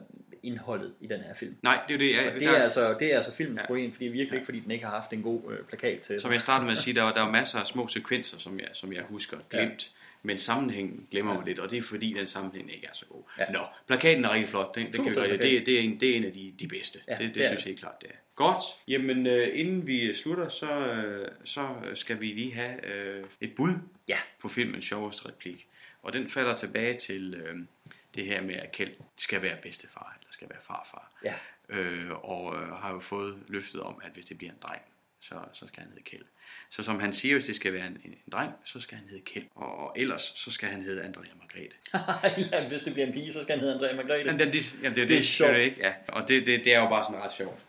[0.44, 1.56] indholdet i den her film.
[1.61, 2.11] Nej, det er det.
[2.11, 3.65] Ja, det, der- er altså, det er altså filmens ja.
[3.65, 6.22] problem, fordi virkelig ikke, fordi den ikke har haft en god øh, plakat til.
[6.22, 8.60] Som jeg startede med at sige, der var, der var masser af små sekvenser, som
[8.60, 9.91] jeg, som jeg husker glemt.
[9.94, 9.99] Ja.
[10.23, 13.22] Men sammenhængen glemmer man lidt, og det er fordi, den sammenhæng ikke er så god.
[13.40, 13.52] Ja.
[13.52, 14.76] Nå, plakaten er rigtig flot.
[14.76, 16.99] Den, den kan vi det, det, er en, det er en af de, de bedste.
[17.07, 18.15] Ja, det det, det synes jeg helt klart, det er.
[18.36, 18.64] Godt.
[18.88, 23.74] Jamen, øh, inden vi slutter, så, øh, så skal vi lige have øh, et bud
[24.08, 24.18] ja.
[24.40, 25.68] på filmens sjoveste replik.
[26.04, 27.56] Og den falder tilbage til øh,
[28.16, 31.12] det her med, at Kjeld skal være bedstefar, eller skal være farfar.
[31.24, 31.34] Ja.
[31.70, 34.82] Øh, og øh, har jo fået løftet om, at hvis det bliver en dreng,
[35.20, 36.24] så, så skal han hedde Kjeld.
[36.70, 39.08] Så som han siger, hvis det skal være en, en, en dreng, så skal han
[39.08, 39.46] hedde Kjeld.
[39.56, 42.52] Og, og ellers, så skal han hedde Andrea Margrethe.
[42.52, 44.32] ja, hvis det bliver en pige, så skal han hedde Andrea Margrethe.
[44.32, 45.54] Men det, det, jamen, det, er Det er det, sjovt.
[45.54, 45.78] det, ikke?
[45.82, 45.94] Ja.
[46.08, 47.60] Og det, det, det er jo bare sådan ret sjovt.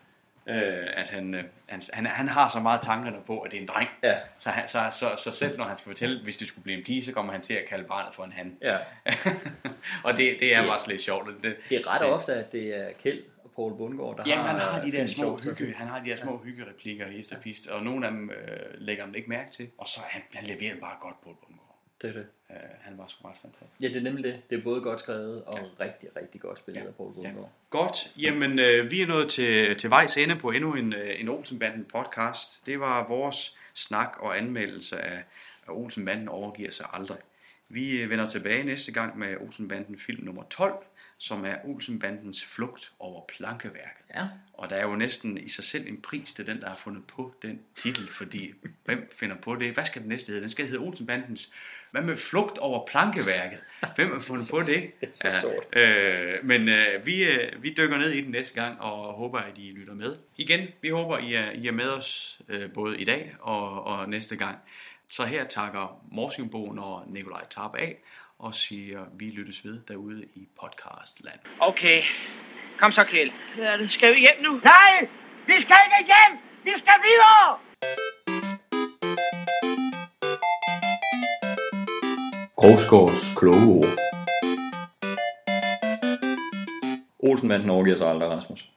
[0.46, 3.60] Øh, at han, øh, han, han, han har så meget tankerne på, at det er
[3.60, 3.88] en dreng.
[4.02, 4.14] Ja.
[4.38, 6.84] Så, han, så, så, så selv når han skal fortælle, hvis det skulle blive en
[6.84, 8.56] pige, så kommer han til at kalde barnet for en han.
[8.62, 8.76] Ja.
[10.04, 11.28] og det, det er Det- bare lidt sjovt.
[11.42, 14.46] Det, Det er ret det, ofte, at det er Kjeld og Poul Bundgaard, der har...
[14.46, 17.66] han har de der små hygge, han har de der små hyggereplikker i og pist,
[17.66, 18.36] og nogle af dem øh,
[18.78, 19.68] lægger man ikke mærke til.
[19.78, 21.63] Og så han, han leverer bare godt på Bundgaard.
[22.02, 22.26] Det er det.
[22.50, 23.80] Øh, han var sgu ret fantastisk.
[23.80, 24.50] Ja, det er nemlig det.
[24.50, 27.52] Det er både godt skrevet og rigtig, rigtig godt spillet af Poul Bundgaard.
[27.70, 31.28] Godt, jamen øh, vi er nået til, til vejs ende på endnu en, øh, en
[31.28, 32.66] Olsenbanden podcast.
[32.66, 35.24] Det var vores snak og anmeldelse af,
[35.66, 37.18] af Olsenbanden overgiver sig aldrig.
[37.68, 40.84] Vi øh, vender tilbage næste gang med Olsenbanden film nummer 12,
[41.18, 44.04] som er Olsenbandens flugt over plankeværket.
[44.14, 44.28] Ja.
[44.52, 47.06] Og der er jo næsten i sig selv en pris til den, der har fundet
[47.06, 48.52] på den titel, fordi
[48.84, 49.74] hvem finder på det?
[49.74, 50.40] Hvad skal den næste hedde?
[50.40, 51.54] Den skal hedde Olsenbandens
[51.94, 53.58] hvad med flugt over plankeværket?
[53.96, 55.00] Hvem har fundet på det?
[55.00, 55.82] Det er så sort.
[55.82, 59.58] Øh, men øh, vi, øh, vi dykker ned i den næste gang, og håber, at
[59.58, 60.16] I lytter med.
[60.36, 64.08] Igen, vi håber, I er, I er med os øh, både i dag og, og
[64.08, 64.58] næste gang.
[65.10, 67.96] Så her takker Morsingbogen og Nikolaj Tarp af,
[68.38, 71.38] og siger, vi lyttes ved derude i podcastland.
[71.60, 72.02] Okay.
[72.78, 73.30] Kom så, Kjeld.
[73.56, 73.92] Hvad er det?
[73.92, 74.52] Skal vi hjem nu?
[74.52, 75.08] Nej!
[75.46, 76.38] Vi skal ikke hjem!
[76.64, 78.23] Vi skal videre!
[82.64, 83.98] Krogsgaards kloge ord.
[87.18, 88.70] Olsenbanden overgiver sig aldrig, Rasmus.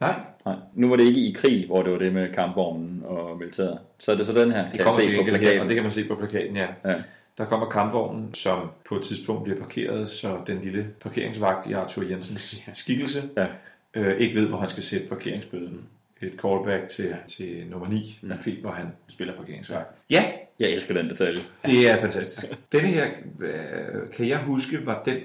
[0.00, 0.14] Nej.
[0.44, 0.54] Nej.
[0.74, 3.78] Nu var det ikke i krig, hvor det var det med kampvognen og militæret.
[3.98, 5.60] Så er det så den her, Det kan kommer se på gengæld her, plakaten.
[5.62, 6.66] og det kan man se på plakaten, ja.
[6.84, 6.94] Ja.
[7.38, 12.02] Der kommer kampvognen, som på et tidspunkt bliver parkeret, så den lille parkeringsvagt i Arthur
[12.10, 13.46] Jensens skikkelse ja.
[13.94, 15.80] øh, ikke ved, hvor han skal sætte parkeringsbøden.
[16.22, 18.32] Et callback til, til nummer 9 Mm.
[18.32, 19.88] af film, hvor han spiller parkeringsvagt.
[20.10, 20.24] Ja,
[20.58, 21.40] Jeg elsker den detalje.
[21.66, 22.46] det er fantastisk.
[22.72, 23.06] Denne her,
[23.40, 25.16] øh, kan jeg huske, var den,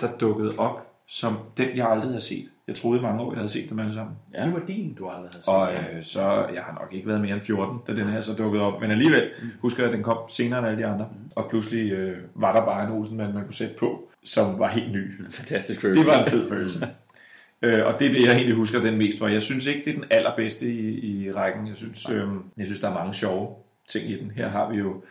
[0.00, 2.48] der dukkede op som den, jeg aldrig havde set.
[2.68, 4.16] Jeg troede i mange år, jeg havde set dem alle sammen.
[4.34, 4.44] Ja.
[4.44, 5.48] Det var din, du aldrig havde set.
[5.48, 6.22] Og øh, så,
[6.54, 8.80] jeg har nok ikke været mere end 14, da den her så dukkede op.
[8.80, 9.30] Men alligevel
[9.60, 11.08] husker jeg, at den kom senere end alle de andre.
[11.36, 14.92] Og pludselig øh, var der bare en Olsenmand, man kunne sætte på, som var helt
[14.92, 15.24] ny.
[15.30, 16.06] Fantastisk Det følelse.
[16.10, 16.88] var en fed følelse.
[17.62, 19.28] øh, og det er det, jeg egentlig husker den mest for.
[19.28, 21.66] Jeg synes ikke, det er den allerbedste i, i rækken.
[21.66, 23.56] Jeg synes, øh, jeg synes, der er mange sjove
[23.88, 24.30] ting i den.
[24.30, 25.02] Her har vi jo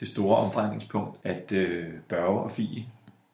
[0.00, 2.84] det store omdrejningspunkt, at øh, Børge og Fie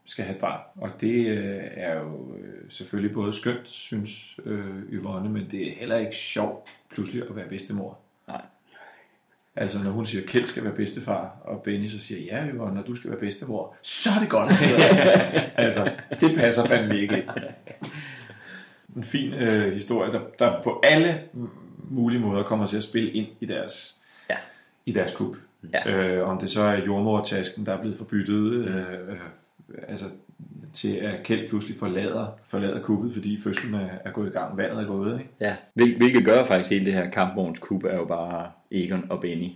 [0.04, 0.60] skal have et barn.
[0.76, 5.74] Og det øh, er jo øh, selvfølgelig både skønt, synes øh, Yvonne, men det er
[5.78, 7.98] heller ikke sjovt pludselig at være bedstemor.
[8.28, 8.42] Nej.
[9.56, 12.82] Altså når hun siger, Kjeld skal være bedstefar, og Benny så siger, ja Yvonne, når
[12.82, 14.52] du skal være bedstemor, så er det godt.
[15.64, 17.28] altså, det passer fandme ikke ind.
[18.96, 21.22] En fin øh, historie, der, der på alle
[21.90, 23.96] mulige måder kommer til at spille ind i deres,
[24.30, 24.36] ja.
[24.86, 25.36] i deres kub.
[25.72, 25.90] Ja.
[25.90, 29.16] Øh, om det så er jordmortasken, der er blevet forbyttet, øh, øh,
[29.88, 30.04] altså
[30.72, 34.82] til at Kjeld pludselig forlader, forlader kuppet, fordi fødslen er, er gået i gang, vandet
[34.82, 35.30] er gået, ikke?
[35.40, 39.20] Ja, Hvil, hvilket gør faktisk hele det her kampvogns kub er jo bare Egon og
[39.20, 39.48] Benny.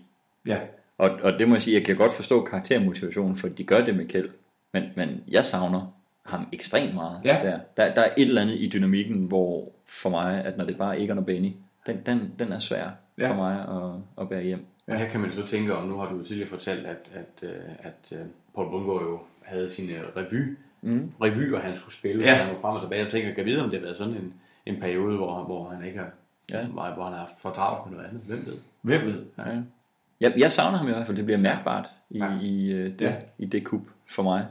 [0.47, 0.59] Ja.
[0.99, 3.97] Og, og det må jeg sige, jeg kan godt forstå karaktermotivationen, for de gør det
[3.97, 4.29] med Kjeld.
[4.73, 5.96] Men, men jeg savner
[6.29, 7.39] ham ekstremt meget Ja.
[7.43, 7.59] der.
[7.77, 7.95] der.
[7.95, 11.03] Der er et eller andet i dynamikken, hvor for mig, at når det bare er
[11.05, 11.53] Egon og Benny,
[11.87, 13.31] den, den, den er svær Ja.
[13.31, 14.67] for mig at, at bære hjem.
[14.87, 17.49] Og her kan man så tænke om, nu har du jo tidligere fortalt, at, at,
[17.49, 21.13] øh, at, at Paul Bundgaard jo havde sin øh, revy, Mm.
[21.23, 22.31] revyer, han skulle spille, Ja.
[22.31, 22.37] ja.
[22.37, 23.03] han var frem og tilbage.
[23.05, 24.35] Jeg tænker, kan jeg vide, om det har været sådan en,
[24.67, 26.11] en periode, hvor, hvor han ikke har,
[26.51, 26.59] Ja.
[26.61, 26.67] ja.
[26.67, 28.23] hvor, hvor han har for travlt med noget andet.
[28.27, 28.57] Hvem ved?
[28.83, 29.23] Hvem ved?
[29.39, 29.45] Ja.
[30.21, 32.39] Jeg, jeg savner ham i hvert fald, det bliver mærkbart i, Ja.
[32.43, 33.15] i, øh, det, Ja.
[33.39, 34.47] i det kub for mig.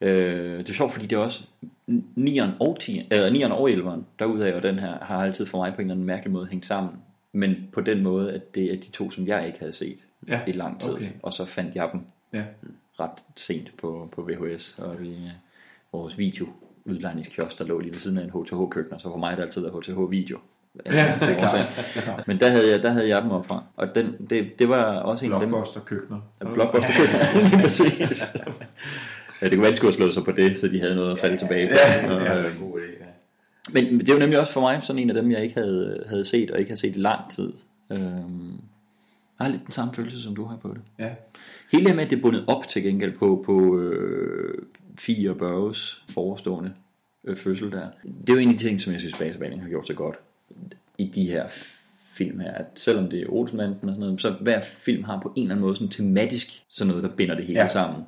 [0.00, 1.42] Øh, det er sjovt, fordi det er også
[2.18, 5.72] 9'eren og, 10, øh, 9'eren og 11'eren, derudaf og den her, har altid for mig
[5.74, 6.92] på en eller anden mærkelig måde hængt sammen.
[7.32, 9.98] Men på den måde, at det er de to, som jeg ikke havde set
[10.28, 10.92] Ja, i lang tid.
[10.92, 11.06] okay.
[11.22, 12.00] Og så fandt jeg dem
[12.32, 12.42] Ja.
[13.00, 15.30] ret sent på, på VHS og i øh,
[15.92, 16.46] vores video
[16.84, 19.60] udlejningskiosk, der lå lige ved siden af en HTH-køkken, så for mig har det altid
[19.62, 20.38] været HTH-video.
[20.86, 22.26] Ja, det er klart.
[22.26, 23.64] Men der havde jeg, der havde jeg dem op fra.
[23.76, 25.48] Og den, det, det var også en af dem.
[25.48, 26.20] Blockbuster-køkkener.
[26.54, 28.22] Blockbuster-køkkener, præcis.
[29.40, 31.12] Ja, det kunne være, de skulle have slået sig på det, så de havde noget
[31.12, 31.74] at falde tilbage på.
[31.74, 33.06] Ja, Og, ja, øh, er en god idé, ja.
[33.72, 35.54] men, men det er jo nemlig også for mig sådan en af dem, jeg ikke
[35.54, 37.52] havde, havde set, og ikke har set i lang tid.
[37.92, 38.50] Øhm,
[39.38, 40.80] jeg har lidt den samme følelse, som du har på det.
[40.98, 41.10] Ja.
[41.72, 44.62] Hele det med, at det er bundet op til gengæld på, på øh,
[44.98, 46.72] Fie og Børges forestående
[47.24, 47.88] øh, fødsel der.
[48.02, 49.94] Det er jo en af de ting, som jeg synes, Base Banning har gjort så
[49.94, 50.16] godt
[50.98, 51.44] i de her
[52.14, 55.32] film her, at selvom det er Olsenbanden og sådan noget, så hver film har på
[55.36, 57.64] en eller anden måde sådan tematisk sådan noget, der binder det hele Ja.
[57.64, 57.72] ja.
[57.72, 58.02] sammen.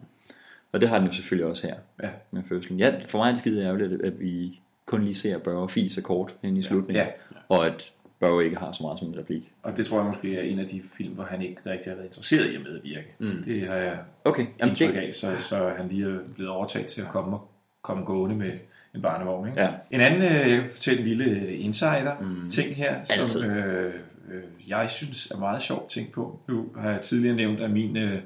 [0.73, 2.09] Og det har den jo selvfølgelig også her Ja.
[2.31, 2.79] med fødslen.
[2.79, 6.03] Ja, for mig er det skide ærgerligt, at- at vi kun lige ser Børge så
[6.03, 7.11] kort ind i slutningen, Ja.
[7.49, 9.53] og at Børge ikke har så meget som en replik.
[9.63, 11.95] Og det tror jeg måske er en af de film, hvor han ikke rigtig har
[11.97, 13.07] været interesseret i at medvirke.
[13.19, 13.43] Mm.
[13.47, 16.87] Det har jeg Okay, jamen indtryk det- af, så, så han lige er blevet overtaget
[16.87, 17.37] til at komme,
[17.83, 18.53] komme gående med
[18.95, 19.49] en barnevogn.
[19.49, 19.61] Ikke?
[19.63, 19.71] Ja.
[19.91, 22.51] En anden, øh, jeg kan fortælle en lille insider Mm.
[22.51, 23.29] ting her, Altid.
[23.29, 23.95] som øh,
[24.31, 26.41] øh, jeg synes er meget sjovt ting på.
[26.49, 28.21] Nu har jeg tidligere nævnt, at min øh,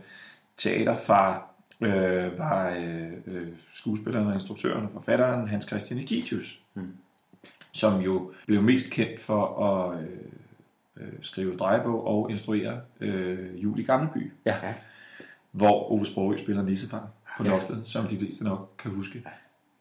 [0.57, 1.46] teaterfar
[1.81, 6.97] øh, var øh, øh, skuespilleren og instruktøren og forfatteren Hans Christian Egitius, Mm.
[7.73, 10.09] som jo blev mest kendt for at øh,
[10.97, 14.55] øh, skrive drejebog og instruere øh, Jul i Gammelby, Ja.
[15.51, 17.09] hvor Ove Sprogø spiller nissefar
[17.39, 17.51] på Ja.
[17.51, 19.23] loftet, som de fleste nok kan huske.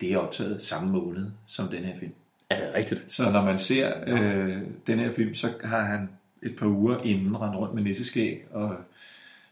[0.02, 2.14] Det er optaget samme måned som den her film.
[2.50, 3.04] Er det rigtigt?
[3.08, 6.10] Så når man ser øh, den her film, så har han
[6.42, 8.76] et par uger inden rendt rundt med nisseskæg og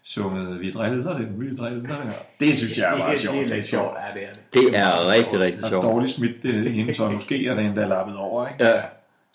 [0.06, 2.14] sunget Vi driller det, vi driller det.
[2.40, 3.38] Det synes jeg er meget sjovt.
[3.38, 3.82] at tænke på.
[3.84, 4.54] Ja, det er det.
[4.54, 5.84] Det er rigtig, rigtig Og sjovt.
[5.84, 8.48] dårligt smidt det hende, så måske er det endda lappet over.
[8.48, 8.66] Ikke?
[8.66, 8.82] Ja.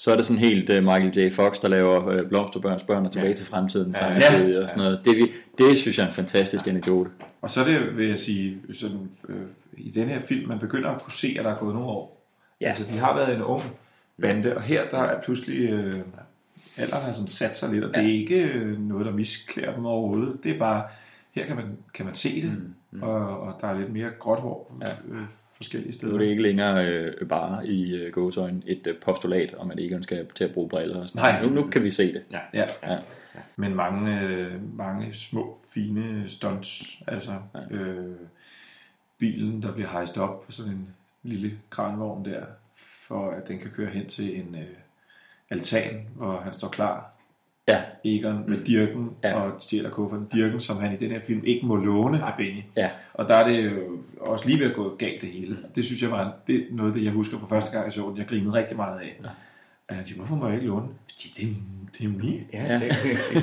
[0.01, 1.33] Så er det sådan helt uh, Michael J.
[1.33, 3.37] Fox, der laver uh, Blomsterbørns børn og tilbage ja.
[3.37, 4.21] til fremtiden Ja.
[4.21, 4.63] samtidig Ja.
[4.63, 5.01] og sådan noget.
[5.05, 7.11] Det, vi- det synes jeg er en fantastisk anekdote.
[7.43, 9.37] Og så er det, vil jeg sige, sådan, øh,
[9.77, 12.25] i den her film, man begynder at kunne se, at der er gået nogle år.
[12.61, 12.67] Ja.
[12.69, 13.63] Altså, de har været en ung
[14.21, 15.95] bande, og her der er pludselig, øh,
[16.79, 18.01] alderen har sådan sat sig lidt, og ja.
[18.01, 20.39] det er ikke øh, noget, der misklæder dem overhovedet.
[20.43, 20.85] Det er bare,
[21.35, 23.03] her kan man, kan man se det, mm, mm.
[23.03, 25.15] Og, og der er lidt mere gråt hår ja.
[25.15, 25.23] øh,
[25.57, 26.13] forskellige steder.
[26.13, 29.79] Nu er det ikke længere øh, bare i øh, gåsøjne et øh, postulat om, at
[29.81, 31.41] Egon skal til at bruge briller og sådan Nej.
[31.41, 31.55] noget.
[31.55, 32.23] Nu, nu kan vi se det.
[32.33, 32.67] Ja, ja.
[32.83, 32.99] ja.
[33.57, 37.03] Men mange, øh, mange små, fine stunts.
[37.07, 37.77] Altså ja.
[37.77, 38.17] øh,
[39.19, 40.89] bilen, der bliver hejst op på sådan en
[41.23, 42.45] lille kranvogn der,
[42.75, 44.67] for at den kan køre hen til en øh,
[45.51, 47.15] altan, hvor han står klar.
[47.69, 47.83] Ja.
[48.05, 49.29] Egon med Dirken Ja.
[49.29, 49.35] ja.
[49.41, 50.27] og stjæler kufferten.
[50.33, 52.63] Dirken, som han i den her film ikke må låne af Benny.
[52.77, 52.91] Ja.
[53.15, 53.71] Og der er det jo
[54.21, 55.57] også lige ved at gå galt det hele.
[55.75, 58.09] Det synes jeg var det er noget, det jeg husker fra første gang, jeg så
[58.09, 58.19] den.
[58.19, 59.17] Jeg grinede rigtig meget af.
[59.25, 59.29] Ja.
[59.91, 60.87] Jeg tænkte, hvorfor må jeg ikke låne?
[61.11, 61.55] Fordi det, er-
[61.99, 62.41] det er min.
[62.53, 62.83] Ja, det,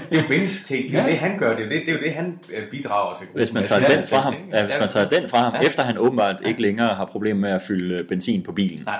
[0.09, 0.91] det er jo Bennys ting.
[0.91, 1.09] Det er Ja.
[1.09, 1.55] det, han gør.
[1.55, 3.27] Det er det, det, er jo det han øh, bidrager til.
[3.33, 5.97] Hvis man tager den fra ham, ja, hvis man tager den fra ham, efter han
[5.97, 8.83] åbenbart ikke længere har problemer med at fylde øh, benzin på bilen.
[8.85, 8.99] Nej.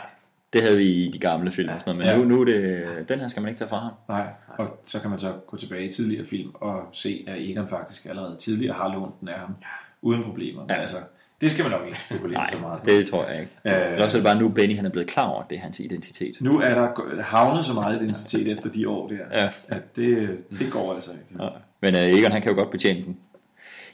[0.56, 2.26] Det havde vi i de gamle film og sådan noget, men Ja.
[2.28, 3.92] nu, nu er det, den her skal man ikke tage fra ham.
[4.10, 4.28] Nej,
[4.58, 8.06] og så kan man så gå tilbage i tidligere film og se, at Egon faktisk
[8.06, 9.56] allerede tidligere har lånt den af ham,
[10.02, 10.62] uden problemer.
[10.62, 10.76] Men Ja.
[10.82, 10.98] altså,
[11.42, 13.52] det skal man nok ikke spekulere Nej, så meget det tror jeg ikke.
[13.66, 13.92] Øh.
[13.92, 15.62] Eller også er det bare nu, Benny han er blevet klar over, at det er
[15.62, 16.36] hans identitet.
[16.42, 19.50] Nu er der havnet så meget identitet efter de år der, Ja.
[19.68, 21.44] at det, det går altså ikke.
[21.44, 21.50] Ja.
[21.82, 23.18] Men uh, Egon han kan jo godt betjene den.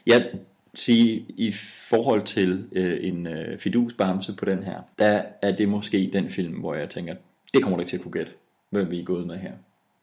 [0.06, 0.26] Jeg
[0.74, 1.52] sige, i
[1.88, 6.54] forhold til øh, en øh, fidusbamse på den her, der er det måske den film,
[6.54, 7.14] hvor jeg tænker,
[7.54, 8.32] det kommer du ikke til at kunne gætte,
[8.70, 9.52] hvem vi er gået med her.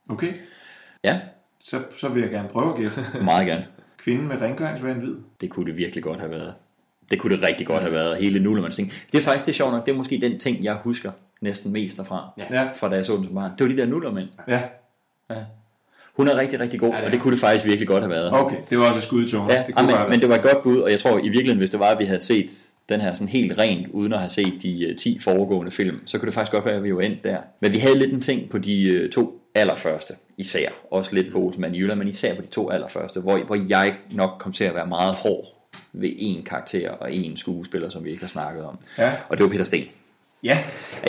[0.09, 0.33] Okay.
[1.03, 1.19] Ja.
[1.59, 3.05] Så, så vil jeg gerne prøve at gætte.
[3.23, 3.67] Meget gerne.
[3.97, 5.15] Kvinden med rengøringsvandvid.
[5.41, 6.53] Det kunne det virkelig godt have været.
[7.11, 8.17] Det kunne det rigtig godt have været.
[8.17, 8.91] Hele Nullermands ting.
[9.11, 9.85] Det er faktisk det sjovt nok.
[9.85, 12.29] Det er måske den ting, jeg husker næsten mest derfra.
[12.37, 12.71] Ja.
[12.75, 13.51] Fra da jeg så den som barn.
[13.57, 14.29] Det var de der Nullermænd.
[14.47, 14.63] Ja.
[15.29, 15.43] ja.
[16.19, 18.33] Hun er rigtig, rigtig god, ja, og det kunne det faktisk virkelig godt have været.
[18.33, 19.51] Okay, det var også et skud i tungen.
[19.51, 21.19] Ja, det kunne men, godt have men det var et godt bud, og jeg tror
[21.19, 22.51] i virkeligheden, hvis det var, at vi havde set
[22.89, 26.17] den her sådan helt rent, uden at have set de uh, 10 foregående film, så
[26.17, 27.37] kunne det faktisk godt være, at vi var endt der.
[27.61, 30.69] Men vi havde lidt en ting på de uh, to allerførste, især.
[30.91, 33.95] Også lidt på Olsenmand i Jylland, men især på de to allerførste, hvor, hvor jeg
[34.11, 35.45] nok kom til at være meget hård
[35.93, 38.79] ved en karakter og en skuespiller, som vi ikke har snakket om.
[38.97, 39.11] Ja.
[39.29, 39.85] Og det var Peter Sten.
[40.43, 40.57] Ja.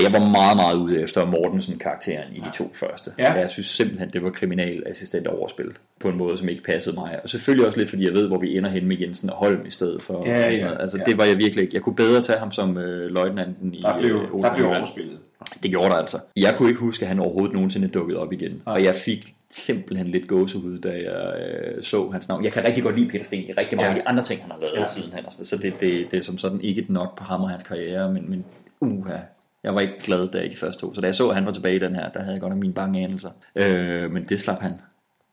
[0.03, 3.13] Jeg var meget, meget ude efter Mortensen-karakteren i de to første.
[3.19, 3.33] Ja.
[3.33, 5.67] Jeg synes simpelthen, det var kriminalassistent overspil
[6.01, 7.19] på en måde, som ikke passede mig.
[7.23, 9.67] Og selvfølgelig også lidt, fordi jeg ved, hvor vi ender hen med Jensen og Holm
[9.67, 10.27] i stedet for.
[10.27, 11.05] Ja, ja, altså, ja.
[11.05, 11.75] det var jeg virkelig ikke.
[11.75, 15.19] Jeg kunne bedre tage ham som øh, løjtnanten i Der blev, øh, der blev overspillet.
[15.63, 16.19] Det gjorde der altså.
[16.37, 18.63] Jeg kunne ikke huske, at han overhovedet nogensinde dukkede op igen.
[18.65, 22.45] Og jeg fik simpelthen lidt gåsehud, da jeg øh, så hans navn.
[22.45, 23.97] Jeg kan rigtig godt lide Peter Sten i rigtig mange Ja.
[23.97, 24.87] af de andre ting, han har lavet ja.
[24.87, 25.25] siden han.
[25.31, 28.13] Så det, det, det er som sådan ikke et nok på ham og hans karriere,
[28.13, 28.45] men, men
[28.81, 29.17] uha,
[29.63, 30.95] jeg var ikke glad der i de første to.
[30.95, 32.53] Så da jeg så, at han var tilbage i den her, der havde jeg godt
[32.53, 33.31] nok mine bange anelser.
[33.57, 34.73] Øh, men det slap han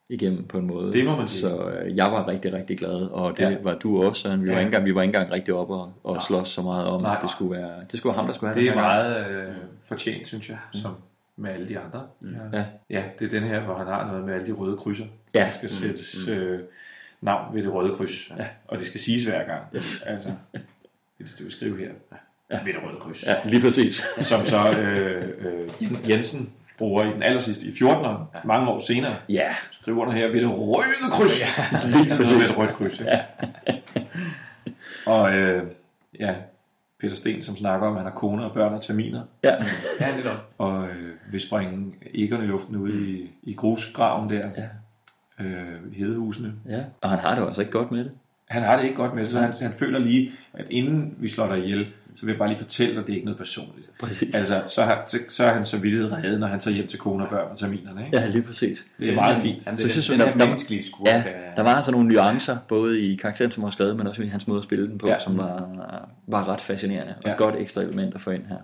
[0.10, 0.94] igennem på en måde.
[0.94, 1.42] Det må man sige.
[1.42, 3.50] Så øh, jeg var rigtig, rigtig glad, og det Ja.
[3.50, 3.58] ja.
[3.64, 4.42] var du også, Søren.
[4.44, 4.54] Vi, Ja.
[4.54, 7.02] var ikke engang, vi var ikke engang rigtig oppe og, og slås så meget om,
[7.02, 8.82] Nej, at det skulle være, det skulle være ham, der skulle have Det er her
[8.82, 8.88] gang.
[8.94, 9.56] meget øh,
[9.86, 10.96] fortjent, synes jeg, som
[11.38, 12.04] med alle de andre.
[12.54, 12.64] Ja.
[12.90, 15.06] ja, det er den her, hvor han har noget med alle de røde krydser.
[15.34, 15.40] Ja.
[15.40, 16.34] Der skal Mm, sættes mm.
[16.34, 16.60] øh,
[17.22, 18.30] navn ved det røde kryds.
[18.38, 18.48] Ja.
[18.68, 19.62] Og det skal siges hver gang.
[19.76, 20.02] Yes.
[20.06, 20.30] Altså,
[21.20, 21.86] det skal vi skrive her.
[22.12, 22.18] Ja.
[22.50, 23.24] Ved det røde kryds.
[23.24, 24.04] Ja, lige præcis.
[24.22, 28.80] Som så øh, øh, Jen- Jensen bruger i den aller sidste, i 14'eren, mange år
[28.80, 29.16] senere.
[29.30, 29.56] Ja.
[29.72, 31.42] Skriver under her ved det røde kryds.
[31.42, 31.48] Ja,
[31.98, 32.36] lige præcis.
[32.40, 33.02] Ved det røde kryds.
[33.02, 33.20] Ja.
[35.06, 35.64] og øh,
[36.20, 36.36] ja,
[37.02, 39.22] Peter Sten, som snakker om, at han har kone og børn og terminer.
[39.44, 39.52] Ja.
[40.00, 44.50] ja det er Og øh, vil springe æggerne i luften ude i, i grusgraven der.
[44.58, 44.64] Ja.
[45.46, 46.54] Øh, hedehusene.
[46.70, 48.12] Ja, og han har det jo altså ikke godt med det.
[48.50, 51.28] Han har det ikke godt med det, så han, han føler lige, at inden vi
[51.28, 51.88] slår dig ihjel,
[52.20, 53.98] så vil jeg bare lige fortælle dig, at det er ikke noget personligt.
[54.00, 54.36] Præcis.
[54.36, 57.00] Altså, så, har, så, så er han så vildt reddet, når han tager hjem til
[57.00, 58.06] kone og børn og terminerne.
[58.06, 58.18] Ikke?
[58.18, 58.86] Ja, lige præcis.
[59.00, 59.66] Det er meget fint.
[59.66, 61.24] Jamen, Så det, synes den, jeg, der, der, skurk, ja,
[61.56, 64.48] der- var altså nogle nuancer, både i karakteren, som var skrevet, men også i hans
[64.48, 65.20] måde at spille den på, Ja.
[65.20, 65.70] som var,
[66.28, 67.14] var ret fascinerende.
[67.18, 67.32] Og Ja.
[67.32, 68.58] et godt ekstra element at få ind her.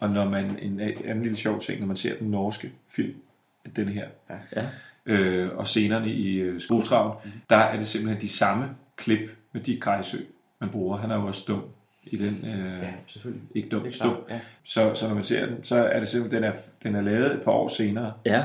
[0.00, 3.14] Og når man, en anden lille sjov ting, når man ser den norske film,
[3.76, 4.04] den her,
[4.56, 4.62] Ja.
[5.06, 7.12] øh, og scenerne i øh, Skrustraven,
[7.50, 8.64] der er det simpelthen de samme
[8.96, 10.16] klip med Dick Kajsø,
[10.60, 10.96] man bruger.
[10.98, 11.62] Han er jo også dum
[12.06, 12.44] i den.
[12.46, 13.42] Øh, Ja, selvfølgelig.
[13.54, 14.08] Ikke dum, Det stum.
[14.08, 14.40] klart, ja.
[14.64, 17.32] Så, så når man ser den, så er det simpelthen, den er, den er lavet
[17.34, 18.42] et par år senere, Ja,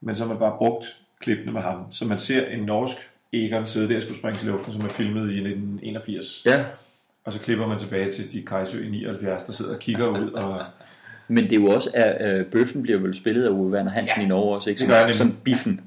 [0.00, 1.92] men så har man bare brugt klippene med ham.
[1.92, 2.96] Så man ser en norsk
[3.32, 6.42] Egon sidde der og skulle springe til luften, som er filmet i 1981.
[6.46, 6.64] ja.
[7.24, 10.30] Og så klipper man tilbage til Dick Kajsø i 79, der sidder og kigger ud
[10.30, 10.64] og...
[11.28, 14.18] Men det er jo også, at øh, Bøffen bliver vel spillet af Uwe Werner Hansen
[14.20, 14.78] ja, i Norge også, ikke?
[14.78, 15.80] det Som, gør han som biffen.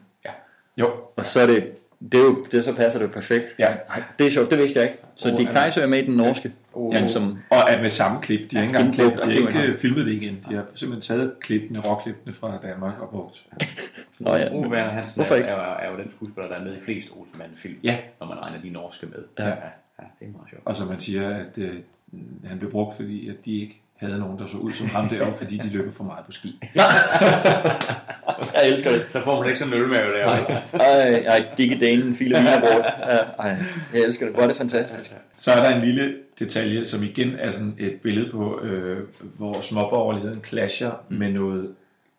[0.77, 1.71] Jo, Og så er det,
[2.11, 3.45] det, er jo, det så passer det jo perfekt.
[3.59, 3.67] Ja.
[3.89, 5.03] Ej, det er sjovt, det vidste jeg ikke.
[5.15, 6.51] Så Oh, han- Kajsø er med i den norske.
[6.73, 8.51] Oh, men som, og er med samme klip.
[8.51, 10.39] De har ikke engang klippet, de har ikke filmet det igen.
[10.49, 13.45] De har simpelthen taget klippene, råklippene fra Danmark og brugt.
[14.19, 15.49] Nå ja, Ove Werner Hansen hvorfor er, ikke?
[15.49, 17.97] er, er, jo den skuespiller, der er med i flest Olsenmanden-film, Ja.
[18.19, 19.23] når man regner de norske med.
[19.39, 19.47] Ja.
[19.47, 19.51] ja,
[19.99, 20.61] ja det er meget sjovt.
[20.65, 21.73] Og som man siger, at øh,
[22.45, 25.37] han blev brugt, fordi at de ikke havde nogen, der så ud som ham deroppe,
[25.37, 26.59] fordi de løber for meget på ski.
[28.55, 29.05] jeg elsker det.
[29.11, 30.25] Så får man ikke sådan en ølmave der.
[30.73, 32.83] Ej, ej, digge danen, file vinerbrød.
[33.09, 33.57] Ja, ej,
[33.93, 34.35] jeg elsker det.
[34.35, 35.13] Hvor er det fantastisk.
[35.35, 38.99] Så er der en lille detalje, som igen er sådan et billede på, øh,
[39.37, 41.17] hvor småborgerligheden clasher mm.
[41.17, 41.75] med noget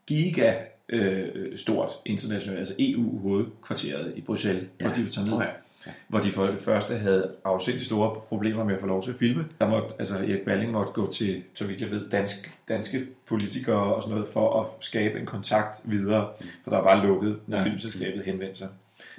[0.07, 0.53] giga
[0.89, 1.27] øh,
[1.57, 4.87] stort internationalt, altså EU-hovedkvarteret i Bruxelles, ja.
[4.87, 5.47] hvor de tager ned.
[6.09, 9.17] Hvor de for det første havde afsindigt store problemer med at få lov til at
[9.17, 9.47] filme.
[9.61, 13.95] Der måtte, altså Erik Balling måtte gå til, så vidt jeg ved, dansk, danske politikere
[13.95, 16.29] og sådan noget, for at skabe en kontakt videre,
[16.65, 17.63] for der var bare lukket, når ja.
[17.63, 17.69] Ja.
[17.69, 18.69] filmselskabet henvendte sig.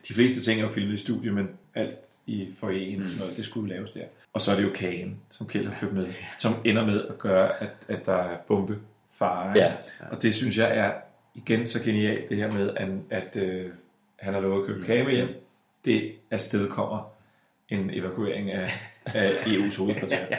[0.07, 3.37] De fleste ting er jo filmet i studie, men alt i foyeren og sådan noget,
[3.37, 4.03] det skulle laves der.
[4.33, 6.07] Og så er det jo kagen, som Kjeld har købt med,
[6.39, 9.49] som ender med at gøre, at, at der er bombefare.
[9.49, 9.59] ikke?
[9.59, 9.73] Ja.
[10.11, 10.91] Og det synes jeg er
[11.35, 13.69] igen så genialt, det her med, at, at øh,
[14.15, 15.29] han har lovet at købe kage med hjem.
[15.85, 17.13] Det afsted kommer
[17.69, 18.71] en evakuering af,
[19.05, 20.17] af EU's hovedkvarter.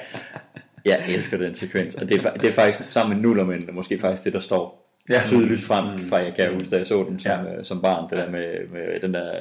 [0.85, 4.25] Jeg elsker den sekvens, og det er, det er faktisk sammen med nullermændene måske faktisk
[4.25, 5.15] det, der står Ja.
[5.15, 5.21] ja.
[5.27, 7.63] tydeligt frem, fra jeg kan huske, da jeg så den som, ja.
[7.63, 9.33] som barn, det der med, med den der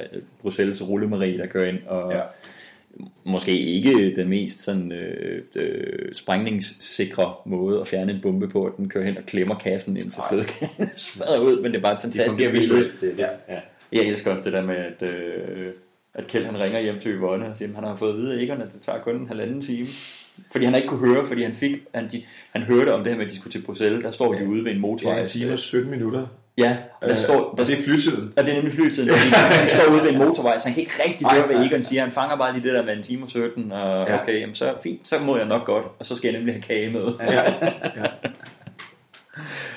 [0.42, 2.20] Bruxelles rullemarie, der kører ind, og Ja.
[3.24, 8.72] måske ikke den mest sådan, øh, øh, sprængningssikre måde at fjerne en bombe på, at
[8.76, 11.92] den kører hen og klemmer kassen ind til flødekagen smadrer ud, men det er bare
[11.94, 12.84] et fantastisk billede.
[12.84, 13.14] det- det-
[13.48, 13.60] ja.
[13.92, 15.72] Jeg elsker også det der med, at øh,
[16.14, 18.34] at Kjeld han ringer hjem til Yvonne og siger, at han har fået at vide
[18.34, 19.86] af Egon, at det tager kun en halvanden time.
[20.52, 22.22] Fordi han ikke kunne høre, fordi han fik, han, de,
[22.52, 24.64] han hørte om det her med, at de skulle til Bruxelles, der står de ude
[24.64, 25.14] ved en motorvej.
[25.14, 26.26] Ja, en time og 17 minutter.
[26.58, 28.32] Ja, og der Øh, står, og det er flytiden.
[28.36, 29.08] Ja, det er nemlig flytiden.
[29.10, 31.56] fordi Han står ude ved en motorvej, så han kan ikke rigtig høre, hvad.
[31.66, 32.02] Egon siger.
[32.02, 34.22] Han fanger bare lige det der med en time og 17, og Ja.
[34.22, 35.84] okay, jamen, så fint, så må jeg nok godt.
[35.98, 37.12] Og så skal jeg nemlig have kage med.
[37.20, 38.04] Ja, ja.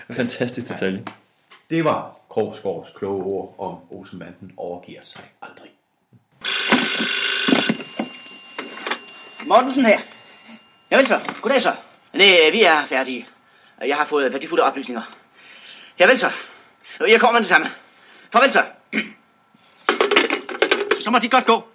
[0.14, 1.04] Fantastisk detalje.
[1.70, 5.70] Det var Krogsgaards kloge ord om Olsenbanden overgiver sig aldrig.
[9.46, 10.00] Mortensen her.
[10.92, 11.76] Jamen så, goddag så.
[12.14, 13.28] Nej, øh, vi er færdige.
[13.86, 15.02] Jeg har fået værdifulde oplysninger.
[16.00, 16.32] Javel så.
[17.08, 17.72] Jeg kommer med det samme.
[18.34, 18.64] Farvel så.
[21.02, 21.68] Så må de godt gå.